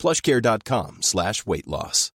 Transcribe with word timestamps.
plushcare.com 0.00 0.98
slash 1.00 1.46
weight 1.46 1.66
loss. 1.66 2.10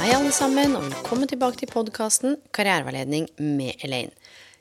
Hei 0.00 0.12
alle 0.12 0.32
sammen, 0.32 0.76
og 0.76 0.82
velkommen 0.84 1.28
tilbake 1.28 1.58
til 1.58 1.70
podkasten 1.72 2.36
Karriereveiledning 2.54 3.28
med 3.38 3.72
Elaine. 3.82 4.14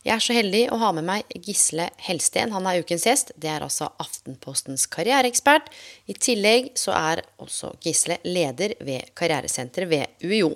Jeg 0.04 0.18
er 0.18 0.24
så 0.24 0.36
heldig 0.36 0.62
å 0.76 0.78
ha 0.82 0.90
med 0.96 1.06
meg 1.08 1.30
Gisle 1.46 1.86
Helsten. 2.04 2.52
Han 2.52 2.66
er 2.68 2.82
ukens 2.84 3.06
gjest. 3.08 3.32
Det 3.40 3.48
er 3.48 3.64
altså 3.64 3.88
Aftenpostens 4.04 4.84
karriereekspert. 4.92 5.70
I 6.12 6.16
tillegg 6.20 6.74
så 6.80 6.92
er 6.98 7.22
også 7.40 7.72
Gisle 7.84 8.18
leder 8.28 8.76
ved 8.84 9.14
karrieresenteret 9.16 9.88
ved 9.88 10.28
UiO. 10.28 10.52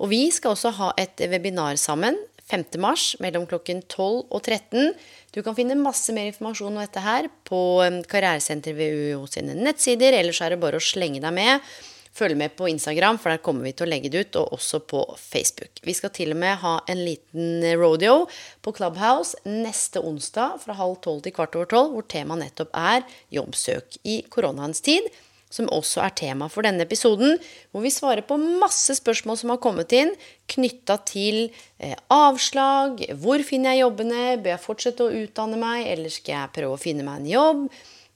Og 0.00 0.08
vi 0.14 0.22
skal 0.32 0.54
også 0.54 0.72
ha 0.78 0.94
et 0.96 1.20
webinar 1.28 1.76
sammen 1.80 2.16
5. 2.48 2.64
mars 2.80 3.10
mellom 3.20 3.44
klokken 3.50 3.82
12 3.84 4.30
og 4.30 4.40
13. 4.40 4.94
Du 5.34 5.42
kan 5.44 5.56
finne 5.58 5.76
masse 5.76 6.14
mer 6.16 6.30
informasjon 6.30 6.72
om 6.72 6.80
dette 6.80 7.02
her 7.04 7.28
på 7.44 7.60
um, 7.84 8.00
karrieresenteret 8.06 8.78
ved 8.78 8.96
UiO 8.96 9.26
sine 9.28 9.58
nettsider. 9.58 10.16
Ellers 10.16 10.40
er 10.40 10.54
det 10.54 10.62
bare 10.62 10.80
å 10.80 10.88
slenge 10.88 11.20
deg 11.20 11.36
med. 11.36 11.68
Følg 12.16 12.36
med 12.40 12.54
på 12.56 12.68
Instagram, 12.70 13.18
for 13.20 13.28
der 13.32 13.42
kommer 13.44 13.66
vi 13.66 13.74
til 13.76 13.84
å 13.84 13.90
legge 13.90 14.08
det 14.12 14.22
ut, 14.24 14.38
og 14.40 14.56
også 14.56 14.80
på 14.88 15.02
Facebook. 15.20 15.82
Vi 15.84 15.92
skal 15.96 16.14
til 16.16 16.32
og 16.32 16.40
med 16.40 16.56
ha 16.62 16.78
en 16.88 17.02
liten 17.04 17.64
rodeo 17.76 18.24
på 18.64 18.72
Clubhouse 18.78 19.36
neste 19.44 20.00
onsdag 20.00 20.62
fra 20.62 20.78
halv 20.78 20.96
tolv 21.04 21.20
til 21.26 21.34
kvart 21.36 21.58
over 21.58 21.68
tolv, 21.68 21.92
hvor 21.92 22.06
temaet 22.08 22.46
nettopp 22.46 22.72
er 22.72 23.04
jobbsøk 23.36 23.98
i 24.08 24.22
koronaens 24.32 24.80
tid. 24.86 25.10
Som 25.52 25.68
også 25.70 26.00
er 26.02 26.14
tema 26.18 26.48
for 26.50 26.66
denne 26.66 26.82
episoden, 26.82 27.36
hvor 27.70 27.84
vi 27.84 27.92
svarer 27.94 28.24
på 28.26 28.34
masse 28.40 28.96
spørsmål 28.98 29.36
som 29.38 29.52
har 29.52 29.60
kommet 29.62 29.92
inn 29.94 30.10
knytta 30.50 30.96
til 31.06 31.44
eh, 31.78 31.94
avslag, 32.12 33.04
hvor 33.22 33.44
finner 33.46 33.76
jeg 33.76 33.84
jobbene, 33.84 34.24
bør 34.40 34.56
jeg 34.56 34.64
fortsette 34.64 35.06
å 35.06 35.20
utdanne 35.20 35.60
meg, 35.60 35.84
eller 35.92 36.12
skal 36.12 36.34
jeg 36.34 36.54
prøve 36.56 36.74
å 36.74 36.82
finne 36.82 37.06
meg 37.06 37.22
en 37.22 37.30
jobb? 37.30 37.62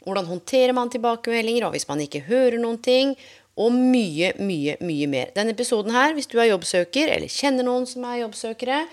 Hvordan 0.01 0.31
håndterer 0.31 0.73
man 0.75 0.91
tilbakemeldinger, 0.91 1.69
og 1.69 1.77
hvis 1.77 1.87
man 1.89 2.01
ikke 2.03 2.25
hører 2.27 2.59
noen 2.59 2.81
ting? 2.83 3.15
Og 3.61 3.75
mye, 3.77 4.33
mye, 4.41 4.79
mye 4.81 5.09
mer. 5.11 5.33
Denne 5.37 5.53
episoden 5.53 5.93
her, 5.93 6.15
hvis 6.17 6.31
du 6.31 6.39
er 6.41 6.49
jobbsøker 6.55 7.13
eller 7.13 7.29
kjenner 7.29 7.67
noen 7.67 7.85
som 7.89 8.07
er 8.09 8.23
jobbsøkere, 8.23 8.85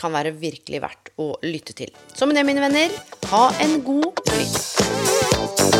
kan 0.00 0.14
være 0.14 0.32
virkelig 0.40 0.80
verdt 0.82 1.12
å 1.20 1.34
lytte 1.44 1.76
til. 1.76 1.92
Så 2.16 2.26
med 2.26 2.38
det, 2.38 2.46
mine 2.48 2.64
venner, 2.64 2.94
ha 3.30 3.44
en 3.62 3.78
god 3.84 4.24
lytt. 4.32 5.74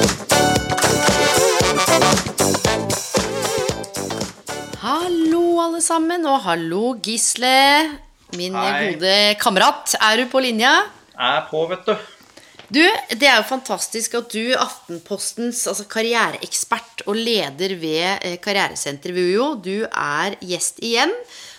Hallo, 4.84 5.44
alle 5.64 5.80
sammen, 5.82 6.26
og 6.28 6.42
hallo, 6.44 6.94
Gisle. 7.02 7.56
Min 8.36 8.54
Hei. 8.58 8.92
gode 8.92 9.16
kamerat. 9.40 9.96
Er 10.02 10.20
du 10.20 10.28
på 10.30 10.42
linja? 10.44 10.82
Jeg 11.14 11.40
er 11.40 11.48
på, 11.48 11.64
vet 11.70 11.88
du. 11.88 12.13
Du, 12.72 12.80
det 13.18 13.26
er 13.28 13.36
jo 13.40 13.46
fantastisk 13.48 14.14
at 14.18 14.30
du, 14.32 14.54
Aftenpostens 14.56 15.66
altså 15.70 15.84
karriereekspert 15.90 17.02
og 17.06 17.16
leder 17.18 17.74
ved 17.80 18.24
eh, 18.24 18.36
Karrieresenteret 18.42 19.14
ved 19.14 19.34
UiO, 19.34 19.48
du 19.60 19.84
er 19.86 20.36
gjest 20.40 20.80
igjen. 20.84 21.12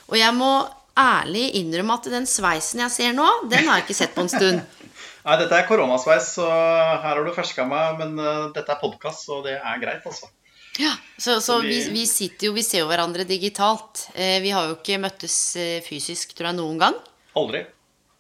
Og 0.10 0.18
jeg 0.20 0.34
må 0.38 0.50
ærlig 0.98 1.50
innrømme 1.60 1.98
at 2.00 2.08
den 2.14 2.26
sveisen 2.30 2.82
jeg 2.86 2.94
ser 2.94 3.14
nå, 3.18 3.26
den 3.52 3.68
har 3.68 3.80
jeg 3.82 3.86
ikke 3.88 3.98
sett 4.02 4.16
på 4.16 4.26
en 4.26 4.32
stund. 4.32 4.64
Nei, 5.26 5.36
dette 5.42 5.58
er 5.58 5.66
koronasveis, 5.70 6.34
så 6.38 6.46
her 6.48 7.02
har 7.18 7.22
du 7.26 7.32
ferska 7.34 7.66
meg. 7.70 8.02
Men 8.02 8.18
eh, 8.22 8.42
dette 8.58 8.74
er 8.76 8.82
podkast, 8.82 9.26
så 9.30 9.40
det 9.46 9.56
er 9.60 9.80
greit, 9.82 10.04
altså. 10.10 10.32
Ja, 10.76 10.92
Så, 11.18 11.38
så 11.40 11.62
vi, 11.64 11.78
Vi- 11.94 12.04
sitter 12.10 12.50
jo, 12.50 12.54
vi 12.58 12.64
ser 12.66 12.82
jo 12.84 12.90
hverandre 12.90 13.24
digitalt. 13.30 14.10
Eh, 14.14 14.42
vi 14.44 14.52
har 14.52 14.68
jo 14.68 14.76
ikke 14.80 14.98
møttes 15.00 15.38
fysisk, 15.88 16.34
tror 16.36 16.50
jeg, 16.52 16.58
noen 16.60 16.82
gang. 16.82 16.98
Aldri. 17.40 17.62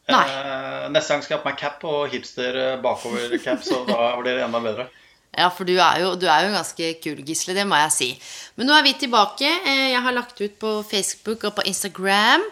Eh, 0.07 0.85
neste 0.93 1.15
gang 1.15 1.23
skal 1.25 1.33
jeg 1.35 1.39
ha 1.39 1.43
på 1.43 1.49
meg 1.49 1.57
cap 1.59 1.85
og 1.89 2.11
hipster 2.13 2.57
eh, 2.61 2.77
bakover-cap, 2.83 3.63
så 3.65 3.81
da 3.87 4.11
blir 4.19 4.37
det 4.37 4.45
enda 4.45 4.61
bedre. 4.63 4.87
Ja, 5.35 5.49
for 5.51 5.67
du 5.67 5.73
er, 5.75 5.97
jo, 5.99 6.13
du 6.15 6.29
er 6.31 6.45
jo 6.45 6.53
ganske 6.53 6.93
kul, 7.03 7.17
Gisle. 7.27 7.51
Det 7.57 7.65
må 7.67 7.75
jeg 7.75 7.91
si. 7.91 8.05
Men 8.55 8.69
nå 8.69 8.75
er 8.77 8.85
vi 8.85 8.93
tilbake. 9.01 9.49
Eh, 9.67 9.89
Jeg 9.91 9.99
har 10.05 10.15
lagt 10.15 10.39
ut 10.39 10.53
på 10.61 10.77
Facebook 10.87 11.43
og 11.49 11.57
på 11.57 11.65
Instagram 11.67 12.45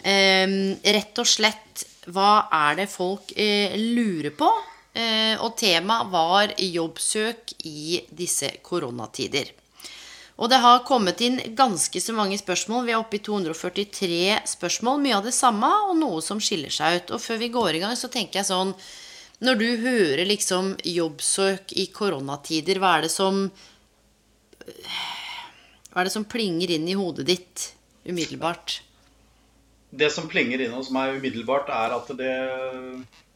eh, 0.00 0.54
rett 0.96 1.20
og 1.20 1.28
slett 1.28 1.84
hva 2.08 2.46
er 2.48 2.78
det 2.80 2.86
folk 2.88 3.34
eh, 3.36 3.76
lurer 3.76 4.32
på? 4.32 4.48
Eh, 4.96 5.36
og 5.44 5.52
temaet 5.60 6.08
var 6.10 6.54
jobbsøk 6.56 7.52
i 7.68 8.00
disse 8.08 8.54
koronatider. 8.64 9.52
Og 10.40 10.48
det 10.48 10.60
har 10.62 10.84
kommet 10.88 11.20
inn 11.20 11.36
ganske 11.56 12.00
så 12.00 12.14
mange 12.16 12.38
spørsmål. 12.40 12.86
Vi 12.86 12.94
er 12.94 13.00
oppe 13.00 13.18
i 13.18 13.24
243 13.24 14.38
spørsmål. 14.48 15.02
Mye 15.04 15.18
av 15.18 15.26
det 15.28 15.34
samme, 15.36 15.68
og 15.90 15.98
noe 16.00 16.22
som 16.24 16.40
skiller 16.40 16.72
seg 16.72 16.96
ut. 16.96 17.12
Og 17.16 17.20
før 17.20 17.42
vi 17.42 17.50
går 17.52 17.76
i 17.76 17.82
gang, 17.82 17.96
så 17.96 18.08
tenker 18.12 18.40
jeg 18.40 18.48
sånn 18.48 18.72
Når 19.44 19.60
du 19.60 19.68
hører 19.84 20.24
liksom 20.28 20.74
jobbsøk 20.84 21.74
i 21.76 21.86
koronatider, 21.92 22.80
hva 22.80 22.96
er 22.96 23.06
det 23.06 23.12
som 23.12 23.50
Hva 25.90 26.00
er 26.00 26.08
det 26.08 26.14
som 26.16 26.24
plinger 26.24 26.72
inn 26.72 26.88
i 26.88 26.96
hodet 26.96 27.26
ditt 27.28 27.70
umiddelbart? 28.08 28.80
Det 29.90 30.08
som 30.14 30.28
plinger 30.30 30.60
inn 30.62 30.72
hos 30.72 30.88
meg 30.94 31.18
umiddelbart, 31.18 31.68
er 31.68 31.96
at 31.96 32.12
det 32.16 32.34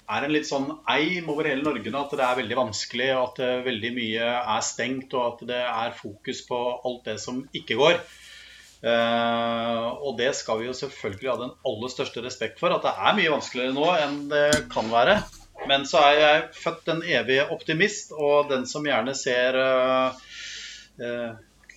er 0.04 0.26
en 0.26 0.34
litt 0.34 0.48
sånn 0.48 0.66
eim 0.90 1.28
over 1.32 1.48
hele 1.48 1.64
Norge 1.64 1.92
nå. 1.92 2.02
At 2.04 2.16
det 2.18 2.26
er 2.26 2.40
veldig 2.42 2.58
vanskelig, 2.58 3.08
og 3.16 3.24
at 3.30 3.40
eh, 3.44 3.62
veldig 3.68 3.92
mye 3.96 4.34
er 4.56 4.66
stengt, 4.66 5.16
og 5.16 5.24
at 5.30 5.46
det 5.48 5.62
er 5.64 5.96
fokus 5.96 6.44
på 6.48 6.60
alt 6.76 7.08
det 7.08 7.18
som 7.22 7.42
ikke 7.56 7.78
går. 7.80 7.98
Uh, 8.84 9.96
og 10.04 10.18
det 10.18 10.34
skal 10.36 10.58
vi 10.60 10.66
jo 10.66 10.74
selvfølgelig 10.76 11.30
ha 11.30 11.38
den 11.40 11.54
aller 11.70 11.92
største 11.92 12.20
respekt 12.24 12.60
for. 12.60 12.74
At 12.74 12.84
det 12.84 12.92
er 12.92 13.16
mye 13.16 13.32
vanskeligere 13.32 13.76
nå 13.76 13.86
enn 13.96 14.18
det 14.32 14.48
kan 14.72 14.90
være. 14.92 15.22
Men 15.70 15.86
så 15.88 16.02
er 16.04 16.18
jeg 16.20 16.42
født 16.58 16.90
en 16.92 17.00
evig 17.06 17.38
optimist, 17.54 18.12
og 18.12 18.50
den 18.50 18.66
som 18.68 18.84
gjerne 18.84 19.14
ser 19.16 19.56
uh, 19.56 20.18
uh, 21.00 21.30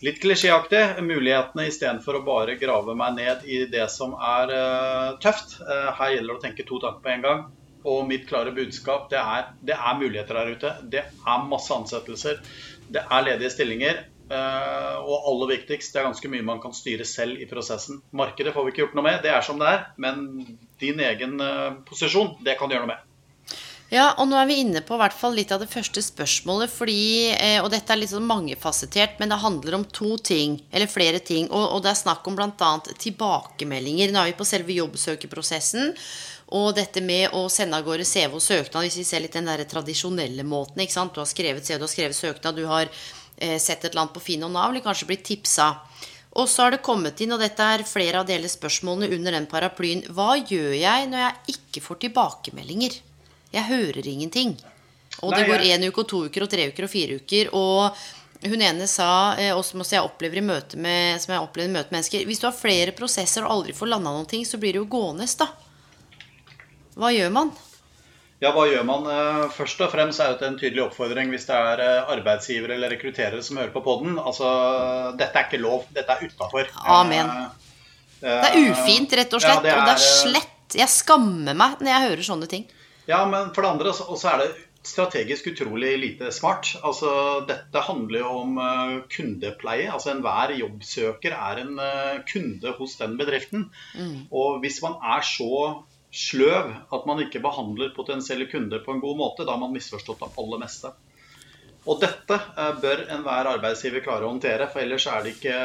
litt 0.04 0.20
klisjéaktig 0.20 1.00
mulighetene 1.06 1.70
istedenfor 1.70 2.20
å 2.20 2.26
bare 2.28 2.58
grave 2.60 2.98
meg 3.00 3.16
ned 3.22 3.48
i 3.48 3.64
det 3.72 3.88
som 3.90 4.12
er 4.14 4.52
tøft. 5.24 5.56
Her 5.64 6.12
gjelder 6.12 6.36
det 6.36 6.36
å 6.36 6.44
tenke 6.44 6.66
to 6.68 6.78
tanker 6.84 7.02
på 7.02 7.16
en 7.16 7.26
gang. 7.26 7.48
Og 7.86 8.08
mitt 8.10 8.28
klare 8.30 8.54
budskap 8.56 9.10
det 9.12 9.20
er, 9.22 9.50
det 9.62 9.76
er 9.78 10.00
muligheter 10.00 10.40
der 10.40 10.54
ute. 10.56 10.76
Det 10.84 11.04
er 11.06 11.50
masse 11.50 11.74
ansettelser. 11.76 12.42
Det 12.90 13.04
er 13.04 13.28
ledige 13.28 13.54
stillinger. 13.54 14.06
eh, 14.32 14.96
og 15.08 15.28
aller 15.32 15.54
viktigst, 15.56 15.94
det 15.94 16.02
er 16.02 16.10
ganske 16.10 16.32
mye 16.32 16.44
man 16.44 16.60
kan 16.60 16.74
styre 16.76 17.06
selv 17.08 17.40
i 17.40 17.48
prosessen. 17.48 18.02
Markedet 18.12 18.54
får 18.56 18.66
vi 18.66 18.74
ikke 18.74 18.84
gjort 18.86 18.98
noe 18.98 19.06
med, 19.08 19.22
det 19.24 19.32
er 19.32 19.46
som 19.46 19.60
det 19.62 19.70
er. 19.72 19.86
Men 19.96 20.26
din 20.82 21.00
egen 21.00 21.40
eh, 21.40 21.78
posisjon, 21.88 22.36
det 22.44 22.58
kan 22.60 22.68
du 22.68 22.76
gjøre 22.76 22.88
noe 22.88 22.96
med. 22.96 23.06
Ja, 23.88 24.10
og 24.20 24.28
nå 24.28 24.36
er 24.36 24.50
vi 24.50 24.58
inne 24.60 24.82
på 24.84 24.98
hvert 25.00 25.16
fall 25.16 25.38
litt 25.38 25.54
av 25.56 25.62
det 25.64 25.70
første 25.72 26.02
spørsmålet, 26.04 26.68
fordi, 26.68 27.32
eh, 27.32 27.62
og 27.62 27.70
dette 27.72 27.94
er 27.94 28.02
litt 28.02 28.12
sånn 28.12 28.28
mangefasettert, 28.28 29.16
men 29.22 29.32
det 29.32 29.40
handler 29.40 29.78
om 29.78 29.86
to 29.96 30.18
ting, 30.20 30.58
eller 30.76 30.92
flere 30.92 31.22
ting, 31.24 31.48
og, 31.48 31.64
og 31.78 31.86
det 31.86 31.94
er 31.94 32.02
snakk 32.02 32.28
om 32.28 32.36
bl.a. 32.36 32.72
tilbakemeldinger. 33.00 34.12
Nå 34.12 34.20
er 34.20 34.34
vi 34.34 34.36
på 34.42 34.50
selve 34.50 34.76
jobbsøkeprosessen, 34.76 35.96
og 36.48 36.76
dette 36.78 37.02
med 37.04 37.34
å 37.36 37.48
sende 37.52 37.76
av 37.76 37.84
gårde 37.84 38.06
CV 38.08 38.38
og 38.38 38.44
søknad, 38.44 38.86
hvis 38.86 39.00
vi 39.02 39.08
ser 39.08 39.24
litt 39.24 39.36
den 39.36 39.50
der 39.50 39.66
tradisjonelle 39.68 40.46
måten, 40.48 40.80
ikke 40.80 40.96
sant? 40.96 41.16
Du 41.16 41.20
har 41.20 41.28
skrevet 41.28 41.66
CV, 41.66 41.76
du 41.82 41.88
har 41.88 41.92
skrevet 41.92 42.16
søknad, 42.16 42.56
du 42.56 42.70
har 42.70 42.88
eh, 42.88 43.58
sett 43.60 43.84
et 43.84 43.98
annet 43.98 44.14
på 44.16 44.24
Finn 44.24 44.46
og 44.48 44.54
Nav, 44.56 44.72
eller 44.72 44.86
kanskje 44.86 45.10
blitt 45.10 45.26
tipsa. 45.28 45.74
Og 46.38 46.48
så 46.48 46.64
har 46.64 46.76
det 46.76 46.86
kommet 46.86 47.20
inn, 47.24 47.34
og 47.36 47.44
dette 47.44 47.66
er 47.66 47.84
flere 47.88 48.22
av 48.22 48.30
dele 48.30 48.48
spørsmålene 48.52 49.12
under 49.18 49.36
den 49.36 49.50
paraplyen, 49.52 50.06
hva 50.14 50.38
gjør 50.40 50.78
jeg 50.78 51.12
når 51.12 51.24
jeg 51.26 51.58
ikke 51.58 51.84
får 51.84 52.02
tilbakemeldinger? 52.06 52.98
Jeg 53.52 53.68
hører 53.68 54.08
ingenting. 54.08 54.56
Og 55.26 55.34
det 55.34 55.48
går 55.50 55.66
én 55.66 55.88
uke 55.88 56.04
og 56.04 56.10
to 56.12 56.24
uker 56.30 56.46
og 56.46 56.52
tre 56.52 56.68
uker 56.70 56.86
og 56.86 56.92
fire 56.94 57.20
uker. 57.20 57.50
Og 57.58 58.48
hun 58.48 58.62
ene 58.62 58.88
sa, 58.88 59.36
eh, 59.36 59.52
og 59.52 59.66
som 59.66 59.82
jeg 59.82 60.04
opplever 60.04 60.40
i 60.40 60.46
møte 60.46 60.80
med, 60.80 61.20
som 61.20 61.34
jeg 61.34 61.44
opplever 61.44 61.72
i 61.72 61.74
møte 61.74 61.90
med 61.90 62.00
mennesker 62.00 62.28
Hvis 62.30 62.40
du 62.40 62.48
har 62.48 62.56
flere 62.56 62.94
prosesser 62.96 63.44
og 63.44 63.52
aldri 63.52 63.74
får 63.74 63.96
landa 63.98 64.14
noen 64.14 64.30
ting, 64.30 64.46
så 64.46 64.62
blir 64.62 64.78
det 64.78 64.86
jo 64.86 64.92
gående, 64.92 65.28
da. 65.40 65.50
Hva 66.98 67.12
gjør 67.14 67.32
man? 67.36 67.52
Ja, 68.42 68.52
hva 68.54 68.68
gjør 68.70 68.84
man? 68.86 69.08
Eh, 69.10 69.46
Først 69.56 69.80
og 69.82 69.90
fremst 69.94 70.22
er 70.22 70.36
det 70.38 70.46
en 70.48 70.60
tydelig 70.62 70.84
oppfordring 70.88 71.32
hvis 71.34 71.48
det 71.50 71.56
er 71.58 71.82
eh, 71.86 72.12
arbeidsgivere 72.18 72.76
eller 72.78 72.94
rekrutterere 72.94 73.42
som 73.46 73.58
hører 73.58 73.74
på 73.74 73.82
podden. 73.86 74.20
Altså, 74.22 74.50
dette 75.18 75.40
er 75.42 75.48
ikke 75.50 75.62
lov, 75.64 75.88
dette 75.96 76.14
er 76.14 76.28
utafor. 76.30 76.70
Amen. 77.00 77.32
Det 78.22 78.30
er 78.50 78.60
ufint, 78.72 79.14
rett 79.18 79.34
og 79.38 79.42
slett. 79.44 79.58
Ja, 79.58 79.66
det 79.66 79.74
er, 79.74 79.82
og 79.82 79.90
det 79.90 79.96
er 79.96 80.04
eh, 80.04 80.14
slett. 80.22 80.78
Jeg 80.78 80.92
skammer 80.92 81.56
meg 81.58 81.82
når 81.82 81.94
jeg 81.94 82.10
hører 82.12 82.28
sånne 82.28 82.50
ting. 82.52 82.66
Ja, 83.08 83.22
men 83.30 83.54
for 83.56 83.64
det 83.64 83.70
andre 83.72 83.94
så- 83.96 84.18
er 84.34 84.42
det 84.44 84.48
strategisk 84.88 85.48
utrolig 85.52 85.94
lite 86.00 86.30
smart. 86.32 86.70
Altså, 86.86 87.10
dette 87.48 87.82
handler 87.90 88.20
jo 88.22 88.32
om 88.44 88.58
eh, 88.62 88.96
kundepleie. 89.18 89.90
Altså 89.92 90.14
Enhver 90.14 90.54
jobbsøker 90.60 91.34
er 91.36 91.62
en 91.64 91.78
eh, 91.80 92.20
kunde 92.30 92.74
hos 92.78 92.98
den 93.02 93.18
bedriften. 93.18 93.70
Og 94.32 94.62
hvis 94.62 94.82
man 94.86 94.98
er 95.04 95.26
så 95.26 95.84
sløv 96.14 96.72
at 96.94 97.06
man 97.10 97.22
ikke 97.24 97.44
behandler 97.44 97.94
potensielle 97.96 98.48
kunder 98.52 98.84
på 98.86 98.96
en 98.96 99.04
god 99.04 99.20
måte, 99.20 99.46
da 99.46 99.56
har 99.56 99.62
man 99.62 99.76
misforstått 99.76 100.24
det 100.24 100.34
aller 100.40 100.62
meste. 100.64 100.94
Og 101.88 102.02
dette 102.04 102.36
eh, 102.36 102.74
bør 102.82 103.06
enhver 103.16 103.48
arbeidsgiver 103.54 104.04
klare 104.04 104.28
å 104.28 104.32
håndtere, 104.34 104.68
for 104.72 104.84
ellers 104.84 105.06
er 105.08 105.24
det 105.24 105.36
ikke, 105.38 105.60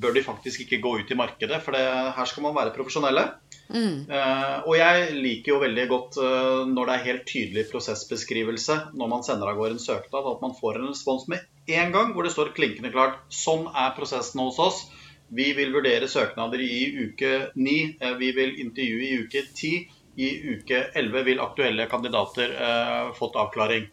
bør 0.00 0.14
de 0.16 0.22
faktisk 0.24 0.64
ikke 0.64 0.80
gå 0.84 0.92
ut 1.02 1.12
i 1.12 1.18
markedet. 1.18 1.60
For 1.64 1.76
det, 1.76 1.82
her 2.16 2.30
skal 2.30 2.46
man 2.46 2.56
være 2.56 2.72
profesjonelle. 2.76 3.26
Eh, 3.66 4.56
og 4.62 4.72
jeg 4.78 5.18
liker 5.18 5.52
jo 5.52 5.60
veldig 5.60 5.86
godt 5.90 6.18
uh, 6.22 6.62
når 6.70 6.86
det 6.86 6.94
er 6.94 7.06
helt 7.08 7.24
tydelig 7.26 7.64
prosessbeskrivelse 7.72 8.76
når 8.94 9.10
man 9.10 9.24
sender 9.26 9.50
av 9.50 9.58
gårde 9.58 9.76
en 9.76 9.82
søknad, 9.82 10.28
at 10.30 10.44
man 10.44 10.54
får 10.56 10.78
en 10.78 10.92
respons 10.92 11.26
med 11.32 11.42
en 11.74 11.90
gang 11.92 12.12
hvor 12.14 12.24
det 12.24 12.32
står 12.32 12.54
klinkende 12.56 12.92
klart 12.94 13.18
sånn 13.34 13.66
er 13.74 13.90
prosessen 13.98 14.44
hos 14.44 14.60
oss. 14.62 14.84
Vi 15.28 15.50
vil 15.56 15.72
vurdere 15.74 16.08
søknader 16.08 16.62
i 16.62 17.08
uke 17.08 17.50
9, 17.54 17.76
eh, 18.00 18.16
vi 18.20 18.30
vil 18.36 18.58
intervjue 18.62 19.08
i 19.08 19.18
uke 19.24 19.42
10. 19.42 19.88
I 20.16 20.28
uke 20.54 20.78
11 20.94 21.24
vil 21.26 21.42
aktuelle 21.44 21.86
kandidater 21.90 22.54
eh, 22.54 23.12
fått 23.18 23.36
avklaring. 23.36 23.88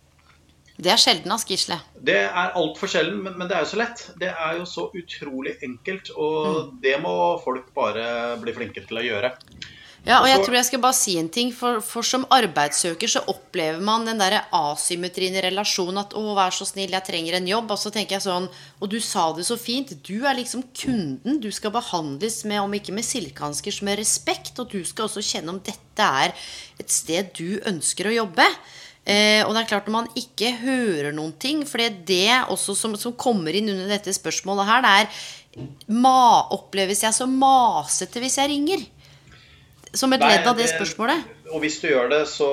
Det 0.74 0.90
er 0.90 0.98
sjelden, 0.98 1.32
ass, 1.36 1.46
Gisle. 1.46 1.78
Det 2.02 2.16
er 2.24 2.56
altfor 2.58 2.90
sjelden, 2.90 3.20
men, 3.26 3.36
men 3.38 3.50
det 3.50 3.58
er 3.58 3.66
jo 3.66 3.72
så 3.74 3.82
lett. 3.82 4.06
Det 4.22 4.32
er 4.32 4.58
jo 4.58 4.66
så 4.70 4.88
utrolig 4.98 5.58
enkelt, 5.66 6.10
og 6.18 6.74
det 6.82 6.96
må 7.04 7.14
folk 7.44 7.70
bare 7.76 8.40
bli 8.42 8.56
flinkere 8.56 8.90
til 8.90 9.02
å 9.02 9.06
gjøre. 9.06 9.34
Ja, 10.04 10.18
og 10.20 10.26
jeg 10.28 10.42
tror 10.44 10.58
jeg 10.58 10.68
skal 10.68 10.82
bare 10.84 10.96
si 10.98 11.14
en 11.16 11.30
ting. 11.32 11.54
For, 11.56 11.80
for 11.84 12.04
som 12.04 12.26
arbeidssøker 12.36 13.08
så 13.08 13.22
opplever 13.32 13.80
man 13.80 14.04
den 14.08 14.20
derre 14.20 14.42
asymmetrien 14.52 15.38
i 15.40 15.44
relasjonen. 15.46 16.02
At 16.02 16.12
'å, 16.12 16.34
vær 16.36 16.52
så 16.52 16.68
snill, 16.68 16.92
jeg 16.92 17.08
trenger 17.08 17.38
en 17.38 17.48
jobb'. 17.48 17.72
Og 17.72 17.80
så 17.80 17.92
tenker 17.94 18.18
jeg 18.18 18.26
sånn 18.28 18.50
Og 18.84 18.92
du 18.92 19.00
sa 19.00 19.32
det 19.32 19.48
så 19.48 19.56
fint. 19.56 19.96
Du 20.04 20.28
er 20.28 20.36
liksom 20.36 20.66
kunden. 20.76 21.40
Du 21.40 21.48
skal 21.56 21.72
behandles 21.72 22.44
med, 22.44 22.60
om 22.60 22.74
ikke 22.76 22.92
med 22.92 23.08
silkehansker, 23.08 23.72
så 23.72 23.88
med 23.88 24.00
respekt. 24.02 24.60
Og 24.60 24.70
du 24.76 24.84
skal 24.84 25.08
også 25.08 25.24
kjenne 25.24 25.56
om 25.56 25.64
dette 25.64 26.04
er 26.04 26.36
et 26.80 26.92
sted 26.92 27.32
du 27.38 27.62
ønsker 27.64 28.12
å 28.12 28.18
jobbe. 28.18 28.48
Eh, 29.08 29.44
og 29.44 29.52
det 29.52 29.64
er 29.64 29.72
klart 29.72 29.88
når 29.88 29.96
man 29.98 30.12
ikke 30.20 30.52
hører 30.64 31.12
noen 31.16 31.34
ting, 31.36 31.64
for 31.68 31.80
det 31.80 32.06
det 32.08 32.32
også 32.52 32.76
som, 32.76 32.94
som 32.96 33.16
kommer 33.20 33.56
inn 33.56 33.68
under 33.72 33.88
dette 33.92 34.12
spørsmålet 34.16 34.68
her, 34.68 34.84
det 34.84 34.94
er 35.00 35.08
ma, 35.92 36.48
Oppleves 36.56 37.04
jeg 37.04 37.16
så 37.16 37.28
masete 37.28 38.24
hvis 38.24 38.40
jeg 38.40 38.52
ringer? 38.52 38.86
Som 39.94 40.14
et 40.16 40.24
ledd 40.26 40.48
av 40.50 40.58
det 40.58 40.66
spørsmålet? 40.72 41.28
Og 41.54 41.62
hvis 41.62 41.76
du 41.84 41.86
gjør 41.92 42.08
det, 42.10 42.24
så 42.32 42.48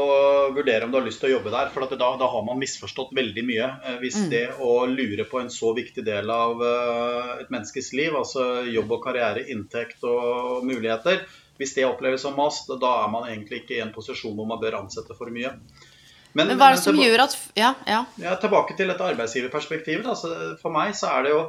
vurder 0.52 0.84
om 0.84 0.90
du 0.92 0.98
har 0.98 1.06
lyst 1.06 1.22
til 1.22 1.30
å 1.30 1.38
jobbe 1.38 1.52
der. 1.54 1.70
For 1.72 1.86
at 1.86 1.94
da, 1.96 2.10
da 2.20 2.28
har 2.28 2.42
man 2.44 2.60
misforstått 2.60 3.14
veldig 3.16 3.44
mye. 3.48 3.68
Hvis 4.02 4.10
Hvis 4.10 4.28
det 4.32 4.42
å 4.60 4.72
lure 4.90 5.24
på 5.28 5.40
en 5.40 5.48
så 5.54 5.70
viktig 5.76 6.02
del 6.04 6.30
av 6.34 6.60
eh, 6.66 7.30
et 7.44 7.52
menneskes 7.52 7.92
liv, 7.96 8.16
altså 8.16 8.66
jobb 8.68 8.92
og 8.96 9.04
karriere, 9.04 9.46
inntekt 9.54 10.04
og 10.04 10.66
muligheter, 10.66 11.22
hvis 11.60 11.72
det 11.76 11.86
oppleves 11.86 12.26
som 12.26 12.36
mast, 12.36 12.68
da 12.80 12.90
er 13.04 13.08
man 13.12 13.28
egentlig 13.28 13.62
ikke 13.62 13.78
i 13.78 13.82
en 13.84 13.94
posisjon 13.94 14.34
hvor 14.36 14.48
man 14.48 14.60
bør 14.60 14.80
ansette 14.82 15.16
for 15.16 15.32
mye. 15.32 15.54
Men 16.36 16.52
hva 16.54 16.70
er 16.70 16.76
det 16.76 16.82
som 16.82 16.98
gjør 16.98 17.24
at 17.24 17.36
Ja, 17.58 17.72
ja. 17.88 18.04
ja, 18.20 18.36
tilbake 18.42 18.76
til 18.78 18.90
dette 18.90 19.06
arbeidsgiverperspektivet. 19.14 20.06
Da. 20.06 20.56
For 20.60 20.74
meg 20.74 20.92
så 20.98 21.10
er 21.14 21.26
det 21.26 21.32
jo 21.34 21.40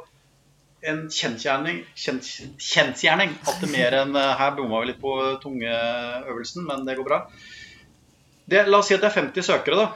en 0.82 1.02
kjensgjerning, 1.10 1.82
kjent, 1.94 2.26
kjensgjerning 2.58 3.34
at 3.48 3.60
det 3.62 3.70
mer 3.70 3.94
enn 4.02 4.16
eh, 4.18 4.32
Her 4.38 4.54
bomma 4.58 4.80
vi 4.82 4.90
litt 4.92 5.00
på 5.02 5.12
tungeøvelsen, 5.42 6.64
men 6.66 6.86
det 6.88 6.96
går 6.98 7.06
bra. 7.08 7.20
Det, 8.50 8.64
la 8.66 8.80
oss 8.82 8.88
si 8.90 8.96
at 8.96 9.04
det 9.04 9.10
er 9.12 9.20
50 9.20 9.46
søkere, 9.46 9.78
da. 9.78 9.86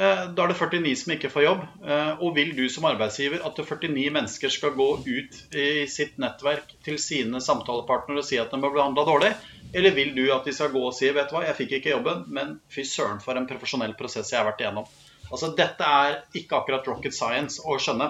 Eh, 0.00 0.22
Da 0.32 0.44
er 0.46 0.52
det 0.52 0.56
49 0.56 0.94
som 1.02 1.12
ikke 1.14 1.30
får 1.34 1.44
jobb. 1.44 1.64
Eh, 1.84 2.12
Og 2.24 2.34
vil 2.38 2.54
du 2.56 2.64
som 2.72 2.86
arbeidsgiver 2.88 3.44
at 3.46 3.60
49 3.60 4.08
mennesker 4.16 4.52
skal 4.54 4.72
gå 4.78 4.88
ut 5.04 5.40
i 5.52 5.68
sitt 5.92 6.16
nettverk 6.22 6.72
til 6.86 6.96
sine 7.02 7.42
samtalepartnere 7.44 8.22
og 8.24 8.28
si 8.28 8.40
at 8.40 8.50
de 8.54 8.60
ble 8.62 8.72
behandla 8.78 9.04
dårlig? 9.08 9.34
Eller 9.74 9.94
vil 9.94 10.14
du 10.16 10.24
at 10.34 10.48
de 10.48 10.52
skal 10.56 10.72
gå 10.72 10.80
og 10.88 10.94
si 10.96 11.10
vet 11.14 11.28
du 11.30 11.36
hva, 11.36 11.44
jeg 11.46 11.58
fikk 11.60 11.76
ikke 11.78 11.92
jobben, 11.92 12.24
men 12.32 12.56
fy 12.72 12.82
søren 12.82 13.20
for 13.22 13.36
en 13.38 13.46
profesjonell 13.46 13.92
prosess 13.98 14.32
jeg 14.32 14.40
har 14.40 14.48
vært 14.48 14.64
igjennom. 14.64 14.88
Altså, 15.30 15.52
Dette 15.54 15.86
er 15.86 16.16
ikke 16.34 16.58
akkurat 16.58 16.88
rocket 16.90 17.14
science 17.14 17.60
å 17.62 17.76
skjønne. 17.78 18.08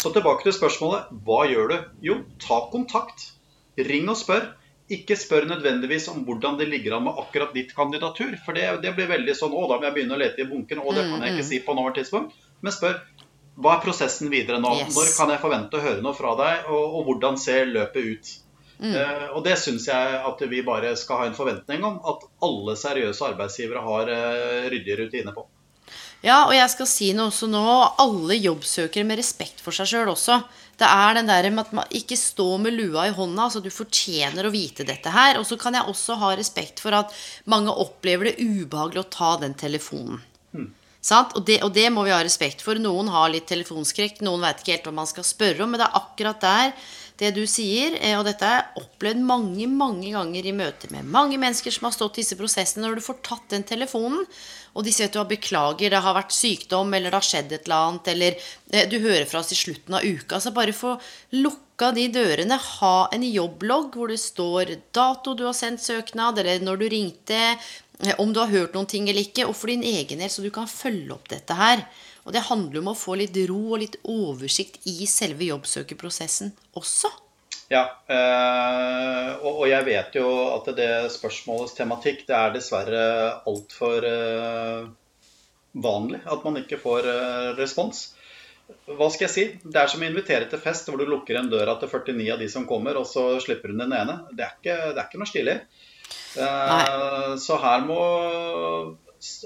Så 0.00 0.10
tilbake 0.14 0.46
til 0.46 0.54
spørsmålet 0.56 1.12
hva 1.26 1.44
gjør 1.50 1.70
du? 1.70 1.76
Jo, 2.08 2.18
ta 2.42 2.64
kontakt. 2.72 3.28
Ring 3.78 4.10
og 4.10 4.18
spør. 4.18 4.50
Ikke 4.92 5.16
spør 5.16 5.46
nødvendigvis 5.48 6.08
om 6.12 6.24
hvordan 6.26 6.58
det 6.58 6.68
ligger 6.68 6.96
an 6.96 7.06
med 7.06 7.18
akkurat 7.22 7.54
ditt 7.56 7.70
kandidatur. 7.76 8.34
For 8.44 8.56
det, 8.58 8.66
det 8.82 8.94
blir 8.96 9.10
veldig 9.10 9.36
sånn 9.38 9.54
å, 9.54 9.66
da 9.70 9.78
må 9.78 9.88
jeg 9.88 9.96
begynne 9.98 10.18
å 10.18 10.22
lete 10.22 10.44
i 10.44 10.48
bunken. 10.48 10.82
Og 10.82 10.96
det 10.98 11.06
kan 11.08 11.22
jeg 11.22 11.36
ikke 11.36 11.48
si 11.48 11.60
på 11.64 11.76
nåværende 11.78 12.02
tidspunkt. 12.02 12.38
Men 12.62 12.74
spør 12.74 12.98
hva 13.62 13.76
er 13.76 13.82
prosessen 13.84 14.30
videre 14.32 14.58
nå? 14.62 14.70
Yes. 14.80 14.94
Når 14.96 15.10
kan 15.16 15.32
jeg 15.34 15.42
forvente 15.42 15.76
å 15.76 15.84
høre 15.84 16.04
noe 16.04 16.16
fra 16.16 16.32
deg? 16.38 16.70
Og, 16.72 16.96
og 16.98 17.08
hvordan 17.08 17.38
ser 17.40 17.68
løpet 17.68 18.08
ut? 18.08 18.32
Eh, 18.82 19.26
og 19.30 19.44
det 19.46 19.54
syns 19.62 19.84
jeg 19.86 20.20
at 20.26 20.40
vi 20.50 20.62
bare 20.66 20.94
skal 20.98 21.20
ha 21.20 21.26
en 21.28 21.36
forventning 21.36 21.84
om. 21.86 22.00
At 22.08 22.24
alle 22.42 22.74
seriøse 22.80 23.28
arbeidsgivere 23.28 23.84
har 23.84 24.10
eh, 24.10 24.70
ryddige 24.72 24.98
rutiner 25.04 25.36
på. 25.36 25.46
Ja, 26.22 26.44
og 26.46 26.52
jeg 26.54 26.70
skal 26.70 26.86
si 26.86 27.10
noe 27.16 27.32
også 27.32 27.48
nå. 27.50 27.62
Alle 28.02 28.36
jobbsøkere 28.38 29.06
med 29.06 29.18
respekt 29.18 29.62
for 29.62 29.74
seg 29.74 29.90
sjøl 29.90 30.12
også. 30.12 30.38
Det 30.78 30.86
er 30.88 31.16
den 31.18 31.28
der 31.30 31.48
med 31.50 31.66
at 31.66 31.72
man 31.76 31.96
ikke 31.98 32.18
stå 32.18 32.46
med 32.62 32.76
lua 32.78 33.08
i 33.08 33.14
hånda. 33.14 33.48
altså 33.48 33.62
Du 33.62 33.70
fortjener 33.74 34.46
å 34.46 34.52
vite 34.54 34.86
dette 34.86 35.10
her. 35.10 35.40
Og 35.40 35.46
så 35.48 35.58
kan 35.58 35.74
jeg 35.74 35.90
også 35.90 36.18
ha 36.22 36.32
respekt 36.38 36.82
for 36.82 36.94
at 36.94 37.10
mange 37.50 37.74
opplever 37.74 38.30
det 38.30 38.38
ubehagelig 38.38 39.02
å 39.02 39.10
ta 39.10 39.34
den 39.42 39.58
telefonen. 39.58 40.22
Sant? 41.02 41.34
Og, 41.34 41.42
det, 41.48 41.58
og 41.66 41.72
det 41.74 41.88
må 41.90 42.04
vi 42.06 42.14
ha 42.14 42.20
respekt 42.22 42.62
for. 42.62 42.78
Noen 42.78 43.10
har 43.10 43.32
litt 43.32 43.48
telefonskrekk, 43.50 44.20
noen 44.22 44.44
veit 44.46 44.62
ikke 44.62 44.76
helt 44.76 44.86
hva 44.86 44.94
man 45.02 45.10
skal 45.10 45.26
spørre 45.26 45.66
om. 45.66 45.74
Men 45.74 45.82
det 45.82 45.88
er 45.88 45.98
akkurat 45.98 46.44
der 46.44 46.90
det 47.20 47.32
du 47.36 47.42
sier, 47.50 47.96
eh, 48.00 48.16
og 48.18 48.24
dette 48.26 48.46
har 48.46 48.60
jeg 48.60 48.84
opplevd 48.84 49.22
mange 49.26 49.68
mange 49.68 50.12
ganger 50.14 50.48
i 50.48 50.54
møter 50.56 50.92
med 50.94 51.08
mange 51.12 51.38
mennesker 51.40 51.74
som 51.74 51.88
har 51.88 51.94
stått 51.96 52.18
i 52.18 52.24
disse 52.24 52.38
prosessene, 52.38 52.86
når 52.86 52.98
du 52.98 53.04
får 53.04 53.20
tatt 53.26 53.48
den 53.52 53.66
telefonen, 53.68 54.24
og 54.72 54.86
de 54.86 54.92
sier 54.94 55.10
at 55.10 55.14
du 55.14 55.20
har 55.20 55.28
beklager, 55.28 55.92
det 55.92 56.00
har 56.00 56.16
vært 56.16 56.32
sykdom, 56.32 56.94
eller 56.96 57.12
det 57.12 57.18
har 57.18 57.28
skjedd 57.28 57.52
et 57.52 57.66
eller 57.68 57.88
annet, 57.90 58.10
eller 58.14 58.38
eh, 58.72 58.88
du 58.88 58.98
hører 59.04 59.28
fra 59.28 59.42
oss 59.42 59.52
i 59.52 59.58
slutten 59.58 59.98
av 59.98 60.06
uka. 60.06 60.40
Så 60.40 60.54
bare 60.56 60.76
få 60.76 60.94
lukka 61.36 61.90
de 61.96 62.08
dørene, 62.14 62.56
ha 62.56 62.96
en 63.12 63.26
jobblogg 63.28 63.98
hvor 63.98 64.12
det 64.12 64.20
står 64.22 64.76
dato 64.96 65.36
du 65.36 65.44
har 65.48 65.56
sendt 65.56 65.84
søknad, 65.84 66.40
eller 66.40 66.64
når 66.64 66.80
du 66.80 66.86
ringte, 66.96 67.42
eh, 68.00 68.16
om 68.22 68.32
du 68.32 68.40
har 68.40 68.54
hørt 68.54 68.78
noen 68.78 68.88
ting 68.88 69.10
eller 69.10 69.28
ikke, 69.28 69.44
og 69.50 69.58
for 69.58 69.72
din 69.72 69.84
egen 69.84 70.24
del, 70.24 70.32
så 70.32 70.44
du 70.44 70.50
kan 70.54 70.70
følge 70.70 71.12
opp 71.18 71.28
dette 71.34 71.58
her. 71.58 71.84
Og 72.22 72.34
det 72.34 72.44
handler 72.46 72.82
om 72.82 72.92
å 72.92 72.98
få 72.98 73.16
litt 73.18 73.36
ro 73.50 73.60
og 73.74 73.82
litt 73.82 73.98
oversikt 74.08 74.80
i 74.86 75.08
selve 75.10 75.48
jobbsøkerprosessen 75.48 76.52
også. 76.78 77.10
Ja, 77.72 77.84
eh, 78.06 79.28
og, 79.40 79.62
og 79.62 79.66
jeg 79.70 79.86
vet 79.86 80.16
jo 80.18 80.26
at 80.52 80.66
det 80.76 80.90
spørsmålets 81.14 81.76
tematikk 81.78 82.26
det 82.28 82.36
er 82.36 82.56
dessverre 82.56 83.04
altfor 83.48 84.06
eh, 84.08 84.82
vanlig 85.72 86.20
at 86.28 86.44
man 86.44 86.58
ikke 86.60 86.80
får 86.82 87.08
eh, 87.08 87.48
respons. 87.58 88.10
Hva 88.86 89.08
skal 89.12 89.26
jeg 89.26 89.32
si? 89.32 89.46
Det 89.64 89.80
er 89.80 89.88
som 89.90 90.04
å 90.04 90.06
invitere 90.06 90.48
til 90.50 90.60
fest 90.62 90.88
hvor 90.88 91.00
du 91.00 91.08
lukker 91.08 91.38
en 91.38 91.50
døra 91.52 91.78
til 91.80 91.90
49 91.90 92.28
av 92.34 92.44
de 92.44 92.48
som 92.52 92.68
kommer, 92.68 93.00
og 93.00 93.08
så 93.08 93.24
slipper 93.42 93.72
hun 93.72 93.82
den 93.82 93.96
ene. 93.96 94.20
Det 94.32 94.46
er 94.46 94.54
ikke, 94.54 94.76
det 94.92 95.00
er 95.00 95.08
ikke 95.08 95.20
noe 95.20 95.32
stilig. 95.32 95.56
Så 97.42 97.58
her 97.60 97.84
må 97.84 97.98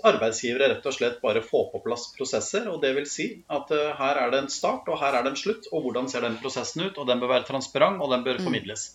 arbeidsgivere 0.07 0.71
rett 0.73 0.87
og 0.89 0.95
slett 0.97 1.23
bare 1.23 1.43
få 1.45 1.67
på 1.73 1.83
plass 1.85 2.09
prosesser. 2.17 2.69
og 2.73 2.81
det 2.83 2.95
vil 2.97 3.09
si 3.11 3.29
at 3.53 3.73
eh, 3.75 3.95
her 3.99 4.23
er 4.23 4.31
det 4.33 4.45
en 4.45 4.53
start 4.53 4.89
og 4.89 5.01
her 5.01 5.17
er 5.17 5.27
det 5.27 5.35
en 5.35 5.43
slutt. 5.43 5.69
Og 5.73 5.87
hvordan 5.87 6.09
ser 6.13 6.27
den 6.27 6.39
prosessen 6.43 6.87
ut? 6.87 6.99
Og 6.99 7.09
den 7.09 7.21
bør 7.21 7.37
være 7.37 7.51
transparent, 7.51 8.01
og 8.03 8.13
den 8.15 8.25
bør 8.27 8.43
formidles. 8.45 8.95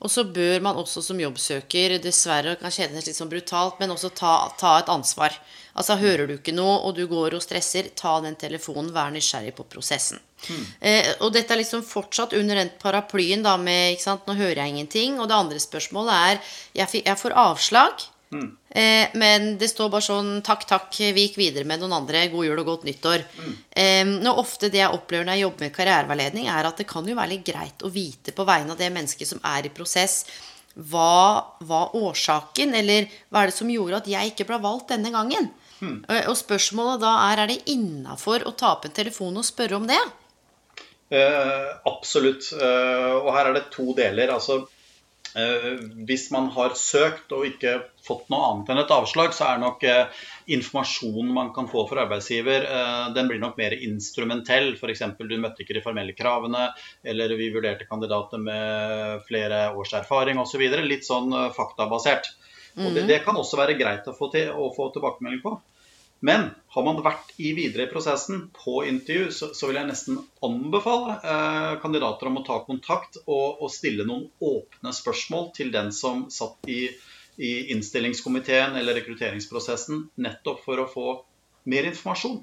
Og 0.00 0.10
så 0.10 0.24
bør 0.24 0.62
man 0.64 0.78
også 0.80 1.02
som 1.04 1.18
jobbsøker, 1.20 1.98
dessverre 2.00 2.54
kan 2.60 2.72
kjennes 2.72 3.04
litt 3.04 3.16
sånn 3.18 3.28
brutalt, 3.28 3.76
men 3.80 3.92
også 3.92 4.08
ta, 4.16 4.32
ta 4.60 4.78
et 4.80 4.92
ansvar. 4.92 5.34
Altså 5.76 5.98
Hører 6.00 6.26
du 6.26 6.38
ikke 6.38 6.54
noe, 6.56 6.78
og 6.88 6.96
du 6.96 7.04
går 7.08 7.36
og 7.36 7.44
stresser, 7.44 7.90
ta 7.96 8.14
den 8.24 8.38
telefonen, 8.40 8.88
vær 8.94 9.12
nysgjerrig 9.12 9.52
på 9.58 9.66
prosessen. 9.68 10.22
Eh, 10.80 11.10
og 11.20 11.34
dette 11.36 11.52
er 11.52 11.60
liksom 11.60 11.84
fortsatt 11.84 12.32
under 12.38 12.62
den 12.62 12.72
paraplyen 12.80 13.44
da 13.44 13.58
med 13.60 13.98
ikke 13.98 14.06
sant, 14.06 14.24
Nå 14.24 14.38
hører 14.38 14.62
jeg 14.62 14.74
ingenting. 14.74 15.20
Og 15.20 15.28
det 15.28 15.36
andre 15.36 15.60
spørsmålet 15.60 16.16
er 16.16 16.56
Jeg, 16.80 17.04
jeg 17.04 17.20
får 17.20 17.36
avslag. 17.36 18.08
Eh, 18.30 19.10
men 19.18 19.56
det 19.58 19.66
står 19.72 19.88
bare 19.90 20.06
sånn 20.06 20.28
Takk, 20.46 20.62
takk, 20.70 20.94
vi 20.94 21.26
gikk 21.26 21.38
videre 21.40 21.66
med 21.66 21.82
noen 21.82 21.96
andre. 21.98 22.28
God 22.30 22.46
jul 22.46 22.62
og 22.62 22.68
godt 22.68 22.86
nyttår. 22.86 23.24
Eh, 23.70 24.04
nå 24.06 24.34
ofte 24.38 24.70
det 24.70 24.82
jeg 24.82 24.94
opplever 24.94 25.26
når 25.26 25.38
jeg 25.38 25.46
jobber 25.46 25.66
med 25.66 25.74
karriereveiledning, 25.74 26.46
er 26.52 26.68
at 26.68 26.78
det 26.78 26.86
kan 26.90 27.08
jo 27.08 27.18
være 27.18 27.34
litt 27.34 27.44
greit 27.46 27.82
å 27.82 27.90
vite 27.90 28.34
på 28.36 28.46
vegne 28.46 28.76
av 28.76 28.80
det 28.80 28.92
mennesket 28.94 29.32
som 29.32 29.42
er 29.50 29.66
i 29.66 29.74
prosess, 29.74 30.22
hva 30.90 31.42
var 31.66 31.96
årsaken, 31.98 32.76
eller 32.78 33.10
hva 33.28 33.42
er 33.42 33.50
det 33.50 33.58
som 33.58 33.72
gjorde 33.72 34.04
at 34.04 34.08
jeg 34.08 34.30
ikke 34.30 34.46
ble 34.52 34.60
valgt 34.62 34.94
denne 34.94 35.10
gangen? 35.10 35.50
Mm. 35.80 36.04
Og 36.28 36.36
spørsmålet 36.38 37.00
da 37.02 37.16
er 37.32 37.42
er 37.42 37.50
det 37.50 37.62
innafor 37.72 38.44
å 38.46 38.54
ta 38.54 38.76
opp 38.76 38.86
en 38.86 38.94
telefon 38.94 39.40
og 39.40 39.48
spørre 39.48 39.80
om 39.80 39.88
det? 39.90 39.98
Eh, 41.10 41.70
absolutt. 41.90 42.52
Eh, 42.54 43.14
og 43.18 43.32
her 43.34 43.50
er 43.50 43.58
det 43.58 43.70
to 43.74 43.90
deler. 43.98 44.30
Altså, 44.30 44.62
Eh, 44.62 44.79
hvis 46.06 46.30
man 46.34 46.48
har 46.54 46.74
søkt 46.78 47.30
og 47.36 47.44
ikke 47.46 47.76
fått 48.02 48.26
noe 48.32 48.48
annet 48.48 48.72
enn 48.72 48.80
et 48.82 48.94
avslag, 48.94 49.34
så 49.36 49.46
er 49.46 49.60
nok 49.62 49.84
eh, 49.86 50.22
informasjonen 50.56 51.30
man 51.36 51.52
kan 51.54 51.68
få 51.70 51.84
fra 51.90 52.04
arbeidsgiver, 52.04 52.66
eh, 52.66 53.04
den 53.14 53.30
blir 53.30 53.38
nok 53.42 53.58
mer 53.60 53.76
instrumentell. 53.76 54.72
F.eks. 54.74 55.04
du 55.20 55.36
møtte 55.38 55.62
ikke 55.62 55.76
de 55.78 55.84
formelle 55.84 56.16
kravene, 56.18 56.70
eller 57.06 57.36
vi 57.38 57.50
vurderte 57.54 57.86
kandidater 57.90 58.42
med 58.42 59.22
flere 59.28 59.68
års 59.78 59.94
erfaring 60.00 60.40
osv. 60.42 60.66
Litt 60.82 61.06
sånn 61.06 61.30
faktabasert. 61.54 62.32
Og 62.78 62.90
det, 62.94 63.02
mhm. 63.02 63.08
det, 63.10 63.22
kan 63.24 63.38
også 63.38 63.58
være 63.60 63.78
greit 63.78 64.06
å 64.08 64.16
få, 64.16 64.30
til, 64.34 64.50
å 64.54 64.70
få 64.74 64.90
tilbakemelding 64.94 65.42
på. 65.44 65.56
Men 66.20 66.50
har 66.74 66.84
man 66.84 67.00
vært 67.04 67.32
i 67.40 67.54
videre 67.56 67.86
i 67.86 67.90
prosessen 67.90 68.42
på 68.52 68.82
intervju, 68.84 69.30
så, 69.32 69.48
så 69.56 69.70
vil 69.70 69.78
jeg 69.80 69.88
nesten 69.88 70.18
anbefale 70.44 71.16
eh, 71.16 71.72
kandidater 71.80 72.28
om 72.28 72.42
å 72.42 72.44
ta 72.46 72.58
kontakt 72.66 73.16
og, 73.24 73.62
og, 73.62 73.70
stille 73.72 74.04
noen 74.08 74.28
åpne 74.44 74.92
spørsmål 74.94 75.48
til 75.56 75.72
den 75.72 75.88
som 75.96 76.26
satt 76.32 76.68
i, 76.68 76.82
i 77.40 77.52
innstillingskomiteen 77.72 78.76
eller 78.76 79.00
rekrutteringsprosessen, 79.00 80.10
nettopp 80.20 80.60
for 80.66 80.84
å 80.84 80.88
få 80.92 81.08
mer 81.70 81.88
informasjon. 81.88 82.42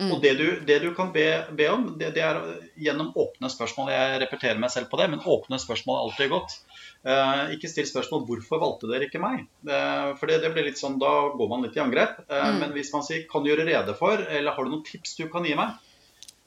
Mm. 0.00 0.08
Og 0.08 0.22
det 0.24 0.34
du, 0.40 0.46
det 0.66 0.78
du, 0.82 0.90
kan 0.96 1.12
be, 1.14 1.26
be 1.54 1.68
om, 1.70 1.86
det, 2.00 2.14
det, 2.16 2.24
er 2.24 2.40
gjennom 2.80 3.12
åpne 3.18 3.50
spørsmål. 3.52 3.92
Jeg 3.92 4.20
repeterer 4.24 4.60
meg 4.60 4.72
selv 4.74 4.88
på 4.90 4.98
det, 4.98 5.10
men 5.12 5.22
åpne 5.22 5.60
spørsmål 5.60 5.98
er 5.98 6.06
alltid 6.08 6.32
godt. 6.32 6.56
Eh, 7.02 7.56
ikke 7.56 7.66
still 7.66 7.86
spørsmål 7.88 8.22
'hvorfor 8.28 8.60
valgte 8.62 8.86
dere 8.86 9.08
ikke 9.08 9.18
meg'? 9.22 9.46
Eh, 9.66 10.12
for 10.18 10.30
det, 10.30 10.38
det, 10.44 10.52
blir 10.54 10.68
litt 10.68 10.78
sånn, 10.78 11.00
Da 11.02 11.32
går 11.34 11.48
man 11.50 11.64
litt 11.66 11.76
i 11.76 11.82
angrep. 11.82 12.20
Eh, 12.28 12.44
mm. 12.46 12.60
Men 12.60 12.74
hvis 12.76 12.92
man 12.94 13.02
sier 13.02 13.26
'kan 13.26 13.42
du 13.42 13.50
gjøre 13.50 13.66
rede 13.66 13.94
for', 13.98 14.22
eller 14.28 14.52
'har 14.52 14.64
du 14.64 14.70
noen 14.70 14.84
tips 14.86 15.16
du 15.16 15.28
kan 15.28 15.44
gi 15.44 15.54
meg'? 15.58 15.74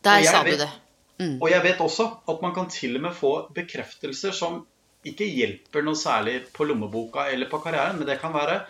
Der 0.04 0.24
sa 0.24 0.44
du 0.44 0.56
det. 0.56 0.70
Mm. 1.20 1.42
Og 1.42 1.50
jeg 1.50 1.64
vet 1.64 1.78
også 1.80 2.06
at 2.28 2.42
man 2.42 2.54
kan 2.56 2.70
til 2.70 2.96
og 2.96 3.02
med 3.02 3.14
få 3.14 3.34
bekreftelser 3.54 4.32
som 4.32 4.66
ikke 5.06 5.28
hjelper 5.28 5.84
noe 5.84 5.96
særlig 5.96 6.52
på 6.54 6.66
lommeboka 6.68 7.30
eller 7.32 7.48
på 7.50 7.62
karrieren, 7.64 7.98
men 7.98 8.08
det 8.08 8.20
kan 8.20 8.34
være 8.34 8.66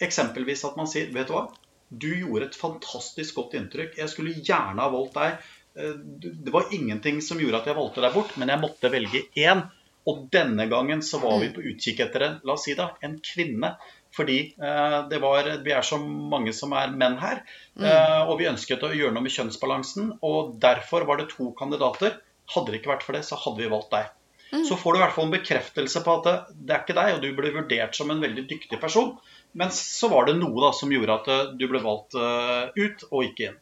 eksempelvis 0.00 0.64
at 0.64 0.76
man 0.76 0.86
sier 0.86 1.10
'vet 1.12 1.26
du 1.26 1.34
hva', 1.34 1.48
du 1.90 2.10
gjorde 2.14 2.46
et 2.46 2.54
fantastisk 2.54 3.34
godt 3.34 3.54
inntrykk. 3.54 3.96
Jeg 3.98 4.08
skulle 4.08 4.36
gjerne 4.36 4.78
ha 4.80 4.88
valgt 4.88 5.14
deg. 5.14 5.38
Eh, 5.76 5.96
det 6.44 6.52
var 6.52 6.68
ingenting 6.70 7.20
som 7.22 7.40
gjorde 7.40 7.62
at 7.62 7.66
jeg 7.66 7.76
valgte 7.76 8.04
deg 8.04 8.14
bort, 8.14 8.36
men 8.36 8.48
jeg 8.48 8.60
måtte 8.60 8.92
velge 8.92 9.24
én. 9.36 9.64
Og 10.10 10.26
denne 10.32 10.66
gangen 10.70 11.02
så 11.06 11.20
var 11.22 11.38
vi 11.40 11.50
mm. 11.50 11.56
på 11.56 11.64
utkikk 11.72 12.04
etter 12.06 12.26
en, 12.26 12.38
la 12.46 12.56
oss 12.56 12.66
si 12.66 12.76
da, 12.78 12.90
en 13.06 13.18
kvinne. 13.24 13.74
Fordi 14.16 14.38
eh, 14.58 14.96
det 15.10 15.20
var, 15.22 15.48
vi 15.64 15.74
er 15.74 15.86
så 15.86 16.00
mange 16.02 16.54
som 16.56 16.74
er 16.74 16.90
menn 16.90 17.18
her. 17.20 17.44
Mm. 17.78 17.86
Eh, 17.86 18.22
og 18.26 18.40
vi 18.40 18.48
ønsket 18.50 18.82
å 18.86 18.92
gjøre 18.94 19.14
noe 19.14 19.26
med 19.26 19.34
kjønnsbalansen. 19.34 20.16
Og 20.26 20.56
derfor 20.62 21.06
var 21.08 21.20
det 21.20 21.30
to 21.34 21.52
kandidater. 21.58 22.18
Hadde 22.50 22.72
det 22.72 22.80
ikke 22.80 22.94
vært 22.96 23.06
for 23.06 23.18
det, 23.18 23.22
så 23.28 23.38
hadde 23.38 23.62
vi 23.62 23.70
valgt 23.70 23.94
deg. 23.94 24.10
Mm. 24.50 24.64
Så 24.66 24.76
får 24.76 24.92
du 24.92 24.98
i 24.98 25.02
hvert 25.04 25.14
fall 25.14 25.28
en 25.28 25.36
bekreftelse 25.36 26.02
på 26.02 26.14
at 26.18 26.24
det, 26.26 26.36
det 26.58 26.74
er 26.74 26.82
ikke 26.82 26.96
deg, 26.98 27.12
og 27.14 27.20
du 27.22 27.28
ble 27.38 27.52
vurdert 27.54 27.94
som 27.94 28.10
en 28.10 28.22
veldig 28.22 28.48
dyktig 28.50 28.80
person. 28.82 29.12
Men 29.54 29.70
så 29.74 30.10
var 30.10 30.26
det 30.26 30.38
noe 30.40 30.58
da 30.64 30.72
som 30.74 30.90
gjorde 30.90 31.18
at 31.20 31.30
eh, 31.30 31.52
du 31.58 31.68
ble 31.70 31.82
valgt 31.84 32.18
eh, 32.18 32.70
ut 32.74 33.06
og 33.10 33.28
ikke 33.30 33.50
inn. 33.50 33.60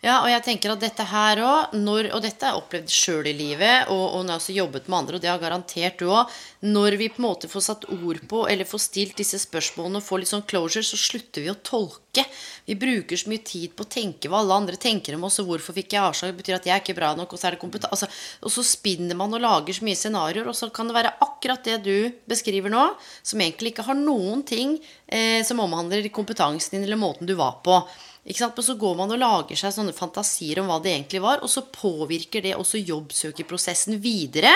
Ja, 0.00 0.22
og 0.22 0.30
jeg 0.32 0.40
tenker 0.46 0.72
at 0.72 0.80
dette 0.80 1.04
her 1.04 1.42
òg, 1.44 1.74
og 1.76 2.22
dette 2.24 2.48
jeg 2.48 2.56
opplevd 2.56 2.88
sjøl 2.88 3.26
i 3.28 3.34
livet, 3.36 3.90
og, 3.92 4.04
og 4.16 4.22
når 4.24 4.30
jeg 4.30 4.32
har 4.32 4.40
også 4.40 4.54
jobbet 4.56 4.86
med 4.88 4.96
andre, 4.96 5.18
og 5.18 5.20
det 5.20 5.28
har 5.28 5.42
garantert 5.42 6.00
du 6.00 6.06
òg, 6.08 6.38
når 6.64 6.96
vi 6.96 7.08
på 7.12 7.20
en 7.20 7.26
måte 7.26 7.50
får 7.52 7.64
satt 7.66 7.84
ord 7.92 8.22
på 8.30 8.46
eller 8.48 8.68
får 8.68 8.80
stilt 8.80 9.20
disse 9.20 9.36
spørsmålene 9.42 10.00
og 10.00 10.06
får 10.06 10.22
litt 10.22 10.30
sånn 10.32 10.46
closure, 10.48 10.86
så 10.88 10.96
slutter 10.96 11.44
vi 11.44 11.52
å 11.52 11.56
tolke. 11.60 12.24
Vi 12.64 12.78
bruker 12.80 13.20
så 13.20 13.28
mye 13.28 13.44
tid 13.44 13.76
på 13.76 13.84
å 13.84 13.92
tenke 13.92 14.32
hva 14.32 14.40
alle 14.40 14.56
andre 14.62 14.80
tenker 14.80 15.18
om 15.18 15.26
oss, 15.28 15.36
og 15.42 15.52
hvorfor 15.52 15.76
fikk 15.76 15.92
jeg 15.92 16.00
avslag, 16.06 16.32
det 16.32 16.40
betyr 16.40 16.56
at 16.56 16.68
jeg 16.70 16.78
er 16.78 16.80
ikke 16.80 16.96
bra 16.96 17.12
nok, 17.18 17.36
og 17.36 17.42
så 17.42 17.50
er 17.50 17.58
det 17.58 17.62
kompetanse 17.66 17.92
altså, 17.92 18.24
Og 18.40 18.54
så 18.56 18.64
spinner 18.64 19.20
man 19.20 19.36
og 19.36 19.44
lager 19.44 19.76
så 19.76 19.84
mye 19.84 20.00
scenarioer, 20.00 20.48
og 20.48 20.56
så 20.56 20.70
kan 20.72 20.88
det 20.88 20.96
være 20.96 21.12
akkurat 21.28 21.68
det 21.68 21.76
du 21.84 22.22
beskriver 22.30 22.72
nå, 22.72 22.88
som 23.20 23.44
egentlig 23.44 23.74
ikke 23.74 23.90
har 23.90 24.00
noen 24.00 24.46
ting 24.48 24.78
eh, 25.04 25.44
som 25.44 25.60
omhandler 25.60 26.08
kompetansen 26.08 26.78
din 26.78 26.88
eller 26.88 27.04
måten 27.04 27.28
du 27.28 27.36
var 27.36 27.60
på. 27.60 27.82
Men 28.24 28.62
så 28.62 28.74
går 28.76 28.96
man 28.98 29.12
og 29.14 29.20
lager 29.20 29.56
seg 29.56 29.72
sånne 29.74 29.96
fantasier 29.96 30.60
om 30.60 30.68
hva 30.68 30.78
det 30.84 30.92
egentlig 30.92 31.22
var, 31.24 31.40
og 31.40 31.50
så 31.50 31.64
påvirker 31.72 32.44
det 32.44 32.56
også 32.58 32.82
jobbsøkerprosessen 32.82 33.96
videre. 34.02 34.52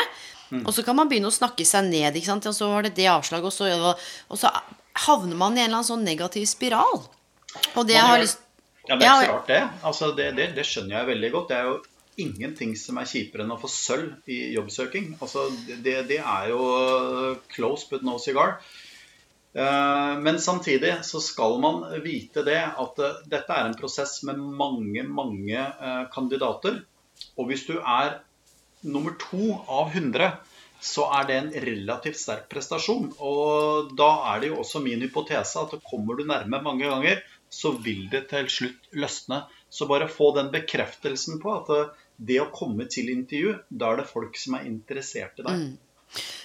Mm. 0.51 0.67
Og 0.67 0.75
så 0.77 0.85
kan 0.85 0.97
man 0.99 1.09
begynne 1.09 1.31
å 1.31 1.35
snakke 1.35 1.65
seg 1.67 1.89
ned, 1.89 2.15
ikke 2.15 2.29
sant? 2.29 2.47
og 2.51 2.57
så 2.57 2.69
var 2.71 2.85
det 2.85 2.95
det 2.99 3.09
avslaget, 3.11 3.49
og 3.49 3.55
så, 3.55 3.95
og 4.29 4.41
så 4.41 4.53
havner 5.07 5.39
man 5.39 5.57
i 5.57 5.63
en 5.63 5.71
eller 5.71 5.81
annen 5.81 5.89
sånn 5.89 6.05
negativ 6.07 6.47
spiral. 6.51 7.03
Og 7.75 7.83
det 7.89 7.97
jeg 7.97 8.07
har 8.11 8.23
lyst 8.23 8.41
Ja, 8.85 8.99
det 9.01 9.09
er 9.09 9.23
ikke 9.23 9.33
rart, 9.33 9.49
det. 9.49 9.61
Altså, 9.89 10.13
det, 10.13 10.31
det. 10.37 10.51
det, 10.59 10.67
skjønner 10.69 10.99
jeg 10.99 11.09
veldig 11.15 11.29
godt. 11.33 11.47
Det 11.49 11.57
er 11.57 11.69
jo 11.71 11.77
ingenting 12.21 12.75
som 12.77 12.99
er 13.01 13.09
kjipere 13.09 13.47
enn 13.47 13.55
å 13.55 13.59
få 13.59 13.71
sølv 13.73 14.29
i 14.29 14.53
jobbsøking. 14.53 15.15
Altså, 15.25 15.47
det, 15.71 16.03
det 16.11 16.19
er 16.21 16.51
jo 16.53 16.67
close 17.55 17.89
but 17.89 18.05
no 18.05 18.19
cigar. 18.21 18.59
Eh, 19.55 20.19
men 20.19 20.41
samtidig 20.41 20.95
så 21.05 21.21
skal 21.21 21.61
man 21.63 21.85
vite 22.03 22.43
det 22.43 22.59
at 22.59 22.99
eh, 22.99 23.21
dette 23.31 23.55
er 23.55 23.69
en 23.69 23.77
prosess 23.79 24.17
med 24.27 24.41
mange, 24.43 25.05
mange 25.07 25.61
eh, 25.61 26.03
kandidater. 26.15 26.81
Og 27.39 27.51
hvis 27.51 27.63
du 27.69 27.77
er 27.79 28.19
nummer 28.83 29.15
to 29.21 29.55
av 29.71 29.95
100, 29.95 30.33
så 30.85 31.07
er 31.21 31.29
det 31.29 31.37
en 31.39 31.53
relativt 31.69 32.19
sterk 32.21 32.49
prestasjon. 32.51 33.13
Og 33.23 33.95
da 33.97 34.11
er 34.33 34.43
det 34.43 34.51
jo 34.51 34.59
også 34.65 34.83
min 34.85 35.07
hypotese 35.07 35.63
at 35.63 35.79
kommer 35.87 36.19
du 36.19 36.27
nærme 36.29 36.61
mange 36.65 36.91
ganger, 36.91 37.23
så 37.49 37.71
vil 37.79 38.09
det 38.11 38.27
til 38.33 38.51
slutt 38.51 38.91
løsne. 38.99 39.45
Så 39.71 39.87
bare 39.91 40.11
få 40.11 40.33
den 40.35 40.51
bekreftelsen 40.53 41.39
på 41.43 41.55
at 41.55 41.95
det 42.19 42.43
å 42.43 42.51
komme 42.55 42.87
til 42.91 43.09
intervju, 43.15 43.55
da 43.71 43.93
er 43.93 44.03
det 44.03 44.11
folk 44.11 44.37
som 44.39 44.59
er 44.59 44.67
interessert 44.69 45.39
i 45.39 45.47
deg. 45.47 45.63
Mm. 45.63 45.94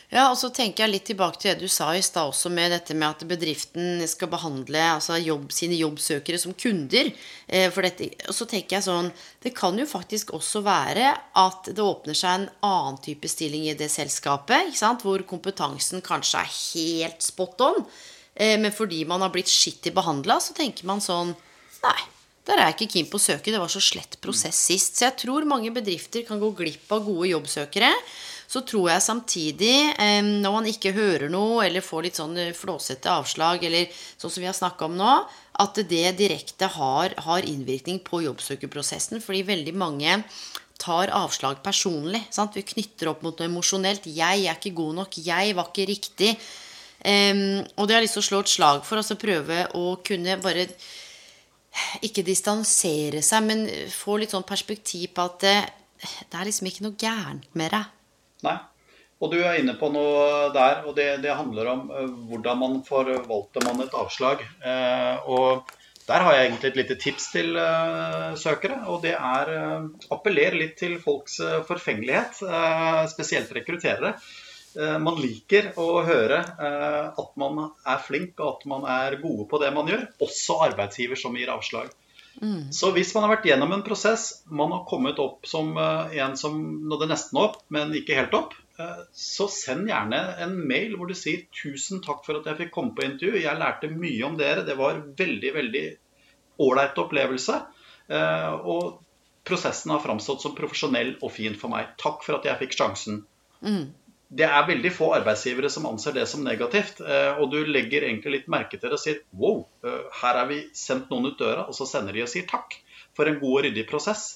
Ja, 0.10 0.24
og 0.32 0.40
så 0.42 0.48
tenker 0.50 0.88
jeg 0.88 0.92
litt 0.96 1.06
tilbake 1.06 1.38
til 1.38 1.52
det 1.52 1.68
du 1.68 1.70
sa 1.70 1.92
i 1.94 2.02
stad 2.02 2.32
også, 2.32 2.50
med 2.50 2.72
dette 2.74 2.96
med 2.98 3.12
at 3.12 3.28
bedriften 3.30 4.02
skal 4.10 4.32
behandle 4.32 4.82
altså 4.96 5.20
jobb, 5.22 5.52
sine 5.54 5.78
jobbsøkere 5.78 6.40
som 6.42 6.56
kunder. 6.58 7.12
Eh, 7.46 7.68
for 7.70 7.86
dette. 7.86 8.08
Og 8.26 8.34
så 8.34 8.48
tenker 8.50 8.80
jeg 8.80 8.88
sånn 8.88 9.12
Det 9.44 9.54
kan 9.56 9.78
jo 9.78 9.86
faktisk 9.86 10.34
også 10.34 10.64
være 10.66 11.14
at 11.38 11.70
det 11.70 11.86
åpner 11.86 12.18
seg 12.18 12.40
en 12.40 12.48
annen 12.66 12.98
type 13.06 13.30
stilling 13.30 13.68
i 13.70 13.78
det 13.78 13.92
selskapet, 13.94 14.72
ikke 14.72 14.82
sant? 14.82 15.06
hvor 15.06 15.22
kompetansen 15.30 16.02
kanskje 16.02 16.42
er 16.42 16.56
helt 16.58 17.22
spot 17.22 17.62
on. 17.70 17.84
Eh, 18.34 18.58
men 18.58 18.74
fordi 18.74 19.04
man 19.06 19.22
har 19.22 19.30
blitt 19.36 19.52
skittig 19.52 19.94
behandla, 19.94 20.42
så 20.42 20.58
tenker 20.58 20.90
man 20.90 21.06
sånn 21.06 21.36
Nei, 21.80 22.00
der 22.50 22.58
er 22.58 22.72
jeg 22.72 22.80
ikke 22.80 22.94
keen 22.96 23.10
på 23.12 23.20
å 23.20 23.22
søke. 23.22 23.54
Det 23.54 23.62
var 23.62 23.70
så 23.70 23.82
slett 23.84 24.18
prosess 24.24 24.58
sist. 24.72 24.98
Så 24.98 25.06
jeg 25.06 25.18
tror 25.22 25.46
mange 25.50 25.70
bedrifter 25.74 26.26
kan 26.26 26.42
gå 26.42 26.50
glipp 26.58 26.90
av 26.96 27.06
gode 27.06 27.30
jobbsøkere. 27.30 27.92
Så 28.50 28.64
tror 28.66 28.88
jeg 28.90 29.06
samtidig, 29.06 29.76
når 30.42 30.56
man 30.56 30.70
ikke 30.72 30.96
hører 30.96 31.30
noe 31.30 31.68
eller 31.68 31.86
får 31.86 32.08
litt 32.08 32.18
sånn 32.18 32.34
eh, 32.42 32.56
flåsete 32.58 33.12
avslag, 33.14 33.62
eller 33.68 33.86
sånn 34.18 34.34
som 34.34 34.42
vi 34.42 34.48
har 34.50 34.58
snakka 34.58 34.88
om 34.88 34.96
nå, 34.98 35.12
at 35.62 35.78
det 35.92 36.16
direkte 36.18 36.72
har, 36.74 37.14
har 37.28 37.46
innvirkning 37.46 38.00
på 38.02 38.24
jobbsøkerprosessen. 38.26 39.22
Fordi 39.22 39.44
veldig 39.52 39.76
mange 39.78 40.16
tar 40.82 41.14
avslag 41.14 41.62
personlig. 41.62 42.24
Sant? 42.34 42.58
Vi 42.58 42.66
knytter 42.66 43.12
opp 43.12 43.22
mot 43.26 43.38
noe 43.38 43.52
emosjonelt. 43.52 44.08
'Jeg 44.10 44.48
er 44.48 44.58
ikke 44.58 44.74
god 44.82 45.04
nok. 45.04 45.22
Jeg 45.22 45.54
var 45.60 45.70
ikke 45.70 45.92
riktig.' 45.92 46.34
Um, 47.00 47.64
og 47.80 47.88
det 47.88 47.96
har 47.96 48.02
jeg 48.02 48.10
lyst 48.10 48.18
til 48.18 48.26
å 48.26 48.28
slå 48.28 48.40
et 48.44 48.52
slag 48.52 48.82
for. 48.84 49.00
Altså 49.00 49.16
prøve 49.16 49.62
å 49.78 49.84
kunne 50.04 50.36
bare 50.44 50.66
ikke 52.06 52.26
distansere 52.28 53.22
seg, 53.26 53.46
men 53.46 53.66
få 53.94 54.18
litt 54.20 54.34
sånn 54.34 54.48
perspektiv 54.48 55.14
på 55.16 55.28
at 55.30 55.40
det, 55.46 55.56
det 56.30 56.40
er 56.40 56.50
liksom 56.50 56.70
ikke 56.70 56.86
noe 56.88 57.00
gærent 57.00 57.48
med 57.60 57.74
deg. 57.76 57.96
Nei. 58.48 58.58
Og 59.20 59.34
du 59.34 59.42
er 59.42 59.60
inne 59.60 59.76
på 59.76 59.90
noe 59.92 60.48
der, 60.56 60.86
og 60.88 60.96
det, 60.96 61.10
det 61.26 61.36
handler 61.36 61.74
om 61.74 61.82
uh, 61.92 62.06
hvordan 62.30 62.62
man 62.62 62.78
forvalter 62.88 63.66
man 63.68 63.84
et 63.84 63.96
avslag. 64.00 64.46
Eh, 64.64 65.28
og 65.28 65.74
der 66.08 66.24
har 66.26 66.38
jeg 66.38 66.46
egentlig 66.48 66.70
et 66.70 66.80
lite 66.80 66.98
tips 67.04 67.26
til 67.34 67.60
uh, 67.60 68.32
søkere, 68.40 68.80
og 68.88 69.04
det 69.04 69.18
er 69.18 69.52
uh, 69.52 69.90
appeller 70.16 70.56
litt 70.56 70.78
til 70.80 70.96
folks 71.04 71.36
forfengelighet, 71.68 72.40
spesielt 73.12 73.52
rekrutterere. 73.60 74.16
Man 74.76 75.18
liker 75.18 75.72
å 75.82 76.04
høre 76.06 76.38
at 76.44 77.32
man 77.42 77.62
er 77.66 78.04
flink 78.06 78.38
og 78.38 78.52
at 78.52 78.68
man 78.70 78.84
er 78.86 79.16
gode 79.22 79.48
på 79.50 79.58
det 79.64 79.72
man 79.74 79.90
gjør, 79.90 80.04
også 80.22 80.60
arbeidsgiver 80.68 81.18
som 81.18 81.38
gir 81.40 81.50
avslag. 81.50 81.90
Mm. 82.42 82.72
Så 82.72 82.92
hvis 82.96 83.12
man 83.16 83.26
har 83.26 83.34
vært 83.34 83.48
gjennom 83.50 83.74
en 83.76 83.84
prosess, 83.84 84.44
man 84.46 84.72
har 84.72 84.86
kommet 84.88 85.20
opp 85.20 85.48
som 85.50 85.74
uh, 85.76 86.08
en 86.16 86.38
som 86.40 86.60
nådde 86.88 87.10
nesten 87.12 87.40
opp, 87.42 87.60
men 87.74 87.92
ikke 87.98 88.18
helt 88.20 88.36
opp, 88.38 88.56
så 89.12 89.50
send 89.52 89.90
gjerne 89.90 90.22
en 90.40 90.54
mail 90.56 90.94
hvor 90.96 91.10
du 91.10 91.16
sier 91.18 91.42
'tusen 91.52 92.00
takk 92.00 92.22
for 92.24 92.40
at 92.40 92.46
jeg 92.48 92.60
fikk 92.62 92.70
komme 92.72 92.94
på 92.96 93.04
intervju'. 93.04 93.42
Jeg 93.44 93.60
lærte 93.60 93.90
mye 93.92 94.24
om 94.24 94.38
dere. 94.40 94.64
Det 94.64 94.78
var 94.80 95.02
veldig, 95.20 95.52
veldig 95.58 95.84
ålreit 96.64 97.02
opplevelse. 97.04 97.58
Og 98.64 99.02
prosessen 99.44 99.92
har 99.92 100.00
framstått 100.00 100.46
som 100.46 100.56
profesjonell 100.56 101.18
og 101.20 101.34
fin 101.36 101.60
for 101.60 101.76
meg. 101.76 101.92
Takk 102.00 102.24
for 102.24 102.40
at 102.40 102.48
jeg 102.48 102.62
fikk 102.62 102.78
sjansen. 102.80 103.26
Mm 103.60 103.92
det 104.30 104.46
er 104.46 104.66
veldig 104.68 104.90
få 104.94 105.08
arbeidsgivere 105.18 105.72
som 105.74 105.88
anser 105.90 106.14
det 106.14 106.28
som 106.30 106.44
negativt. 106.46 107.02
Eh, 107.02 107.40
og 107.42 107.50
du 107.54 107.64
legger 107.66 108.06
egentlig 108.06 108.36
litt 108.36 108.52
merke 108.52 108.78
til 108.78 108.92
det 108.92 108.98
og 109.00 109.02
sier 109.02 109.22
wow, 109.34 109.64
eh, 109.86 110.04
her 110.22 110.42
er 110.44 110.50
vi 110.52 110.60
sendt 110.78 111.10
noen 111.10 111.32
ut 111.32 111.40
døra, 111.40 111.66
og 111.66 111.78
så 111.78 111.88
sender 111.90 112.14
de 112.14 112.26
og 112.26 112.30
sier 112.30 112.46
takk 112.50 112.78
for 113.18 113.30
en 113.30 113.40
god 113.42 113.56
og 113.56 113.64
ryddig 113.66 113.88
prosess. 113.90 114.28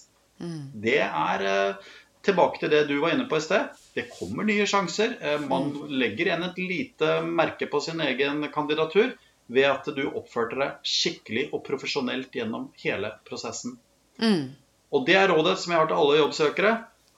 Mm. 0.42 0.72
Det 0.82 0.98
er 1.06 1.46
eh, 1.50 1.92
tilbake 2.26 2.64
til 2.64 2.74
det 2.74 2.88
du 2.90 2.96
var 3.04 3.14
inne 3.14 3.28
på 3.30 3.38
i 3.38 3.46
sted. 3.46 3.70
Det 3.94 4.08
kommer 4.16 4.48
nye 4.48 4.66
sjanser. 4.70 5.14
Man 5.46 5.70
legger 5.92 6.32
igjen 6.32 6.48
et 6.48 6.58
lite 6.58 7.20
merke 7.28 7.68
på 7.70 7.84
sin 7.84 8.02
egen 8.02 8.48
kandidatur 8.54 9.12
ved 9.54 9.68
at 9.68 9.90
du 9.94 10.06
oppførte 10.08 10.58
deg 10.58 10.88
skikkelig 10.88 11.50
og 11.52 11.66
profesjonelt 11.68 12.34
gjennom 12.34 12.72
hele 12.82 13.12
prosessen. 13.28 13.76
Mm. 14.24 14.56
Og 14.96 15.06
det 15.06 15.20
er 15.20 15.30
rådet 15.30 15.58
som 15.60 15.76
jeg 15.76 15.84
har 15.84 15.92
til 15.92 16.00
alle 16.00 16.18
jobbsøkere. 16.22 16.74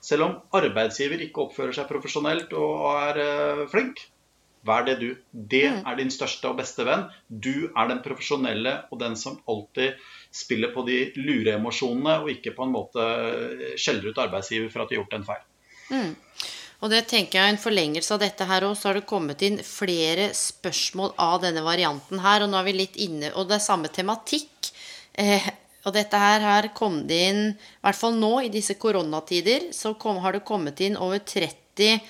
Selv 0.06 0.26
om 0.26 0.36
arbeidsgiver 0.54 1.24
ikke 1.24 1.48
oppfører 1.48 1.74
seg 1.74 1.88
profesjonelt 1.90 2.52
og 2.54 2.84
er 2.94 3.18
uh, 3.18 3.64
flink, 3.72 4.04
vær 4.66 4.84
det 4.86 4.98
du. 5.00 5.08
Det 5.32 5.64
Mm. 5.70 5.82
er 5.86 5.96
din 5.96 6.10
største 6.10 6.48
og 6.50 6.58
beste 6.58 6.84
venn. 6.86 7.06
Du 7.30 7.70
er 7.70 7.88
den 7.88 8.02
profesjonelle 8.02 8.72
og 8.90 8.98
den 9.00 9.16
som 9.16 9.38
alltid 9.48 9.94
spiller 10.34 10.72
på 10.74 10.82
de 10.86 11.12
lure 11.16 11.54
emosjonene, 11.54 12.20
og 12.22 12.30
ikke 12.30 12.54
på 12.56 12.66
en 12.66 12.74
måte 12.74 13.02
eh, 13.02 13.76
skjeller 13.78 14.10
ut 14.10 14.18
arbeidsgiver 14.18 14.70
for 14.72 14.82
at 14.82 14.90
de 14.90 14.96
har 14.96 15.04
gjort 15.04 15.14
en 15.18 15.26
feil. 15.28 15.44
Mm. 15.90 16.16
Og 16.82 16.90
det 16.92 17.06
tenker 17.08 17.38
jeg 17.38 17.46
er 17.46 17.54
en 17.54 17.62
forlengelse 17.62 18.12
av 18.14 18.20
dette 18.20 18.44
her 18.44 18.66
òg, 18.66 18.74
så 18.76 18.90
har 18.90 18.98
det 18.98 19.06
kommet 19.08 19.42
inn 19.46 19.60
flere 19.64 20.32
spørsmål 20.36 21.14
av 21.16 21.38
denne 21.46 21.62
varianten 21.64 22.20
her. 22.20 22.42
Og 22.44 22.50
nå 22.50 22.58
er 22.58 22.66
vi 22.66 22.74
litt 22.82 22.98
inne 23.00 23.30
Og 23.34 23.46
det 23.48 23.56
er 23.60 23.64
samme 23.64 23.88
tematikk. 23.88 24.72
Eh, 25.14 25.46
og 25.86 25.94
dette 25.94 26.18
her, 26.18 26.42
her 26.42 26.68
kom 26.74 27.04
det 27.06 27.18
inn 27.30 27.42
I 27.52 27.84
hvert 27.86 27.98
fall 27.98 28.16
nå, 28.18 28.32
i 28.42 28.52
disse 28.52 28.74
koronatider, 28.80 29.68
så 29.76 29.94
kom, 29.94 30.18
har 30.24 30.34
det 30.34 30.46
kommet 30.46 30.82
inn 30.82 30.98
over 30.98 31.22
30 31.22 32.00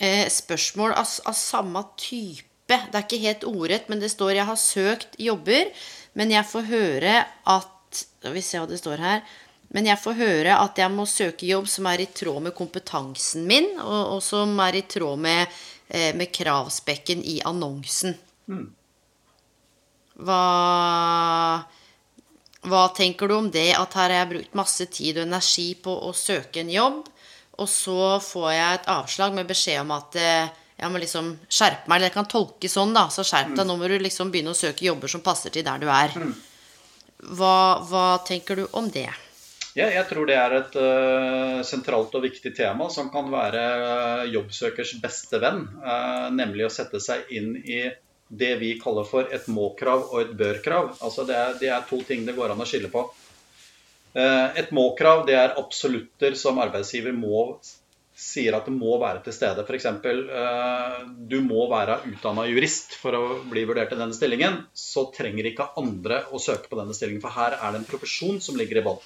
eh, 0.00 0.26
spørsmål 0.32 0.96
av, 0.98 1.06
av 1.30 1.38
samme 1.38 1.84
type. 2.00 2.50
Det 2.66 2.98
er 2.98 3.04
ikke 3.04 3.22
helt 3.22 3.46
ordrett, 3.46 3.88
men 3.92 4.02
det 4.02 4.10
står 4.10 4.34
'Jeg 4.34 4.50
har 4.50 4.58
søkt 4.58 5.16
jobber', 5.20 5.70
men 6.14 6.30
jeg 6.30 6.44
får 6.50 6.68
høre 6.72 7.14
at 7.46 7.70
Skal 7.94 8.32
vi 8.34 8.40
se 8.42 8.58
hva 8.58 8.66
det 8.66 8.80
står 8.80 8.98
her. 8.98 9.20
Men 9.70 9.86
jeg 9.86 9.98
får 10.02 10.14
høre 10.18 10.54
at 10.58 10.78
jeg 10.78 10.90
må 10.90 11.04
søke 11.06 11.46
jobb 11.46 11.68
som 11.70 11.86
er 11.86 12.00
i 12.02 12.06
tråd 12.06 12.42
med 12.42 12.54
kompetansen 12.54 13.46
min, 13.46 13.68
og, 13.78 14.16
og 14.16 14.20
som 14.22 14.58
er 14.58 14.78
i 14.78 14.82
tråd 14.82 15.18
med, 15.18 15.46
eh, 15.88 16.10
med 16.16 16.32
kravspekken 16.34 17.22
i 17.22 17.40
annonsen. 17.46 18.16
Hva, 20.14 20.40
hva 22.68 22.88
tenker 22.96 23.28
du 23.28 23.36
om 23.36 23.50
det? 23.52 23.70
At 23.76 23.96
her 23.98 24.08
har 24.08 24.22
jeg 24.22 24.32
brukt 24.32 24.58
masse 24.58 24.86
tid 24.92 25.18
og 25.18 25.26
energi 25.28 25.70
på 25.80 25.94
å 26.08 26.12
søke 26.16 26.62
en 26.62 26.72
jobb, 26.72 27.02
og 27.60 27.70
så 27.70 28.18
får 28.24 28.50
jeg 28.52 28.78
et 28.78 28.88
avslag 28.94 29.34
med 29.36 29.48
beskjed 29.48 29.82
om 29.84 29.92
at 29.94 30.16
eh, 30.18 30.52
jeg 30.80 30.90
må 30.90 31.00
liksom 31.02 31.28
skjerpe 31.46 31.86
meg. 31.86 31.98
Eller 31.98 32.10
jeg 32.10 32.16
kan 32.16 32.30
tolke 32.30 32.70
sånn, 32.70 32.94
da. 32.96 33.06
Så 33.12 33.22
skjerp 33.26 33.54
deg. 33.54 33.66
Nå 33.68 33.76
må 33.78 33.90
du 33.90 33.94
liksom 34.02 34.32
begynne 34.34 34.54
å 34.54 34.58
søke 34.58 34.88
jobber 34.88 35.12
som 35.12 35.22
passer 35.24 35.54
til 35.54 35.66
der 35.66 35.82
du 35.82 35.86
er. 35.92 36.16
Hva, 37.24 37.54
hva 37.86 38.08
tenker 38.26 38.58
du 38.58 38.66
om 38.76 38.90
det? 38.92 39.08
Ja, 39.74 39.88
jeg 39.90 40.06
tror 40.06 40.28
det 40.30 40.36
er 40.38 40.52
et 40.54 40.76
uh, 40.78 41.62
sentralt 41.66 42.12
og 42.14 42.22
viktig 42.22 42.52
tema 42.54 42.86
som 42.94 43.08
kan 43.10 43.26
være 43.32 43.62
eh, 43.74 44.28
jobbsøkers 44.34 44.92
beste 45.02 45.40
venn. 45.42 45.64
Uh, 45.82 46.30
nemlig 46.34 46.68
å 46.68 46.70
sette 46.70 47.00
seg 47.02 47.26
inn 47.34 47.56
i 47.58 47.80
det 48.28 48.54
vi 48.60 48.72
kaller 48.80 49.06
for 49.08 49.30
et 49.34 49.46
må-krav 49.52 50.08
og 50.10 50.20
et 50.22 50.34
bør-krav. 50.38 50.94
Altså 51.04 51.26
det 51.28 51.36
er, 51.38 51.54
det 51.60 51.70
er 51.70 51.86
to 51.88 52.00
ting 52.06 52.24
det 52.26 52.36
går 52.36 52.54
an 52.54 52.64
å 52.64 52.68
skille 52.68 52.90
på. 52.92 53.06
Eh, 54.14 54.60
et 54.62 54.70
må-krav 54.74 55.24
det 55.28 55.38
er 55.38 55.58
absolutter 55.60 56.38
som 56.38 56.60
arbeidsgiver 56.62 57.16
må 57.16 57.48
sier 58.14 58.54
at 58.54 58.68
det 58.68 58.74
må 58.74 58.94
være 59.02 59.24
til 59.26 59.34
stede. 59.34 59.64
F.eks. 59.66 59.88
Uh, 60.06 61.02
du 61.30 61.40
må 61.42 61.66
være 61.70 61.98
utdanna 62.12 62.46
jurist 62.46 62.94
for 63.00 63.16
å 63.18 63.22
bli 63.50 63.64
vurdert 63.66 63.92
i 63.94 63.98
denne 63.98 64.14
stillingen. 64.14 64.60
Så 64.70 65.08
trenger 65.14 65.50
ikke 65.50 65.72
andre 65.80 66.22
å 66.30 66.40
søke 66.42 66.70
på 66.70 66.78
denne 66.78 66.94
stillingen, 66.94 67.22
for 67.24 67.34
her 67.34 67.58
er 67.58 67.74
det 67.74 67.82
en 67.82 67.88
profesjon 67.88 68.40
som 68.44 68.58
ligger 68.60 68.80
i 68.80 68.84
bånn. 68.86 69.02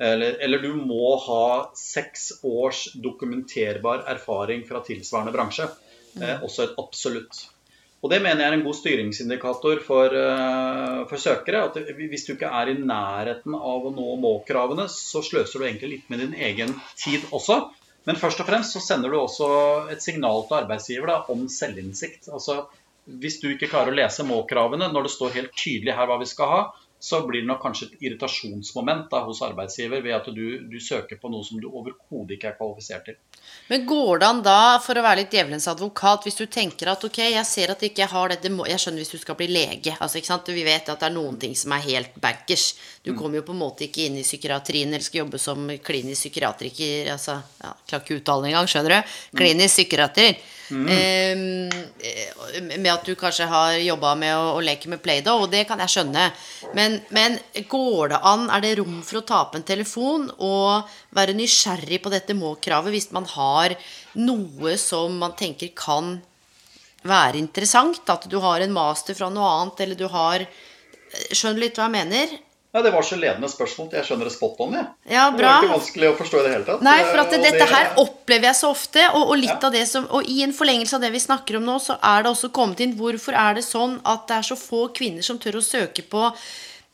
Eller, 0.00 0.38
eller, 0.40 0.62
du 0.62 0.78
må 0.78 1.12
ha 1.26 1.72
seks 1.76 2.38
års 2.46 2.86
dokumenterbar 2.94 4.06
erfaring 4.08 4.62
fra 4.68 4.80
tilsvarende 4.86 5.34
bransje. 5.34 5.66
Eh, 6.16 6.38
også 6.40 6.64
et 6.64 6.78
absolutt. 6.80 7.42
Og 8.00 8.08
Det 8.08 8.22
mener 8.24 8.40
jeg 8.40 8.48
er 8.48 8.56
en 8.56 8.64
god 8.64 8.76
styringsindikator 8.78 9.82
for, 9.84 10.14
uh, 10.16 11.02
for 11.10 11.20
søkere. 11.20 11.66
at 11.68 11.96
Hvis 11.96 12.24
du 12.26 12.32
ikke 12.32 12.48
er 12.48 12.72
i 12.72 12.78
nærheten 12.78 13.54
av 13.54 13.84
å 13.84 13.92
nå 13.92 14.16
må-kravene, 14.22 14.88
så 14.88 15.20
sløser 15.20 15.60
du 15.60 15.66
egentlig 15.66 15.90
litt 15.90 16.10
med 16.12 16.24
din 16.24 16.34
egen 16.34 16.72
tid 16.96 17.28
også. 17.30 17.60
Men 18.08 18.16
først 18.16 18.40
og 18.40 18.48
fremst 18.48 18.72
så 18.72 18.80
sender 18.80 19.12
du 19.12 19.18
også 19.20 19.48
et 19.92 20.00
signal 20.02 20.46
til 20.48 20.62
arbeidsgiver 20.62 21.12
da, 21.12 21.18
om 21.28 21.44
selvinnsikt. 21.52 22.30
Altså, 22.32 22.64
Hvis 23.04 23.40
du 23.42 23.50
ikke 23.50 23.68
klarer 23.68 23.92
å 23.92 23.96
lese 23.96 24.24
må-kravene 24.24 24.88
når 24.92 25.08
det 25.08 25.12
står 25.12 25.36
helt 25.36 25.52
tydelig 25.56 25.96
her 25.96 26.08
hva 26.08 26.18
vi 26.20 26.28
skal 26.30 26.50
ha, 26.52 26.60
så 27.00 27.22
blir 27.26 27.40
det 27.40 27.48
nok 27.48 27.62
kanskje 27.64 27.86
et 27.88 28.02
irritasjonsmoment 28.04 29.06
da, 29.08 29.22
hos 29.24 29.40
arbeidsgiver 29.42 30.02
ved 30.04 30.14
at 30.18 30.26
du, 30.36 30.44
du 30.68 30.76
søker 30.84 31.16
på 31.16 31.30
noe 31.32 31.46
som 31.46 31.56
du 31.60 31.70
overhodet 31.70 32.36
ikke 32.36 32.50
er 32.50 32.58
kvalifisert 32.58 33.08
til. 33.08 33.16
Men 33.70 33.86
går 33.88 34.20
det 34.20 34.28
an 34.28 34.42
da, 34.44 34.58
for 34.84 34.98
å 34.98 35.04
være 35.04 35.22
litt 35.22 35.32
djevelens 35.32 35.68
advokat, 35.72 36.26
hvis 36.26 36.36
du 36.36 36.44
tenker 36.50 36.90
at 36.92 37.06
ok, 37.06 37.22
jeg 37.22 37.46
ser 37.48 37.72
at 37.72 37.82
ikke 37.86 38.04
jeg 38.04 38.12
har 38.12 38.34
dette 38.34 38.50
Jeg 38.50 38.82
skjønner 38.82 39.00
hvis 39.00 39.14
du 39.14 39.22
skal 39.22 39.38
bli 39.38 39.48
lege. 39.48 39.96
altså 39.98 40.20
ikke 40.20 40.32
sant, 40.32 40.52
Vi 40.52 40.66
vet 40.66 40.88
at 40.92 41.00
det 41.00 41.08
er 41.08 41.16
noen 41.16 41.38
ting 41.40 41.56
som 41.56 41.72
er 41.72 41.86
helt 41.88 42.20
bankers. 42.20 42.74
Du 43.02 43.14
kommer 43.16 43.40
jo 43.40 43.46
på 43.48 43.56
en 43.56 43.62
måte 43.64 43.86
ikke 43.86 44.04
inn 44.06 44.20
i 44.20 44.26
psykiatrien 44.26 44.92
eller 44.92 45.06
skal 45.06 45.24
jobbe 45.24 45.38
som 45.38 45.70
klinisk 45.80 46.26
psykiatriker. 46.26 47.12
altså, 47.12 47.40
ja, 47.62 47.74
Klarer 47.88 48.04
ikke 48.04 48.20
uttale 48.20 48.50
engang, 48.50 48.68
skjønner 48.68 48.98
du? 48.98 49.14
Klinisk 49.40 49.78
psykiater. 49.78 50.34
Eh, 50.70 51.36
med 52.78 52.90
at 52.92 53.04
du 53.06 53.14
kanskje 53.18 53.46
har 53.50 53.74
jobba 53.82 54.14
med 54.18 54.34
å, 54.36 54.44
å, 54.54 54.60
leke 54.62 54.90
med 54.90 55.02
Play-Doh, 55.02 55.44
og 55.44 55.50
det 55.50 55.64
kan 55.68 55.80
jeg 55.82 55.94
skjønne. 55.94 56.28
Men, 56.78 56.89
men, 57.14 57.38
går 57.70 58.12
det 58.12 58.18
an, 58.30 58.48
er 58.54 58.64
det 58.64 58.72
rom 58.80 58.98
for 59.06 59.20
å 59.20 59.26
tape 59.28 59.58
en 59.60 59.66
telefon 59.68 60.28
og 60.38 60.90
være 61.16 61.36
nysgjerrig 61.38 62.00
på 62.04 62.12
dette 62.12 62.36
må-kravet 62.38 62.94
hvis 62.94 63.10
man 63.16 63.28
har 63.36 63.76
noe 64.20 64.76
som 64.80 65.16
man 65.22 65.36
tenker 65.38 65.72
kan 65.78 66.18
være 67.06 67.40
interessant? 67.40 68.02
At 68.12 68.28
du 68.30 68.38
har 68.44 68.60
en 68.64 68.74
master 68.76 69.16
fra 69.18 69.30
noe 69.32 69.54
annet, 69.60 69.80
eller 69.86 69.98
du 70.00 70.08
har 70.12 70.46
Skjønner 71.34 71.56
du 71.58 71.62
litt 71.64 71.78
hva 71.80 71.88
jeg 71.88 71.96
mener? 71.96 72.36
Ja, 72.70 72.82
Det 72.86 72.92
var 72.94 73.02
så 73.02 73.16
ledende 73.18 73.48
spørsmål. 73.50 73.88
Jeg 73.96 74.06
skjønner 74.06 74.28
det 74.28 74.32
spot 74.36 74.60
on. 74.62 74.76
Ja. 74.78 74.84
Ja, 75.10 75.24
bra. 75.34 75.34
Det 75.34 75.42
var 75.42 75.64
ikke 75.64 75.72
vanskelig 75.72 76.06
å 76.06 76.12
forstå 76.20 76.38
i 76.38 76.44
det 76.44 76.52
hele 76.52 76.66
tatt. 76.68 76.84
Nei, 76.86 76.98
for 77.08 77.22
at 77.24 77.32
det, 77.34 77.40
dette 77.48 77.66
her 77.66 77.88
opplever 77.98 78.46
jeg 78.46 78.58
så 78.60 78.70
ofte, 78.70 79.02
og, 79.10 79.24
og 79.24 79.40
litt 79.40 79.50
Ja. 79.50 79.58
av 79.66 79.74
det 79.74 79.82
som 79.90 80.06
Og 80.14 80.28
i 80.30 80.36
en 80.46 80.54
forlengelse 80.54 80.94
av 80.94 81.02
det 81.02 81.10
vi 81.10 81.18
snakker 81.24 81.58
om 81.58 81.66
nå, 81.66 81.80
så 81.82 81.96
er 81.98 82.22
det 82.22 82.30
også 82.30 82.52
kommet 82.54 82.78
inn 82.86 82.94
Hvorfor 83.00 83.34
er 83.34 83.58
det 83.58 83.66
sånn 83.66 83.98
at 84.06 84.28
det 84.30 84.36
er 84.38 84.46
så 84.52 84.58
få 84.60 84.84
kvinner 84.94 85.26
som 85.26 85.42
tør 85.42 85.58
å 85.58 85.66
søke 85.66 86.06
på 86.06 86.22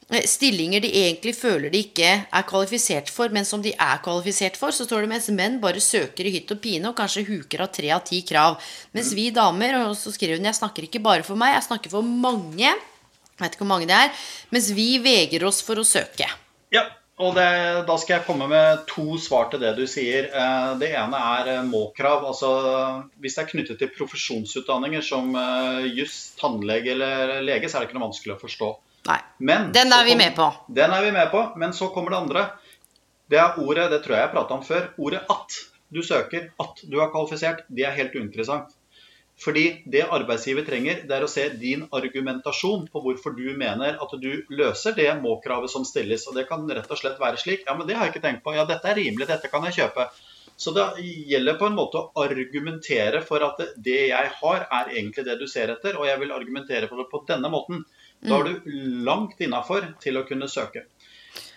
stillinger 0.07 0.85
de 0.85 0.91
egentlig 1.01 1.33
føler 1.35 1.73
de 1.73 1.81
ikke 1.83 2.11
er 2.25 2.45
kvalifisert 2.47 3.11
for, 3.11 3.33
men 3.35 3.47
som 3.49 3.63
de 3.63 3.73
er 3.75 4.03
kvalifisert 4.05 4.59
for, 4.59 4.71
så 4.71 4.87
står 4.87 5.03
det 5.03 5.11
mens 5.11 5.27
menn 5.35 5.59
bare 5.63 5.83
søker 5.83 6.29
i 6.29 6.35
hytt 6.37 6.53
og 6.55 6.61
pine 6.63 6.93
og 6.93 6.99
kanskje 6.99 7.27
huker 7.27 7.65
av 7.65 7.73
tre 7.75 7.91
av 7.97 8.05
ti 8.07 8.21
krav. 8.27 8.61
Mens 8.95 9.11
vi 9.19 9.33
damer, 9.35 9.81
og 9.89 9.97
så 9.99 10.15
skriver 10.15 10.39
hun 10.39 10.47
jeg 10.47 10.61
snakker 10.61 10.87
ikke 10.87 11.03
bare 11.03 11.27
for 11.27 11.39
meg, 11.39 11.57
jeg 11.57 11.67
snakker 11.67 11.91
for 11.97 12.07
mange, 12.07 12.71
jeg 12.71 13.43
vet 13.43 13.57
ikke 13.57 13.65
hvor 13.65 13.73
mange 13.75 13.91
det 13.91 13.99
er, 13.99 14.15
mens 14.55 14.71
vi 14.79 14.93
vegrer 15.03 15.49
oss 15.51 15.59
for 15.67 15.83
å 15.83 15.87
søke. 15.87 16.31
Ja, 16.73 16.87
og 17.19 17.35
det, 17.35 17.49
da 17.89 17.95
skal 17.99 18.19
jeg 18.19 18.27
komme 18.29 18.47
med 18.51 18.87
to 18.91 19.19
svar 19.19 19.51
til 19.51 19.63
det 19.63 19.75
du 19.79 19.87
sier. 19.89 20.29
Eh, 20.29 20.73
Det 20.79 20.91
ene 21.01 21.21
er 21.35 21.53
eh, 21.55 21.63
må-krav. 21.65 22.27
Altså, 22.29 22.51
hvis 23.19 23.39
det 23.39 23.43
er 23.43 23.53
knyttet 23.53 23.81
til 23.81 23.93
profesjonsutdanninger 23.97 25.05
som 25.05 25.33
eh, 25.35 25.87
juss, 25.97 26.37
tannlege 26.39 26.93
eller 26.93 27.41
lege, 27.43 27.69
så 27.69 27.79
er 27.79 27.85
det 27.85 27.91
ikke 27.91 27.99
noe 27.99 28.11
vanskelig 28.11 28.37
å 28.37 28.43
forstå. 28.43 28.69
Nei. 29.07 29.21
Men 29.39 29.73
Den 29.73 29.93
er 29.93 30.05
vi 30.05 30.11
kom- 30.15 30.19
med 30.19 30.37
på. 30.37 30.49
Den 30.75 30.91
er 30.91 31.03
vi 31.03 31.11
med 31.13 31.31
på, 31.31 31.43
men 31.57 31.73
så 31.73 31.89
kommer 31.95 32.11
det 32.11 32.19
andre. 32.19 32.51
Det 33.29 33.39
er 33.39 33.59
ordet, 33.59 33.91
det 33.91 34.03
tror 34.05 34.17
jeg 34.17 34.23
jeg 34.27 34.35
prata 34.35 34.55
om 34.55 34.63
før, 34.63 34.89
ordet 34.99 35.23
at. 35.31 35.61
Du 35.93 36.03
søker 36.03 36.51
at 36.59 36.81
du 36.91 36.99
er 37.01 37.11
kvalifisert. 37.13 37.63
Det 37.71 37.85
er 37.87 37.95
helt 37.95 38.15
uinteressant. 38.15 38.73
Fordi 39.39 39.83
det 39.85 40.07
arbeidsgiver 40.11 40.65
trenger, 40.65 41.03
det 41.07 41.13
er 41.13 41.23
å 41.23 41.29
se 41.29 41.49
din 41.61 41.83
argumentasjon 41.93 42.87
på 42.89 43.03
hvorfor 43.05 43.37
du 43.37 43.53
mener 43.59 43.99
at 44.01 44.15
du 44.21 44.31
løser 44.49 44.97
det 44.97 45.11
må-kravet 45.21 45.69
som 45.71 45.85
stilles. 45.85 46.25
Og 46.27 46.35
det 46.35 46.49
kan 46.49 46.65
rett 46.69 46.91
og 46.91 46.99
slett 46.99 47.21
være 47.21 47.37
slik. 47.37 47.67
Ja, 47.67 47.75
men 47.77 47.87
det 47.87 47.97
har 47.97 48.07
jeg 48.07 48.15
ikke 48.15 48.25
tenkt 48.25 48.43
på. 48.47 48.55
Ja, 48.57 48.65
dette 48.65 48.89
er 48.89 48.97
rimelig, 48.97 49.29
dette 49.29 49.51
kan 49.53 49.67
jeg 49.69 49.77
kjøpe. 49.77 50.09
Så 50.57 50.73
det 50.73 50.87
gjelder 51.29 51.59
på 51.61 51.69
en 51.69 51.77
måte 51.77 52.01
å 52.01 52.25
argumentere 52.25 53.21
for 53.23 53.45
at 53.45 53.61
det 53.77 54.09
jeg 54.09 54.31
har, 54.41 54.67
er 54.73 54.95
egentlig 54.95 55.27
det 55.27 55.39
du 55.39 55.47
ser 55.47 55.69
etter, 55.75 55.99
og 56.01 56.07
jeg 56.09 56.19
vil 56.23 56.33
argumentere 56.33 56.89
for 56.89 56.97
det 57.03 57.11
på 57.13 57.21
denne 57.29 57.51
måten. 57.53 57.85
Da 58.27 58.41
er 58.41 58.49
du 58.51 58.77
langt 59.07 59.41
innafor 59.43 59.87
til 60.03 60.19
å 60.19 60.27
kunne 60.29 60.49
søke. 60.51 60.87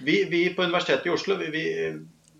Vi, 0.03 0.23
vi 0.31 0.45
på 0.55 0.65
Universitetet 0.67 1.07
i 1.07 1.13
Oslo 1.13 1.37
vi, 1.39 1.49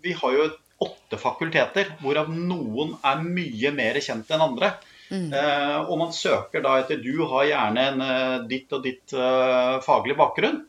vi, 0.04 0.12
har 0.16 0.36
jo 0.36 0.48
åtte 0.80 1.18
fakulteter, 1.20 1.94
hvorav 2.00 2.30
noen 2.32 2.94
er 3.04 3.20
mye 3.24 3.72
mer 3.76 4.00
kjent 4.00 4.30
enn 4.32 4.44
andre. 4.44 4.74
Eh, 5.10 5.78
og 5.90 5.96
man 5.98 6.12
søker 6.14 6.62
da 6.62 6.76
etter 6.78 7.00
Du 7.02 7.24
har 7.32 7.48
gjerne 7.48 7.86
en 7.92 8.02
eh, 8.04 8.36
ditt 8.50 8.70
og 8.76 8.84
ditt 8.86 9.14
eh, 9.16 9.78
faglig 9.82 10.14
bakgrunn. 10.20 10.62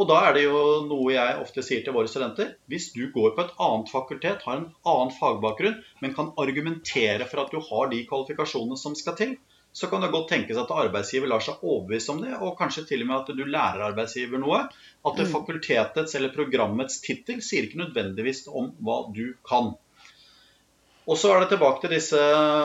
Og 0.00 0.08
da 0.08 0.22
er 0.26 0.34
det 0.34 0.46
jo 0.46 0.60
noe 0.88 1.12
jeg 1.12 1.40
ofte 1.42 1.62
sier 1.64 1.82
til 1.84 1.94
våre 1.94 2.08
studenter. 2.08 2.54
Hvis 2.72 2.88
du 2.94 3.04
går 3.12 3.34
på 3.36 3.44
et 3.44 3.52
annet 3.60 3.90
fakultet, 3.92 4.44
har 4.46 4.56
en 4.56 4.70
annen 4.88 5.12
fagbakgrunn, 5.18 5.76
men 6.00 6.14
kan 6.16 6.32
argumentere 6.40 7.28
for 7.28 7.44
at 7.44 7.52
du 7.52 7.60
har 7.60 7.90
de 7.92 8.00
kvalifikasjonene 8.08 8.80
som 8.80 8.96
skal 8.98 9.18
til, 9.18 9.36
så 9.72 9.88
kan 9.88 10.02
det 10.04 10.10
godt 10.12 10.28
tenkes 10.28 10.58
at 10.60 10.72
arbeidsgiver 10.76 11.30
lar 11.32 11.44
seg 11.44 11.62
overbevise 11.64 12.12
om 12.12 12.20
det, 12.20 12.32
og 12.44 12.58
kanskje 12.58 12.84
til 12.90 13.04
og 13.04 13.08
med 13.08 13.20
at 13.22 13.36
du 13.38 13.44
lærer 13.48 13.86
arbeidsgiver 13.88 14.42
noe. 14.42 14.66
At 15.02 15.16
det 15.18 15.30
fakultetets 15.32 16.18
eller 16.18 16.34
programmets 16.34 17.00
tittel 17.02 17.40
sier 17.42 17.66
ikke 17.66 17.80
nødvendigvis 17.80 18.44
om 18.52 18.68
hva 18.84 18.98
du 19.16 19.32
kan. 19.48 19.72
Og 21.02 21.18
så 21.18 21.32
er 21.34 21.40
det 21.42 21.48
tilbake 21.50 21.82
til 21.82 21.90
disse 21.96 22.18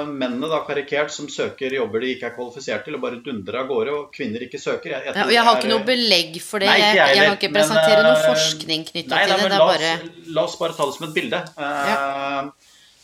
mennene 0.06 0.50
da, 0.52 0.60
karikert 0.68 1.10
som 1.10 1.26
søker 1.32 1.74
jobber 1.74 2.04
de 2.04 2.12
ikke 2.14 2.28
er 2.28 2.36
kvalifisert 2.36 2.84
til, 2.86 2.98
og 3.00 3.02
bare 3.02 3.18
dundrer 3.26 3.64
av 3.64 3.72
gårde, 3.72 3.96
og 3.98 4.12
kvinner 4.14 4.44
ikke 4.46 4.60
søker. 4.62 4.94
Jeg, 4.94 5.08
jeg, 5.08 5.16
ja, 5.18 5.26
jeg 5.34 5.46
har 5.48 5.58
ikke 5.58 5.72
noe 5.72 5.86
belegg 5.88 6.38
for 6.46 6.62
det. 6.62 6.70
Nei, 6.70 6.78
jeg, 6.84 7.00
jeg, 7.00 7.24
kan 7.24 7.40
ikke 7.40 7.54
presentere 7.56 8.04
men, 8.04 8.12
noe 8.12 8.20
eh, 8.20 8.28
forskning 8.36 8.86
knytta 8.92 9.24
til 9.24 9.34
det. 9.34 9.40
det 9.42 9.50
la, 9.56 9.70
bare... 9.72 9.92
la, 10.28 10.44
oss 10.44 10.58
bare 10.62 10.78
ta 10.78 10.86
det 10.86 10.98
som 11.00 11.08
et 11.10 11.18
bilde. 11.18 11.42
Ja. 11.58 11.98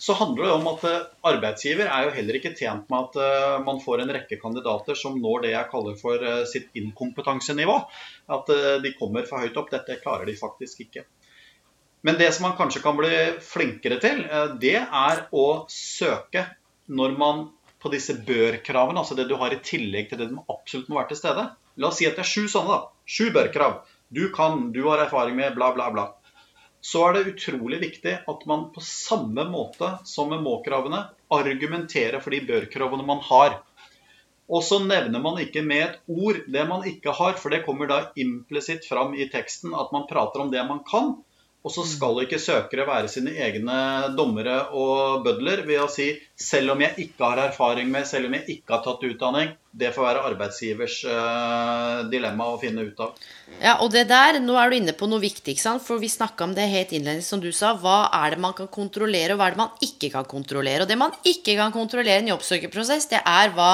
Så 0.03 0.17
handler 0.19 0.49
det 0.49 0.55
om 0.57 0.65
at 0.73 0.83
uh, 0.83 1.05
arbeidsgiver 1.31 1.87
er 1.87 2.07
jo 2.07 2.13
heller 2.17 2.39
ikke 2.39 2.51
tjent 2.59 2.89
med 2.91 3.07
at 3.07 3.19
uh, 3.23 3.63
man 3.63 3.79
får 3.79 4.03
en 4.03 4.11
rekke 4.17 4.39
kandidater 4.41 4.99
som 4.99 5.15
når 5.21 5.45
det 5.45 5.53
jeg 5.53 5.71
kaller 5.71 5.95
for 5.99 6.27
sitt 6.49 6.75
inkompetansenivå. 6.79 7.77
At 8.35 8.51
de 8.83 8.95
kommer 8.99 9.27
for 9.29 9.43
høyt 9.43 9.59
opp. 9.59 9.71
Dette 9.71 10.01
klarer 10.03 10.27
de 10.27 10.35
faktisk 10.39 10.83
ikke. 10.87 11.05
Men 12.03 12.17
det 12.19 12.33
som 12.35 12.43
man 12.43 12.57
kanskje 12.57 12.81
kan 12.83 12.97
bli 12.99 13.17
flinkere 13.39 13.97
til, 14.03 14.25
eh, 14.27 14.55
det 14.59 14.75
er 14.75 15.21
å 15.31 15.65
søke 15.71 16.43
når 16.91 17.13
man 17.17 17.45
på 17.79 17.91
disse 17.93 18.15
bør-kravene, 18.27 18.99
altså 18.99 19.15
det 19.15 19.29
du 19.29 19.37
har 19.39 19.55
i 19.55 19.61
tillegg 19.63 20.09
til 20.09 20.19
det 20.19 20.27
du 20.31 20.41
absolutt 20.51 20.89
må 20.91 20.99
være 20.99 21.13
til 21.13 21.21
stede. 21.21 21.45
La 21.79 21.87
oss 21.87 22.01
si 22.01 22.07
at 22.07 22.19
det 22.19 22.25
er 22.25 22.31
sju 22.31 22.49
sånne, 22.51 22.75
da. 22.75 22.91
Sju 23.07 23.31
bør-krav. 23.35 23.79
Du 24.11 24.27
kan, 24.35 24.67
du 24.75 24.81
har 24.89 24.99
erfaring 25.05 25.39
med, 25.39 25.55
bla, 25.55 25.71
bla, 25.75 25.89
bla. 25.95 26.05
Så 26.83 27.01
er 27.07 27.15
det 27.15 27.29
utrolig 27.31 27.79
viktig 27.79 28.13
at 28.27 28.41
man 28.49 28.65
på 28.75 28.81
samme 28.83 29.45
måte 29.47 29.93
som 30.07 30.33
med 30.33 30.43
må-kravene 30.43 31.05
argumenterer 31.31 32.19
for 32.23 32.35
de 32.35 32.41
bør-kravene 32.43 33.05
man 33.07 33.21
har. 33.23 33.61
Og 34.51 34.65
så 34.67 34.81
nevner 34.83 35.21
man 35.23 35.39
ikke 35.39 35.63
med 35.63 35.83
et 35.85 35.99
ord 36.11 36.41
det 36.51 36.65
man 36.67 36.83
ikke 36.89 37.15
har, 37.15 37.37
for 37.39 37.53
det 37.53 37.63
kommer 37.63 37.87
da 37.87 38.01
implisitt 38.19 38.83
fram 38.89 39.15
i 39.15 39.29
teksten 39.31 39.71
at 39.71 39.95
man 39.95 40.09
prater 40.09 40.43
om 40.43 40.51
det 40.51 40.65
man 40.67 40.83
kan. 40.89 41.15
Og 41.63 41.71
så 41.71 41.85
skal 41.87 42.19
ikke 42.25 42.41
søkere 42.43 42.83
være 42.89 43.07
sine 43.07 43.31
egne 43.39 43.77
dommere 44.17 44.57
og 44.75 45.23
bødler 45.23 45.63
ved 45.63 45.79
å 45.85 45.89
si 45.91 46.09
selv 46.35 46.75
om 46.75 46.83
jeg 46.83 47.07
ikke 47.07 47.29
har 47.29 47.45
erfaring 47.45 47.87
med, 47.93 48.03
selv 48.09 48.27
om 48.27 48.35
jeg 48.35 48.57
ikke 48.57 48.75
har 48.75 48.83
tatt 48.83 49.07
utdanning, 49.07 49.53
det 49.73 49.89
får 49.95 50.05
være 50.05 50.21
arbeidsgivers 50.29 50.99
uh, 51.09 52.03
dilemma 52.05 52.45
å 52.53 52.59
finne 52.61 52.83
ut 52.85 52.99
av. 53.01 53.15
Ja, 53.57 53.73
og 53.81 53.89
det 53.93 54.03
der, 54.11 54.37
nå 54.43 54.53
er 54.59 54.69
du 54.69 54.75
inne 54.77 54.93
på 54.97 55.07
noe 55.09 55.21
viktig, 55.23 55.55
ikke 55.55 55.63
sant? 55.63 55.83
for 55.85 56.01
vi 56.01 56.11
snakka 56.13 56.45
om 56.45 56.53
det 56.53 56.67
helt 56.69 56.93
innledningsvis, 56.93 57.31
som 57.33 57.41
du 57.41 57.49
sa. 57.55 57.71
Hva 57.81 58.11
er 58.13 58.35
det 58.35 58.43
man 58.43 58.53
kan 58.57 58.69
kontrollere, 58.73 59.33
og 59.33 59.41
hva 59.41 59.49
er 59.49 59.57
det 59.57 59.61
man 59.63 59.73
ikke 59.81 60.11
kan 60.13 60.29
kontrollere? 60.29 60.85
Og 60.85 60.91
det 60.91 60.99
man 61.01 61.17
ikke 61.25 61.57
kan 61.57 61.73
kontrollere 61.73 62.21
i 62.21 62.25
en 62.25 62.31
jobbsøkerprosess, 62.35 63.09
det 63.15 63.23
er 63.25 63.53
hva 63.57 63.71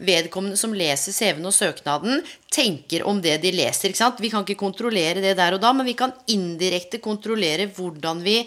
vedkommende 0.00 0.56
som 0.60 0.72
leser 0.76 1.12
CV-en 1.12 1.52
og 1.52 1.56
søknaden, 1.56 2.24
tenker 2.52 3.04
om 3.08 3.20
det 3.24 3.38
de 3.44 3.52
leser. 3.52 3.92
ikke 3.92 4.04
sant? 4.06 4.24
Vi 4.24 4.32
kan 4.32 4.48
ikke 4.48 4.60
kontrollere 4.64 5.20
det 5.20 5.36
der 5.36 5.58
og 5.58 5.64
da, 5.64 5.76
men 5.76 5.88
vi 5.88 5.98
kan 6.00 6.16
indirekte 6.32 7.02
kontrollere 7.04 7.68
hvordan 7.76 8.24
vi 8.24 8.40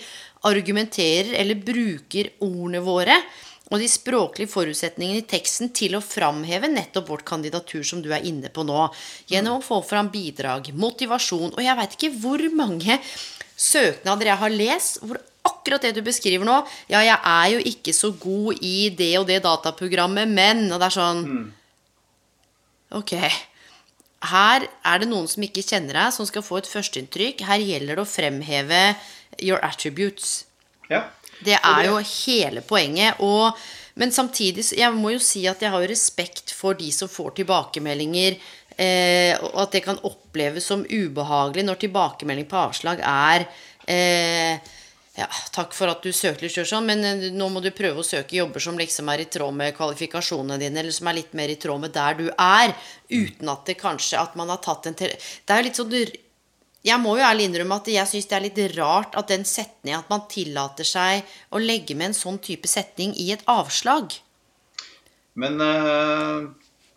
argumenterer 0.46 1.38
eller 1.40 1.62
bruker 1.62 2.34
ordene 2.46 2.82
våre 2.86 3.22
og 3.74 3.82
de 3.82 3.88
språklige 3.90 4.52
forutsetningene 4.52 5.24
i 5.24 5.28
teksten 5.30 5.72
til 5.74 5.98
å 5.98 6.04
framheve 6.04 6.70
nettopp 6.70 7.08
vårt 7.10 7.26
kandidatur, 7.26 7.82
som 7.88 8.04
du 8.04 8.12
er 8.14 8.26
inne 8.28 8.52
på 8.54 8.66
nå. 8.68 8.84
Gjennom 9.32 9.58
å 9.58 9.66
få 9.66 9.80
fram 9.88 10.12
bidrag, 10.14 10.70
motivasjon. 10.78 11.56
Og 11.56 11.64
jeg 11.66 11.78
veit 11.80 11.96
ikke 11.98 12.12
hvor 12.22 12.44
mange 12.54 13.00
søknader 13.58 14.30
jeg 14.30 14.42
har 14.44 14.54
lest 14.54 15.02
hvor 15.02 15.18
akkurat 15.46 15.86
det 15.86 15.94
du 15.96 16.02
beskriver 16.04 16.44
nå 16.44 16.58
Ja, 16.92 17.00
jeg 17.06 17.16
er 17.16 17.50
jo 17.54 17.60
ikke 17.72 17.94
så 17.96 18.10
god 18.20 18.60
i 18.66 18.90
det 18.92 19.14
og 19.20 19.28
det 19.30 19.40
dataprogrammet, 19.46 20.28
men 20.28 20.66
Og 20.68 20.82
det 20.82 20.90
er 20.90 20.96
sånn 20.98 21.22
mm. 21.26 21.46
Ok. 23.00 23.16
Her 24.26 24.66
er 24.66 25.02
det 25.02 25.08
noen 25.10 25.28
som 25.30 25.44
ikke 25.44 25.64
kjenner 25.66 25.98
deg, 25.98 26.14
som 26.16 26.28
skal 26.30 26.46
få 26.46 26.62
et 26.62 26.70
førsteinntrykk. 26.70 27.42
Her 27.44 27.60
gjelder 27.60 27.98
det 27.98 28.04
å 28.06 28.08
fremheve 28.08 28.82
your 29.42 29.60
attributes. 29.66 30.46
Ja. 30.88 31.02
Det 31.44 31.58
er 31.58 31.88
jo 31.90 31.98
hele 32.00 32.62
poenget. 32.66 33.20
Og, 33.20 33.58
men 33.96 34.12
samtidig 34.12 34.66
Jeg 34.78 34.94
må 34.94 35.16
jo 35.16 35.24
si 35.24 35.46
at 35.48 35.62
jeg 35.62 35.72
har 35.72 35.84
jo 35.84 35.92
respekt 35.92 36.54
for 36.56 36.78
de 36.78 36.92
som 36.92 37.12
får 37.12 37.36
tilbakemeldinger. 37.42 38.40
Eh, 38.78 39.36
og 39.40 39.62
at 39.66 39.76
det 39.78 39.86
kan 39.86 40.00
oppleves 40.04 40.66
som 40.68 40.84
ubehagelig 40.84 41.64
når 41.64 41.80
tilbakemelding 41.86 42.48
på 42.52 42.58
avslag 42.60 43.00
er 43.00 43.46
eh, 43.88 44.60
ja, 45.16 45.28
takk 45.56 45.72
for 45.72 45.88
at 45.88 46.04
du 46.04 46.12
søkte 46.12 46.44
litt 46.44 46.52
sjøl 46.52 46.68
sånn, 46.68 46.90
men 46.90 47.06
eh, 47.08 47.30
nå 47.32 47.48
må 47.54 47.62
du 47.64 47.70
prøve 47.76 48.04
å 48.04 48.08
søke 48.08 48.36
jobber 48.36 48.64
som 48.64 48.76
liksom 48.80 49.08
er 49.14 49.24
i 49.24 49.30
tråd 49.32 49.56
med 49.56 49.78
kvalifikasjonene 49.78 50.60
dine, 50.60 50.82
eller 50.82 50.96
som 50.96 51.08
er 51.08 51.22
litt 51.22 51.32
mer 51.40 51.54
i 51.54 51.58
tråd 51.62 51.86
med 51.86 51.96
der 51.96 52.20
du 52.20 52.26
er, 52.34 52.76
uten 53.08 53.54
at 53.54 53.64
det 53.70 53.78
kanskje 53.80 54.20
at 54.20 54.36
man 54.36 54.52
har 54.52 54.60
tatt 54.66 54.92
en 54.92 55.00
Det 55.00 55.16
er 55.48 55.62
jo 55.62 55.68
litt 55.70 55.80
sånn 55.80 55.96
jeg 56.86 57.02
må 57.02 57.16
jo 57.18 57.26
ærlig 57.26 57.48
innrømme 57.50 57.80
at 57.82 57.88
jeg 57.90 58.10
syns 58.10 58.28
det 58.30 58.36
er 58.38 58.46
litt 58.46 58.60
rart 58.78 59.16
at 59.18 59.32
den 59.32 59.46
setningen 59.48 60.04
at 60.04 60.12
man 60.12 60.28
tillater 60.30 60.88
seg 60.88 61.26
å 61.50 61.62
legge 61.62 61.98
med 61.98 62.12
en 62.12 62.18
sånn 62.18 62.38
type 62.44 62.70
setning 62.70 63.16
i 63.18 63.32
et 63.34 63.42
avslag. 63.50 64.14
Men 65.36 65.58
øh, 65.60 66.46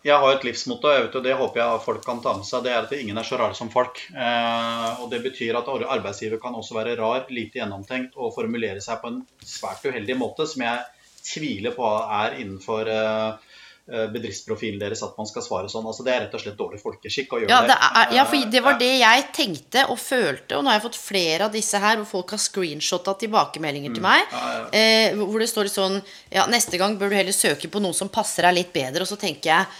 jeg 0.05 0.15
har 0.15 0.35
et 0.35 0.45
livsmotto, 0.47 0.91
og 1.09 1.17
det 1.25 1.33
håper 1.35 1.59
jeg 1.59 1.81
folk 1.83 2.05
kan 2.05 2.21
ta 2.23 2.35
med 2.37 2.47
seg. 2.47 2.63
Det 2.63 2.71
er 2.71 2.85
at 2.85 2.93
ingen 2.95 3.17
er 3.19 3.27
så 3.27 3.39
rare 3.41 3.57
som 3.57 3.71
folk. 3.73 3.99
Eh, 4.13 5.01
og 5.01 5.09
det 5.11 5.19
betyr 5.25 5.57
at 5.59 5.67
arbeidsgiver 5.73 6.39
kan 6.39 6.55
også 6.55 6.77
være 6.77 6.95
rar, 7.01 7.25
lite 7.33 7.59
gjennomtenkt 7.59 8.15
og 8.15 8.31
formulere 8.37 8.79
seg 8.85 9.01
på 9.01 9.11
en 9.11 9.19
svært 9.43 9.89
uheldig 9.89 10.15
måte, 10.21 10.47
som 10.47 10.63
jeg 10.63 10.85
tviler 11.19 11.75
på 11.75 11.89
er 12.21 12.39
innenfor 12.39 12.87
Eh, 12.93 13.48
bedriftsprofilen 13.89 14.79
deres 14.81 15.01
at 15.05 15.15
man 15.17 15.27
skal 15.29 15.43
svare 15.45 15.71
sånn. 15.71 15.87
Altså, 15.89 16.05
det 16.05 16.13
er 16.13 16.23
rett 16.25 16.35
og 16.37 16.43
slett 16.43 16.57
dårlig 16.59 16.81
folkeskikk 16.81 17.33
å 17.33 17.41
gjøre 17.41 17.51
ja, 17.53 17.61
det. 17.65 17.77
Er, 17.89 18.15
ja, 18.19 18.25
for 18.29 18.51
det 18.55 18.63
var 18.65 18.79
det 18.79 18.91
jeg 18.99 19.27
tenkte 19.35 19.85
og 19.89 19.99
følte, 20.01 20.57
og 20.57 20.65
nå 20.65 20.71
har 20.71 20.79
jeg 20.79 20.85
fått 20.87 20.99
flere 21.01 21.47
av 21.47 21.55
disse 21.55 21.81
her 21.81 21.99
hvor 21.99 22.09
folk 22.11 22.35
har 22.35 22.43
screenshotta 22.43 23.15
tilbakemeldinger 23.23 23.95
til 23.95 24.05
mm. 24.05 24.09
meg. 24.09 24.33
Ja, 24.33 24.49
ja. 24.55 24.65
Eh, 24.79 25.19
hvor 25.19 25.41
det 25.41 25.49
står 25.51 25.69
litt 25.69 25.77
sånn 25.77 26.01
Ja, 26.33 26.45
neste 26.51 26.77
gang 26.81 26.97
bør 26.99 27.11
du 27.11 27.17
heller 27.17 27.35
søke 27.35 27.71
på 27.71 27.81
noen 27.81 27.97
som 27.97 28.11
passer 28.13 28.45
deg 28.47 28.59
litt 28.59 28.75
bedre. 28.75 29.05
Og 29.05 29.09
så 29.09 29.17
tenker 29.19 29.53
jeg 29.53 29.79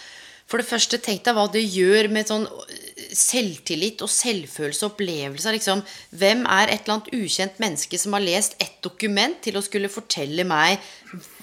For 0.50 0.58
det 0.58 0.66
første, 0.66 0.98
tenk 0.98 1.22
deg 1.22 1.36
hva 1.36 1.46
det 1.52 1.62
gjør 1.62 2.08
med 2.10 2.26
sånn 2.26 2.46
selvtillit 3.14 4.02
og 4.04 4.10
selvfølelse 4.10 4.86
og 4.86 4.92
opplevelser. 4.92 5.54
Liksom, 5.54 5.82
hvem 6.18 6.42
er 6.50 6.72
et 6.72 6.82
eller 6.84 6.96
annet 6.96 7.12
ukjent 7.14 7.60
menneske 7.62 7.98
som 7.98 8.16
har 8.16 8.24
lest 8.24 8.56
et 8.62 8.80
dokument 8.82 9.38
til 9.44 9.58
å 9.58 9.62
skulle 9.62 9.90
fortelle 9.90 10.44
meg 10.46 10.82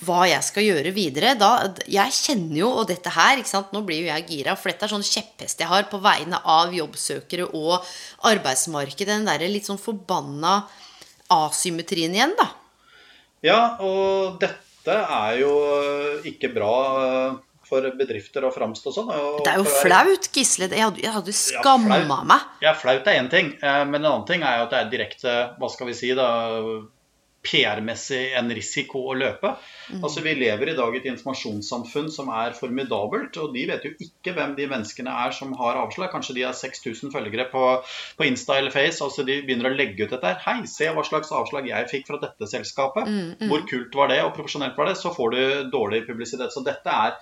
hva 0.08 0.26
jeg 0.28 0.44
skal 0.48 0.68
gjøre 0.68 0.94
videre? 0.96 1.34
Da, 1.40 1.52
jeg 1.88 2.16
kjenner 2.20 2.60
jo, 2.62 2.74
og 2.82 2.92
dette 2.92 3.16
her 3.16 3.44
Nå 3.72 3.82
blir 3.88 4.04
jo 4.04 4.12
jeg 4.12 4.28
gira, 4.28 4.58
for 4.60 4.72
dette 4.72 4.88
er 4.88 4.92
sånn 4.92 5.08
kjepphest 5.08 5.64
jeg 5.64 5.72
har 5.72 5.88
på 5.92 6.00
vegne 6.04 6.40
av 6.44 6.76
jobbsøkere 6.76 7.50
og 7.56 7.88
arbeidsmarkedet. 8.28 9.14
Den 9.14 9.28
derre 9.28 9.50
litt 9.52 9.68
sånn 9.68 9.82
forbanna 9.82 10.62
asymmetrien 11.32 12.16
igjen, 12.16 12.36
da. 12.40 12.52
Ja, 13.46 13.60
og 13.84 14.40
dette 14.42 14.94
er 14.94 15.40
jo 15.42 15.52
ikke 16.28 16.52
bra 16.56 16.76
for 17.68 17.88
bedrifter 18.00 18.46
å 18.48 18.52
framstå 18.56 18.94
sånn. 18.96 19.14
det 19.46 19.54
er 19.54 19.62
jo 19.62 19.70
flaut, 19.70 20.30
Gisle. 20.34 20.70
Jeg 20.72 20.86
hadde, 20.88 21.04
jeg 21.04 21.16
hadde 21.16 21.36
skamma 21.36 22.02
ja, 22.02 22.20
meg. 22.28 22.52
Ja, 22.64 22.76
flaut 22.78 23.08
er 23.08 23.22
én 23.22 23.32
ting. 23.34 23.54
Eh, 23.62 23.82
men 23.86 24.02
en 24.02 24.12
annen 24.12 24.28
ting 24.30 24.46
er 24.46 24.62
jo 24.62 24.68
at 24.68 24.76
det 24.76 24.84
er 24.84 24.94
direkte 24.94 25.40
hva 25.58 25.72
skal 25.72 25.92
vi 25.92 25.98
si 25.98 26.14
da, 26.18 26.30
PR-messig 27.48 28.34
en 28.38 28.50
risiko 28.56 29.04
å 29.12 29.16
løpe. 29.18 29.54
Mm. 29.92 30.02
Altså 30.02 30.24
Vi 30.26 30.34
lever 30.38 30.72
i 30.72 30.76
dag 30.78 30.96
i 30.96 31.00
et 31.00 31.08
informasjonssamfunn 31.12 32.10
som 32.14 32.32
er 32.34 32.56
formidabelt. 32.58 33.38
Og 33.42 33.54
de 33.56 33.66
vet 33.70 33.86
jo 33.88 33.94
ikke 34.04 34.34
hvem 34.36 34.56
de 34.58 34.68
menneskene 34.70 35.14
er 35.26 35.36
som 35.36 35.54
har 35.60 35.80
avslag. 35.84 36.12
Kanskje 36.14 36.38
de 36.40 36.46
har 36.48 36.58
6000 36.58 37.14
følgere 37.14 37.48
på, 37.52 37.64
på, 38.18 38.28
Insta 38.28 38.60
eller 38.60 38.74
Face. 38.74 39.00
altså 39.04 39.26
De 39.28 39.40
begynner 39.46 39.72
å 39.72 39.78
legge 39.78 40.06
ut 40.06 40.16
dette 40.16 40.34
her. 40.34 40.42
Hei, 40.44 40.68
se 40.72 40.92
hva 40.92 41.06
slags 41.08 41.32
avslag 41.36 41.70
jeg 41.70 41.92
fikk 41.94 42.10
fra 42.10 42.22
dette 42.24 42.52
selskapet. 42.52 43.08
Mm, 43.08 43.34
mm. 43.40 43.48
Hvor 43.52 43.66
kult 43.70 43.98
var 44.02 44.12
det, 44.12 44.22
og 44.26 44.36
profesjonelt 44.38 44.78
var 44.78 44.92
det? 44.92 44.98
Så 45.00 45.14
får 45.16 45.36
du 45.36 45.42
dårlig 45.74 46.06
publisitet. 46.10 46.54
Så 46.54 46.66
dette 46.68 47.00
er 47.08 47.18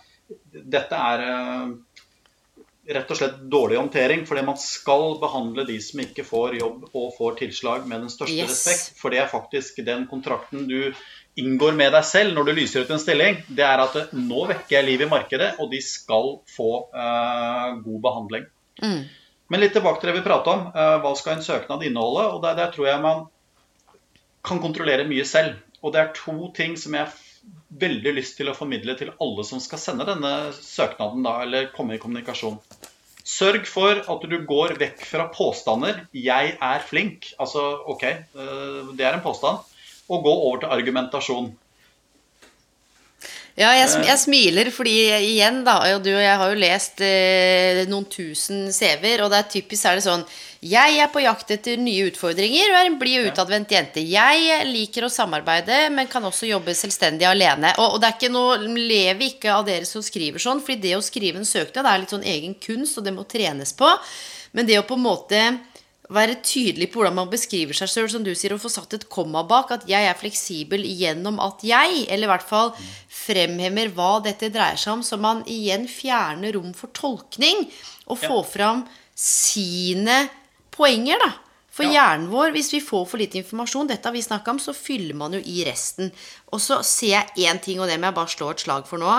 dette 0.52 1.00
er 1.12 1.24
eh, 1.26 1.68
rett 2.96 3.12
og 3.12 3.18
slett 3.18 3.42
dårlig 3.52 3.78
håndtering. 3.80 4.24
Fordi 4.30 4.46
man 4.46 4.58
skal 4.62 5.18
behandle 5.22 5.66
de 5.68 5.78
som 5.84 6.02
ikke 6.04 6.26
får 6.28 6.58
jobb 6.60 6.88
og 6.92 7.12
får 7.18 7.38
tilslag, 7.42 7.86
med 7.90 8.06
den 8.06 8.14
største 8.14 8.38
yes. 8.38 8.54
respekt. 8.54 8.98
For 9.02 9.14
det 9.14 9.24
er 9.24 9.32
faktisk 9.32 9.84
den 9.86 10.08
kontrakten 10.12 10.68
du 10.70 10.94
inngår 11.36 11.76
med 11.76 11.92
deg 11.92 12.06
selv 12.08 12.32
når 12.36 12.48
du 12.48 12.56
lyser 12.62 12.86
ut 12.86 12.96
en 12.96 13.02
stilling. 13.02 13.42
Det 13.48 13.66
er 13.68 13.84
at 13.84 14.16
nå 14.16 14.48
vekker 14.52 14.78
jeg 14.78 14.88
liv 14.88 15.06
i 15.06 15.12
markedet, 15.12 15.56
og 15.60 15.72
de 15.74 15.82
skal 15.84 16.38
få 16.52 16.72
uh, 16.96 17.76
god 17.84 18.02
behandling. 18.08 18.50
Mm. 18.82 19.02
Men 19.52 19.62
litt 19.62 19.76
tilbake 19.76 20.02
til 20.02 20.10
det 20.10 20.20
vi 20.22 20.26
pratet 20.26 20.54
om. 20.54 20.70
Uh, 20.74 20.98
hva 21.04 21.12
skal 21.20 21.38
en 21.38 21.46
søknad 21.46 21.84
inneholde? 21.86 22.30
Og 22.34 22.42
der, 22.46 22.58
der 22.58 22.72
tror 22.74 22.90
jeg 22.90 23.04
man 23.04 23.26
kan 24.46 24.62
kontrollere 24.64 25.08
mye 25.10 25.26
selv. 25.28 25.60
Og 25.84 25.94
det 25.94 26.02
er 26.02 26.16
to 26.18 26.50
ting 26.56 26.80
som 26.80 26.96
jeg 26.98 27.12
veldig 27.76 28.14
lyst 28.16 28.38
til 28.40 28.50
å 28.50 28.56
formidle 28.56 28.96
til 29.00 29.12
alle 29.22 29.46
som 29.48 29.62
skal 29.64 29.82
sende 29.82 30.08
denne 30.08 30.34
søknaden, 30.56 31.26
da, 31.26 31.40
eller 31.44 31.72
komme 31.76 31.98
i 31.98 32.02
kommunikasjon. 32.02 32.60
Sørg 33.26 33.66
for 33.66 34.04
at 34.06 34.26
du 34.30 34.36
går 34.46 34.76
vekk 34.78 35.02
fra 35.10 35.26
påstander 35.34 36.04
'jeg 36.14 36.58
er 36.62 36.84
flink', 36.86 37.34
altså 37.40 37.64
OK, 37.90 38.04
eh, 38.04 38.82
det 38.94 39.06
er 39.06 39.18
en 39.18 39.26
påstand, 39.26 39.66
og 40.10 40.24
gå 40.24 40.34
over 40.34 40.60
til 40.62 40.70
argumentasjon. 40.70 41.56
Ja, 43.56 43.70
jeg, 43.72 43.88
jeg, 44.04 44.20
smiler 44.20 44.68
fordi 44.76 44.94
igjen, 45.16 45.62
da, 45.64 45.78
og 45.96 46.02
du 46.04 46.10
og 46.12 46.20
jeg 46.20 46.40
har 46.42 46.50
jo 46.52 46.58
lest 46.60 47.00
eh, 47.08 47.86
noen 47.88 48.04
tusen 48.12 48.66
CV-er, 48.68 49.24
og 49.24 49.30
det 49.32 49.38
er 49.40 49.54
typisk 49.54 49.88
er 49.88 49.96
det 49.96 50.04
sånn 50.04 50.26
Jeg 50.60 50.98
er 51.00 51.08
på 51.14 51.24
jakt 51.24 51.54
etter 51.56 51.80
nye 51.80 52.10
utfordringer 52.10 52.74
og 52.74 52.76
er 52.82 52.90
en 52.90 52.98
blid 53.00 53.22
og 53.22 53.30
utadvendt 53.32 53.72
jente. 53.72 54.04
Jeg 54.04 54.68
liker 54.68 55.08
å 55.08 55.12
samarbeide, 55.14 55.86
men 55.96 56.12
kan 56.12 56.28
også 56.28 56.50
jobbe 56.50 56.76
selvstendig 56.76 57.30
alene. 57.30 57.72
Og, 57.80 57.96
og 57.96 58.04
det 58.04 58.10
er 58.10 58.18
ikke 58.18 58.34
noe 58.34 58.58
Lever 58.66 59.24
ikke 59.30 59.54
av 59.56 59.64
dere 59.70 59.88
som 59.88 60.04
skriver 60.04 60.44
sånn, 60.44 60.60
fordi 60.60 60.90
det 60.90 60.98
å 60.98 61.06
skrive 61.06 61.40
en 61.40 61.48
søknad 61.48 61.88
er 61.88 62.04
litt 62.04 62.12
sånn 62.12 62.28
egen 62.28 62.58
kunst, 62.60 63.00
og 63.00 63.08
det 63.08 63.16
må 63.16 63.24
trenes 63.24 63.72
på. 63.78 63.88
Men 64.52 64.68
det 64.68 64.82
å 64.82 64.88
på 64.90 65.00
en 65.00 65.06
måte 65.06 65.46
være 66.14 66.38
tydelig 66.46 66.92
på 66.92 67.00
hvordan 67.00 67.18
man 67.18 67.32
beskriver 67.32 67.78
seg 67.78 67.90
sjøl, 67.90 68.10
som 68.12 68.26
du 68.26 68.32
sier, 68.38 68.54
og 68.54 68.62
få 68.62 68.70
satt 68.70 68.94
et 68.98 69.08
komma 69.12 69.42
bak. 69.48 69.72
At 69.74 69.88
jeg 69.90 70.06
er 70.06 70.20
fleksibel 70.20 70.86
gjennom 70.86 71.40
at 71.44 71.64
jeg, 71.66 72.06
eller 72.10 72.28
i 72.28 72.32
hvert 72.34 72.46
fall 72.46 72.74
fremhever 73.12 73.94
hva 73.96 74.20
dette 74.26 74.52
dreier 74.54 74.80
seg 74.80 75.00
om, 75.00 75.06
så 75.06 75.18
man 75.22 75.42
igjen 75.50 75.88
fjerner 75.90 76.56
rom 76.58 76.76
for 76.78 76.94
tolkning, 76.96 77.66
og 78.06 78.22
får 78.22 78.44
ja. 78.44 78.52
fram 78.52 78.86
sine 79.18 80.26
poenger, 80.76 81.22
da. 81.24 81.32
For 81.76 81.84
ja. 81.90 81.98
hjernen 81.98 82.30
vår, 82.32 82.54
hvis 82.56 82.72
vi 82.72 82.80
får 82.84 83.04
for 83.10 83.20
lite 83.20 83.42
informasjon, 83.42 83.90
dette 83.90 84.08
har 84.08 84.16
vi 84.16 84.24
snakka 84.24 84.54
om, 84.54 84.62
så 84.64 84.72
fyller 84.78 85.18
man 85.18 85.36
jo 85.36 85.42
i 85.44 85.66
resten. 85.68 86.14
Og 86.56 86.62
så 86.64 86.80
ser 86.88 87.18
jeg 87.18 87.50
én 87.50 87.60
ting, 87.60 87.82
og 87.82 87.90
det 87.92 87.98
må 88.00 88.08
jeg 88.08 88.20
bare 88.22 88.32
slå 88.32 88.54
et 88.54 88.64
slag 88.64 88.88
for 88.88 89.02
nå. 89.02 89.18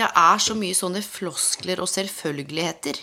Det 0.00 0.08
er 0.08 0.40
så 0.40 0.56
mye 0.56 0.76
sånne 0.78 1.02
floskler 1.04 1.82
og 1.84 1.90
selvfølgeligheter. 1.92 3.02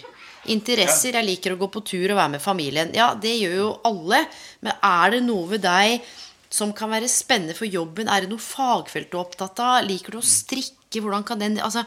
Interesser. 0.54 1.18
Jeg 1.18 1.28
liker 1.28 1.56
å 1.56 1.60
gå 1.60 1.70
på 1.74 1.84
tur 1.88 2.06
og 2.12 2.20
være 2.20 2.36
med 2.38 2.44
familien. 2.44 2.94
Ja, 2.96 3.12
det 3.18 3.36
gjør 3.40 3.58
jo 3.58 3.70
alle. 3.90 4.24
Men 4.66 4.78
er 4.86 5.16
det 5.16 5.24
noe 5.26 5.48
ved 5.52 5.66
deg 5.66 6.06
som 6.54 6.72
kan 6.76 6.94
være 6.94 7.10
spennende 7.12 7.58
for 7.58 7.68
jobben? 7.68 8.08
Er 8.08 8.24
det 8.24 8.32
noe 8.32 8.44
fagfelt 8.44 9.12
du 9.12 9.18
er 9.18 9.26
opptatt 9.26 9.60
av? 9.64 9.82
Liker 9.88 10.16
du 10.16 10.22
å 10.22 10.26
strikke? 10.26 11.02
Hvordan 11.02 11.26
kan 11.28 11.42
den 11.42 11.60
Altså, 11.60 11.84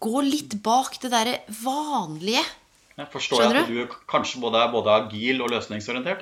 gå 0.00 0.22
litt 0.24 0.56
bak 0.64 0.96
det 1.02 1.12
derre 1.12 1.36
vanlige. 1.60 2.44
Jeg 3.00 3.08
forstår 3.14 3.42
jeg 3.42 3.60
at 3.62 3.70
du 3.70 3.92
kanskje 4.10 4.40
både 4.42 4.60
er 4.60 4.72
både 4.72 4.92
agil 4.92 5.38
og 5.40 5.52
løsningsorientert? 5.54 6.20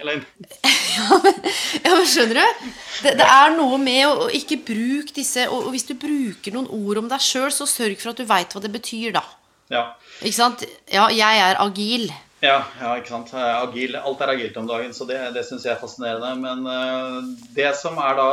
Elaine? 0.00 0.24
ja, 0.96 1.18
men, 1.22 1.36
ja, 1.84 1.92
men 1.92 2.08
skjønner 2.10 2.40
du? 2.40 2.64
Det, 3.04 3.12
det, 3.20 3.28
er 3.28 3.54
noe 3.54 3.78
med 3.78 4.02
å, 4.08 4.14
å 4.24 4.30
ikke 4.34 4.58
bruke 4.66 5.14
disse 5.14 5.46
og, 5.46 5.68
og, 5.68 5.70
hvis 5.76 5.86
du 5.86 5.94
bruker 6.00 6.56
noen 6.56 6.66
ord 6.74 7.04
om 7.04 7.10
deg 7.12 7.22
sjøl, 7.22 7.52
så 7.54 7.68
sørg 7.70 8.00
for 8.00 8.10
at 8.10 8.18
du 8.18 8.26
veit 8.26 8.56
hva 8.56 8.64
det 8.64 8.72
betyr, 8.74 9.12
da. 9.20 9.22
Ja. 9.70 9.84
Ikke 10.18 10.34
sant? 10.34 10.64
Ja, 10.90 11.06
jeg 11.14 11.42
er 11.44 11.60
agil. 11.62 12.08
Ja, 12.42 12.62
ja, 12.80 12.94
ikke 12.98 13.10
sant. 13.10 13.34
Agil, 13.34 13.96
alt 13.98 14.22
er 14.22 14.32
agilt 14.34 14.58
om 14.58 14.66
dagen, 14.70 14.94
så 14.94 15.06
det, 15.06 15.18
det 15.34 15.44
syns 15.46 15.66
jeg 15.66 15.74
er 15.74 15.80
fascinerende. 15.82 16.32
Men 16.42 16.66
uh, 16.66 17.22
det 17.54 17.70
som 17.78 17.98
er 18.02 18.18
da 18.18 18.28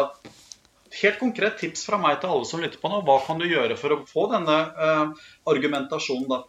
helt 0.95 1.19
konkret 1.19 1.57
tips 1.59 1.85
fra 1.87 1.99
meg 2.01 2.19
til 2.21 2.31
alle 2.31 2.47
som 2.49 2.61
lytter 2.63 2.81
på 2.81 2.89
nå, 2.91 3.01
hva 3.05 3.19
kan 3.25 3.41
du 3.41 3.47
gjøre 3.49 3.77
for 3.79 3.93
å 3.93 4.03
få 4.09 4.27
denne 4.33 4.59
uh, 4.77 5.31
argumentasjonen, 5.51 6.29
da? 6.31 6.43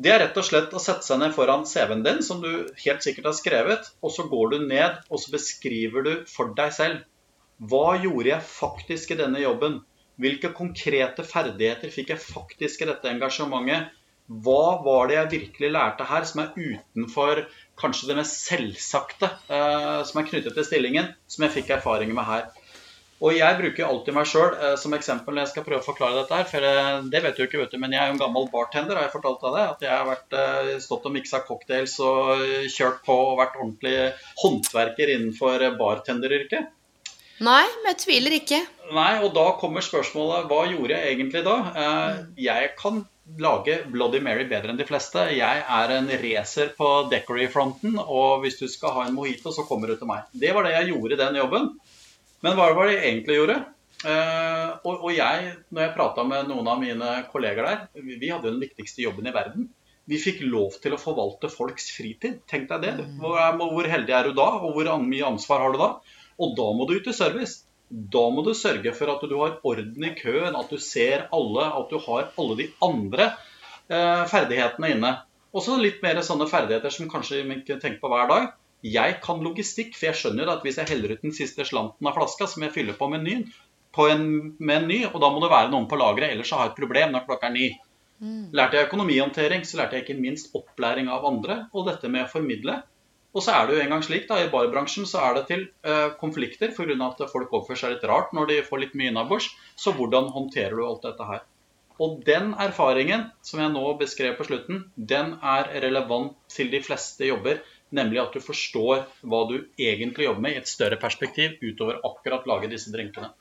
Det 0.00 0.12
er 0.14 0.20
rett 0.22 0.38
og 0.38 0.46
slett 0.46 0.74
å 0.74 0.80
sette 0.80 1.04
seg 1.04 1.18
ned 1.20 1.34
foran 1.34 1.66
CV-en 1.68 2.04
din, 2.06 2.20
som 2.24 2.38
du 2.40 2.50
helt 2.84 3.04
sikkert 3.04 3.26
har 3.32 3.36
skrevet, 3.36 3.88
og 4.00 4.14
så 4.14 4.24
går 4.30 4.54
du 4.54 4.58
ned 4.70 5.00
og 5.10 5.20
så 5.20 5.34
beskriver 5.34 6.06
du 6.06 6.12
for 6.30 6.54
deg 6.56 6.72
selv. 6.72 7.02
Hva 7.60 7.98
gjorde 8.00 8.30
jeg 8.30 8.46
faktisk 8.46 9.12
i 9.12 9.18
denne 9.18 9.42
jobben? 9.42 9.80
Hvilke 10.20 10.52
konkrete 10.56 11.24
ferdigheter 11.26 11.92
fikk 11.92 12.14
jeg 12.14 12.22
faktisk 12.22 12.84
i 12.84 12.88
dette 12.88 13.10
engasjementet? 13.10 13.90
Hva 14.30 14.78
var 14.84 15.10
det 15.10 15.16
jeg 15.16 15.30
virkelig 15.32 15.72
lærte 15.74 16.06
her 16.06 16.26
som 16.28 16.44
er 16.44 16.54
utenfor 16.54 17.44
kanskje 17.80 18.12
det 18.12 18.18
mest 18.20 18.44
selvsagte 18.44 19.26
eh, 19.50 20.00
som 20.06 20.20
er 20.20 20.28
knyttet 20.28 20.54
til 20.54 20.66
stillingen, 20.68 21.10
som 21.26 21.46
jeg 21.46 21.56
fikk 21.56 21.72
erfaringer 21.80 22.14
med 22.14 22.28
her? 22.28 22.50
Og 23.20 23.34
jeg 23.36 23.56
bruker 23.58 23.84
alltid 23.84 24.16
meg 24.16 24.28
sjøl 24.30 24.54
eh, 24.54 24.76
som 24.80 24.94
eksempel 24.96 25.34
når 25.34 25.44
jeg 25.44 25.52
skal 25.52 25.66
prøve 25.66 25.82
å 25.82 25.88
forklare 25.88 26.22
dette 26.22 26.38
her. 26.38 26.46
For 26.48 26.68
eh, 26.70 27.02
det 27.12 27.24
vet 27.26 27.36
du 27.36 27.44
ikke, 27.44 27.60
vet 27.60 27.74
du, 27.74 27.80
men 27.82 27.92
jeg 27.96 28.04
er 28.04 28.08
jo 28.12 28.16
en 28.16 28.22
gammel 28.22 28.48
bartender, 28.52 28.96
har 28.96 29.08
jeg 29.08 29.16
fortalt 29.16 29.42
deg 29.44 29.56
det? 29.58 29.66
At 29.74 29.84
jeg 29.84 29.92
har 29.92 30.08
vært, 30.08 30.36
eh, 30.40 30.74
stått 30.86 31.08
og 31.10 31.16
miksa 31.18 31.42
cocktails 31.44 31.98
og 32.06 32.44
kjørt 32.72 33.02
på 33.04 33.16
og 33.32 33.38
vært 33.42 33.58
ordentlig 33.60 33.96
håndverker 34.44 35.16
innenfor 35.16 35.66
bartenderyrket. 35.80 36.76
Nei, 37.40 37.64
men 37.64 37.88
jeg 37.94 38.00
tviler 38.02 38.34
ikke. 38.36 38.58
Nei, 38.92 39.12
og 39.24 39.30
da 39.32 39.46
kommer 39.60 39.84
spørsmålet 39.84 40.48
hva 40.50 40.64
gjorde 40.68 40.96
jeg 40.96 41.14
egentlig 41.14 41.40
da? 41.46 41.56
Eh, 41.72 42.18
jeg 42.46 42.72
kan 42.80 43.04
lage 43.38 43.76
Bloody 43.92 44.20
Mary 44.24 44.46
bedre 44.48 44.72
enn 44.72 44.80
de 44.80 44.86
fleste. 44.88 45.22
Jeg 45.36 45.62
er 45.62 45.94
en 45.94 46.08
racer 46.22 46.72
på 46.76 46.88
Decory-fronten, 47.12 47.98
og 48.00 48.44
hvis 48.44 48.58
du 48.60 48.66
skal 48.70 48.96
ha 48.96 49.06
en 49.06 49.16
mojito, 49.16 49.52
så 49.54 49.66
kommer 49.68 49.90
du 49.90 49.98
til 50.00 50.10
meg. 50.10 50.26
Det 50.32 50.54
var 50.56 50.66
det 50.66 50.74
jeg 50.76 50.90
gjorde 50.92 51.16
i 51.16 51.20
den 51.20 51.38
jobben. 51.40 51.68
Men 52.44 52.56
hva 52.56 52.70
var 52.76 52.88
det 52.88 52.96
jeg 52.96 53.06
egentlig 53.12 53.38
gjorde? 53.40 53.58
Uh, 54.00 54.80
og, 54.88 54.94
og, 54.94 55.10
jeg, 55.12 55.50
når 55.68 55.84
jeg 55.84 55.96
prata 55.96 56.24
med 56.24 56.48
noen 56.48 56.68
av 56.72 56.78
mine 56.80 57.10
kolleger 57.28 57.66
der, 57.66 57.82
vi, 58.00 58.16
vi 58.16 58.30
hadde 58.32 58.48
jo 58.48 58.54
den 58.54 58.62
viktigste 58.64 59.04
jobben 59.04 59.28
i 59.28 59.34
verden. 59.34 59.68
Vi 60.08 60.18
fikk 60.18 60.40
lov 60.48 60.78
til 60.82 60.96
å 60.96 61.00
forvalte 61.00 61.50
folks 61.52 61.90
fritid. 61.94 62.40
Tenk 62.50 62.70
deg 62.72 62.86
det. 62.86 62.94
Mm. 62.98 63.18
Hvor, 63.20 63.36
hvor 63.60 63.90
heldig 63.92 64.16
er 64.16 64.30
du 64.30 64.38
da, 64.38 64.48
og 64.58 64.72
hvor 64.74 64.88
mye 65.04 65.28
ansvar 65.28 65.66
har 65.66 65.76
du 65.76 65.82
da? 65.82 65.90
Og 66.40 66.56
da 66.56 66.70
må 66.74 66.88
du 66.88 66.96
ut 66.96 67.10
i 67.10 67.14
service. 67.14 67.66
Da 67.90 68.22
må 68.30 68.44
du 68.46 68.52
sørge 68.54 68.92
for 68.94 69.10
at 69.10 69.24
du 69.26 69.34
har 69.40 69.58
orden 69.66 70.04
i 70.06 70.12
køen, 70.14 70.54
at 70.54 70.70
du 70.70 70.78
ser 70.78 71.26
alle, 71.34 71.66
at 71.66 71.90
du 71.90 71.98
har 72.04 72.30
alle 72.38 72.56
de 72.60 72.68
andre 72.86 73.32
eh, 73.90 74.22
ferdighetene 74.30 74.92
inne. 74.94 75.12
Og 75.50 75.64
så 75.66 75.74
litt 75.80 75.98
mer 76.04 76.20
sånne 76.22 76.46
ferdigheter 76.50 76.94
som 76.94 77.10
kanskje 77.10 77.42
vi 77.42 77.56
ikke 77.58 77.80
tenker 77.82 77.98
på 78.02 78.12
hver 78.12 78.30
dag. 78.30 78.52
Jeg 78.86 79.18
kan 79.24 79.42
logistikk, 79.44 79.96
for 79.98 80.08
jeg 80.08 80.20
skjønner 80.20 80.52
at 80.52 80.62
hvis 80.64 80.78
jeg 80.80 80.88
heller 80.92 81.16
ut 81.16 81.26
den 81.26 81.34
siste 81.36 81.66
slanten 81.68 82.06
av 82.06 82.14
flaska, 82.16 82.46
som 82.48 82.62
jeg 82.64 82.72
fyller 82.76 82.96
på 82.96 83.10
menyen 83.12 83.48
på 83.92 84.06
en, 84.06 84.24
med 84.62 84.76
en 84.76 84.88
ny, 84.88 85.00
og 85.10 85.18
da 85.18 85.32
må 85.34 85.42
det 85.42 85.50
være 85.50 85.72
noen 85.72 85.88
på 85.90 85.98
lageret, 85.98 86.30
ellers 86.30 86.52
har 86.54 86.62
jeg 86.62 86.72
et 86.72 86.78
problem 86.78 87.14
når 87.14 87.26
klokka 87.26 87.50
er 87.50 87.56
ni. 87.56 87.66
Mm. 88.20 88.52
Lærte 88.54 88.78
jeg 88.78 88.86
økonomihåndtering, 88.86 89.66
så 89.66 89.80
lærte 89.80 89.98
jeg 89.98 90.06
ikke 90.06 90.20
minst 90.20 90.54
opplæring 90.56 91.10
av 91.10 91.26
andre, 91.26 91.64
og 91.74 91.88
dette 91.90 92.08
med 92.12 92.28
å 92.28 92.30
formidle. 92.30 92.78
Og 93.30 93.44
så 93.44 93.54
er 93.54 93.68
det 93.68 93.76
jo 93.76 93.82
en 93.84 93.92
gang 93.94 94.02
slik 94.02 94.26
da, 94.26 94.40
I 94.42 94.50
barbransjen 94.50 95.06
så 95.06 95.20
er 95.22 95.36
det 95.38 95.44
til 95.50 95.60
eh, 95.86 96.08
konflikter 96.18 96.72
pga. 96.74 96.96
at 97.06 97.22
folk 97.30 97.52
oppfører 97.60 97.78
seg 97.78 97.92
litt 97.94 98.06
rart 98.10 98.32
når 98.34 98.50
de 98.50 98.62
får 98.66 98.82
litt 98.84 98.96
mye 98.98 99.12
innabords. 99.12 99.50
Så 99.78 99.94
hvordan 99.94 100.32
håndterer 100.34 100.74
du 100.74 100.86
alt 100.86 101.06
dette 101.06 101.28
her? 101.28 101.44
Og 102.00 102.22
den 102.24 102.54
erfaringen 102.58 103.28
som 103.44 103.60
jeg 103.60 103.72
nå 103.74 103.84
beskrev 104.00 104.34
på 104.38 104.46
slutten, 104.48 104.86
den 104.96 105.36
er 105.44 105.68
relevant 105.84 106.34
til 106.50 106.72
de 106.72 106.80
fleste 106.82 107.28
jobber. 107.28 107.60
Nemlig 107.94 108.22
at 108.22 108.34
du 108.34 108.42
forstår 108.42 109.04
hva 109.26 109.44
du 109.50 109.56
egentlig 109.78 110.26
jobber 110.26 110.44
med 110.46 110.56
i 110.56 110.60
et 110.62 110.70
større 110.70 110.98
perspektiv 110.98 111.58
utover 111.60 112.00
akkurat 112.06 112.46
lage 112.48 112.70
disse 112.72 112.92
drinkene. 112.94 113.32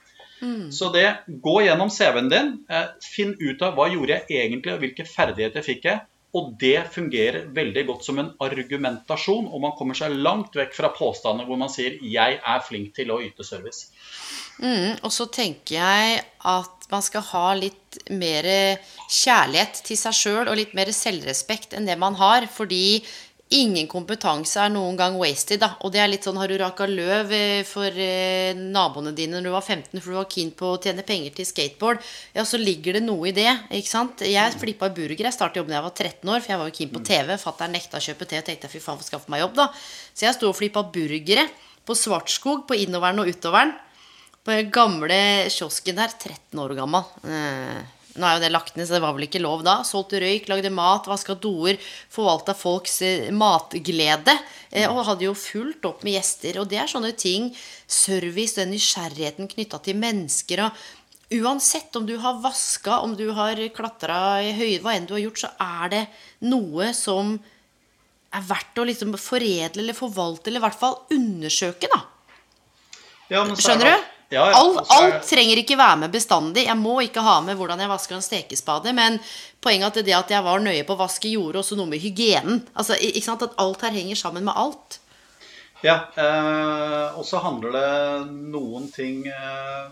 Mm. 0.42 0.72
Så 0.72 0.90
det, 0.94 1.08
gå 1.28 1.56
gjennom 1.66 1.92
CV-en 1.94 2.30
din. 2.32 2.54
Eh, 2.70 2.88
finn 3.04 3.36
ut 3.40 3.62
av 3.66 3.78
hva 3.78 3.90
gjorde 3.92 4.18
jeg 4.20 4.42
egentlig, 4.44 4.76
og 4.76 4.84
hvilke 4.84 5.08
ferdigheter 5.08 5.66
fikk 5.66 5.88
jeg. 5.90 6.04
Og 6.38 6.52
det 6.62 6.92
fungerer 6.94 7.48
veldig 7.56 7.84
godt 7.88 8.06
som 8.06 8.20
en 8.22 8.34
argumentasjon, 8.46 9.48
og 9.50 9.64
man 9.64 9.74
kommer 9.78 9.98
seg 9.98 10.14
langt 10.14 10.54
vekk 10.58 10.76
fra 10.78 10.92
påstander 10.94 11.48
hvor 11.50 11.58
man 11.58 11.72
sier 11.74 11.98
'jeg 12.02 12.38
er 12.38 12.60
flink 12.68 12.94
til 12.96 13.10
å 13.10 13.22
yte 13.22 13.44
service'. 13.44 13.90
Mm, 14.60 15.00
og 15.02 15.12
så 15.12 15.26
tenker 15.32 15.76
jeg 15.80 16.22
at 16.46 16.88
man 16.92 17.02
skal 17.02 17.22
ha 17.22 17.54
litt 17.56 17.98
mer 18.12 18.44
kjærlighet 19.10 19.82
til 19.88 19.98
seg 19.98 20.14
sjøl 20.14 20.50
og 20.52 20.58
litt 20.60 20.74
mer 20.78 20.92
selvrespekt 20.92 21.74
enn 21.74 21.88
det 21.88 21.98
man 21.98 22.18
har. 22.20 22.46
Fordi 22.46 23.02
Ingen 23.50 23.88
kompetanse 23.90 24.60
er 24.62 24.70
noen 24.70 24.94
gang 24.94 25.16
wasted. 25.18 25.58
Da. 25.64 25.72
Og 25.82 25.90
det 25.94 26.04
er 26.04 26.10
litt 26.12 26.26
sånn 26.28 26.38
Har 26.38 26.52
du 26.52 26.58
raka 26.62 26.86
løv 26.86 27.32
eh, 27.34 27.64
for 27.66 27.90
eh, 27.90 28.54
naboene 28.54 29.10
dine 29.18 29.40
når 29.40 29.48
du 29.48 29.54
var 29.56 29.66
15 29.66 29.96
for 29.98 30.12
du 30.14 30.18
var 30.20 30.28
keen 30.30 30.52
på 30.54 30.76
å 30.76 30.78
tjene 30.84 31.06
penger 31.08 31.34
til 31.34 31.48
skateboard, 31.50 32.06
ja, 32.36 32.46
så 32.46 32.60
ligger 32.62 33.00
det 33.00 33.04
noe 33.08 33.32
i 33.32 33.34
det. 33.34 33.50
ikke 33.74 33.90
sant? 33.90 34.22
Jeg 34.22 34.54
flippa 34.62 34.92
burger. 34.94 35.26
Jeg 35.26 35.34
startet 35.34 35.64
jobben 35.64 35.74
da 35.74 35.80
jeg 35.80 35.88
var 35.88 35.98
13 35.98 36.34
år, 36.36 36.46
for 36.46 36.54
jeg 36.54 36.62
var 36.62 36.70
jo 36.70 36.78
keen 36.78 36.94
på 36.94 37.04
TV. 37.10 37.36
Fatter'n 37.42 37.74
nekta 37.74 37.98
å 37.98 38.06
kjøpe 38.06 38.30
te 38.30 38.44
og 38.44 38.48
tenkte 38.52 38.70
fy 38.70 38.86
faen, 38.86 39.02
få 39.02 39.10
skaffe 39.10 39.34
meg 39.34 39.42
jobb, 39.48 39.58
da. 39.58 39.70
Så 40.14 40.30
jeg 40.30 40.38
sto 40.38 40.54
og 40.54 40.58
flippa 40.60 40.86
burgere 40.94 41.50
på 41.90 41.98
Svartskog, 41.98 42.68
på 42.70 42.78
innoveren 42.86 43.24
og 43.24 43.34
utoveren. 43.34 43.74
På 44.46 44.54
den 44.54 44.70
gamle 44.74 45.24
kiosken 45.50 45.98
der. 45.98 46.14
13 46.14 46.62
år 46.62 46.78
gammel. 46.78 47.10
Eh. 47.26 47.99
Nå 48.18 48.26
er 48.26 48.38
jo 48.38 48.42
det 48.42 48.52
lagt 48.52 48.78
ned, 48.78 48.88
så 48.90 48.98
det 48.98 49.04
var 49.04 49.14
vel 49.16 49.28
ikke 49.28 49.42
lov 49.44 49.62
da. 49.68 49.80
Solgte 49.86 50.22
røyk, 50.24 50.48
lagde 50.50 50.72
mat, 50.74 51.06
vaska 51.08 51.36
doer, 51.40 51.78
forvalta 52.12 52.56
folks 52.58 53.02
eh, 53.06 53.28
matglede. 53.36 54.34
Eh, 54.72 54.90
og 54.90 55.06
hadde 55.08 55.28
jo 55.28 55.36
fullt 55.38 55.86
opp 55.86 56.02
med 56.06 56.18
gjester. 56.18 56.58
Og 56.62 56.72
det 56.72 56.82
er 56.82 56.90
sånne 56.90 57.14
ting. 57.14 57.52
Service, 57.86 58.58
den 58.58 58.74
nysgjerrigheten 58.74 59.52
knytta 59.54 59.82
til 59.86 60.00
mennesker. 60.02 60.66
og 60.66 61.40
Uansett 61.40 61.94
om 61.96 62.08
du 62.10 62.16
har 62.18 62.42
vaska, 62.42 63.00
om 63.06 63.14
du 63.16 63.28
har 63.38 63.62
klatra 63.76 64.42
i 64.42 64.54
høyde, 64.58 64.82
hva 64.82 64.96
enn 64.98 65.06
du 65.06 65.14
har 65.14 65.28
gjort, 65.28 65.44
så 65.44 65.54
er 65.62 65.92
det 65.94 66.04
noe 66.50 66.90
som 66.98 67.36
er 68.34 68.46
verdt 68.46 68.82
å 68.82 68.86
liksom 68.90 69.14
foredle 69.18 69.84
eller 69.84 69.98
forvalte, 69.98 70.50
eller 70.50 70.62
i 70.62 70.66
hvert 70.66 70.80
fall 70.82 70.98
undersøke, 71.14 71.90
da. 71.90 72.02
Ja, 73.30 73.44
Skjønner 73.46 73.94
du? 73.94 74.08
Ja, 74.30 74.44
ja. 74.52 74.58
Alt, 74.60 74.92
alt, 74.94 75.24
trenger 75.26 75.58
ikke 75.58 75.78
være 75.80 76.04
med 76.04 76.14
bestandig. 76.14 76.68
Jeg 76.68 76.78
må 76.78 77.00
ikke 77.02 77.24
ha 77.26 77.40
med 77.42 77.58
hvordan 77.58 77.82
jeg 77.82 77.90
vasker 77.90 78.18
en 78.18 78.26
stekespade. 78.26 78.94
Men 78.94 79.18
poenget 79.64 79.98
er 79.98 80.06
det 80.06 80.18
at 80.20 80.34
jeg 80.36 80.46
var 80.46 80.62
nøye 80.62 80.86
på 80.86 80.94
å 80.94 81.02
vaske, 81.02 81.32
gjorde 81.34 81.64
også 81.64 81.78
noe 81.80 81.90
med 81.90 82.04
hygienen. 82.04 82.62
Altså, 82.78 82.98
ikke 83.02 83.26
sant? 83.26 83.46
At 83.48 83.58
alt 83.62 83.88
her 83.88 83.96
henger 83.98 84.20
sammen 84.20 84.46
med 84.46 84.54
alt. 84.54 85.00
Ja. 85.82 85.98
Eh, 86.14 87.18
og 87.18 87.26
så 87.26 87.42
handler 87.42 87.74
det 87.74 87.90
noen 88.54 88.86
ting 88.94 89.26
eh, 89.32 89.90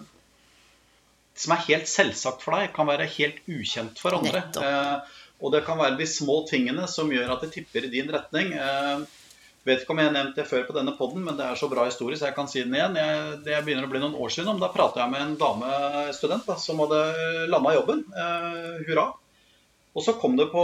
som 1.37 1.53
er 1.53 1.65
helt 1.71 1.89
selvsagt 1.89 2.45
for 2.45 2.59
deg, 2.59 2.73
kan 2.75 2.89
være 2.89 3.09
helt 3.17 3.41
ukjent 3.49 3.97
for 4.01 4.19
andre. 4.19 4.45
Eh, 4.61 5.17
og 5.41 5.53
det 5.53 5.63
kan 5.65 5.81
være 5.81 5.97
de 5.97 6.05
små 6.09 6.43
tingene 6.49 6.85
som 6.89 7.09
gjør 7.13 7.33
at 7.35 7.45
det 7.45 7.55
tipper 7.57 7.85
i 7.85 7.93
din 7.93 8.13
retning. 8.13 8.53
Eh, 8.53 9.01
vet 9.67 9.83
ikke 9.83 9.93
om 9.93 10.01
jeg 10.01 10.09
har 10.09 10.15
nevnt 10.15 10.39
det 10.39 10.47
før 10.47 10.65
på 10.67 10.75
denne 10.75 10.95
poden, 10.97 11.23
men 11.27 11.37
det 11.37 11.45
er 11.45 11.59
så 11.59 11.69
bra 11.71 11.85
historie, 11.87 12.17
så 12.19 12.29
jeg 12.29 12.35
kan 12.37 12.49
si 12.49 12.63
den 12.63 12.75
igjen. 12.77 12.97
Jeg, 12.99 13.37
det 13.45 13.61
begynner 13.65 13.87
å 13.87 13.91
bli 13.91 14.01
noen 14.03 14.17
år 14.17 14.33
siden. 14.33 14.51
Om, 14.53 14.61
Da 14.63 14.71
prata 14.73 15.03
jeg 15.03 15.13
med 15.13 15.23
en 15.23 15.37
damestudent 15.39 16.47
da, 16.47 16.57
som 16.61 16.83
hadde 16.83 17.01
landa 17.51 17.73
jobben. 17.77 18.03
Eh, 18.11 18.83
hurra. 18.87 19.09
Og 19.97 20.03
så 20.05 20.13
kom 20.21 20.35
det 20.37 20.51
på 20.51 20.63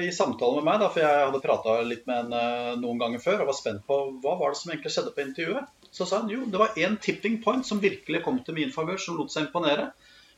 i 0.00 0.08
samtale 0.16 0.56
med 0.58 0.64
meg, 0.64 0.78
da, 0.80 0.88
for 0.92 1.04
jeg 1.04 1.24
hadde 1.26 1.42
prata 1.44 1.74
litt 1.84 2.06
med 2.08 2.22
henne 2.22 2.38
eh, 2.40 2.78
noen 2.80 3.02
ganger 3.02 3.20
før 3.20 3.42
og 3.42 3.50
var 3.50 3.58
spent 3.58 3.84
på 3.88 3.98
hva 4.22 4.38
var 4.40 4.54
det 4.54 4.62
som 4.62 4.72
egentlig 4.72 4.94
skjedde 4.94 5.12
på 5.12 5.26
intervjuet. 5.26 5.68
Så 5.92 6.08
sa 6.08 6.22
hun 6.22 6.32
jo 6.32 6.46
det 6.48 6.60
var 6.62 6.78
én 6.80 6.96
tipping 6.96 7.36
point 7.44 7.66
som 7.68 7.82
virkelig 7.82 8.22
kom 8.24 8.40
til 8.46 8.56
min 8.56 8.72
favør, 8.72 8.96
som 8.96 9.18
lot 9.18 9.32
seg 9.34 9.50
imponere. 9.50 9.90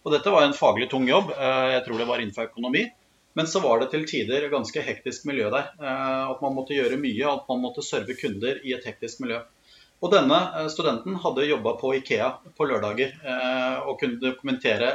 Og 0.03 0.13
dette 0.13 0.33
var 0.35 0.45
en 0.45 0.57
faglig 0.57 0.91
tung 0.91 1.07
jobb. 1.09 1.31
Eh, 1.37 1.69
jeg 1.77 1.87
tror 1.87 2.03
det 2.03 2.09
var 2.11 2.25
innenfor 2.25 2.51
økonomi. 2.51 2.89
Men 3.35 3.47
så 3.51 3.61
var 3.61 3.81
det 3.81 3.91
til 3.93 4.07
tider 4.09 4.47
ganske 4.53 4.83
hektisk 4.87 5.27
miljø 5.29 5.51
der. 5.51 5.73
Eh, 5.81 6.25
at 6.31 6.41
man 6.45 6.55
måtte 6.57 6.77
gjøre 6.77 7.01
mye, 7.01 7.27
at 7.31 7.51
man 7.51 7.63
måtte 7.65 7.85
serve 7.87 8.17
kunder 8.19 8.61
i 8.63 8.75
et 8.77 8.87
hektisk 8.87 9.25
miljø. 9.25 9.41
Og 10.05 10.13
denne 10.13 10.39
eh, 10.59 10.69
studenten 10.71 11.17
hadde 11.23 11.49
jobba 11.49 11.73
på 11.81 11.95
Ikea 11.99 12.29
på 12.59 12.69
lørdager 12.69 13.17
og 13.89 13.99
kunne 14.01 14.21
dokumentere 14.23 14.93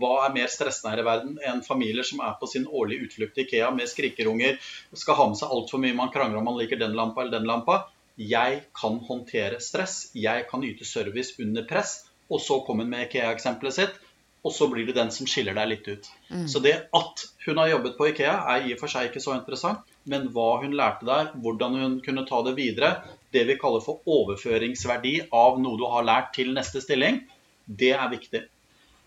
hva 0.00 0.14
er 0.24 0.32
mer 0.36 0.48
stressende 0.52 0.94
her 0.94 1.02
i 1.02 1.06
verden 1.06 1.36
enn 1.50 1.60
familier 1.66 2.06
som 2.06 2.22
er 2.24 2.38
på 2.40 2.48
sin 2.50 2.64
årlige 2.66 3.08
utflukt 3.08 3.36
til 3.36 3.48
Ikea 3.48 3.68
med 3.74 3.90
skrikerunger, 3.90 4.56
skal 4.96 5.18
ha 5.20 5.28
med 5.30 5.40
seg 5.40 5.52
altfor 5.52 5.82
mye, 5.82 5.96
man 5.98 6.12
krangler 6.14 6.40
om 6.40 6.48
man 6.50 6.58
liker 6.60 6.80
den 6.80 6.96
lampa 6.96 7.22
eller 7.22 7.38
den 7.38 7.50
lampa. 7.50 7.82
Jeg 8.16 8.60
kan 8.78 9.00
håndtere 9.08 9.60
stress, 9.60 10.10
jeg 10.14 10.46
kan 10.50 10.64
yte 10.64 10.86
service 10.86 11.34
under 11.42 11.66
press. 11.66 12.04
Og 12.32 12.40
så 12.40 12.60
kom 12.64 12.80
hun 12.80 12.88
med 12.88 13.08
Ikea-eksempelet 13.08 13.76
sitt 13.76 14.03
og 14.44 14.52
så 14.52 14.68
blir 14.68 14.84
det 14.86 14.96
den 14.98 15.10
som 15.14 15.28
skiller 15.28 15.56
deg 15.56 15.70
litt 15.70 15.86
ut. 15.88 16.08
Mm. 16.28 16.46
Så 16.52 16.60
det 16.64 16.74
at 16.92 17.24
hun 17.46 17.60
har 17.60 17.70
jobbet 17.72 17.96
på 17.96 18.08
Ikea, 18.10 18.34
er 18.54 18.66
i 18.68 18.74
og 18.76 18.82
for 18.82 18.92
seg 18.92 19.08
ikke 19.08 19.22
så 19.24 19.36
interessant. 19.38 19.84
Men 20.04 20.28
hva 20.34 20.58
hun 20.60 20.76
lærte 20.76 21.08
der, 21.08 21.30
hvordan 21.40 21.78
hun 21.80 21.94
kunne 22.04 22.26
ta 22.28 22.42
det 22.44 22.56
videre, 22.58 22.90
det 23.32 23.46
vi 23.48 23.56
kaller 23.60 23.80
for 23.84 24.04
overføringsverdi 24.04 25.14
av 25.32 25.56
noe 25.62 25.80
du 25.80 25.86
har 25.88 26.04
lært 26.04 26.34
til 26.36 26.52
neste 26.56 26.84
stilling, 26.84 27.22
det 27.64 27.94
er 27.96 28.12
viktig. 28.12 28.44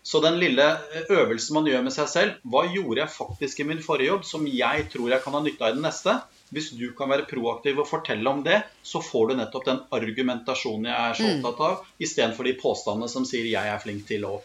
Så 0.02 0.20
den 0.24 0.38
lille 0.40 0.64
øvelsen 1.10 1.54
man 1.54 1.66
gjør 1.68 1.82
med 1.84 1.92
seg 1.92 2.06
selv 2.08 2.36
Hva 2.48 2.62
gjorde 2.70 3.02
jeg 3.02 3.12
faktisk 3.12 3.58
i 3.60 3.66
min 3.68 3.82
forrige 3.84 4.08
jobb 4.08 4.22
som 4.24 4.46
jeg 4.46 4.86
tror 4.92 5.10
jeg 5.12 5.20
kan 5.24 5.34
ha 5.36 5.40
nytte 5.44 5.66
av 5.66 5.74
i 5.74 5.76
den 5.76 5.84
neste? 5.84 6.14
Hvis 6.54 6.70
du 6.78 6.86
kan 6.96 7.10
være 7.12 7.26
proaktiv 7.28 7.82
og 7.82 7.90
fortelle 7.90 8.30
om 8.30 8.40
det, 8.46 8.62
så 8.82 9.02
får 9.04 9.28
du 9.28 9.34
nettopp 9.36 9.66
den 9.68 9.82
argumentasjonen 9.98 10.88
jeg 10.88 11.10
er 11.10 11.18
så 11.18 11.26
mm. 11.26 11.32
opptatt 11.34 11.60
av, 11.66 11.82
istedenfor 12.00 12.48
de 12.48 12.54
påstandene 12.62 13.10
som 13.12 13.26
sier 13.28 13.44
'jeg 13.50 13.74
er 13.74 13.82
flink 13.82 14.06
til' 14.08 14.24
å 14.24 14.38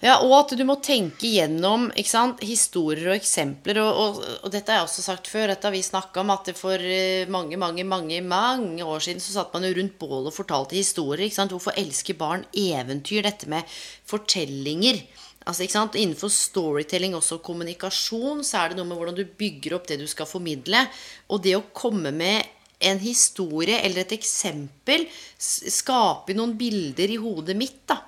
ja, 0.00 0.14
og 0.24 0.32
at 0.32 0.54
du 0.56 0.62
må 0.64 0.78
tenke 0.80 1.28
gjennom 1.28 1.90
sant, 2.08 2.40
historier 2.40 3.10
og 3.10 3.18
eksempler. 3.18 3.82
Og, 3.82 3.98
og, 4.00 4.20
og, 4.38 4.48
dette 4.52 4.72
har 4.72 4.80
jeg 4.80 4.88
også 4.88 5.02
sagt 5.04 5.28
før. 5.28 5.50
Dette 5.50 5.68
har 5.68 5.74
vi 5.74 5.82
snakka 5.84 6.22
om 6.22 6.32
at 6.32 6.48
for 6.56 6.80
eh, 6.80 7.28
mange 7.28 7.58
mange, 7.60 7.84
mange, 7.84 8.22
mange 8.24 8.80
år 8.80 9.02
siden 9.04 9.20
så 9.20 9.34
satt 9.34 9.52
man 9.52 9.66
jo 9.68 9.74
rundt 9.76 9.98
bålet 10.00 10.30
og 10.30 10.36
fortalte 10.38 10.78
historier. 10.78 11.28
Hvorfor 11.28 11.76
elsker 11.76 12.16
barn 12.16 12.46
eventyr? 12.56 13.26
Dette 13.28 13.50
med 13.52 13.68
fortellinger. 14.08 15.02
Altså? 15.44 15.68
Innenfor 15.68 16.32
storytelling, 16.32 17.18
også 17.18 17.42
kommunikasjon, 17.44 18.40
så 18.40 18.62
er 18.62 18.72
det 18.72 18.80
noe 18.80 18.88
med 18.88 18.96
hvordan 18.96 19.18
du 19.20 19.26
bygger 19.28 19.76
opp 19.76 19.90
det 19.90 20.00
du 20.00 20.06
skal 20.08 20.28
formidle. 20.30 20.86
Og 21.28 21.44
det 21.44 21.58
å 21.58 21.66
komme 21.76 22.14
med 22.16 22.56
en 22.88 23.02
historie 23.04 23.82
eller 23.84 24.06
et 24.06 24.16
eksempel 24.16 25.04
skaper 25.36 26.38
noen 26.38 26.56
bilder 26.56 27.12
i 27.12 27.20
hodet 27.20 27.58
mitt. 27.60 27.82
da 27.84 28.00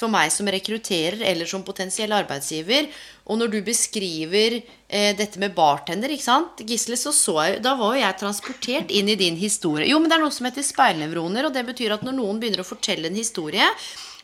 for 0.00 0.12
meg 0.12 0.32
som 0.34 0.48
rekrutterer 0.50 1.20
eller 1.30 1.48
som 1.48 1.64
potensiell 1.66 2.12
arbeidsgiver. 2.16 2.88
Og 3.30 3.38
når 3.38 3.52
du 3.52 3.58
beskriver 3.66 4.58
eh, 4.58 5.12
dette 5.16 5.40
med 5.42 5.54
bartender, 5.54 6.10
ikke 6.10 6.26
sant, 6.26 6.62
Gisle, 6.66 6.98
så, 6.98 7.12
så 7.14 7.36
jeg, 7.44 7.60
da 7.64 7.76
var 7.78 7.94
jo 7.94 8.02
jeg 8.02 8.20
transportert 8.22 8.94
inn 8.94 9.10
i 9.12 9.18
din 9.20 9.38
historie. 9.38 9.88
Jo, 9.90 10.00
men 10.00 10.10
det 10.10 10.18
er 10.18 10.24
noe 10.24 10.34
som 10.34 10.48
heter 10.48 10.66
speilnevroner, 10.66 11.46
og 11.46 11.54
det 11.54 11.66
betyr 11.68 11.94
at 11.96 12.06
når 12.06 12.16
noen 12.18 12.40
begynner 12.42 12.64
å 12.64 12.70
fortelle 12.70 13.10
en 13.10 13.18
historie, 13.18 13.68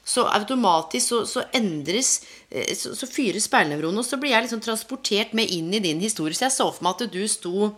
så 0.06 0.22
automatisk 0.30 1.08
så, 1.08 1.16
så 1.26 1.42
endres 1.58 2.20
eh, 2.50 2.74
så, 2.78 2.94
så 2.94 3.08
fyres 3.10 3.48
speilnevronene, 3.50 4.02
og 4.02 4.06
så 4.06 4.18
blir 4.22 4.34
jeg 4.34 4.46
liksom 4.46 4.62
transportert 4.64 5.34
med 5.38 5.50
inn 5.54 5.72
i 5.74 5.82
din 5.82 6.02
historie. 6.02 6.34
Så 6.34 6.46
jeg 6.46 6.56
så 6.56 6.70
for 6.70 6.86
meg 6.86 6.96
at 6.96 7.14
du 7.14 7.22
sto 7.30 7.72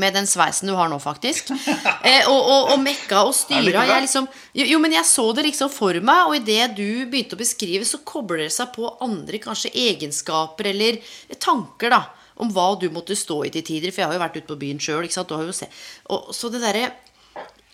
med 0.00 0.14
den 0.16 0.26
sveisen 0.26 0.70
du 0.70 0.74
har 0.78 0.90
nå, 0.90 0.98
faktisk. 1.02 1.52
Eh, 2.02 2.26
og, 2.26 2.38
og, 2.40 2.70
og, 2.72 2.80
mekka 2.82 3.20
og 3.28 3.34
styra. 3.36 3.84
Liksom, 4.02 4.24
jo, 4.58 4.64
jo, 4.66 4.78
men 4.82 4.96
jeg 4.96 5.06
så 5.06 5.24
det 5.36 5.44
liksom 5.46 5.70
for 5.70 5.94
meg, 6.02 6.24
og 6.26 6.34
idet 6.40 6.72
du 6.74 7.04
begynte 7.06 7.36
å 7.36 7.40
beskrive, 7.40 7.86
så 7.86 8.00
kobler 8.06 8.42
det 8.42 8.48
seg 8.54 8.72
på 8.74 8.88
andre 9.04 9.38
kanskje 9.42 9.70
egenskaper 9.84 10.72
eller 10.72 10.98
tanker 11.38 11.94
da, 11.94 12.00
om 12.42 12.50
hva 12.50 12.72
du 12.80 12.88
måtte 12.90 13.14
stå 13.18 13.38
i 13.46 13.52
til 13.54 13.64
tider. 13.68 13.94
For 13.94 14.02
jeg 14.02 14.10
har 14.10 14.18
jo 14.18 14.24
vært 14.24 14.40
ute 14.40 14.50
på 14.50 14.58
byen 14.64 14.82
sjøl. 14.82 15.06
Så 15.12 16.50
det 16.50 16.64
derre 16.64 16.88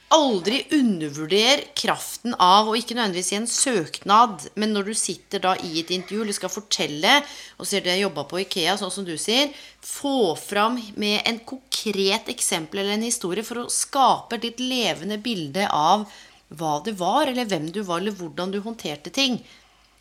Aldri 0.09 0.63
undervurder 0.73 1.61
kraften 1.77 2.33
av, 2.41 2.71
og 2.71 2.79
ikke 2.79 2.95
nødvendigvis 2.97 3.33
i 3.35 3.37
en 3.37 3.51
søknad, 3.51 4.47
men 4.57 4.73
når 4.73 4.89
du 4.89 4.95
sitter 4.97 5.43
da 5.45 5.53
i 5.61 5.83
et 5.83 5.93
intervju 5.93 6.23
eller 6.25 6.37
skal 6.37 6.53
fortelle, 6.53 7.19
og 7.61 7.69
ser 7.69 7.85
du 7.85 7.91
jeg 7.91 8.07
jobba 8.07 8.25
på 8.31 8.41
Ikea, 8.41 8.79
sånn 8.81 8.95
som 8.95 9.05
du 9.05 9.13
sier, 9.21 9.53
få 9.85 10.33
fram 10.41 10.81
med 10.97 11.21
en 11.29 11.43
konkret 11.53 12.33
eksempel 12.33 12.81
eller 12.81 12.97
en 12.97 13.05
historie 13.05 13.45
for 13.45 13.61
å 13.61 13.69
skape 13.73 14.39
et 14.39 14.49
litt 14.49 14.65
levende 14.65 15.21
bilde 15.21 15.69
av 15.69 16.09
hva 16.57 16.79
det 16.85 16.97
var, 16.97 17.29
eller 17.29 17.45
hvem 17.45 17.69
du 17.69 17.83
var, 17.83 18.01
eller 18.01 18.17
hvordan 18.17 18.57
du 18.57 18.63
håndterte 18.65 19.13
ting. 19.13 19.43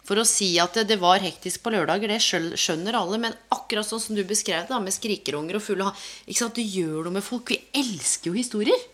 For 0.07 0.15
å 0.15 0.27
si 0.27 0.53
at 0.63 0.77
det 0.87 1.01
var 1.01 1.19
hektisk 1.19 1.65
på 1.65 1.73
lørdager, 1.75 2.07
det 2.07 2.23
skjønner 2.23 2.95
alle. 2.95 3.19
Men 3.19 3.35
akkurat 3.51 3.83
sånn 3.83 3.99
som 3.99 4.15
du 4.15 4.23
beskrev 4.23 4.69
det, 4.69 4.79
med 4.79 4.95
skrikerunger 4.95 5.59
og 5.59 5.65
fulle 5.67 5.91
sant, 6.31 6.55
Du 6.55 6.63
gjør 6.63 7.09
noe 7.09 7.17
med 7.19 7.25
folk. 7.27 7.51
Vi 7.51 7.59
elsker 7.75 8.31
jo 8.31 8.39
historier. 8.39 8.87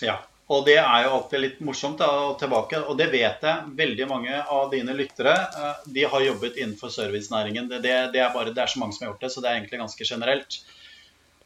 Ja. 0.00 0.22
Og 0.52 0.66
det 0.66 0.76
er 0.76 1.06
jo 1.06 1.14
alltid 1.16 1.40
litt 1.40 1.60
morsomt 1.64 2.02
da, 2.02 2.10
og 2.26 2.36
tilbake. 2.40 2.82
Og 2.84 2.98
det 3.00 3.08
vet 3.14 3.46
jeg 3.46 3.72
veldig 3.78 4.08
mange 4.10 4.42
av 4.42 4.68
dine 4.74 4.96
lyttere 4.96 5.32
eh, 5.32 5.88
de 5.96 6.04
har 6.10 6.26
jobbet 6.26 6.60
innenfor 6.60 6.92
servicenæringen. 6.92 7.70
Det, 7.70 7.80
det, 7.84 7.96
det, 8.12 8.20
er 8.20 8.34
bare, 8.34 8.52
det 8.52 8.60
er 8.64 8.74
så 8.74 8.82
mange 8.82 8.96
som 8.96 9.06
har 9.06 9.14
gjort 9.14 9.24
det, 9.24 9.32
så 9.32 9.40
det 9.40 9.50
er 9.50 9.58
egentlig 9.62 9.80
ganske 9.80 10.08
generelt. 10.10 10.60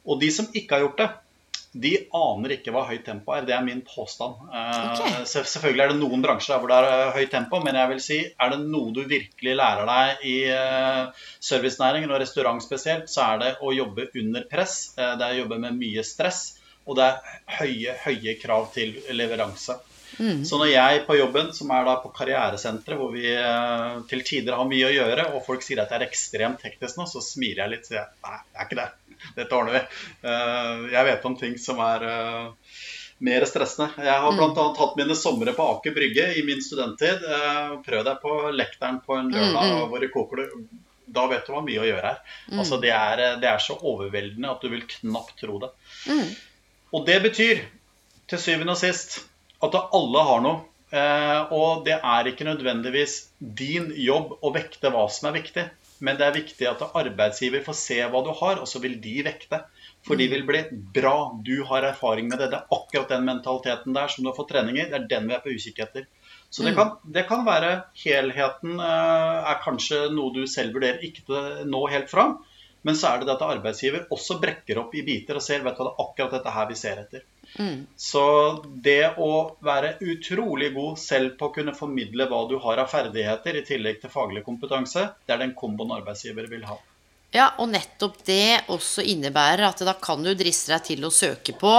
Og 0.09 0.19
de 0.19 0.33
som 0.35 0.51
ikke 0.51 0.75
har 0.75 0.87
gjort 0.89 1.03
det, 1.05 1.09
de 1.79 1.93
aner 2.17 2.57
ikke 2.57 2.73
hva 2.75 2.87
høyt 2.89 3.05
tempo 3.07 3.37
er. 3.37 3.47
Det 3.47 3.55
er 3.55 3.63
min 3.63 3.85
påstand. 3.87 4.51
Eh, 4.51 4.91
okay. 4.91 5.23
Selvfølgelig 5.31 5.85
er 5.85 5.95
det 5.95 6.03
noen 6.03 6.25
bransjer 6.25 6.59
hvor 6.59 6.73
det 6.73 6.83
er 6.83 6.91
eh, 6.91 7.15
høyt 7.21 7.35
tempo, 7.39 7.63
men 7.63 7.79
jeg 7.79 7.95
vil 7.95 8.03
si, 8.03 8.21
er 8.35 8.55
det 8.57 8.63
noe 8.67 8.91
du 8.97 9.05
virkelig 9.07 9.59
lærer 9.63 9.87
deg 9.87 10.27
i 10.27 10.37
servicenæringen, 11.39 12.11
og 12.11 12.19
restaurant 12.25 12.67
spesielt, 12.67 13.07
så 13.07 13.31
er 13.31 13.45
det 13.45 13.57
å 13.63 13.71
jobbe 13.79 14.11
under 14.19 14.51
press. 14.51 14.89
Det 14.99 15.13
er 15.23 15.37
å 15.37 15.45
jobbe 15.45 15.63
med 15.69 15.79
mye 15.79 16.03
stress. 16.03 16.49
Og 16.89 16.97
det 16.99 17.07
er 17.07 17.39
høye, 17.61 17.95
høye 18.07 18.35
krav 18.41 18.71
til 18.75 18.97
leveranse. 19.13 19.77
Mm. 20.19 20.45
Så 20.45 20.59
når 20.59 20.71
jeg 20.73 21.03
på 21.07 21.17
jobben, 21.19 21.51
som 21.55 21.71
er 21.75 21.85
da 21.87 21.97
på 22.03 22.11
karrieresenteret, 22.15 22.99
hvor 22.99 23.13
vi 23.15 23.27
eh, 23.31 23.99
til 24.11 24.25
tider 24.27 24.57
har 24.59 24.69
mye 24.69 24.89
å 24.89 24.95
gjøre, 24.95 25.29
og 25.35 25.45
folk 25.47 25.63
sier 25.65 25.83
at 25.83 25.93
det 25.93 26.01
er 26.01 26.09
ekstremt 26.09 26.63
teknisk 26.65 26.99
nå, 26.99 27.07
så 27.11 27.23
smiler 27.23 27.65
jeg 27.65 27.75
litt. 27.75 27.87
Så 27.87 27.99
jeg 27.99 28.09
nei, 28.25 28.41
det 28.41 28.59
er 28.59 28.69
ikke 28.69 28.81
det. 28.81 28.89
Dette 29.37 29.59
ordner 29.59 29.77
vi. 29.77 29.85
Eh, 30.31 30.89
jeg 30.95 31.11
vet 31.11 31.29
om 31.31 31.39
ting 31.39 31.55
som 31.63 31.83
er 31.85 32.09
eh, 32.09 32.75
mer 33.29 33.47
stressende. 33.51 34.09
Jeg 34.09 34.25
har 34.25 34.35
bl.a. 34.35 34.51
Mm. 34.51 34.75
hatt 34.81 34.99
mine 34.99 35.19
somre 35.19 35.55
på 35.55 35.71
Aker 35.77 35.95
Brygge 35.95 36.29
i 36.39 36.45
min 36.47 36.63
studenttid. 36.65 37.25
Prøv 37.87 38.05
deg 38.07 38.21
på 38.23 38.37
lekteren 38.55 39.01
på 39.05 39.19
en 39.19 39.33
lørdag 39.35 39.59
mm, 39.59 39.73
mm. 39.75 39.89
hvor 39.91 40.03
det 40.03 40.13
koker 40.15 40.43
du. 40.43 40.69
Da 41.09 41.25
vet 41.31 41.47
du 41.47 41.55
hva 41.55 41.63
mye 41.65 41.81
å 41.81 41.87
gjøre 41.89 42.05
her. 42.05 42.19
Mm. 42.51 42.59
Altså, 42.61 42.79
det, 42.83 42.91
er, 42.93 43.23
det, 43.41 43.49
er, 43.49 43.63
så 43.65 43.79
overveldende 43.81 44.51
at 44.53 44.63
du 44.63 44.71
vil 44.71 44.85
knapt 44.99 45.39
tro 45.41 45.57
det. 45.63 45.71
Mm. 46.11 46.27
Og 46.95 47.05
det 47.07 47.19
betyr 47.25 47.65
til 48.29 48.41
syvende 48.41 48.75
og 48.75 48.81
sist 48.81 49.21
at 49.65 49.77
alle 49.77 50.25
har 50.31 50.45
noe. 50.45 50.65
Eh, 50.89 51.53
og 51.53 51.85
det 51.85 51.99
er 51.99 52.31
ikke 52.31 52.47
nødvendigvis 52.49 53.19
din 53.39 53.91
jobb 53.93 54.39
å 54.41 54.53
vekte 54.55 54.93
hva 54.95 55.05
som 55.13 55.29
er 55.29 55.37
viktig. 55.41 55.67
Men 56.05 56.19
det 56.19 56.29
er 56.29 56.37
viktig 56.37 56.69
at 56.71 56.85
arbeidsgiver 56.87 57.65
får 57.67 57.77
se 57.77 57.99
hva 58.07 58.23
du 58.23 58.31
har, 58.41 58.61
og 58.63 58.69
så 58.71 58.81
vil 58.81 58.97
de 59.03 59.17
vekte. 59.27 59.61
For 60.07 60.17
de 60.17 60.29
vil 60.31 60.45
bli 60.47 60.63
bra. 60.95 61.33
Du 61.45 61.65
har 61.69 61.89
erfaring 61.89 62.29
med 62.31 62.39
det. 62.39 62.53
Det 62.53 62.61
er 62.61 62.77
akkurat 62.77 63.11
den 63.11 63.27
mentaliteten 63.27 63.97
der 63.97 64.13
som 64.13 64.23
du 64.23 64.31
har 64.31 64.37
fått 64.39 64.53
trening 64.55 64.79
i. 64.79 64.87
Det 64.89 65.01
er 65.01 65.09
den 65.11 65.27
vi 65.29 65.35
er 65.37 65.43
på 65.45 65.53
utkikk 65.53 65.83
etter. 65.85 66.07
Så 66.49 66.63
det 66.65 66.73
mm. 66.73 66.79
kan, 66.79 66.93
det 67.05 67.27
kan 67.29 67.43
være 67.45 67.73
helheten 67.99 68.79
eh, 68.81 69.51
er 69.51 69.59
kanskje 69.65 70.07
noe 70.15 70.33
du 70.33 70.47
selv 70.49 70.79
vurderer 70.79 71.03
ikke 71.05 71.43
nå 71.69 71.83
helt 71.93 72.09
fram. 72.09 72.39
Men 72.89 72.97
så 72.97 73.11
er 73.11 73.21
det 73.21 73.29
det 73.29 73.35
at 73.35 73.43
arbeidsgiver 73.45 74.07
også 74.15 74.39
brekker 74.41 74.79
opp 74.81 74.95
i 74.97 75.03
biter 75.05 75.37
og 75.37 75.45
ser 75.45 75.61
vet 75.65 75.77
du 75.77 75.83
hva, 75.83 75.91
det 75.91 75.93
er 75.93 76.05
akkurat 76.07 76.37
dette 76.39 76.55
her 76.55 76.69
vi 76.71 76.77
ser 76.81 77.03
etter. 77.03 77.27
Mm. 77.61 77.83
Så 78.01 78.23
det 78.89 79.03
å 79.21 79.33
være 79.69 79.91
utrolig 80.01 80.71
god 80.77 80.97
selv 81.03 81.35
på 81.37 81.51
å 81.51 81.55
kunne 81.59 81.77
formidle 81.77 82.29
hva 82.31 82.47
du 82.49 82.57
har 82.65 82.81
av 82.81 82.89
ferdigheter, 82.89 83.61
i 83.61 83.67
tillegg 83.69 84.01
til 84.01 84.13
faglig 84.15 84.45
kompetanse, 84.47 85.05
det 85.27 85.37
er 85.37 85.45
den 85.45 85.53
komboen 85.59 85.93
arbeidsgiver 85.99 86.49
vil 86.49 86.65
ha. 86.71 86.79
Ja, 87.29 87.51
og 87.61 87.67
nettopp 87.69 88.23
det 88.25 88.71
også 88.73 89.03
innebærer 89.05 89.67
at 89.67 89.83
da 89.85 89.93
kan 90.01 90.23
du 90.25 90.31
driste 90.33 90.73
deg 90.73 90.85
til 90.87 91.03
å 91.05 91.11
søke 91.13 91.53
på 91.61 91.73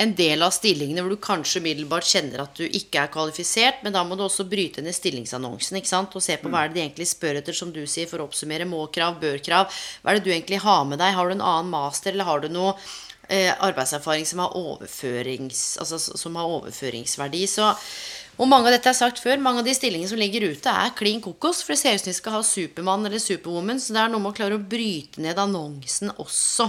en 0.00 0.14
del 0.16 0.40
av 0.46 0.54
stillingene 0.56 1.02
hvor 1.04 1.12
du 1.12 1.20
kanskje 1.20 1.60
umiddelbart 1.60 2.08
kjenner 2.08 2.40
at 2.46 2.56
du 2.56 2.64
ikke 2.64 3.02
er 3.02 3.12
kvalifisert, 3.12 3.82
men 3.84 3.92
da 3.92 4.00
må 4.08 4.16
du 4.16 4.24
også 4.24 4.46
bryte 4.48 4.80
ned 4.80 4.96
stillingsannonsen 4.96 5.76
ikke 5.76 5.92
sant? 5.92 6.16
og 6.16 6.24
se 6.24 6.38
på 6.40 6.48
hva 6.48 6.64
er 6.64 6.72
det 6.72 6.78
de 6.78 6.84
egentlig 6.86 7.10
spør 7.12 7.42
etter, 7.42 7.56
som 7.58 7.74
du 7.74 7.82
sier, 7.84 8.08
for 8.08 8.24
å 8.24 8.30
oppsummere 8.30 8.64
må-krav, 8.70 9.20
bør-krav. 9.20 9.68
Hva 10.00 10.14
er 10.14 10.22
det 10.22 10.24
du 10.24 10.32
egentlig 10.32 10.64
har 10.64 10.88
med 10.88 11.02
deg? 11.04 11.12
Har 11.18 11.28
du 11.28 11.36
en 11.36 11.48
annen 11.52 11.72
master, 11.76 12.16
eller 12.16 12.30
har 12.30 12.40
du 12.40 12.48
noe 12.56 12.72
eh, 13.28 13.52
arbeidserfaring 13.52 14.24
som 14.24 14.40
har, 14.40 14.56
altså, 14.56 16.00
som 16.00 16.40
har 16.40 16.56
overføringsverdi? 16.62 17.44
Så 17.44 17.74
og 18.34 18.48
mange 18.50 18.66
av 18.66 18.74
dette 18.74 18.90
er 18.90 18.96
sagt 18.98 19.20
før, 19.22 19.38
mange 19.42 19.62
av 19.62 19.68
de 19.68 19.74
stillingene 19.76 20.10
som 20.10 20.18
ligger 20.18 20.48
ute, 20.50 20.70
er 20.70 20.94
klin 20.98 21.20
kokos. 21.22 21.62
For 21.62 21.74
det 21.74 21.80
ser 21.80 21.94
ut 21.94 22.02
som 22.02 22.10
de 22.10 22.16
skal 22.16 22.34
ha 22.34 22.40
Supermann 22.46 23.06
eller 23.06 23.22
Superwoman. 23.22 23.78
Så 23.78 23.94
det 23.94 24.00
er 24.02 24.10
noe 24.10 24.22
med 24.24 24.32
å 24.32 24.38
klare 24.38 24.58
å 24.58 24.64
bryte 24.74 25.22
ned 25.22 25.38
annonsen 25.38 26.10
også. 26.18 26.66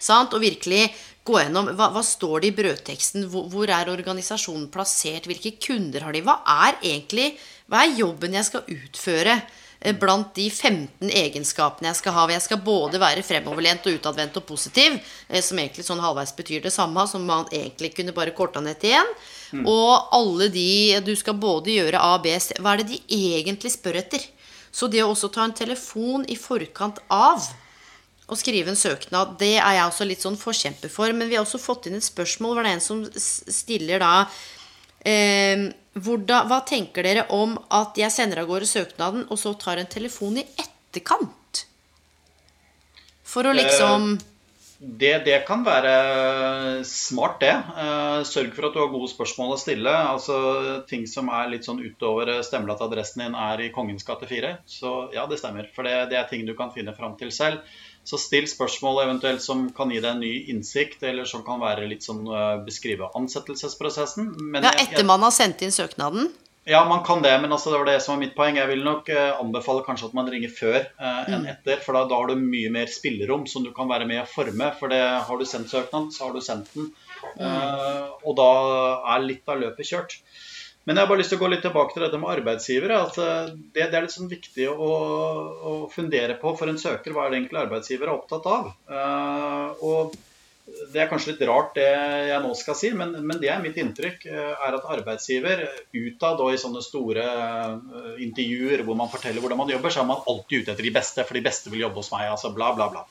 Sant? 0.00 0.32
Og 0.32 0.40
virkelig 0.40 0.86
gå 1.24 1.36
gjennom 1.40 1.68
hva, 1.76 1.90
hva 1.92 2.04
står 2.04 2.44
det 2.44 2.50
i 2.52 2.56
brødteksten. 2.56 3.28
Hvor, 3.32 3.50
hvor, 3.52 3.68
er 3.68 3.92
organisasjonen 3.92 4.70
plassert? 4.72 5.28
Hvilke 5.28 5.56
kunder 5.60 6.06
har 6.06 6.16
de? 6.16 6.24
Hva 6.24 6.40
er 6.64 6.80
egentlig 6.80 7.34
Hva 7.68 7.84
er 7.84 7.94
jobben 7.96 8.36
jeg 8.36 8.48
skal 8.48 8.66
utføre? 8.68 9.38
Eh, 9.84 9.92
blant 9.92 10.30
de 10.34 10.46
15 10.50 11.10
egenskapene 11.12 11.90
jeg 11.90 11.98
skal 11.98 12.14
ha. 12.16 12.24
Jeg 12.32 12.44
skal 12.46 12.62
både 12.64 13.00
være 13.00 13.24
fremoverlent 13.26 13.84
og 13.84 13.98
utadvendt 13.98 14.38
og 14.40 14.46
positiv, 14.48 14.96
eh, 15.28 15.42
som 15.44 15.60
egentlig 15.60 15.84
sånn 15.84 16.00
halvveis 16.00 16.32
betyr 16.36 16.62
det 16.64 16.72
samme, 16.72 17.04
som 17.06 17.26
man 17.28 17.44
egentlig 17.52 17.92
kunne 17.98 18.14
bare 18.16 18.32
korta 18.32 18.62
ned 18.64 18.80
til 18.80 18.96
én. 18.96 19.10
Mm. 19.52 19.66
Og 19.68 20.08
alle 20.10 20.48
de 20.48 21.00
Du 21.04 21.14
skal 21.14 21.34
både 21.34 21.70
gjøre 21.70 22.00
A, 22.00 22.16
B, 22.18 22.32
C 22.40 22.54
Hva 22.58 22.72
er 22.72 22.82
det 22.82 22.88
de 22.88 23.02
egentlig 23.36 23.70
spør 23.70 24.00
etter? 24.00 24.24
Så 24.72 24.88
det 24.90 25.04
å 25.04 25.12
også 25.12 25.30
ta 25.30 25.44
en 25.44 25.52
telefon 25.52 26.24
i 26.26 26.34
forkant 26.34 26.98
av 27.10 27.44
å 28.26 28.34
skrive 28.34 28.72
en 28.72 28.76
søknad, 28.76 29.36
det 29.38 29.58
er 29.60 29.76
jeg 29.76 29.84
også 29.84 30.06
litt 30.08 30.24
sånn 30.24 30.40
forkjemper 30.40 30.88
for. 30.88 31.12
Men 31.12 31.28
vi 31.28 31.36
har 31.36 31.44
også 31.44 31.60
fått 31.60 31.86
inn 31.86 32.00
et 32.00 32.02
spørsmål 32.02 32.54
hvor 32.54 32.64
det 32.64 32.72
er 32.72 32.78
en 32.80 32.80
som 32.80 33.04
stiller 33.14 34.00
da 34.00 34.26
eh, 35.04 35.68
hvordan, 35.94 36.48
Hva 36.50 36.60
tenker 36.66 37.06
dere 37.06 37.26
om 37.34 37.56
at 37.70 37.98
jeg 37.98 38.10
sender 38.12 38.42
av 38.42 38.50
gårde 38.50 38.66
søknaden, 38.66 39.26
og 39.30 39.38
så 39.40 39.54
tar 39.58 39.78
en 39.80 39.90
telefon 39.90 40.38
i 40.42 40.46
etterkant? 40.58 41.64
For 43.24 43.46
å 43.46 43.56
liksom 43.56 44.14
eh 44.14 44.30
det, 44.84 45.12
det, 45.24 45.36
kan 45.46 45.62
være 45.64 46.82
smart, 46.84 47.38
det. 47.40 47.52
Uh, 47.72 48.20
sørg 48.26 48.52
for 48.56 48.68
at 48.68 48.74
du 48.74 48.80
har 48.82 48.90
gode 48.92 49.08
spørsmål 49.12 49.54
å 49.54 49.60
stille. 49.60 49.90
Altså 49.90 50.36
Ting 50.90 51.06
som 51.08 51.30
er 51.32 51.48
litt 51.52 51.64
sånn 51.64 51.80
utover 51.80 52.32
stemmer 52.44 52.74
at 52.74 52.82
adressen 52.84 53.24
din 53.24 53.38
er 53.38 53.62
i 53.64 53.70
Kongens 53.74 54.04
gate 54.06 54.28
4. 54.28 54.50
Så 54.68 54.92
ja, 55.14 55.24
det 55.30 55.38
stemmer. 55.40 55.70
For 55.76 55.86
det, 55.86 56.10
det, 56.12 56.18
er 56.20 56.28
ting 56.28 56.44
du 56.44 56.52
kan 56.58 56.74
finne 56.74 56.94
fram 56.96 57.16
til 57.20 57.32
selv. 57.34 57.62
Så 58.04 58.18
still 58.20 58.44
spørsmål 58.50 59.02
eventuelt 59.06 59.40
som 59.40 59.66
kan 59.72 59.92
gi 59.92 60.00
deg 60.00 60.10
en 60.10 60.20
ny 60.20 60.32
innsikt, 60.52 61.02
eller 61.08 61.24
som 61.28 61.40
kan 61.46 61.62
være 61.62 61.86
litt 61.88 62.04
sånn 62.04 62.26
beskrive 62.66 63.08
ansettelsesprosessen. 63.16 64.28
Men 64.52 64.66
ja, 64.68 64.74
etter 64.82 65.06
man 65.08 65.24
har 65.24 65.32
sendt 65.32 65.64
inn 65.64 65.72
søknaden? 65.72 66.28
Ja, 66.66 66.84
man 66.88 67.04
kan 67.04 67.22
det, 67.22 67.40
men 67.40 67.52
altså, 67.52 67.70
det 67.70 67.78
var 67.78 67.88
det 67.90 67.98
som 68.00 68.14
var 68.14 68.20
mitt 68.22 68.32
poeng. 68.36 68.56
Jeg 68.56 68.68
vil 68.70 68.84
nok 68.86 69.08
uh, 69.12 69.36
anbefale 69.36 69.84
kanskje 69.84 70.08
at 70.08 70.14
man 70.16 70.30
ringer 70.32 70.48
før 70.48 70.78
eh, 70.80 71.18
enn 71.28 71.42
mm. 71.42 71.48
etter. 71.52 71.82
For 71.84 71.96
da, 71.96 72.06
da, 72.08 72.16
har 72.16 72.32
du 72.32 72.40
mye 72.40 72.70
mer 72.72 72.88
spillerom 72.88 73.44
som 73.50 73.66
du 73.66 73.68
kan 73.76 73.90
være 73.90 74.08
med 74.08 74.22
å 74.22 74.28
forme. 74.28 74.70
For 74.78 74.92
det, 74.92 75.02
har 75.28 75.40
du 75.40 75.44
sendt 75.48 75.68
søknaden, 75.68 76.08
så 76.14 76.24
har 76.24 76.32
du 76.32 76.40
sendt 76.44 76.72
den. 76.72 76.88
Eh, 77.36 78.06
og 78.24 78.32
da 78.40 78.48
er 79.12 79.26
litt 79.26 79.52
av 79.52 79.60
løpet 79.60 79.90
kjørt. 79.90 80.16
Men 80.84 80.98
jeg 80.98 81.06
har 81.06 81.10
bare 81.10 81.22
lyst 81.22 81.32
til 81.32 81.40
å 81.40 81.44
gå 81.44 81.48
litt 81.52 81.64
tilbake 81.64 81.94
til 81.94 82.04
dette 82.04 82.20
med 82.20 82.32
arbeidsgivere. 82.34 83.00
at 83.06 83.16
Det, 83.16 83.86
det 83.88 83.96
er 83.96 84.04
litt 84.04 84.12
sånn 84.14 84.28
viktig 84.28 84.68
å, 84.68 84.92
å, 85.70 85.72
fundere 85.92 86.36
på 86.40 86.52
for 86.58 86.68
en 86.68 86.80
søker. 86.80 87.14
Hva 87.14 87.24
er 87.24 87.32
det 87.32 87.40
egentlig 87.40 87.62
arbeidsgiver 87.62 88.10
er 88.10 88.16
opptatt 88.18 88.48
av? 88.52 88.70
og 89.84 90.14
det 90.64 91.02
er 91.02 91.08
kanskje 91.10 91.34
litt 91.34 91.42
rart 91.44 91.74
det 91.76 91.88
jeg 92.30 92.40
nå 92.40 92.52
skal 92.56 92.76
si, 92.78 92.90
men, 92.96 93.10
men 93.28 93.40
det 93.40 93.50
er 93.52 93.60
mitt 93.62 93.76
inntrykk. 93.80 94.22
Eh, 94.30 94.52
er 94.66 94.76
at 94.78 94.86
arbeidsgiver 94.94 95.64
utad 95.92 96.40
og 96.40 96.54
i 96.54 96.60
sånne 96.60 96.80
store 96.84 97.24
eh, 97.24 98.22
intervjuer 98.24 98.84
hvor 98.86 98.96
man 98.96 99.10
forteller 99.12 99.44
hvordan 99.44 99.60
man 99.60 99.72
jobber, 99.74 99.92
så 99.92 100.02
er 100.02 100.08
man 100.08 100.22
alltid 100.30 100.64
ute 100.64 100.72
etter 100.72 100.88
de 100.88 100.94
beste, 100.94 101.26
for 101.26 101.36
de 101.36 101.44
beste 101.44 101.72
vil 101.72 101.84
jobbe 101.84 102.00
hos 102.00 102.08
meg. 102.14 102.30
altså 102.32 102.52
bla, 102.56 102.72
bla, 102.78 102.88
bla. 102.94 103.04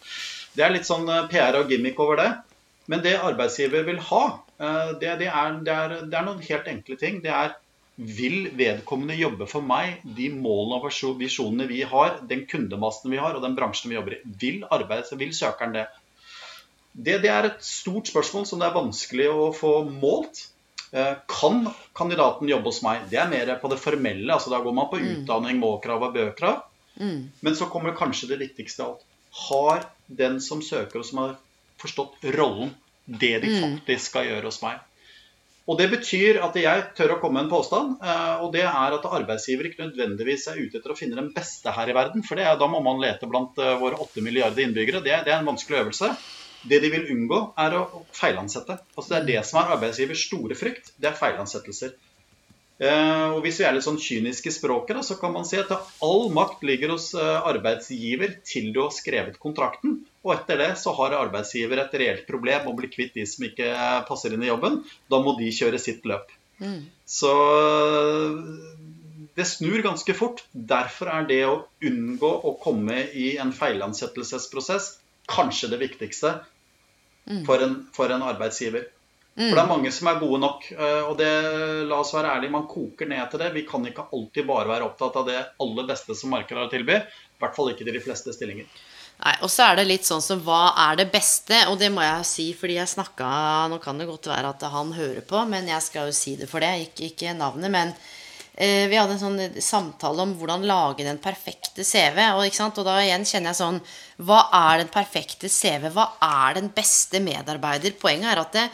Det 0.58 0.66
er 0.66 0.74
litt 0.74 0.90
sånn 0.90 1.06
PR 1.30 1.60
og 1.62 1.70
gimmick 1.70 2.02
over 2.02 2.22
det. 2.24 2.32
Men 2.90 3.06
det 3.06 3.14
arbeidsgiver 3.22 3.86
vil 3.88 4.02
ha, 4.10 4.24
det, 5.00 5.14
det, 5.22 5.30
er, 5.30 5.54
det, 5.64 5.72
er, 5.72 5.94
det 6.04 6.18
er, 6.18 6.26
noen 6.26 6.42
helt 6.44 6.66
enkle 6.68 6.98
ting. 7.00 7.22
Det 7.24 7.32
er 7.32 7.54
vil 7.96 8.48
vedkommende 8.58 9.16
jobbe 9.20 9.46
for 9.50 9.66
meg, 9.66 10.00
de 10.18 10.30
målene 10.34 10.80
og 10.82 11.20
visjonene 11.20 11.68
vi 11.70 11.84
har, 11.86 12.18
den 12.30 12.48
kundemassen 12.50 13.14
vi 13.14 13.20
har 13.22 13.38
og 13.38 13.44
den 13.46 13.58
bransjen 13.58 13.92
vi 13.92 14.00
jobber 14.00 14.18
i? 14.18 14.22
Vil, 14.42 14.64
arbeids, 14.74 15.14
vil 15.20 15.34
søkeren 15.36 15.76
det? 15.78 15.86
Det, 16.94 17.20
det, 17.24 17.30
er 17.30 17.50
et 17.50 17.62
stort 17.66 18.10
spørsmål 18.10 18.48
som 18.50 18.62
det 18.62 18.70
er 18.70 18.76
vanskelig 18.76 19.30
å 19.30 19.48
få 19.56 19.74
målt. 19.90 20.48
Eh, 20.94 21.16
kan 21.30 21.66
kandidaten 21.98 22.50
jobbe 22.50 22.70
hos 22.70 22.84
meg? 22.86 23.08
Det 23.10 23.18
er 23.22 23.32
mer 23.32 23.56
på 23.62 23.72
det 23.72 23.82
formelle. 23.82 24.30
altså 24.34 24.54
Da 24.54 24.62
går 24.62 24.78
man 24.78 24.90
på 24.92 25.02
mm. 25.02 25.10
utdanning, 25.16 25.62
må-krav 25.62 26.06
og 26.10 26.14
bø-krav. 26.18 26.62
Mm. 27.02 27.32
Men 27.42 27.58
så 27.58 27.70
kommer 27.70 27.98
kanskje 27.98 28.30
det 28.34 28.42
viktigste 28.42 28.86
av 28.86 28.96
alt. 28.96 29.06
Har 29.48 29.86
den 30.08 30.40
som 30.46 30.62
søker 30.62 31.02
og 31.02 31.08
som 31.10 31.24
har 31.24 31.38
forstått 31.82 32.26
rollen, 32.38 32.74
det 33.06 33.40
de 33.44 33.50
mm. 33.50 33.62
faktisk 33.62 34.14
skal 34.14 34.30
gjøre 34.30 34.50
hos 34.50 34.62
meg? 34.66 34.82
Og 35.64 35.78
Det 35.80 35.86
betyr 35.94 36.42
at 36.44 36.58
jeg 36.60 36.84
tør 36.98 37.14
å 37.16 37.20
komme 37.22 37.40
med 37.40 37.46
en 37.46 37.54
påstand. 37.54 37.96
Eh, 38.04 38.44
og 38.44 38.52
det 38.56 38.66
er 38.68 38.96
at 38.98 39.06
arbeidsgiver 39.08 39.70
ikke 39.70 39.86
nødvendigvis 39.86 40.50
er 40.52 40.60
ute 40.60 40.80
etter 40.80 40.92
å 40.92 40.98
finne 41.00 41.20
den 41.20 41.32
beste 41.36 41.72
her 41.72 41.88
i 41.88 41.96
verden. 41.96 42.26
For 42.28 42.40
er, 42.40 42.58
da 42.60 42.68
må 42.68 42.82
man 42.84 43.00
lete 43.04 43.30
blant 43.32 43.60
eh, 43.64 43.78
våre 43.80 44.00
åtte 44.04 44.24
milliarder 44.26 44.66
innbyggere. 44.66 45.04
Det, 45.06 45.22
det 45.24 45.32
er 45.32 45.40
en 45.40 45.52
vanskelig 45.54 45.80
øvelse. 45.86 46.12
Det 46.68 46.80
de 46.84 46.90
vil 46.92 47.08
unngå, 47.12 47.40
er 47.60 47.78
å 47.80 47.84
feilansette. 48.16 48.78
Altså 48.96 49.10
Det 49.14 49.20
er 49.22 49.30
det 49.30 49.46
som 49.48 49.62
er 49.62 49.72
arbeidsgivers 49.78 50.28
store 50.28 50.60
frykt. 50.60 50.92
Det 51.00 51.12
er 51.12 51.20
feilansettelser. 51.20 51.96
Eh, 52.82 53.28
og 53.36 53.44
Hvis 53.46 53.60
vi 53.62 53.68
er 53.68 53.76
litt 53.76 53.86
sånn 53.86 54.00
kyniske 54.02 54.50
i 54.50 54.56
språket, 54.56 55.00
så 55.06 55.18
kan 55.20 55.34
man 55.36 55.46
si 55.48 55.60
at 55.62 55.72
all 55.74 56.30
makt 56.34 56.64
ligger 56.66 56.96
hos 56.96 57.12
eh, 57.18 57.50
arbeidsgiver 57.52 58.40
til 58.48 58.72
du 58.74 58.82
har 58.86 58.96
skrevet 58.96 59.40
kontrakten. 59.42 60.02
Og 60.24 60.34
etter 60.38 60.62
det 60.62 60.72
så 60.82 60.96
har 60.98 61.18
arbeidsgiver 61.20 61.84
et 61.84 61.98
reelt 62.00 62.26
problem 62.30 62.70
å 62.70 62.76
bli 62.78 62.90
kvitt 62.92 63.14
de 63.18 63.28
som 63.30 63.46
ikke 63.46 63.70
passer 64.08 64.34
inn 64.34 64.46
i 64.46 64.50
jobben. 64.50 64.82
Da 65.12 65.20
må 65.24 65.36
de 65.40 65.52
kjøre 65.54 65.82
sitt 65.82 66.08
løp. 66.10 66.32
Mm. 66.64 66.82
Så 67.10 67.34
det 69.36 69.46
snur 69.50 69.82
ganske 69.84 70.16
fort. 70.18 70.44
Derfor 70.54 71.12
er 71.14 71.28
det 71.30 71.42
å 71.48 71.62
unngå 71.84 72.32
å 72.48 72.56
komme 72.64 73.04
i 73.18 73.34
en 73.42 73.54
feilansettelsesprosess 73.56 74.94
kanskje 75.30 75.72
det 75.72 75.80
viktigste 75.82 76.36
mm. 77.30 77.44
for, 77.48 77.64
en, 77.64 77.78
for, 77.96 78.14
en, 78.14 78.26
arbeidsgiver. 78.26 78.88
Mm. 79.34 79.48
For 79.48 79.58
det 79.58 79.62
er 79.64 79.70
mange 79.72 79.92
som 79.94 80.10
er 80.10 80.22
gode 80.22 80.40
nok. 80.44 80.66
Eh, 80.76 81.04
og 81.10 81.14
det, 81.18 81.30
la 81.90 82.00
oss 82.00 82.14
være 82.14 82.36
ærlige, 82.38 82.54
man 82.54 82.68
koker 82.70 83.10
ned 83.10 83.26
til 83.32 83.42
det. 83.42 83.52
Vi 83.56 83.66
kan 83.70 83.86
ikke 83.90 84.08
alltid 84.14 84.50
bare 84.50 84.70
være 84.70 84.90
opptatt 84.90 85.22
av 85.22 85.30
det 85.30 85.40
aller 85.66 85.88
beste 85.90 86.18
som 86.18 86.34
markedet 86.36 86.62
har 86.62 86.70
å 86.70 86.74
tilby. 86.74 87.00
I 87.02 87.44
hvert 87.44 87.58
fall 87.58 87.72
ikke 87.74 87.88
til 87.88 87.98
de 87.98 88.04
fleste 88.04 88.36
stillinger. 88.36 88.70
Nei, 89.24 89.36
Og 89.46 89.50
så 89.54 89.70
er 89.70 89.78
det 89.78 89.90
litt 89.90 90.08
sånn 90.08 90.24
som 90.26 90.42
hva 90.46 90.74
er 90.90 90.98
det 91.02 91.12
beste? 91.14 91.66
Og 91.72 91.78
det 91.82 91.92
må 91.94 92.02
jeg 92.06 92.26
si 92.28 92.48
fordi 92.58 92.80
jeg 92.80 92.90
snakka 92.90 93.28
Nå 93.70 93.78
kan 93.82 94.00
det 94.02 94.08
godt 94.10 94.32
være 94.32 94.50
at 94.56 94.66
han 94.74 94.90
hører 94.96 95.22
på, 95.26 95.44
men 95.50 95.70
jeg 95.70 95.86
skal 95.86 96.10
jo 96.10 96.18
si 96.18 96.36
det 96.40 96.50
for 96.50 96.66
det. 96.66 96.74
Ikke, 96.90 97.10
ikke 97.14 97.38
navnet, 97.38 97.74
men 97.74 97.94
Eh, 98.56 98.86
vi 98.86 98.98
hadde 99.00 99.16
en 99.16 99.22
sånn 99.22 99.62
samtale 99.66 100.22
om 100.22 100.36
hvordan 100.38 100.66
lage 100.70 101.06
den 101.06 101.18
perfekte 101.22 101.82
CV. 101.82 102.20
Og, 102.36 102.46
og, 102.46 102.82
da 102.86 103.00
igjen 103.02 103.26
kjenner 103.26 103.50
jeg 103.50 103.58
sånn 103.58 103.80
Hva 104.22 104.44
er 104.54 104.84
den 104.84 104.92
perfekte 104.94 105.50
CV? 105.50 105.88
Hva 105.96 106.12
er 106.22 106.60
den 106.60 106.70
beste 106.76 107.22
medarbeider? 107.24 107.96
Poenget 107.98 108.30
er 108.30 108.44
at 108.44 108.60
det, 108.60 108.68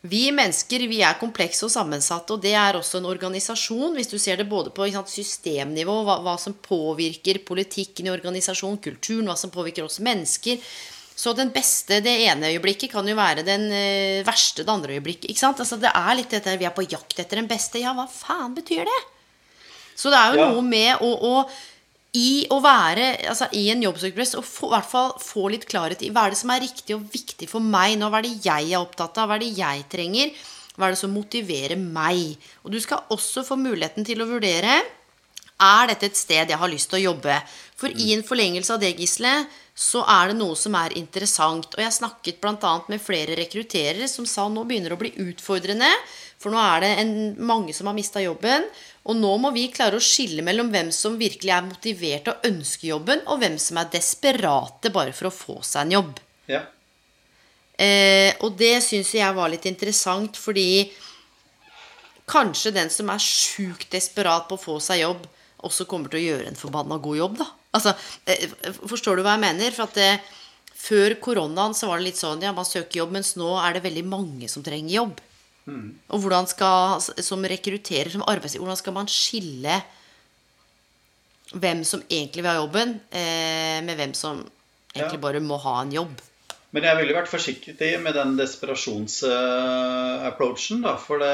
vi 0.00 0.30
mennesker 0.32 0.86
vi 0.88 1.02
er 1.04 1.18
komplekse 1.20 1.66
og 1.66 1.72
sammensatte, 1.74 2.32
og 2.32 2.40
det 2.40 2.54
er 2.56 2.78
også 2.78 3.00
en 3.00 3.08
organisasjon. 3.10 3.98
Hvis 3.98 4.08
du 4.08 4.16
ser 4.18 4.40
det 4.40 4.48
både 4.48 4.72
på 4.72 4.86
sant, 4.94 5.12
systemnivå, 5.12 5.98
hva, 6.06 6.16
hva, 6.24 6.38
som 6.40 6.56
påvirker 6.56 7.42
politikken 7.44 8.08
i 8.08 8.14
organisasjonen, 8.14 8.80
kulturen, 8.80 9.28
hva 9.28 9.36
som 9.36 9.52
påvirker 9.52 9.84
oss 9.84 10.00
mennesker. 10.00 10.62
Så 11.20 11.34
den 11.36 11.52
beste 11.52 11.98
det 12.00 12.14
ene 12.24 12.48
øyeblikket 12.54 12.94
kan 12.94 13.04
jo 13.04 13.18
være 13.18 13.44
den 13.44 13.66
uh, 13.68 14.24
verste 14.24 14.64
det 14.64 14.72
andre 14.72 14.96
øyeblikket. 14.96 15.28
ikke 15.28 15.42
sant? 15.42 15.60
Altså, 15.60 15.76
det 15.76 15.92
er 15.92 16.16
litt 16.16 16.32
dette 16.32 16.56
vi 16.56 16.68
er 16.68 16.72
på 16.72 16.86
jakt 16.88 17.20
etter 17.20 17.42
den 17.42 17.50
beste. 17.50 17.82
Ja, 17.82 17.92
hva 17.92 18.08
faen 18.08 18.56
betyr 18.56 18.88
det? 18.88 19.00
Så 20.00 20.08
det 20.08 20.16
er 20.16 20.32
jo 20.32 20.40
ja. 20.40 20.48
noe 20.48 20.64
med 20.64 21.04
å, 21.04 21.10
å 21.12 21.34
i 22.16 22.46
å 22.50 22.58
være 22.62 23.10
altså, 23.30 23.46
i 23.54 23.68
en 23.70 23.82
jobbsøkerpress 23.84 24.36
og 24.40 24.46
få, 24.46 24.70
i 24.70 24.74
hvert 24.74 24.90
fall 24.90 25.12
få 25.22 25.48
litt 25.52 25.66
klarhet 25.70 26.02
i 26.02 26.10
hva 26.10 26.26
er 26.26 26.34
det 26.34 26.40
som 26.40 26.50
er 26.54 26.64
riktig 26.64 26.96
og 26.96 27.04
viktig 27.12 27.46
for 27.50 27.62
meg 27.62 27.98
nå. 27.98 28.08
Hva 28.10 28.18
er 28.18 28.28
det 28.28 28.38
jeg 28.46 28.72
er 28.72 28.80
opptatt 28.80 29.20
av? 29.20 29.30
Hva 29.30 29.38
er 29.38 29.44
det 29.44 29.52
jeg 29.58 29.84
trenger? 29.92 30.32
Hva 30.74 30.88
er 30.88 30.96
det 30.96 31.02
som 31.02 31.14
motiverer 31.14 31.78
meg? 31.78 32.34
Og 32.64 32.74
du 32.74 32.80
skal 32.82 33.06
også 33.14 33.44
få 33.46 33.58
muligheten 33.60 34.06
til 34.06 34.22
å 34.22 34.30
vurdere 34.30 34.80
er 35.60 35.90
dette 35.90 36.08
et 36.08 36.16
sted 36.16 36.48
jeg 36.48 36.58
har 36.58 36.72
lyst 36.72 36.90
til 36.90 37.00
å 37.00 37.06
jobbe. 37.10 37.36
For 37.76 37.92
i 37.92 38.14
en 38.14 38.24
forlengelse 38.26 38.74
av 38.74 38.80
det, 38.82 38.94
Gisle, 38.96 39.32
så 39.76 40.02
er 40.08 40.30
det 40.30 40.38
noe 40.40 40.56
som 40.58 40.74
er 40.76 40.96
interessant. 40.98 41.68
Og 41.76 41.82
jeg 41.84 41.96
snakket 41.96 42.40
bl.a. 42.42 42.72
med 42.88 43.02
flere 43.02 43.36
rekrutterere 43.38 44.08
som 44.10 44.28
sa 44.28 44.48
nå 44.48 44.64
begynner 44.68 44.92
det 44.92 44.98
å 44.98 45.02
bli 45.02 45.12
utfordrende. 45.28 45.88
For 46.40 46.52
nå 46.52 46.60
er 46.60 46.80
det 46.80 46.90
en, 47.02 47.12
mange 47.44 47.74
som 47.76 47.90
har 47.90 47.96
mista 47.96 48.22
jobben. 48.22 48.64
Og 49.10 49.16
nå 49.16 49.32
må 49.42 49.52
vi 49.52 49.68
klare 49.72 49.98
å 49.98 50.04
skille 50.04 50.44
mellom 50.44 50.70
hvem 50.72 50.90
som 50.94 51.18
virkelig 51.20 51.52
er 51.52 51.66
motivert 51.66 52.30
og 52.32 52.48
ønsker 52.48 52.90
jobben, 52.94 53.22
og 53.28 53.42
hvem 53.42 53.58
som 53.60 53.80
er 53.80 53.92
desperate 53.92 54.92
bare 54.94 55.12
for 55.16 55.28
å 55.28 55.34
få 55.34 55.60
seg 55.66 55.86
en 55.86 55.96
jobb. 55.98 56.20
Ja. 56.50 56.64
Eh, 57.80 58.34
og 58.44 58.58
det 58.60 58.74
syns 58.84 59.12
jeg 59.16 59.36
var 59.36 59.52
litt 59.52 59.68
interessant, 59.68 60.36
fordi 60.36 60.90
kanskje 62.30 62.74
den 62.76 62.92
som 62.92 63.08
er 63.12 63.22
sjukt 63.24 63.88
desperat 63.92 64.48
på 64.48 64.58
å 64.58 64.64
få 64.64 64.76
seg 64.84 65.04
jobb, 65.04 65.24
også 65.64 65.84
kommer 65.88 66.12
til 66.12 66.20
å 66.20 66.26
gjøre 66.26 66.50
en 66.52 66.60
forbanna 66.60 67.00
god 67.02 67.18
jobb, 67.18 67.40
da. 67.40 67.48
Altså, 67.76 67.94
eh, 68.26 68.48
forstår 68.88 69.18
du 69.18 69.24
hva 69.24 69.36
jeg 69.36 69.44
mener? 69.44 69.72
For 69.76 69.88
at 69.88 69.96
det, 69.96 70.12
eh, 70.16 70.36
før 70.80 71.14
koronaen 71.20 71.76
så 71.76 71.88
var 71.88 72.00
det 72.00 72.08
litt 72.08 72.20
sånn 72.20 72.40
ja, 72.40 72.52
man 72.56 72.64
søker 72.64 73.02
jobb, 73.02 73.12
mens 73.12 73.34
nå 73.36 73.50
er 73.60 73.76
det 73.76 73.84
veldig 73.84 74.04
mange 74.08 74.48
som 74.48 74.64
trenger 74.64 74.94
jobb. 74.94 75.20
Mm. 75.70 75.90
Og 76.10 76.22
hvordan 76.22 76.48
skal, 76.50 77.00
som 77.22 77.46
rekrutterer, 77.46 78.10
som 78.12 78.26
arbeidsgiver, 78.26 78.66
hvordan 78.66 78.80
skal 78.80 78.96
man 78.96 79.10
skille 79.10 79.76
hvem 81.50 81.84
som 81.86 82.02
egentlig 82.06 82.42
vil 82.42 82.50
ha 82.50 82.58
jobben, 82.60 82.96
eh, 83.10 83.78
med 83.86 83.98
hvem 83.98 84.14
som 84.14 84.42
egentlig 84.94 85.18
ja. 85.18 85.24
bare 85.24 85.42
må 85.42 85.58
ha 85.62 85.80
en 85.82 85.94
jobb? 85.94 86.20
Men 86.70 86.84
jeg 86.86 87.00
ville 87.00 87.16
vært 87.16 87.32
forsiktig 87.32 87.88
med 87.98 88.14
den 88.14 88.36
desperasjonsapproachen. 88.38 90.84
For 91.02 91.18
det, 91.22 91.30